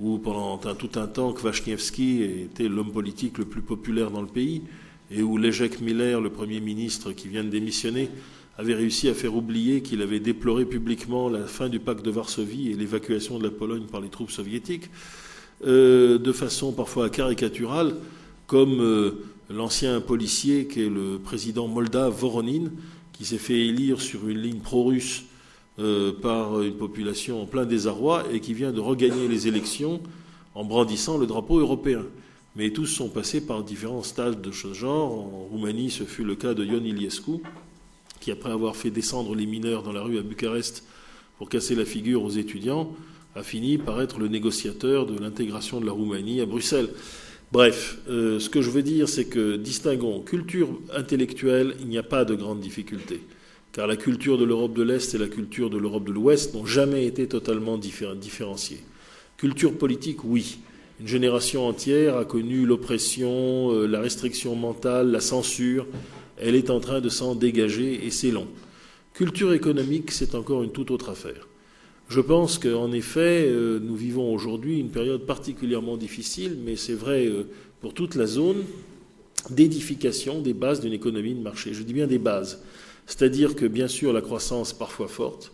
où 0.00 0.16
pendant 0.16 0.56
tout 0.56 0.98
un 0.98 1.06
temps, 1.06 1.34
Kwasniewski 1.34 2.22
était 2.22 2.68
l'homme 2.68 2.90
politique 2.90 3.36
le 3.36 3.44
plus 3.44 3.60
populaire 3.60 4.10
dans 4.10 4.22
le 4.22 4.28
pays, 4.28 4.62
et 5.10 5.22
où 5.22 5.36
Leszek 5.36 5.82
Miller, 5.82 6.22
le 6.22 6.30
Premier 6.30 6.60
ministre 6.60 7.12
qui 7.12 7.28
vient 7.28 7.44
de 7.44 7.50
démissionner, 7.50 8.08
avait 8.56 8.74
réussi 8.74 9.10
à 9.10 9.14
faire 9.14 9.34
oublier 9.36 9.82
qu'il 9.82 10.00
avait 10.00 10.20
déploré 10.20 10.64
publiquement 10.64 11.28
la 11.28 11.44
fin 11.44 11.68
du 11.68 11.80
pacte 11.80 12.02
de 12.02 12.10
Varsovie 12.10 12.70
et 12.70 12.74
l'évacuation 12.74 13.38
de 13.38 13.44
la 13.44 13.50
Pologne 13.50 13.84
par 13.92 14.00
les 14.00 14.08
troupes 14.08 14.30
soviétiques, 14.30 14.88
euh, 15.66 16.18
de 16.18 16.32
façon 16.32 16.72
parfois 16.72 17.10
caricaturale, 17.10 17.94
comme 18.46 18.80
euh, 18.80 19.22
l'ancien 19.50 20.00
policier 20.00 20.66
qui 20.66 20.82
est 20.82 20.88
le 20.88 21.18
président 21.18 21.68
moldave 21.68 22.14
Voronin, 22.14 22.70
qui 23.12 23.24
s'est 23.24 23.38
fait 23.38 23.66
élire 23.66 24.00
sur 24.00 24.28
une 24.28 24.38
ligne 24.38 24.60
pro-russe 24.60 25.24
euh, 25.78 26.12
par 26.12 26.60
une 26.62 26.74
population 26.74 27.42
en 27.42 27.46
plein 27.46 27.64
désarroi 27.64 28.24
et 28.32 28.40
qui 28.40 28.54
vient 28.54 28.72
de 28.72 28.80
regagner 28.80 29.28
les 29.28 29.48
élections 29.48 30.00
en 30.54 30.64
brandissant 30.64 31.18
le 31.18 31.26
drapeau 31.26 31.58
européen. 31.58 32.04
Mais 32.56 32.70
tous 32.70 32.86
sont 32.86 33.08
passés 33.08 33.44
par 33.44 33.64
différents 33.64 34.04
stades 34.04 34.40
de 34.40 34.52
ce 34.52 34.72
genre. 34.72 35.12
En 35.12 35.48
Roumanie, 35.50 35.90
ce 35.90 36.04
fut 36.04 36.22
le 36.22 36.36
cas 36.36 36.54
de 36.54 36.64
Ion 36.64 36.84
Iliescu, 36.84 37.42
qui, 38.20 38.30
après 38.30 38.50
avoir 38.50 38.76
fait 38.76 38.90
descendre 38.90 39.34
les 39.34 39.46
mineurs 39.46 39.82
dans 39.82 39.92
la 39.92 40.02
rue 40.02 40.18
à 40.18 40.22
Bucarest 40.22 40.84
pour 41.38 41.48
casser 41.48 41.74
la 41.74 41.84
figure 41.84 42.22
aux 42.22 42.30
étudiants, 42.30 42.94
a 43.34 43.42
fini 43.42 43.78
par 43.78 44.00
être 44.00 44.20
le 44.20 44.28
négociateur 44.28 45.06
de 45.06 45.18
l'intégration 45.18 45.80
de 45.80 45.86
la 45.86 45.92
Roumanie 45.92 46.40
à 46.40 46.46
Bruxelles. 46.46 46.90
Bref, 47.54 47.98
euh, 48.08 48.40
ce 48.40 48.50
que 48.50 48.62
je 48.62 48.68
veux 48.68 48.82
dire, 48.82 49.08
c'est 49.08 49.26
que 49.26 49.54
distinguons 49.54 50.22
culture 50.22 50.70
intellectuelle, 50.92 51.76
il 51.78 51.86
n'y 51.86 51.98
a 51.98 52.02
pas 52.02 52.24
de 52.24 52.34
grande 52.34 52.58
difficulté, 52.58 53.20
car 53.70 53.86
la 53.86 53.94
culture 53.94 54.38
de 54.38 54.44
l'Europe 54.44 54.74
de 54.74 54.82
l'Est 54.82 55.14
et 55.14 55.18
la 55.18 55.28
culture 55.28 55.70
de 55.70 55.78
l'Europe 55.78 56.02
de 56.02 56.10
l'Ouest 56.10 56.52
n'ont 56.52 56.66
jamais 56.66 57.06
été 57.06 57.28
totalement 57.28 57.78
différenciées. 57.78 58.80
Culture 59.36 59.78
politique, 59.78 60.24
oui. 60.24 60.58
Une 60.98 61.06
génération 61.06 61.68
entière 61.68 62.16
a 62.16 62.24
connu 62.24 62.66
l'oppression, 62.66 63.70
euh, 63.70 63.86
la 63.86 64.00
restriction 64.00 64.56
mentale, 64.56 65.12
la 65.12 65.20
censure. 65.20 65.86
Elle 66.38 66.56
est 66.56 66.70
en 66.70 66.80
train 66.80 67.00
de 67.00 67.08
s'en 67.08 67.36
dégager 67.36 68.04
et 68.04 68.10
c'est 68.10 68.32
long. 68.32 68.48
Culture 69.12 69.52
économique, 69.52 70.10
c'est 70.10 70.34
encore 70.34 70.64
une 70.64 70.72
toute 70.72 70.90
autre 70.90 71.08
affaire. 71.08 71.46
Je 72.08 72.20
pense 72.20 72.58
qu'en 72.58 72.92
effet, 72.92 73.46
euh, 73.48 73.80
nous 73.80 73.96
vivons 73.96 74.32
aujourd'hui 74.32 74.78
une 74.78 74.90
période 74.90 75.22
particulièrement 75.22 75.96
difficile, 75.96 76.58
mais 76.64 76.76
c'est 76.76 76.94
vrai 76.94 77.26
euh, 77.26 77.44
pour 77.80 77.94
toute 77.94 78.14
la 78.14 78.26
zone, 78.26 78.62
d'édification 79.50 80.40
des 80.40 80.54
bases 80.54 80.80
d'une 80.80 80.92
économie 80.92 81.34
de 81.34 81.40
marché. 81.40 81.74
Je 81.74 81.82
dis 81.82 81.94
bien 81.94 82.06
des 82.06 82.18
bases. 82.18 82.62
C'est-à-dire 83.06 83.56
que, 83.56 83.66
bien 83.66 83.88
sûr, 83.88 84.12
la 84.12 84.20
croissance 84.20 84.72
est 84.72 84.78
parfois 84.78 85.08
forte, 85.08 85.52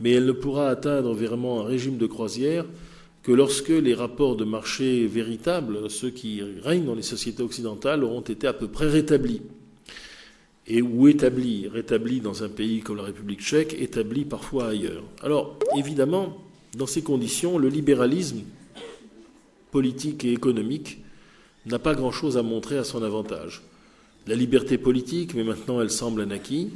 mais 0.00 0.10
elle 0.12 0.26
ne 0.26 0.32
pourra 0.32 0.68
atteindre 0.68 1.14
vraiment 1.14 1.60
un 1.60 1.64
régime 1.64 1.98
de 1.98 2.06
croisière 2.06 2.64
que 3.22 3.30
lorsque 3.30 3.68
les 3.68 3.94
rapports 3.94 4.36
de 4.36 4.44
marché 4.44 5.06
véritables, 5.06 5.88
ceux 5.90 6.10
qui 6.10 6.42
règnent 6.62 6.86
dans 6.86 6.96
les 6.96 7.02
sociétés 7.02 7.42
occidentales, 7.42 8.02
auront 8.02 8.20
été 8.20 8.46
à 8.48 8.52
peu 8.52 8.66
près 8.66 8.88
rétablis. 8.88 9.42
Et 10.66 10.80
ou 10.80 11.08
établis, 11.08 11.68
rétablis 11.68 12.20
dans 12.20 12.44
un 12.44 12.48
pays 12.48 12.80
comme 12.80 12.96
la 12.96 13.02
République 13.02 13.40
tchèque, 13.40 13.74
établis 13.78 14.24
parfois 14.24 14.68
ailleurs. 14.68 15.02
Alors, 15.22 15.58
évidemment, 15.76 16.38
dans 16.76 16.86
ces 16.86 17.02
conditions, 17.02 17.58
le 17.58 17.68
libéralisme 17.68 18.42
politique 19.72 20.24
et 20.24 20.32
économique 20.32 20.98
n'a 21.66 21.78
pas 21.78 21.94
grand-chose 21.94 22.36
à 22.36 22.42
montrer 22.42 22.78
à 22.78 22.84
son 22.84 23.02
avantage. 23.02 23.62
La 24.26 24.36
liberté 24.36 24.78
politique, 24.78 25.34
mais 25.34 25.42
maintenant 25.42 25.80
elle 25.80 25.90
semble 25.90 26.20
un 26.20 26.30
acquis. 26.30 26.70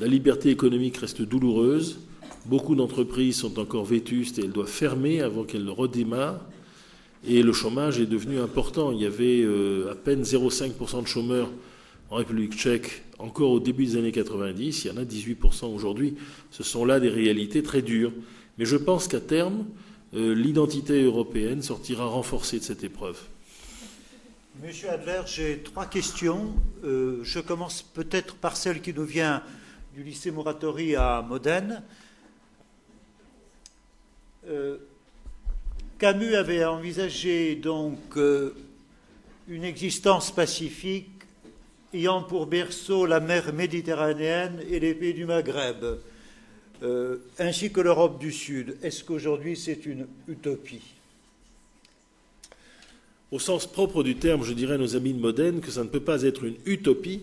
La 0.00 0.06
liberté 0.08 0.50
économique 0.50 0.96
reste 0.96 1.22
douloureuse. 1.22 2.00
Beaucoup 2.46 2.74
d'entreprises 2.74 3.36
sont 3.36 3.58
encore 3.58 3.84
vétustes 3.84 4.38
et 4.38 4.42
elles 4.42 4.52
doivent 4.52 4.68
fermer 4.68 5.20
avant 5.20 5.44
qu'elles 5.44 5.64
ne 5.64 5.70
redémarrent. 5.70 6.40
Et 7.26 7.42
le 7.42 7.52
chômage 7.52 8.00
est 8.00 8.06
devenu 8.06 8.38
important. 8.38 8.92
Il 8.92 9.00
y 9.00 9.06
avait 9.06 9.42
euh, 9.42 9.90
à 9.90 9.94
peine 9.94 10.22
0,5% 10.22 11.02
de 11.02 11.08
chômeurs 11.08 11.50
en 12.10 12.16
République 12.16 12.54
tchèque 12.54 13.02
encore 13.18 13.50
au 13.50 13.60
début 13.60 13.86
des 13.86 13.96
années 13.96 14.12
90. 14.12 14.84
Il 14.84 14.88
y 14.88 14.90
en 14.90 14.96
a 14.96 15.04
18% 15.04 15.66
aujourd'hui. 15.66 16.16
Ce 16.50 16.62
sont 16.62 16.84
là 16.84 17.00
des 17.00 17.08
réalités 17.08 17.62
très 17.62 17.82
dures. 17.82 18.12
Mais 18.58 18.64
je 18.64 18.76
pense 18.76 19.08
qu'à 19.08 19.20
terme, 19.20 19.66
euh, 20.14 20.34
l'identité 20.34 21.02
européenne 21.02 21.62
sortira 21.62 22.06
renforcée 22.06 22.58
de 22.58 22.64
cette 22.64 22.84
épreuve. 22.84 23.20
Monsieur 24.62 24.90
Adler, 24.90 25.22
j'ai 25.26 25.58
trois 25.58 25.86
questions. 25.86 26.54
Euh, 26.84 27.20
je 27.22 27.40
commence 27.40 27.82
peut-être 27.82 28.36
par 28.36 28.56
celle 28.56 28.80
qui 28.80 28.94
nous 28.94 29.04
vient 29.04 29.42
du 29.94 30.02
lycée 30.02 30.30
Moratori 30.30 30.96
à 30.96 31.24
Modène. 31.26 31.82
Euh, 34.48 34.76
Camus 35.98 36.34
avait 36.34 36.64
envisagé 36.64 37.56
donc 37.56 38.16
une 39.48 39.64
existence 39.64 40.30
pacifique 40.30 41.15
ayant 41.96 42.22
pour 42.22 42.46
berceau 42.46 43.06
la 43.06 43.20
mer 43.20 43.54
Méditerranéenne 43.54 44.60
et 44.68 44.78
les 44.78 44.94
pays 44.94 45.14
du 45.14 45.24
Maghreb, 45.24 45.98
euh, 46.82 47.16
ainsi 47.38 47.72
que 47.72 47.80
l'Europe 47.80 48.20
du 48.20 48.32
Sud. 48.32 48.76
Est-ce 48.82 49.02
qu'aujourd'hui 49.02 49.56
c'est 49.56 49.86
une 49.86 50.06
utopie? 50.28 50.82
Au 53.32 53.38
sens 53.38 53.66
propre 53.66 54.02
du 54.02 54.16
terme, 54.16 54.44
je 54.44 54.52
dirais 54.52 54.74
à 54.74 54.78
nos 54.78 54.94
amis 54.94 55.14
de 55.14 55.18
Modène 55.18 55.60
que 55.60 55.70
ça 55.70 55.82
ne 55.82 55.88
peut 55.88 56.00
pas 56.00 56.22
être 56.22 56.44
une 56.44 56.56
utopie, 56.66 57.22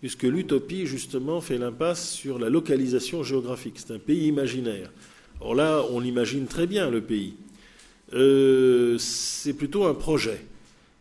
puisque 0.00 0.22
l'utopie, 0.22 0.86
justement, 0.86 1.40
fait 1.40 1.58
l'impasse 1.58 2.10
sur 2.10 2.38
la 2.38 2.48
localisation 2.48 3.22
géographique. 3.22 3.74
C'est 3.76 3.92
un 3.92 3.98
pays 3.98 4.26
imaginaire. 4.26 4.92
Or 5.40 5.54
là, 5.54 5.82
on 5.90 6.02
imagine 6.02 6.46
très 6.46 6.66
bien 6.66 6.88
le 6.90 7.00
pays. 7.00 7.34
Euh, 8.12 8.96
c'est 8.98 9.54
plutôt 9.54 9.84
un 9.86 9.94
projet. 9.94 10.40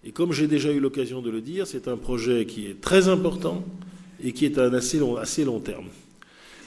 Et 0.04 0.12
comme 0.12 0.32
j'ai 0.32 0.48
déjà 0.48 0.72
eu 0.72 0.80
l'occasion 0.80 1.22
de 1.22 1.30
le 1.30 1.42
dire, 1.42 1.68
c'est 1.68 1.88
un 1.88 1.98
projet 1.98 2.46
qui 2.46 2.68
est 2.68 2.80
très 2.80 3.08
important 3.08 3.64
et 4.24 4.32
qui 4.32 4.46
est 4.46 4.58
à 4.58 4.66
un 4.66 4.74
assez 4.74 5.00
long, 5.00 5.60
terme. 5.60 5.88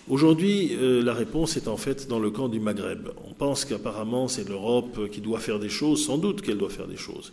Aujourd'hui, 0.09 0.73
euh, 0.73 1.03
la 1.03 1.15
réponse 1.15 1.57
est 1.57 1.69
en 1.69 1.77
fait 1.77 2.09
dans 2.09 2.19
le 2.19 2.31
camp 2.31 2.49
du 2.49 2.61
Maghreb. 2.61 3.09
On 3.29 3.33
pense 3.33 3.65
qu'apparemment 3.65 4.29
c'est 4.29 4.49
l'Europe 4.49 5.11
qui 5.11 5.21
doit 5.21 5.39
faire 5.39 5.59
des 5.59 5.69
choses, 5.69 6.05
sans 6.05 6.19
doute 6.19 6.43
qu'elle 6.43 6.59
doit 6.59 6.71
faire 6.71 6.89
des 6.89 6.97
choses. 6.97 7.33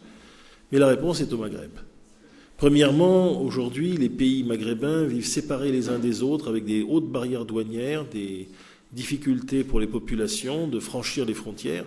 Mais 0.71 0.79
la 0.79 0.87
réponse 0.87 1.19
est 1.21 1.33
au 1.33 1.37
Maghreb. 1.37 1.71
Premièrement, 2.57 3.41
aujourd'hui, 3.41 3.97
les 3.97 4.09
pays 4.09 4.43
maghrébins 4.43 5.03
vivent 5.03 5.25
séparés 5.25 5.71
les 5.71 5.89
uns 5.89 5.99
des 5.99 6.21
autres 6.21 6.49
avec 6.49 6.65
des 6.65 6.83
hautes 6.83 7.09
barrières 7.09 7.45
douanières, 7.45 8.05
des, 8.05 8.49
difficulté 8.91 9.63
pour 9.63 9.79
les 9.79 9.87
populations 9.87 10.67
de 10.67 10.79
franchir 10.79 11.25
les 11.25 11.33
frontières. 11.33 11.85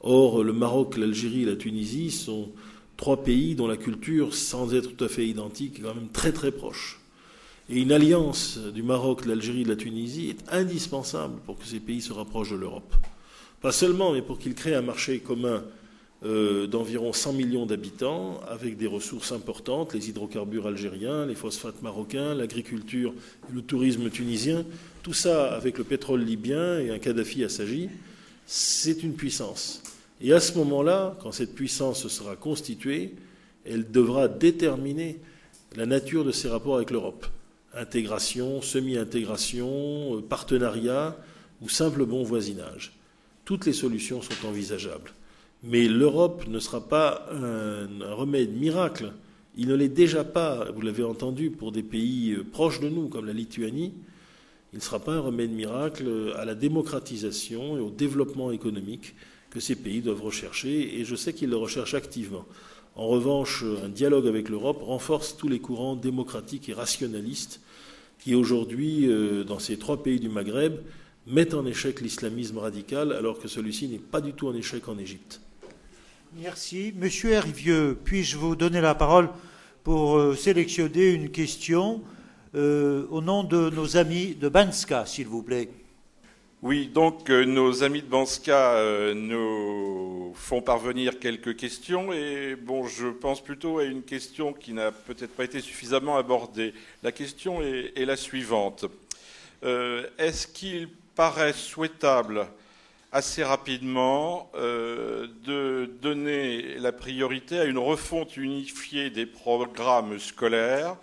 Or, 0.00 0.42
le 0.42 0.52
Maroc, 0.52 0.96
l'Algérie 0.96 1.44
la 1.44 1.56
Tunisie 1.56 2.10
sont 2.10 2.50
trois 2.96 3.22
pays 3.22 3.54
dont 3.54 3.66
la 3.66 3.76
culture, 3.76 4.34
sans 4.34 4.74
être 4.74 4.96
tout 4.96 5.04
à 5.04 5.08
fait 5.08 5.26
identique, 5.26 5.78
est 5.78 5.82
quand 5.82 5.94
même 5.94 6.08
très 6.08 6.32
très 6.32 6.52
proche. 6.52 7.00
Et 7.70 7.80
une 7.80 7.92
alliance 7.92 8.58
du 8.58 8.82
Maroc, 8.82 9.24
de 9.24 9.28
l'Algérie 9.28 9.62
et 9.62 9.64
de 9.64 9.70
la 9.70 9.76
Tunisie 9.76 10.28
est 10.28 10.52
indispensable 10.52 11.40
pour 11.46 11.58
que 11.58 11.64
ces 11.64 11.80
pays 11.80 12.02
se 12.02 12.12
rapprochent 12.12 12.50
de 12.50 12.56
l'Europe. 12.56 12.94
Pas 13.62 13.72
seulement, 13.72 14.12
mais 14.12 14.20
pour 14.20 14.38
qu'ils 14.38 14.54
créent 14.54 14.74
un 14.74 14.82
marché 14.82 15.20
commun 15.20 15.64
euh, 16.24 16.66
d'environ 16.66 17.12
100 17.12 17.32
millions 17.32 17.66
d'habitants, 17.66 18.40
avec 18.48 18.76
des 18.76 18.86
ressources 18.86 19.32
importantes, 19.32 19.94
les 19.94 20.10
hydrocarbures 20.10 20.66
algériens, 20.66 21.24
les 21.24 21.34
phosphates 21.34 21.82
marocains, 21.82 22.34
l'agriculture 22.34 23.14
le 23.52 23.62
tourisme 23.62 24.10
tunisien, 24.10 24.64
tout 25.02 25.12
ça 25.12 25.52
avec 25.52 25.78
le 25.78 25.84
pétrole 25.84 26.22
libyen 26.22 26.78
et 26.78 26.90
un 26.90 26.98
Kadhafi 26.98 27.44
assagi, 27.44 27.88
c'est 28.46 29.02
une 29.02 29.14
puissance. 29.14 29.82
Et 30.24 30.32
à 30.32 30.40
ce 30.40 30.56
moment-là, 30.56 31.18
quand 31.20 31.32
cette 31.32 31.54
puissance 31.54 32.08
sera 32.08 32.34
constituée, 32.34 33.12
elle 33.66 33.90
devra 33.90 34.26
déterminer 34.26 35.20
la 35.76 35.84
nature 35.84 36.24
de 36.24 36.32
ses 36.32 36.48
rapports 36.48 36.76
avec 36.76 36.90
l'Europe. 36.90 37.26
Intégration, 37.74 38.62
semi-intégration, 38.62 40.16
euh, 40.16 40.22
partenariat 40.22 41.14
ou 41.60 41.68
simple 41.68 42.06
bon 42.06 42.22
voisinage. 42.22 42.94
Toutes 43.44 43.66
les 43.66 43.74
solutions 43.74 44.22
sont 44.22 44.48
envisageables. 44.48 45.10
Mais 45.62 45.88
l'Europe 45.88 46.46
ne 46.48 46.58
sera 46.58 46.88
pas 46.88 47.28
un, 47.30 48.14
remède 48.14 48.56
miracle. 48.56 49.12
Il 49.58 49.68
ne 49.68 49.74
l'est 49.74 49.88
déjà 49.88 50.24
pas, 50.24 50.70
vous 50.74 50.80
l'avez 50.80 51.04
entendu, 51.04 51.50
pour 51.50 51.70
des 51.70 51.82
pays 51.82 52.32
euh, 52.32 52.44
proches 52.50 52.80
de 52.80 52.88
nous, 52.88 53.08
comme 53.08 53.26
la 53.26 53.34
Lituanie, 53.34 53.92
il 54.72 54.76
ne 54.76 54.82
sera 54.82 55.00
pas 55.00 55.12
un 55.12 55.20
remède 55.20 55.52
miracle 55.52 56.32
à 56.38 56.46
la 56.46 56.54
démocratisation 56.54 57.76
et 57.76 57.80
au 57.80 57.90
développement 57.90 58.52
économique 58.52 59.14
que 59.54 59.60
ces 59.60 59.76
pays 59.76 60.02
doivent 60.02 60.22
rechercher, 60.22 60.98
et 60.98 61.04
je 61.04 61.14
sais 61.14 61.32
qu'ils 61.32 61.50
le 61.50 61.56
recherchent 61.56 61.94
activement. 61.94 62.44
En 62.96 63.06
revanche, 63.06 63.64
un 63.84 63.88
dialogue 63.88 64.26
avec 64.26 64.48
l'Europe 64.48 64.82
renforce 64.82 65.36
tous 65.36 65.48
les 65.48 65.60
courants 65.60 65.96
démocratiques 65.96 66.68
et 66.68 66.74
rationalistes 66.74 67.60
qui 68.18 68.34
aujourd'hui, 68.34 69.06
euh, 69.06 69.44
dans 69.44 69.58
ces 69.58 69.76
trois 69.76 70.02
pays 70.02 70.18
du 70.18 70.28
Maghreb, 70.28 70.78
mettent 71.26 71.54
en 71.54 71.66
échec 71.66 72.00
l'islamisme 72.00 72.58
radical, 72.58 73.12
alors 73.12 73.38
que 73.38 73.48
celui-ci 73.48 73.88
n'est 73.88 73.98
pas 73.98 74.20
du 74.20 74.32
tout 74.32 74.48
en 74.48 74.54
échec 74.54 74.88
en 74.88 74.98
Égypte. 74.98 75.40
Merci. 76.40 76.92
Monsieur 76.96 77.30
Hervieux, 77.30 77.98
puis-je 78.02 78.36
vous 78.36 78.56
donner 78.56 78.80
la 78.80 78.94
parole 78.94 79.28
pour 79.82 80.16
euh, 80.16 80.34
sélectionner 80.34 81.10
une 81.10 81.30
question 81.30 82.02
euh, 82.54 83.06
au 83.10 83.20
nom 83.20 83.44
de 83.44 83.70
nos 83.70 83.96
amis 83.96 84.34
de 84.34 84.48
Banska, 84.48 85.06
s'il 85.06 85.26
vous 85.26 85.42
plaît? 85.42 85.68
Oui, 86.64 86.86
donc 86.86 87.28
euh, 87.28 87.44
nos 87.44 87.84
amis 87.84 88.00
de 88.00 88.06
Banska 88.06 88.76
euh, 88.76 89.12
nous 89.12 90.32
font 90.34 90.62
parvenir 90.62 91.18
quelques 91.18 91.56
questions 91.56 92.10
et 92.10 92.56
bon, 92.56 92.86
je 92.86 93.08
pense 93.08 93.44
plutôt 93.44 93.80
à 93.80 93.84
une 93.84 94.02
question 94.02 94.54
qui 94.54 94.72
n'a 94.72 94.90
peut-être 94.90 95.36
pas 95.36 95.44
été 95.44 95.60
suffisamment 95.60 96.16
abordée. 96.16 96.72
La 97.02 97.12
question 97.12 97.60
est, 97.60 98.02
la 98.06 98.16
suivante. 98.16 98.86
Euh, 99.62 100.08
est-ce 100.16 100.46
qu'il 100.46 100.88
paraît 101.14 101.52
souhaitable 101.52 102.46
assez 103.12 103.44
rapidement 103.44 104.50
de 104.54 105.90
donner 106.00 106.78
la 106.78 106.92
priorité 106.92 107.58
à 107.60 107.64
une 107.64 107.76
refonte 107.76 108.38
unifiée 108.38 109.10
des 109.10 109.26
programmes 109.26 110.18
scolaires? 110.18 110.96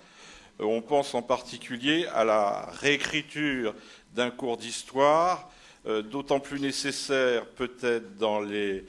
On 0.59 0.81
pense 0.81 1.13
en 1.13 1.21
particulier 1.21 2.07
à 2.13 2.23
la 2.23 2.67
réécriture 2.81 3.75
d'un 4.13 4.29
cours 4.29 4.57
d'histoire, 4.57 5.50
d'autant 5.85 6.39
plus 6.39 6.59
nécessaire 6.59 7.45
peut-être 7.45 8.17
dans 8.17 8.39
les 8.39 8.85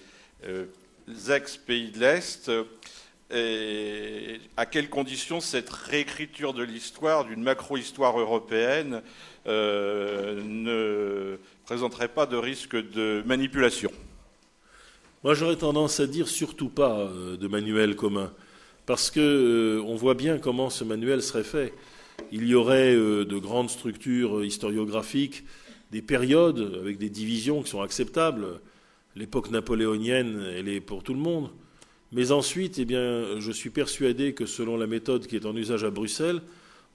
ex-pays 1.28 1.90
de 1.90 2.00
l'Est. 2.00 2.50
Et 3.34 4.40
à 4.58 4.66
quelles 4.66 4.90
conditions 4.90 5.40
cette 5.40 5.70
réécriture 5.70 6.52
de 6.52 6.62
l'histoire, 6.62 7.24
d'une 7.24 7.42
macro-histoire 7.42 8.18
européenne, 8.20 9.02
ne 9.46 11.38
présenterait 11.64 12.08
pas 12.08 12.26
de 12.26 12.36
risque 12.36 12.76
de 12.76 13.22
manipulation? 13.26 13.90
Moi, 15.24 15.34
j'aurais 15.34 15.56
tendance 15.56 16.00
à 16.00 16.08
dire 16.08 16.26
surtout 16.26 16.68
pas 16.68 16.98
euh, 16.98 17.36
de 17.36 17.46
manuel 17.46 17.94
commun, 17.94 18.32
parce 18.86 19.08
que 19.08 19.20
euh, 19.20 19.84
on 19.86 19.94
voit 19.94 20.14
bien 20.14 20.38
comment 20.38 20.68
ce 20.68 20.82
manuel 20.82 21.22
serait 21.22 21.44
fait. 21.44 21.72
Il 22.32 22.44
y 22.48 22.56
aurait 22.56 22.92
euh, 22.92 23.24
de 23.24 23.38
grandes 23.38 23.70
structures 23.70 24.42
historiographiques, 24.42 25.44
des 25.92 26.02
périodes 26.02 26.78
avec 26.80 26.98
des 26.98 27.10
divisions 27.10 27.62
qui 27.62 27.70
sont 27.70 27.82
acceptables. 27.82 28.60
L'époque 29.14 29.50
napoléonienne, 29.50 30.42
elle 30.56 30.68
est 30.68 30.80
pour 30.80 31.02
tout 31.02 31.12
le 31.12 31.20
monde. 31.20 31.50
Mais 32.12 32.32
ensuite, 32.32 32.78
eh 32.78 32.84
bien, 32.86 33.38
je 33.38 33.52
suis 33.52 33.70
persuadé 33.70 34.32
que 34.32 34.46
selon 34.46 34.76
la 34.76 34.86
méthode 34.86 35.26
qui 35.26 35.36
est 35.36 35.46
en 35.46 35.54
usage 35.54 35.84
à 35.84 35.90
Bruxelles, 35.90 36.40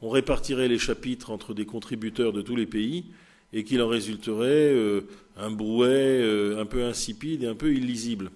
on 0.02 0.10
répartirait 0.10 0.68
les 0.68 0.80
chapitres 0.80 1.32
entre 1.32 1.54
des 1.54 1.66
contributeurs 1.66 2.34
de 2.34 2.42
tous 2.42 2.56
les 2.56 2.66
pays 2.66 3.06
et 3.54 3.64
qu'il 3.64 3.82
en 3.82 3.88
résulterait 3.88 4.74
euh, 4.74 5.02
un 5.38 5.52
brouet 5.52 6.22
euh, 6.22 6.60
un 6.60 6.66
peu 6.66 6.84
insipide 6.84 7.44
et 7.44 7.48
un 7.48 7.56
peu 7.56 7.74
illisible. 7.74 8.32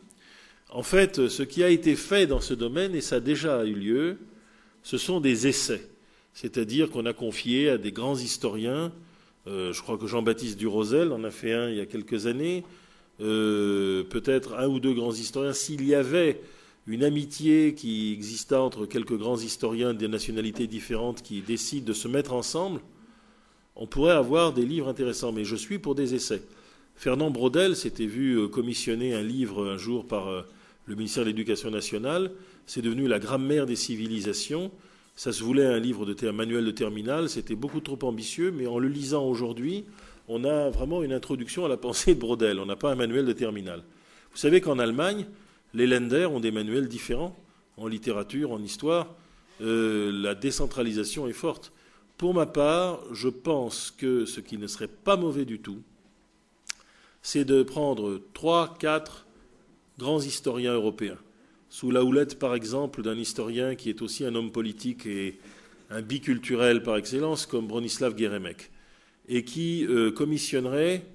En 0.69 0.83
fait, 0.83 1.27
ce 1.27 1.43
qui 1.43 1.63
a 1.63 1.69
été 1.69 1.95
fait 1.95 2.27
dans 2.27 2.39
ce 2.39 2.53
domaine, 2.53 2.95
et 2.95 3.01
ça 3.01 3.17
a 3.17 3.19
déjà 3.19 3.65
eu 3.65 3.73
lieu, 3.73 4.17
ce 4.83 4.97
sont 4.97 5.19
des 5.19 5.47
essais. 5.47 5.87
C'est-à-dire 6.33 6.89
qu'on 6.89 7.05
a 7.05 7.13
confié 7.13 7.69
à 7.69 7.77
des 7.77 7.91
grands 7.91 8.17
historiens, 8.17 8.93
euh, 9.47 9.73
je 9.73 9.81
crois 9.81 9.97
que 9.97 10.07
Jean-Baptiste 10.07 10.57
Durosel 10.57 11.11
en 11.11 11.23
a 11.23 11.31
fait 11.31 11.53
un 11.53 11.69
il 11.69 11.77
y 11.77 11.81
a 11.81 11.85
quelques 11.85 12.27
années, 12.27 12.63
peut-être 13.19 14.55
un 14.55 14.67
ou 14.67 14.79
deux 14.79 14.93
grands 14.93 15.13
historiens, 15.13 15.53
s'il 15.53 15.85
y 15.85 15.93
avait 15.93 16.41
une 16.87 17.03
amitié 17.03 17.75
qui 17.75 18.13
exista 18.13 18.61
entre 18.61 18.85
quelques 18.85 19.17
grands 19.17 19.37
historiens 19.37 19.93
des 19.93 20.07
nationalités 20.07 20.65
différentes 20.65 21.21
qui 21.21 21.41
décident 21.41 21.85
de 21.85 21.93
se 21.93 22.07
mettre 22.07 22.33
ensemble, 22.33 22.81
on 23.75 23.87
pourrait 23.87 24.13
avoir 24.13 24.53
des 24.53 24.65
livres 24.65 24.87
intéressants, 24.87 25.31
mais 25.31 25.43
je 25.43 25.55
suis 25.55 25.79
pour 25.79 25.95
des 25.95 26.15
essais. 26.15 26.41
Fernand 26.95 27.31
Brodel 27.31 27.75
s'était 27.75 28.05
vu 28.05 28.37
euh, 28.37 28.47
commissionner 28.47 29.13
un 29.13 29.23
livre 29.23 29.67
un 29.67 29.77
jour 29.77 30.07
par 30.07 30.27
euh, 30.27 30.41
le 30.85 30.95
ministère 30.95 31.23
de 31.23 31.29
l'Éducation 31.29 31.71
nationale. 31.71 32.31
C'est 32.65 32.81
devenu 32.81 33.07
la 33.07 33.19
grammaire 33.19 33.65
des 33.65 33.75
civilisations. 33.75 34.71
Ça 35.21 35.31
se 35.31 35.43
voulait 35.43 35.67
un 35.67 35.77
livre 35.77 36.03
de 36.03 36.31
manuel 36.31 36.65
de 36.65 36.71
terminal. 36.71 37.29
C'était 37.29 37.53
beaucoup 37.53 37.79
trop 37.79 37.99
ambitieux, 38.07 38.51
mais 38.51 38.65
en 38.65 38.79
le 38.79 38.87
lisant 38.87 39.23
aujourd'hui, 39.23 39.85
on 40.27 40.43
a 40.45 40.71
vraiment 40.71 41.03
une 41.03 41.13
introduction 41.13 41.63
à 41.63 41.69
la 41.69 41.77
pensée 41.85 42.15
de 42.15 42.19
Brodel. 42.19 42.57
On 42.57 42.65
n'a 42.65 42.75
pas 42.75 42.91
un 42.91 42.95
manuel 42.95 43.27
de 43.27 43.33
terminal. 43.33 43.83
Vous 44.31 44.39
savez 44.39 44.61
qu'en 44.61 44.79
Allemagne, 44.79 45.27
les 45.75 45.85
Länder 45.85 46.25
ont 46.25 46.39
des 46.39 46.49
manuels 46.49 46.87
différents 46.87 47.37
en 47.77 47.85
littérature, 47.85 48.51
en 48.51 48.63
histoire. 48.63 49.13
Euh, 49.61 50.11
la 50.11 50.33
décentralisation 50.33 51.27
est 51.27 51.33
forte. 51.33 51.71
Pour 52.17 52.33
ma 52.33 52.47
part, 52.47 53.01
je 53.11 53.29
pense 53.29 53.91
que 53.91 54.25
ce 54.25 54.39
qui 54.39 54.57
ne 54.57 54.65
serait 54.65 54.87
pas 54.87 55.17
mauvais 55.17 55.45
du 55.45 55.59
tout, 55.59 55.83
c'est 57.21 57.45
de 57.45 57.61
prendre 57.61 58.19
trois, 58.33 58.73
quatre 58.79 59.27
grands 59.99 60.19
historiens 60.19 60.73
européens, 60.73 61.19
sous 61.71 61.89
la 61.89 62.03
houlette, 62.03 62.37
par 62.37 62.53
exemple, 62.53 63.01
d'un 63.01 63.17
historien 63.17 63.75
qui 63.75 63.87
est 63.87 64.01
aussi 64.01 64.25
un 64.25 64.35
homme 64.35 64.51
politique 64.51 65.05
et 65.05 65.39
un 65.89 66.01
biculturel 66.01 66.83
par 66.83 66.97
excellence, 66.97 67.45
comme 67.45 67.65
Bronislav 67.65 68.17
Geremek, 68.17 68.69
et 69.29 69.45
qui 69.45 69.85
euh, 69.85 70.11
commissionnerait 70.11 71.05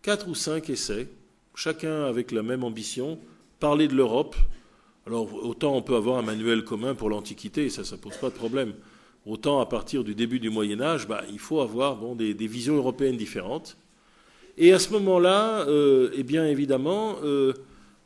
quatre 0.00 0.26
ou 0.26 0.34
cinq 0.34 0.70
essais, 0.70 1.08
chacun 1.54 2.06
avec 2.06 2.32
la 2.32 2.42
même 2.42 2.64
ambition, 2.64 3.18
parler 3.60 3.86
de 3.86 3.94
l'Europe. 3.94 4.34
Alors, 5.06 5.34
autant 5.44 5.76
on 5.76 5.82
peut 5.82 5.96
avoir 5.96 6.16
un 6.16 6.22
manuel 6.22 6.64
commun 6.64 6.94
pour 6.94 7.10
l'Antiquité, 7.10 7.68
ça, 7.68 7.84
ça 7.84 7.96
ne 7.96 8.00
pose 8.00 8.16
pas 8.16 8.30
de 8.30 8.34
problème. 8.34 8.72
Autant 9.26 9.60
à 9.60 9.66
partir 9.66 10.04
du 10.04 10.14
début 10.14 10.40
du 10.40 10.48
Moyen 10.48 10.80
Âge, 10.80 11.06
bah, 11.06 11.22
il 11.30 11.38
faut 11.38 11.60
avoir 11.60 11.98
des, 12.14 12.32
visions 12.32 12.76
européennes 12.76 13.18
différentes. 13.18 13.76
Et 14.56 14.72
à 14.72 14.78
ce 14.78 14.90
moment-là, 14.94 15.68
euh, 15.68 16.08
eh 16.14 16.22
bien 16.22 16.46
évidemment, 16.46 17.16
euh, 17.22 17.52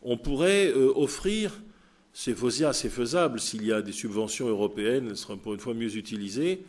on 0.03 0.17
pourrait 0.17 0.73
offrir, 0.75 1.62
c'est 2.13 2.35
faisable 2.35 3.41
s'il 3.41 3.65
y 3.65 3.73
a 3.73 3.83
des 3.83 3.93
subventions 3.93 4.49
européennes, 4.49 5.09
elles 5.11 5.17
seront 5.17 5.39
pour 5.39 5.55
une 5.55 5.61
fois 5.61 5.75
mieux 5.75 5.97
utilisées, 5.97 6.63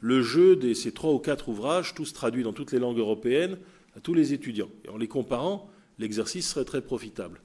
le 0.00 0.22
jeu 0.22 0.56
de 0.56 0.72
ces 0.74 0.92
trois 0.92 1.12
ou 1.12 1.18
quatre 1.18 1.48
ouvrages, 1.48 1.94
tous 1.94 2.12
traduits 2.12 2.42
dans 2.42 2.52
toutes 2.52 2.72
les 2.72 2.78
langues 2.78 2.98
européennes, 2.98 3.58
à 3.96 4.00
tous 4.00 4.14
les 4.14 4.32
étudiants. 4.32 4.70
Et 4.84 4.88
en 4.88 4.96
les 4.96 5.08
comparant, 5.08 5.70
l'exercice 5.98 6.48
serait 6.48 6.64
très 6.64 6.82
profitable. 6.82 7.40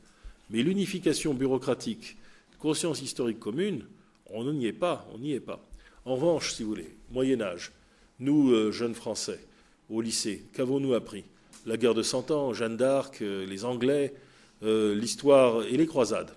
Mais 0.50 0.64
l'unification 0.64 1.34
bureaucratique, 1.34 2.18
conscience 2.60 3.02
historique 3.02 3.40
commune, 3.40 3.86
on 4.30 4.44
n'y 4.52 4.66
est 4.66 4.74
pas, 4.74 5.08
on 5.14 5.18
n'y 5.18 5.34
est 5.34 5.40
pas. 5.40 5.66
En 6.06 6.16
revanche, 6.16 6.54
si 6.54 6.64
vous 6.64 6.70
voulez, 6.70 6.96
Moyen 7.12 7.42
Âge, 7.42 7.72
nous, 8.20 8.52
euh, 8.52 8.72
jeunes 8.72 8.96
Français, 8.96 9.40
au 9.90 10.02
lycée, 10.02 10.44
qu'avons-nous 10.54 10.94
appris? 10.94 11.24
La 11.66 11.78
guerre 11.78 11.94
de 11.94 12.04
Cent 12.04 12.32
Ans, 12.32 12.54
Jeanne 12.54 12.78
d'Arc, 12.78 13.22
euh, 13.22 13.46
les 13.46 13.66
Anglais, 13.66 14.14
euh, 14.64 14.96
l'histoire 14.96 15.64
et 15.64 15.78
les 15.78 15.88
croisades. 15.88 16.32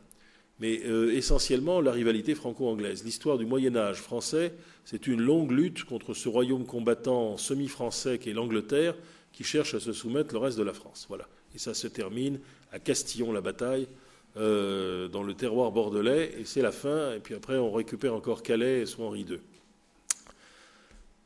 Mais 0.60 0.74
essentiellement 0.74 1.80
la 1.80 1.90
rivalité 1.90 2.34
franco-anglaise. 2.34 3.04
L'histoire 3.04 3.38
du 3.38 3.44
Moyen 3.44 3.74
Âge 3.74 4.00
français, 4.00 4.54
c'est 4.84 5.08
une 5.08 5.20
longue 5.20 5.50
lutte 5.50 5.82
contre 5.82 6.14
ce 6.14 6.28
royaume 6.28 6.64
combattant 6.64 7.36
semi-français 7.36 8.18
qui 8.18 8.30
est 8.30 8.34
l'Angleterre, 8.34 8.94
qui 9.32 9.42
cherche 9.42 9.74
à 9.74 9.80
se 9.80 9.92
soumettre 9.92 10.32
le 10.32 10.38
reste 10.38 10.56
de 10.56 10.62
la 10.62 10.72
France. 10.72 11.06
Voilà. 11.08 11.26
Et 11.56 11.58
ça 11.58 11.74
se 11.74 11.88
termine 11.88 12.38
à 12.70 12.78
Castillon 12.78 13.32
la 13.32 13.40
bataille, 13.40 13.88
dans 14.36 15.22
le 15.24 15.34
terroir 15.34 15.72
bordelais, 15.72 16.34
et 16.38 16.44
c'est 16.44 16.62
la 16.62 16.72
fin. 16.72 17.14
Et 17.14 17.18
puis 17.18 17.34
après, 17.34 17.58
on 17.58 17.72
récupère 17.72 18.14
encore 18.14 18.44
Calais 18.44 18.86
sous 18.86 19.02
Henri 19.02 19.22
II. 19.28 19.40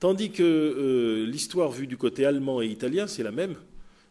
Tandis 0.01 0.31
que 0.31 0.43
euh, 0.43 1.27
l'histoire 1.27 1.71
vue 1.71 1.89
du 1.89 1.97
côté 1.97 2.25
allemand 2.25 2.63
et 2.63 2.67
italien, 2.67 3.07
c'est 3.07 3.25
la 3.25 3.33
même. 3.33 3.57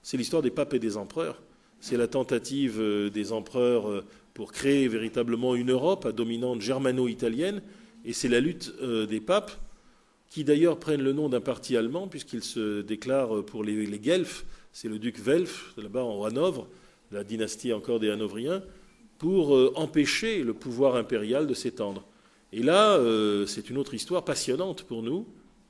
C'est 0.03 0.17
l'histoire 0.17 0.41
des 0.41 0.51
papes 0.51 0.73
et 0.73 0.79
des 0.79 0.97
empereurs. 0.97 1.41
C'est 1.79 1.95
la 1.95 2.07
tentative 2.07 2.77
euh, 2.79 3.09
des 3.09 3.31
empereurs 3.31 3.89
euh, 3.89 4.03
pour 4.37 4.51
créer 4.51 4.87
véritablement 4.87 5.55
une 5.55 5.71
Europe 5.71 6.05
à 6.05 6.11
dominante 6.11 6.61
germano-italienne. 6.61 7.63
Et 8.05 8.13
c'est 8.13 8.27
la 8.27 8.39
lutte 8.39 8.71
des 9.09 9.19
papes, 9.19 9.51
qui 10.29 10.43
d'ailleurs 10.43 10.77
prennent 10.77 11.01
le 11.01 11.11
nom 11.11 11.27
d'un 11.27 11.41
parti 11.41 11.75
allemand, 11.75 12.07
puisqu'ils 12.07 12.43
se 12.43 12.81
déclarent 12.81 13.43
pour 13.45 13.63
les, 13.63 13.87
les. 13.87 14.23
C'est 14.71 14.89
le 14.89 14.99
duc 14.99 15.17
Welf, 15.17 15.73
là-bas 15.75 16.03
en 16.03 16.23
Hanovre, 16.23 16.67
la 17.11 17.23
dynastie 17.23 17.73
encore 17.73 17.99
des 17.99 18.11
Hanovriens, 18.11 18.61
pour 19.17 19.57
empêcher 19.75 20.43
le 20.43 20.53
pouvoir 20.53 20.97
impérial 20.97 21.47
de 21.47 21.55
s'étendre. 21.55 22.05
Et 22.53 22.61
là, 22.61 22.99
c'est 23.47 23.71
une 23.71 23.79
autre 23.79 23.95
histoire 23.95 24.23
passionnante 24.23 24.83
pour 24.83 25.01
nous, 25.01 25.25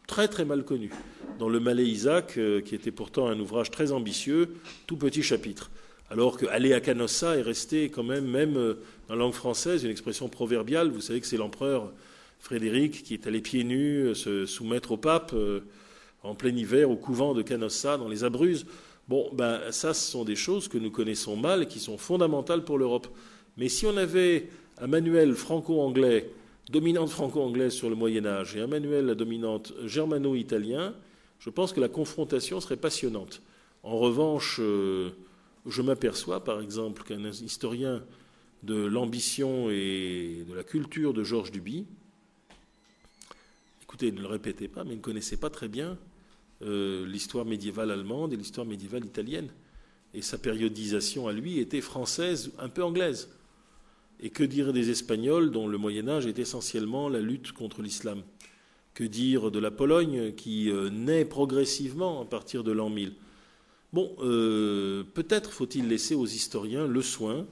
très 0.07 0.27
très 0.27 0.45
mal 0.45 0.64
connu, 0.64 0.89
dans 1.38 1.49
le 1.49 1.60
Malais 1.60 1.85
Isaac, 1.85 2.38
euh, 2.38 2.61
qui 2.61 2.73
était 2.73 2.91
pourtant 2.91 3.27
un 3.27 3.39
ouvrage 3.39 3.69
très 3.69 3.91
ambitieux, 3.91 4.56
tout 4.88 4.98
petit 4.98 5.22
chapitre. 5.22 5.69
Alors 6.09 6.38
que 6.38 6.45
aller 6.47 6.73
à 6.73 6.79
Canossa 6.79 7.38
est 7.38 7.41
resté 7.41 7.89
quand 7.89 8.03
même, 8.03 8.25
même 8.25 8.57
euh, 8.57 8.75
dans 9.07 9.15
la 9.15 9.19
langue 9.19 9.34
française, 9.34 9.84
une 9.84 9.91
expression 9.91 10.29
proverbiale. 10.29 10.89
Vous 10.89 11.01
savez 11.01 11.19
que 11.19 11.27
c'est 11.27 11.38
l'empereur 11.38 11.91
Frédéric 12.39 13.03
qui 13.03 13.13
est 13.13 13.27
allé 13.27 13.41
pieds 13.41 13.63
nus 13.63 14.07
euh, 14.07 14.13
se 14.13 14.45
soumettre 14.45 14.91
au 14.91 14.97
pape 14.97 15.34
en 16.23 16.35
plein 16.35 16.55
hiver 16.55 16.89
au 16.89 16.95
couvent 16.95 17.34
de 17.34 17.41
Canossa, 17.41 17.97
dans 17.97 18.07
les 18.07 18.23
Abruzes. 18.23 18.65
Bon, 19.07 19.29
ben 19.34 19.59
ça, 19.71 19.93
ce 19.93 20.11
sont 20.11 20.25
des 20.25 20.35
choses 20.35 20.67
que 20.67 20.77
nous 20.77 20.91
connaissons 20.91 21.35
mal 21.35 21.63
et 21.63 21.65
qui 21.67 21.79
sont 21.79 21.97
fondamentales 21.97 22.63
pour 22.63 22.77
l'Europe. 22.77 23.07
Mais 23.55 23.69
si 23.69 23.85
on 23.85 23.95
avait 23.95 24.49
un 24.79 24.88
manuel 24.88 25.34
franco-anglais 25.34 26.29
dominante 26.69 27.09
franco-anglaise 27.09 27.73
sur 27.73 27.89
le 27.89 27.95
Moyen 27.95 28.25
Âge 28.25 28.55
et 28.55 28.61
un 28.61 28.67
manuel 28.67 29.09
à 29.09 29.15
dominante 29.15 29.73
germano-italien, 29.85 30.93
je 31.39 31.49
pense 31.49 31.71
que 31.71 31.79
la 31.79 31.88
confrontation 31.88 32.59
serait 32.59 32.77
passionnante. 32.77 33.41
En 33.84 33.97
revanche, 33.97 34.57
euh, 34.59 35.11
je 35.68 35.81
m'aperçois 35.81 36.44
par 36.44 36.61
exemple 36.61 37.03
qu'un 37.03 37.23
historien 37.30 38.03
de 38.64 38.76
l'ambition 38.76 39.69
et 39.69 40.44
de 40.48 40.53
la 40.53 40.64
culture 40.64 41.14
de 41.14 41.23
Georges 41.23 41.52
Duby, 41.52 41.85
écoutez, 43.84 44.11
ne 44.11 44.22
le 44.22 44.27
répétez 44.27 44.68
pas, 44.68 44.84
mais 44.84 44.94
il 44.94 44.98
ne 44.98 45.02
connaissait 45.02 45.38
pas 45.38 45.49
très 45.49 45.68
bien 45.68 45.98
euh, 46.64 47.06
l'histoire 47.06 47.45
médiévale 47.45 47.91
allemande 47.91 48.34
et 48.34 48.35
l'histoire 48.35 48.65
médiévale 48.65 49.06
italienne. 49.06 49.49
Et 50.14 50.22
sa 50.22 50.38
périodisation 50.38 51.27
à 51.27 51.34
lui 51.34 51.60
était 51.60 51.81
française, 51.81 52.52
un 52.57 52.69
peu 52.69 52.84
anglaise. 52.84 53.30
Et 54.19 54.31
que 54.31 54.44
dire 54.44 54.73
des 54.73 54.89
Espagnols 54.89 55.52
dont 55.52 55.68
le 55.68 55.77
Moyen 55.77 56.07
Âge 56.07 56.26
est 56.26 56.39
essentiellement 56.39 57.10
la 57.10 57.19
lutte 57.19 57.52
contre 57.52 57.84
l'islam? 57.84 58.23
Que 58.95 59.03
dire 59.03 59.52
de 59.52 59.60
la 59.60 59.69
Pologne 59.69 60.34
qui 60.34 60.72
naît 60.91 61.26
progressivement 61.26 62.22
à 62.22 62.26
partir 62.26 62.64
de 62.64 62.72
l'an 62.72 62.89
1000 62.89 63.14
Bon, 63.93 64.15
peut-être 64.18 65.51
faut-il 65.51 65.88
laisser 65.88 66.14
aux 66.14 66.26
historiens 66.26 66.88
le 66.88 67.01
soin 67.01 67.47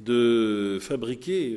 de 0.00 0.78
fabriquer 0.80 1.56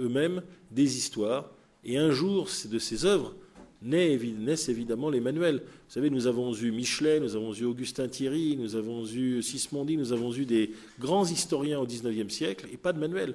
eux-mêmes 0.00 0.42
des 0.70 0.96
histoires, 0.96 1.50
et 1.84 1.98
un 1.98 2.10
jour 2.10 2.48
de 2.70 2.78
ces 2.78 3.04
œuvres 3.04 3.34
naissent 3.82 4.68
évidemment 4.70 5.10
les 5.10 5.20
manuels. 5.20 5.56
Vous 5.56 5.92
savez, 5.92 6.08
nous 6.08 6.26
avons 6.26 6.54
eu 6.54 6.70
Michelet, 6.70 7.20
nous 7.20 7.36
avons 7.36 7.52
eu 7.52 7.64
Augustin 7.64 8.08
Thierry, 8.08 8.56
nous 8.56 8.76
avons 8.76 9.06
eu 9.06 9.42
Sismondi, 9.42 9.96
nous 9.96 10.12
avons 10.12 10.32
eu 10.32 10.46
des 10.46 10.70
grands 10.98 11.26
historiens 11.26 11.80
au 11.80 11.86
XIXe 11.86 12.32
siècle 12.32 12.66
et 12.72 12.78
pas 12.78 12.92
de 12.92 12.98
manuel. 12.98 13.34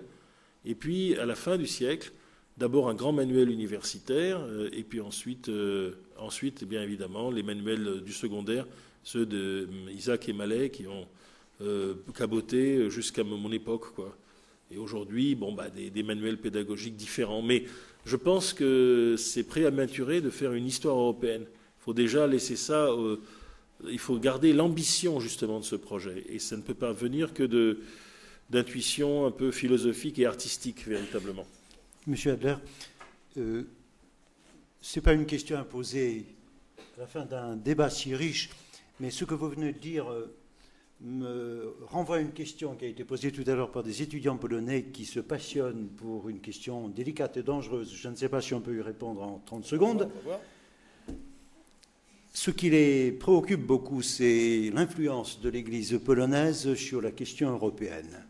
Et 0.66 0.74
puis, 0.74 1.16
à 1.18 1.26
la 1.26 1.36
fin 1.36 1.58
du 1.58 1.68
siècle, 1.68 2.12
d'abord 2.58 2.90
un 2.90 2.96
grand 2.96 3.14
manuel 3.14 3.52
universitaire, 3.52 4.42
euh, 4.42 4.70
et 4.74 4.84
puis 4.84 5.00
ensuite, 5.00 5.50
euh, 5.50 5.92
ensuite, 6.18 6.64
bien 6.64 6.82
évidemment, 6.82 7.30
les 7.32 7.44
manuels 7.44 8.02
du 8.04 8.12
secondaire, 8.12 8.66
ceux 9.04 9.26
d'Isaac 9.26 10.30
et 10.30 10.34
Mallet, 10.34 10.70
qui 10.70 10.88
ont 10.88 11.08
euh, 11.62 11.96
caboté 12.16 12.90
jusqu'à 12.90 13.24
mon 13.24 13.52
époque. 13.52 13.94
Quoi. 13.94 14.16
Et 14.72 14.78
aujourd'hui, 14.78 15.36
bon, 15.36 15.54
bah, 15.54 15.70
des, 15.70 16.04
manuels 16.04 16.38
pédagogiques 16.38 16.96
différents. 16.96 17.42
Mais 17.42 17.66
je 18.06 18.16
pense 18.16 18.54
que 18.54 19.16
c'est 19.18 19.44
prématuré 19.44 20.22
de 20.22 20.30
faire 20.30 20.54
une 20.54 20.66
histoire 20.66 20.96
européenne. 20.96 21.44
Il 21.44 21.84
faut 21.84 21.94
déjà 21.94 22.28
laisser 22.28 22.56
ça. 22.56 22.88
Euh, 22.88 23.18
il 23.90 24.00
faut 24.00 24.20
garder 24.20 24.54
l'ambition 24.54 25.20
justement 25.20 25.60
de 25.60 25.66
ce 25.66 25.76
projet. 25.76 26.26
Et 26.30 26.40
ça 26.40 26.56
ne 26.58 26.62
peut 26.62 26.74
pas 26.74 26.92
venir 26.92 27.34
que 27.34 27.78
d'intuition 28.50 29.26
un 29.26 29.32
peu 29.32 29.52
philosophique 29.52 30.20
et 30.20 30.26
artistique 30.26 30.86
véritablement. 30.86 31.48
Monsieur 32.06 32.34
Adler, 32.34 32.56
euh, 33.38 33.64
ce 34.82 35.00
n'est 35.00 35.04
pas 35.04 35.14
une 35.14 35.26
question 35.26 35.58
à 35.58 35.64
poser 35.64 36.26
à 36.98 37.02
la 37.02 37.08
fin 37.08 37.26
d'un 37.26 37.56
débat 37.56 37.90
si 37.90 38.14
riche, 38.14 38.50
mais 39.00 39.12
ce 39.12 39.26
que 39.26 39.34
vous 39.34 39.50
venez 39.50 39.72
de 39.72 39.80
dire 39.80 40.12
euh, 40.12 40.36
me 41.02 41.74
renvoie 41.88 42.18
à 42.18 42.20
une 42.20 42.34
question 42.34 42.76
qui 42.76 42.86
a 42.86 42.88
été 42.88 43.06
posée 43.06 43.32
tout 43.32 43.44
à 43.48 43.56
l'heure 43.56 43.72
par 43.72 43.84
des 43.84 44.02
étudiants 44.02 44.38
polonais 44.38 44.84
qui 44.84 45.06
se 45.06 45.20
passionnent 45.20 45.88
pour 45.88 46.28
une 46.28 46.42
question 46.42 46.90
délicate 46.90 47.38
et 47.38 47.44
dangereuse. 47.44 47.94
Je 47.94 48.10
ne 48.10 48.16
sais 48.16 48.30
pas 48.30 48.42
si 48.42 48.54
on 48.54 48.62
peut 48.62 48.76
y 48.76 48.82
répondre 48.82 49.22
en 49.22 49.42
30 49.46 49.66
secondes. 49.66 50.10
Ce 52.34 52.52
qui 52.52 52.70
les 52.70 53.12
préoccupe 53.12 53.66
beaucoup, 53.66 54.02
c'est 54.02 54.70
l'influence 54.74 55.42
de 55.42 55.50
l'Église 55.50 56.00
polonaise 56.04 56.74
sur 56.76 57.02
la 57.02 57.12
question 57.12 57.50
européenne. 57.50 58.26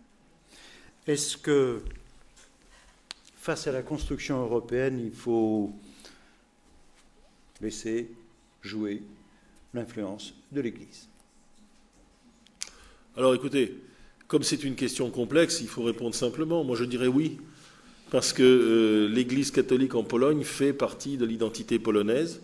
Est-ce 1.07 1.37
que, 1.37 1.83
face 3.35 3.67
à 3.67 3.71
la 3.71 3.81
construction 3.81 4.41
européenne, 4.41 4.99
il 5.03 5.11
faut 5.11 5.73
laisser 7.61 8.11
jouer 8.61 9.03
l'influence 9.73 10.38
de 10.51 10.61
l'Église 10.61 11.09
alors 13.19 13.35
écoutez, 13.35 13.75
comme 14.29 14.43
c'est 14.43 14.63
une 14.63 14.75
question 14.75 15.09
complexe, 15.09 15.59
il 15.59 15.67
faut 15.67 15.83
répondre 15.83 16.15
simplement. 16.15 16.63
Moi 16.63 16.77
je 16.77 16.85
dirais 16.85 17.07
oui, 17.07 17.37
parce 18.11 18.31
que 18.31 18.43
euh, 18.43 19.09
l'Église 19.09 19.51
catholique 19.51 19.93
en 19.93 20.03
Pologne 20.03 20.43
fait 20.43 20.71
partie 20.71 21.17
de 21.17 21.25
l'identité 21.25 21.79
polonaise. 21.79 22.39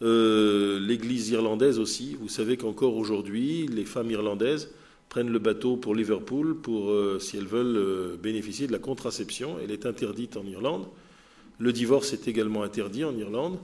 Euh, 0.00 0.80
L'Église 0.80 1.28
irlandaise 1.28 1.78
aussi. 1.78 2.16
Vous 2.18 2.30
savez 2.30 2.56
qu'encore 2.56 2.96
aujourd'hui, 2.96 3.66
les 3.66 3.84
femmes 3.84 4.10
irlandaises 4.10 4.70
prennent 5.10 5.30
le 5.30 5.38
bateau 5.38 5.76
pour 5.76 5.94
Liverpool 5.94 6.56
pour, 6.56 6.90
euh, 6.90 7.18
si 7.20 7.36
elles 7.36 7.44
veulent 7.44 8.16
bénéficier 8.16 8.66
de 8.66 8.72
la 8.72 8.78
contraception. 8.78 9.56
Elle 9.62 9.72
est 9.72 9.84
interdite 9.84 10.38
en 10.38 10.46
Irlande. 10.46 10.86
Le 11.58 11.70
divorce 11.74 12.14
est 12.14 12.28
également 12.28 12.62
interdit 12.62 13.04
en 13.04 13.14
Irlande. 13.14 13.58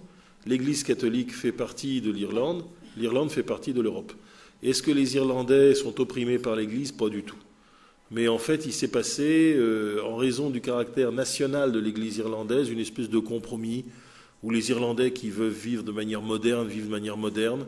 L'Église 0.44 0.82
catholique 0.82 1.32
fait 1.32 1.52
partie 1.52 2.02
de 2.02 2.10
l'Irlande. 2.10 2.64
L'Irlande 2.96 3.30
fait 3.30 3.42
partie 3.42 3.72
de 3.72 3.80
l'Europe. 3.80 4.12
Est-ce 4.62 4.82
que 4.82 4.90
les 4.90 5.16
Irlandais 5.16 5.74
sont 5.74 6.00
opprimés 6.00 6.38
par 6.38 6.56
l'Église? 6.56 6.92
Pas 6.92 7.08
du 7.08 7.22
tout. 7.22 7.36
Mais 8.10 8.28
en 8.28 8.38
fait, 8.38 8.66
il 8.66 8.72
s'est 8.72 8.88
passé, 8.88 9.54
euh, 9.56 10.00
en 10.04 10.16
raison 10.16 10.50
du 10.50 10.60
caractère 10.60 11.10
national 11.10 11.72
de 11.72 11.78
l'Église 11.78 12.18
irlandaise, 12.18 12.70
une 12.70 12.78
espèce 12.78 13.10
de 13.10 13.18
compromis 13.18 13.84
où 14.42 14.50
les 14.50 14.70
Irlandais 14.70 15.12
qui 15.12 15.30
veulent 15.30 15.50
vivre 15.50 15.82
de 15.82 15.90
manière 15.90 16.22
moderne 16.22 16.68
vivent 16.68 16.86
de 16.86 16.90
manière 16.90 17.16
moderne, 17.16 17.66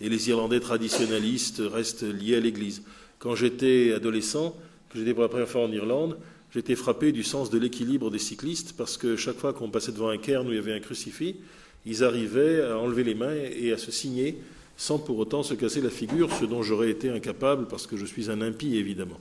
et 0.00 0.08
les 0.08 0.28
Irlandais 0.28 0.60
traditionnalistes 0.60 1.62
restent 1.64 2.02
liés 2.02 2.36
à 2.36 2.40
l'Église. 2.40 2.82
Quand 3.18 3.34
j'étais 3.34 3.92
adolescent, 3.92 4.56
que 4.90 4.98
j'étais 4.98 5.14
pour 5.14 5.22
la 5.22 5.28
première 5.28 5.48
fois 5.48 5.62
en 5.62 5.72
Irlande, 5.72 6.18
j'étais 6.52 6.74
frappé 6.74 7.12
du 7.12 7.22
sens 7.22 7.48
de 7.48 7.58
l'équilibre 7.58 8.10
des 8.10 8.18
cyclistes, 8.18 8.74
parce 8.76 8.98
que 8.98 9.16
chaque 9.16 9.38
fois 9.38 9.52
qu'on 9.52 9.70
passait 9.70 9.92
devant 9.92 10.08
un 10.08 10.18
cairn 10.18 10.46
où 10.46 10.50
il 10.50 10.56
y 10.56 10.58
avait 10.58 10.74
un 10.74 10.80
crucifix, 10.80 11.36
ils 11.86 12.04
arrivaient 12.04 12.60
à 12.62 12.76
enlever 12.76 13.04
les 13.04 13.14
mains 13.14 13.34
et 13.34 13.72
à 13.72 13.78
se 13.78 13.90
signer 13.90 14.36
sans 14.76 14.98
pour 14.98 15.18
autant 15.18 15.42
se 15.42 15.54
casser 15.54 15.80
la 15.80 15.90
figure, 15.90 16.32
ce 16.32 16.44
dont 16.44 16.62
j'aurais 16.62 16.90
été 16.90 17.08
incapable 17.08 17.66
parce 17.66 17.86
que 17.86 17.96
je 17.96 18.04
suis 18.04 18.30
un 18.30 18.40
impie 18.42 18.76
évidemment, 18.76 19.18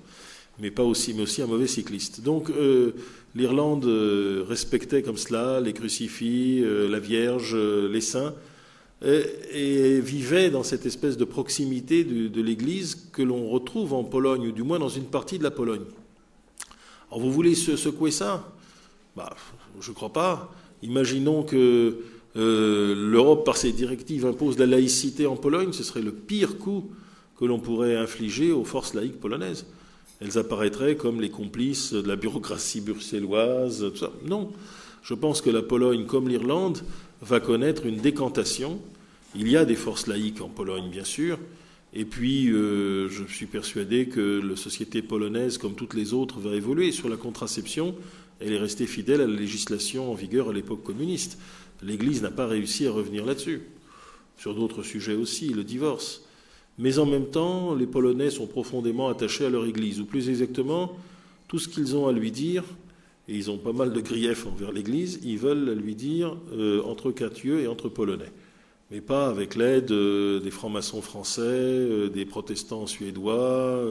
mais 0.60 0.70
pas 0.70 0.84
aussi, 0.84 1.14
mais 1.14 1.24
aussi 1.24 1.42
un 1.42 1.48
mauvais 1.48 1.68
cycliste. 1.68 2.22
Donc 2.22 2.50
euh, 2.50 2.92
l'Irlande 3.36 3.86
euh, 3.86 4.44
respectait 4.48 5.02
comme 5.02 5.18
cela 5.18 5.62
les 5.62 5.74
crucifix, 5.74 6.62
euh, 6.62 6.90
la 6.90 7.00
Vierge, 7.00 7.56
les 7.56 8.02
saints, 8.02 8.34
et, 9.04 10.00
vivait 10.00 10.50
dans 10.50 10.64
cette 10.64 10.86
espèce 10.86 11.16
de 11.18 11.26
proximité 11.26 12.04
de, 12.04 12.42
l'Église 12.42 13.10
que 13.12 13.22
l'on 13.22 13.50
retrouve 13.50 13.94
en 13.94 14.04
Pologne, 14.04 14.48
ou 14.48 14.52
du 14.52 14.64
moins 14.64 14.80
dans 14.80 14.90
une 14.90 15.06
partie 15.06 15.38
de 15.38 15.44
la 15.44 15.52
Pologne. 15.52 15.84
Alors 17.10 17.22
vous 17.22 17.32
voulez 17.32 17.56
secouer 17.56 18.12
ça? 18.12 18.52
Bah, 19.16 19.36
Je 19.80 19.92
ne 19.92 19.96
crois 19.96 20.12
pas. 20.12 20.52
Imaginons 20.82 21.44
que 21.44 22.00
euh, 22.38 22.94
l'Europe, 22.96 23.46
par 23.46 23.58
ses 23.58 23.72
directives, 23.72 24.26
impose 24.26 24.58
la 24.58 24.66
laïcité 24.66 25.26
en 25.26 25.36
Pologne, 25.36 25.74
ce 25.74 25.84
serait 25.84 26.02
le 26.02 26.12
pire 26.12 26.58
coup 26.58 26.92
que 27.40 27.46
l'on 27.46 27.60
pourrait 27.60 27.96
infliger 27.96 28.52
aux 28.52 28.66
forces 28.66 28.94
laïques 28.94 29.20
polonaises. 29.20 29.66
Elles 30.22 30.38
apparaîtraient 30.38 30.96
comme 30.96 31.22
les 31.22 31.30
complices 31.30 31.94
de 31.94 32.08
la 32.08 32.16
bureaucratie 32.16 32.82
bruxelloise. 32.82 33.86
Tout 33.92 33.98
ça. 33.98 34.12
Non, 34.26 34.52
je 35.04 35.14
pense 35.14 35.42
que 35.42 35.50
la 35.50 35.62
Pologne, 35.62 36.06
comme 36.06 36.30
l'Irlande, 36.30 36.80
va 37.22 37.40
connaître 37.40 37.86
une 37.86 37.98
décantation. 37.98 38.80
Il 39.36 39.50
y 39.50 39.58
a 39.58 39.66
des 39.66 39.76
forces 39.76 40.08
laïques 40.08 40.42
en 40.42 40.50
Pologne, 40.50 40.90
bien 40.90 41.04
sûr, 41.04 41.38
et 41.96 42.04
puis, 42.04 42.52
euh, 42.52 43.08
je 43.08 43.24
suis 43.24 43.46
persuadé 43.46 44.08
que 44.08 44.42
la 44.42 44.58
société 44.58 45.02
polonaise, 45.02 45.58
comme 45.58 45.76
toutes 45.76 45.94
les 45.94 46.14
autres, 46.14 46.40
va 46.42 46.54
évoluer. 46.54 46.92
Sur 46.92 47.08
la 47.08 47.16
contraception, 47.16 47.96
elle 48.42 48.52
est 48.52 48.60
restée 48.60 48.86
fidèle 48.86 49.22
à 49.22 49.28
la 49.28 49.40
législation 49.40 50.12
en 50.12 50.14
vigueur 50.14 50.50
à 50.50 50.54
l'époque 50.54 50.84
communiste. 50.84 51.40
L'Église 51.82 52.22
n'a 52.22 52.32
pas 52.32 52.48
réussi 52.48 52.88
à 52.88 52.92
revenir 52.92 53.26
là-dessus. 53.26 53.64
Sur 54.38 54.56
d'autres 54.56 54.84
sujets 54.84 55.16
aussi, 55.16 55.50
le 55.50 55.64
divorce. 55.64 56.22
Mais 56.78 57.00
en 57.00 57.06
même 57.06 57.28
temps, 57.28 57.74
les 57.74 57.88
Polonais 57.88 58.30
sont 58.30 58.48
profondément 58.48 59.08
attachés 59.08 59.46
à 59.46 59.50
leur 59.50 59.66
Église, 59.66 60.02
ou 60.02 60.06
plus 60.06 60.30
exactement, 60.30 60.98
tout 61.48 61.60
ce 61.60 61.70
qu'ils 61.70 61.96
ont 61.96 62.08
à 62.08 62.12
lui 62.12 62.32
dire, 62.32 62.64
et 63.28 63.36
ils 63.36 63.50
ont 63.50 63.58
pas 63.58 63.72
mal 63.72 63.94
de 63.94 64.02
griefs 64.02 64.46
envers 64.46 64.72
l'Église, 64.72 65.20
ils 65.24 65.38
veulent 65.38 65.72
lui 65.74 65.96
dire 65.96 66.38
euh, 66.54 66.84
entre 66.84 67.12
Cathieux 67.12 67.62
et 67.62 67.68
entre 67.68 67.90
Polonais. 67.90 68.32
Mais 68.92 69.02
pas 69.02 69.28
avec 69.28 69.56
l'aide 69.56 69.92
euh, 69.92 70.40
des 70.40 70.52
francs-maçons 70.52 71.02
français, 71.02 71.42
euh, 71.42 72.10
des 72.10 72.26
protestants 72.26 72.86
suédois, 72.86 73.82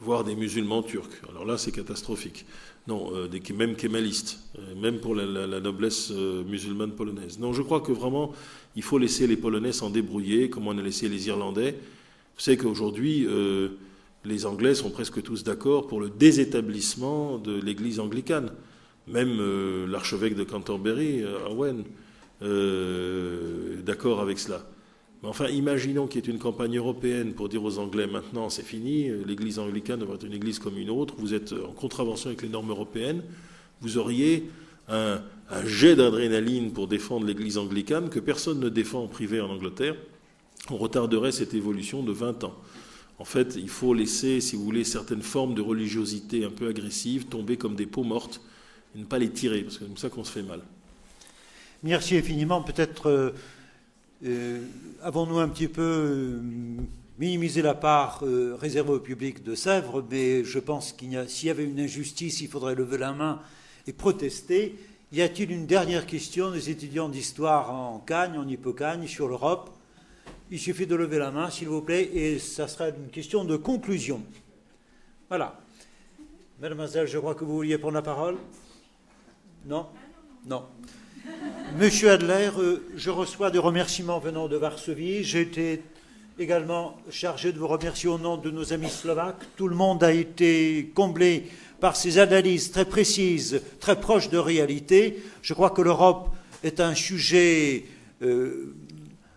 voire 0.00 0.24
des 0.24 0.36
musulmans 0.36 0.82
turcs. 0.82 1.22
Alors 1.28 1.44
là, 1.44 1.58
c'est 1.58 1.72
catastrophique. 1.72 2.46
Non, 2.86 3.14
euh, 3.14 3.28
des, 3.28 3.42
même 3.52 3.76
kémalistes, 3.76 4.38
euh, 4.58 4.74
même 4.74 4.98
pour 4.98 5.14
la, 5.14 5.60
noblesse 5.60 6.10
euh, 6.10 6.42
musulmane 6.44 6.92
polonaise. 6.92 7.38
Non, 7.38 7.52
je 7.52 7.62
crois 7.62 7.80
que 7.80 7.92
vraiment, 7.92 8.32
il 8.76 8.82
faut 8.82 8.98
laisser 8.98 9.26
les 9.26 9.36
Polonais 9.36 9.72
s'en 9.72 9.90
débrouiller, 9.90 10.48
comme 10.48 10.68
on 10.68 10.78
a 10.78 10.82
laissé 10.82 11.08
les 11.08 11.28
Irlandais. 11.28 11.72
Vous 12.36 12.42
savez 12.42 12.56
qu'aujourd'hui, 12.56 13.26
les 14.24 14.46
Anglais 14.46 14.76
sont 14.76 14.90
presque 14.90 15.20
tous 15.22 15.42
d'accord 15.42 15.88
pour 15.88 16.00
le 16.00 16.08
désétablissement 16.08 17.36
de 17.38 17.60
l'Église 17.60 17.98
anglicane. 17.98 18.52
Même 19.08 19.40
l'archevêque 19.86 20.36
de 20.36 20.44
Canterbury, 20.44 21.24
Owen, 21.50 21.82
d'accord 23.84 24.20
avec 24.20 24.38
cela. 24.38 24.64
Mais 25.22 25.28
enfin, 25.28 25.48
imaginons 25.48 26.06
qu'il 26.06 26.24
y 26.24 26.28
ait 26.28 26.32
une 26.32 26.38
campagne 26.38 26.76
européenne 26.76 27.32
pour 27.32 27.48
dire 27.48 27.64
aux 27.64 27.78
Anglais 27.78 28.06
maintenant 28.06 28.50
c'est 28.50 28.62
fini, 28.62 29.10
l'Église 29.26 29.58
anglicane 29.58 29.98
devrait 29.98 30.14
être 30.14 30.26
une 30.26 30.32
Église 30.32 30.60
comme 30.60 30.78
une 30.78 30.90
autre, 30.90 31.14
vous 31.18 31.34
êtes 31.34 31.52
en 31.52 31.72
contravention 31.72 32.28
avec 32.28 32.42
les 32.42 32.48
normes 32.48 32.70
européennes, 32.70 33.22
vous 33.80 33.98
auriez 33.98 34.48
un, 34.88 35.20
jet 35.64 35.96
d'adrénaline 35.96 36.72
pour 36.72 36.88
défendre 36.88 37.26
l'Église 37.26 37.58
anglicane 37.58 38.10
que 38.10 38.20
personne 38.20 38.60
ne 38.60 38.68
défend 38.68 39.02
en 39.04 39.08
privé 39.08 39.40
en 39.40 39.50
Angleterre. 39.50 39.96
On 40.70 40.76
retarderait 40.76 41.32
cette 41.32 41.54
évolution 41.54 42.02
de 42.02 42.12
20 42.12 42.44
ans. 42.44 42.54
En 43.18 43.24
fait, 43.24 43.56
il 43.56 43.68
faut 43.68 43.94
laisser, 43.94 44.40
si 44.40 44.56
vous 44.56 44.64
voulez, 44.64 44.84
certaines 44.84 45.22
formes 45.22 45.54
de 45.54 45.62
religiosité 45.62 46.44
un 46.44 46.50
peu 46.50 46.68
agressive 46.68 47.26
tomber 47.26 47.56
comme 47.56 47.74
des 47.74 47.86
peaux 47.86 48.04
mortes 48.04 48.40
et 48.94 48.98
ne 48.98 49.04
pas 49.04 49.18
les 49.18 49.30
tirer, 49.30 49.62
parce 49.62 49.78
que 49.78 49.84
c'est 49.84 49.88
comme 49.88 49.96
ça 49.96 50.08
qu'on 50.10 50.24
se 50.24 50.32
fait 50.32 50.42
mal. 50.42 50.60
Merci 51.82 52.16
infiniment. 52.16 52.62
Peut-être. 52.62 53.06
Euh, 53.06 53.30
euh, 54.24 54.62
avons-nous 55.02 55.38
un 55.38 55.48
petit 55.48 55.68
peu 55.68 55.82
euh, 55.82 56.40
minimisé 57.18 57.62
la 57.62 57.74
part 57.74 58.20
euh, 58.22 58.56
réservée 58.58 58.92
au 58.92 59.00
public 59.00 59.42
de 59.42 59.54
Sèvres, 59.54 60.04
mais 60.10 60.44
je 60.44 60.58
pense 60.58 60.92
qu'il 60.92 61.12
y 61.12 61.28
s'il 61.28 61.48
y 61.48 61.50
avait 61.50 61.64
une 61.64 61.80
injustice, 61.80 62.40
il 62.40 62.48
faudrait 62.48 62.74
lever 62.74 62.98
la 62.98 63.12
main 63.12 63.40
et 63.86 63.92
protester. 63.92 64.76
Y 65.12 65.22
a-t-il 65.22 65.50
une 65.50 65.66
dernière 65.66 66.06
question 66.06 66.50
des 66.50 66.68
étudiants 66.68 67.08
d'histoire 67.08 67.72
en 67.72 67.98
Cagne, 67.98 68.38
en 68.38 68.46
Hippocagne, 68.46 69.06
sur 69.06 69.28
l'Europe? 69.28 69.70
Il 70.50 70.58
suffit 70.58 70.86
de 70.86 70.94
lever 70.94 71.18
la 71.18 71.30
main, 71.30 71.50
s'il 71.50 71.68
vous 71.68 71.82
plaît, 71.82 72.10
et 72.12 72.38
ça 72.38 72.68
sera 72.68 72.88
une 72.88 73.08
question 73.10 73.44
de 73.44 73.56
conclusion. 73.56 74.22
Voilà. 75.28 75.60
Mademoiselle, 76.60 77.06
je 77.06 77.18
crois 77.18 77.34
que 77.34 77.44
vous 77.44 77.54
vouliez 77.54 77.78
prendre 77.78 77.94
la 77.94 78.02
parole? 78.02 78.36
Non? 79.64 79.86
Non. 80.46 80.64
Monsieur 81.78 82.10
Adler, 82.10 82.50
euh, 82.58 82.82
je 82.96 83.10
reçois 83.10 83.50
des 83.50 83.58
remerciements 83.58 84.18
venant 84.18 84.48
de 84.48 84.56
Varsovie. 84.56 85.22
J'ai 85.22 85.42
été 85.42 85.82
également 86.38 86.96
chargé 87.10 87.52
de 87.52 87.58
vous 87.58 87.68
remercier 87.68 88.08
au 88.08 88.18
nom 88.18 88.36
de 88.36 88.50
nos 88.50 88.72
amis 88.72 88.90
slovaques. 88.90 89.44
Tout 89.56 89.68
le 89.68 89.76
monde 89.76 90.02
a 90.02 90.12
été 90.12 90.90
comblé 90.94 91.44
par 91.80 91.94
ces 91.94 92.18
analyses 92.18 92.72
très 92.72 92.84
précises, 92.84 93.62
très 93.80 94.00
proches 94.00 94.28
de 94.30 94.38
réalité. 94.38 95.22
Je 95.42 95.54
crois 95.54 95.70
que 95.70 95.82
l'Europe 95.82 96.30
est 96.64 96.80
un 96.80 96.94
sujet 96.94 97.84
euh, 98.22 98.74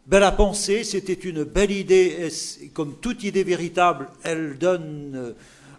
bel 0.08 0.24
à 0.24 0.32
penser. 0.32 0.84
C'était 0.84 1.14
une 1.14 1.44
belle 1.44 1.72
idée. 1.72 2.30
Comme 2.74 2.96
toute 3.00 3.24
idée 3.24 3.44
véritable, 3.44 4.08
elle 4.24 4.58
donne 4.58 5.12
euh, 5.16 5.34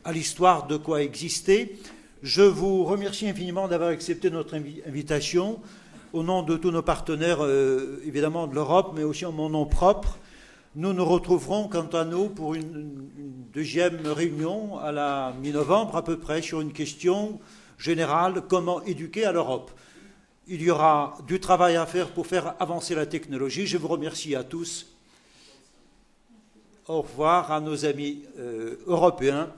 à 0.05 0.13
l'histoire 0.13 0.67
de 0.67 0.77
quoi 0.77 1.03
exister? 1.03 1.77
Je 2.23 2.43
vous 2.43 2.85
remercie 2.85 3.29
infiniment 3.29 3.67
d'avoir 3.67 3.91
accepté 3.91 4.31
notre 4.31 4.55
invitation 4.87 5.59
au 6.13 6.23
nom 6.23 6.43
de 6.43 6.57
tous 6.57 6.71
nos 6.71 6.83
partenaires, 6.83 7.43
euh, 7.43 8.03
évidemment 8.05 8.47
de 8.47 8.55
l'Europe, 8.55 8.93
mais 8.95 9.03
aussi 9.03 9.25
en 9.25 9.33
mon 9.33 9.49
nom 9.49 9.67
propre. 9.67 10.19
Nous 10.75 10.93
nous 10.93 11.05
retrouverons, 11.05 11.69
quant 11.69 11.89
à 11.89 12.05
nous, 12.05 12.29
pour 12.29 12.55
une, 12.55 13.09
deuxième 13.53 14.07
réunion 14.07 14.79
à 14.79 14.93
la 14.93 15.35
mi-novembre 15.43 15.97
à 15.97 16.03
peu 16.03 16.19
près 16.19 16.41
sur 16.41 16.63
une 16.63 16.73
question 16.73 17.39
générale, 17.79 18.43
comment 18.49 18.83
éduquer 18.85 19.27
à 19.27 19.33
l'Europe. 19.33 19.71
Il 20.49 20.63
y 20.63 20.71
aura 20.71 21.19
du 21.27 21.39
travail 21.39 21.77
à 21.77 21.85
faire 21.85 22.09
pour 22.09 22.27
faire 22.27 22.55
avancer 22.59 22.95
la 22.95 23.05
technologie. 23.05 23.67
Je 23.67 23.77
vous 23.77 23.89
remercie 23.89 24.35
à 24.35 24.43
tous. 24.43 24.87
Au 26.89 27.03
revoir 27.03 27.53
à 27.53 27.61
nos 27.61 27.85
amis 27.85 28.23
euh, 28.39 28.77
européens 28.87 29.51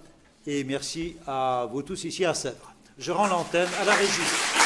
et 0.46 0.62
merci 0.64 1.16
à 1.26 1.68
vous 1.70 1.82
tous 1.82 2.04
ici 2.04 2.24
à 2.24 2.34
Sèvres. 2.34 2.74
Je 2.98 3.12
rends 3.12 3.28
l'antenne 3.28 3.68
à 3.80 3.84
la 3.84 3.94
régie. 3.94 4.63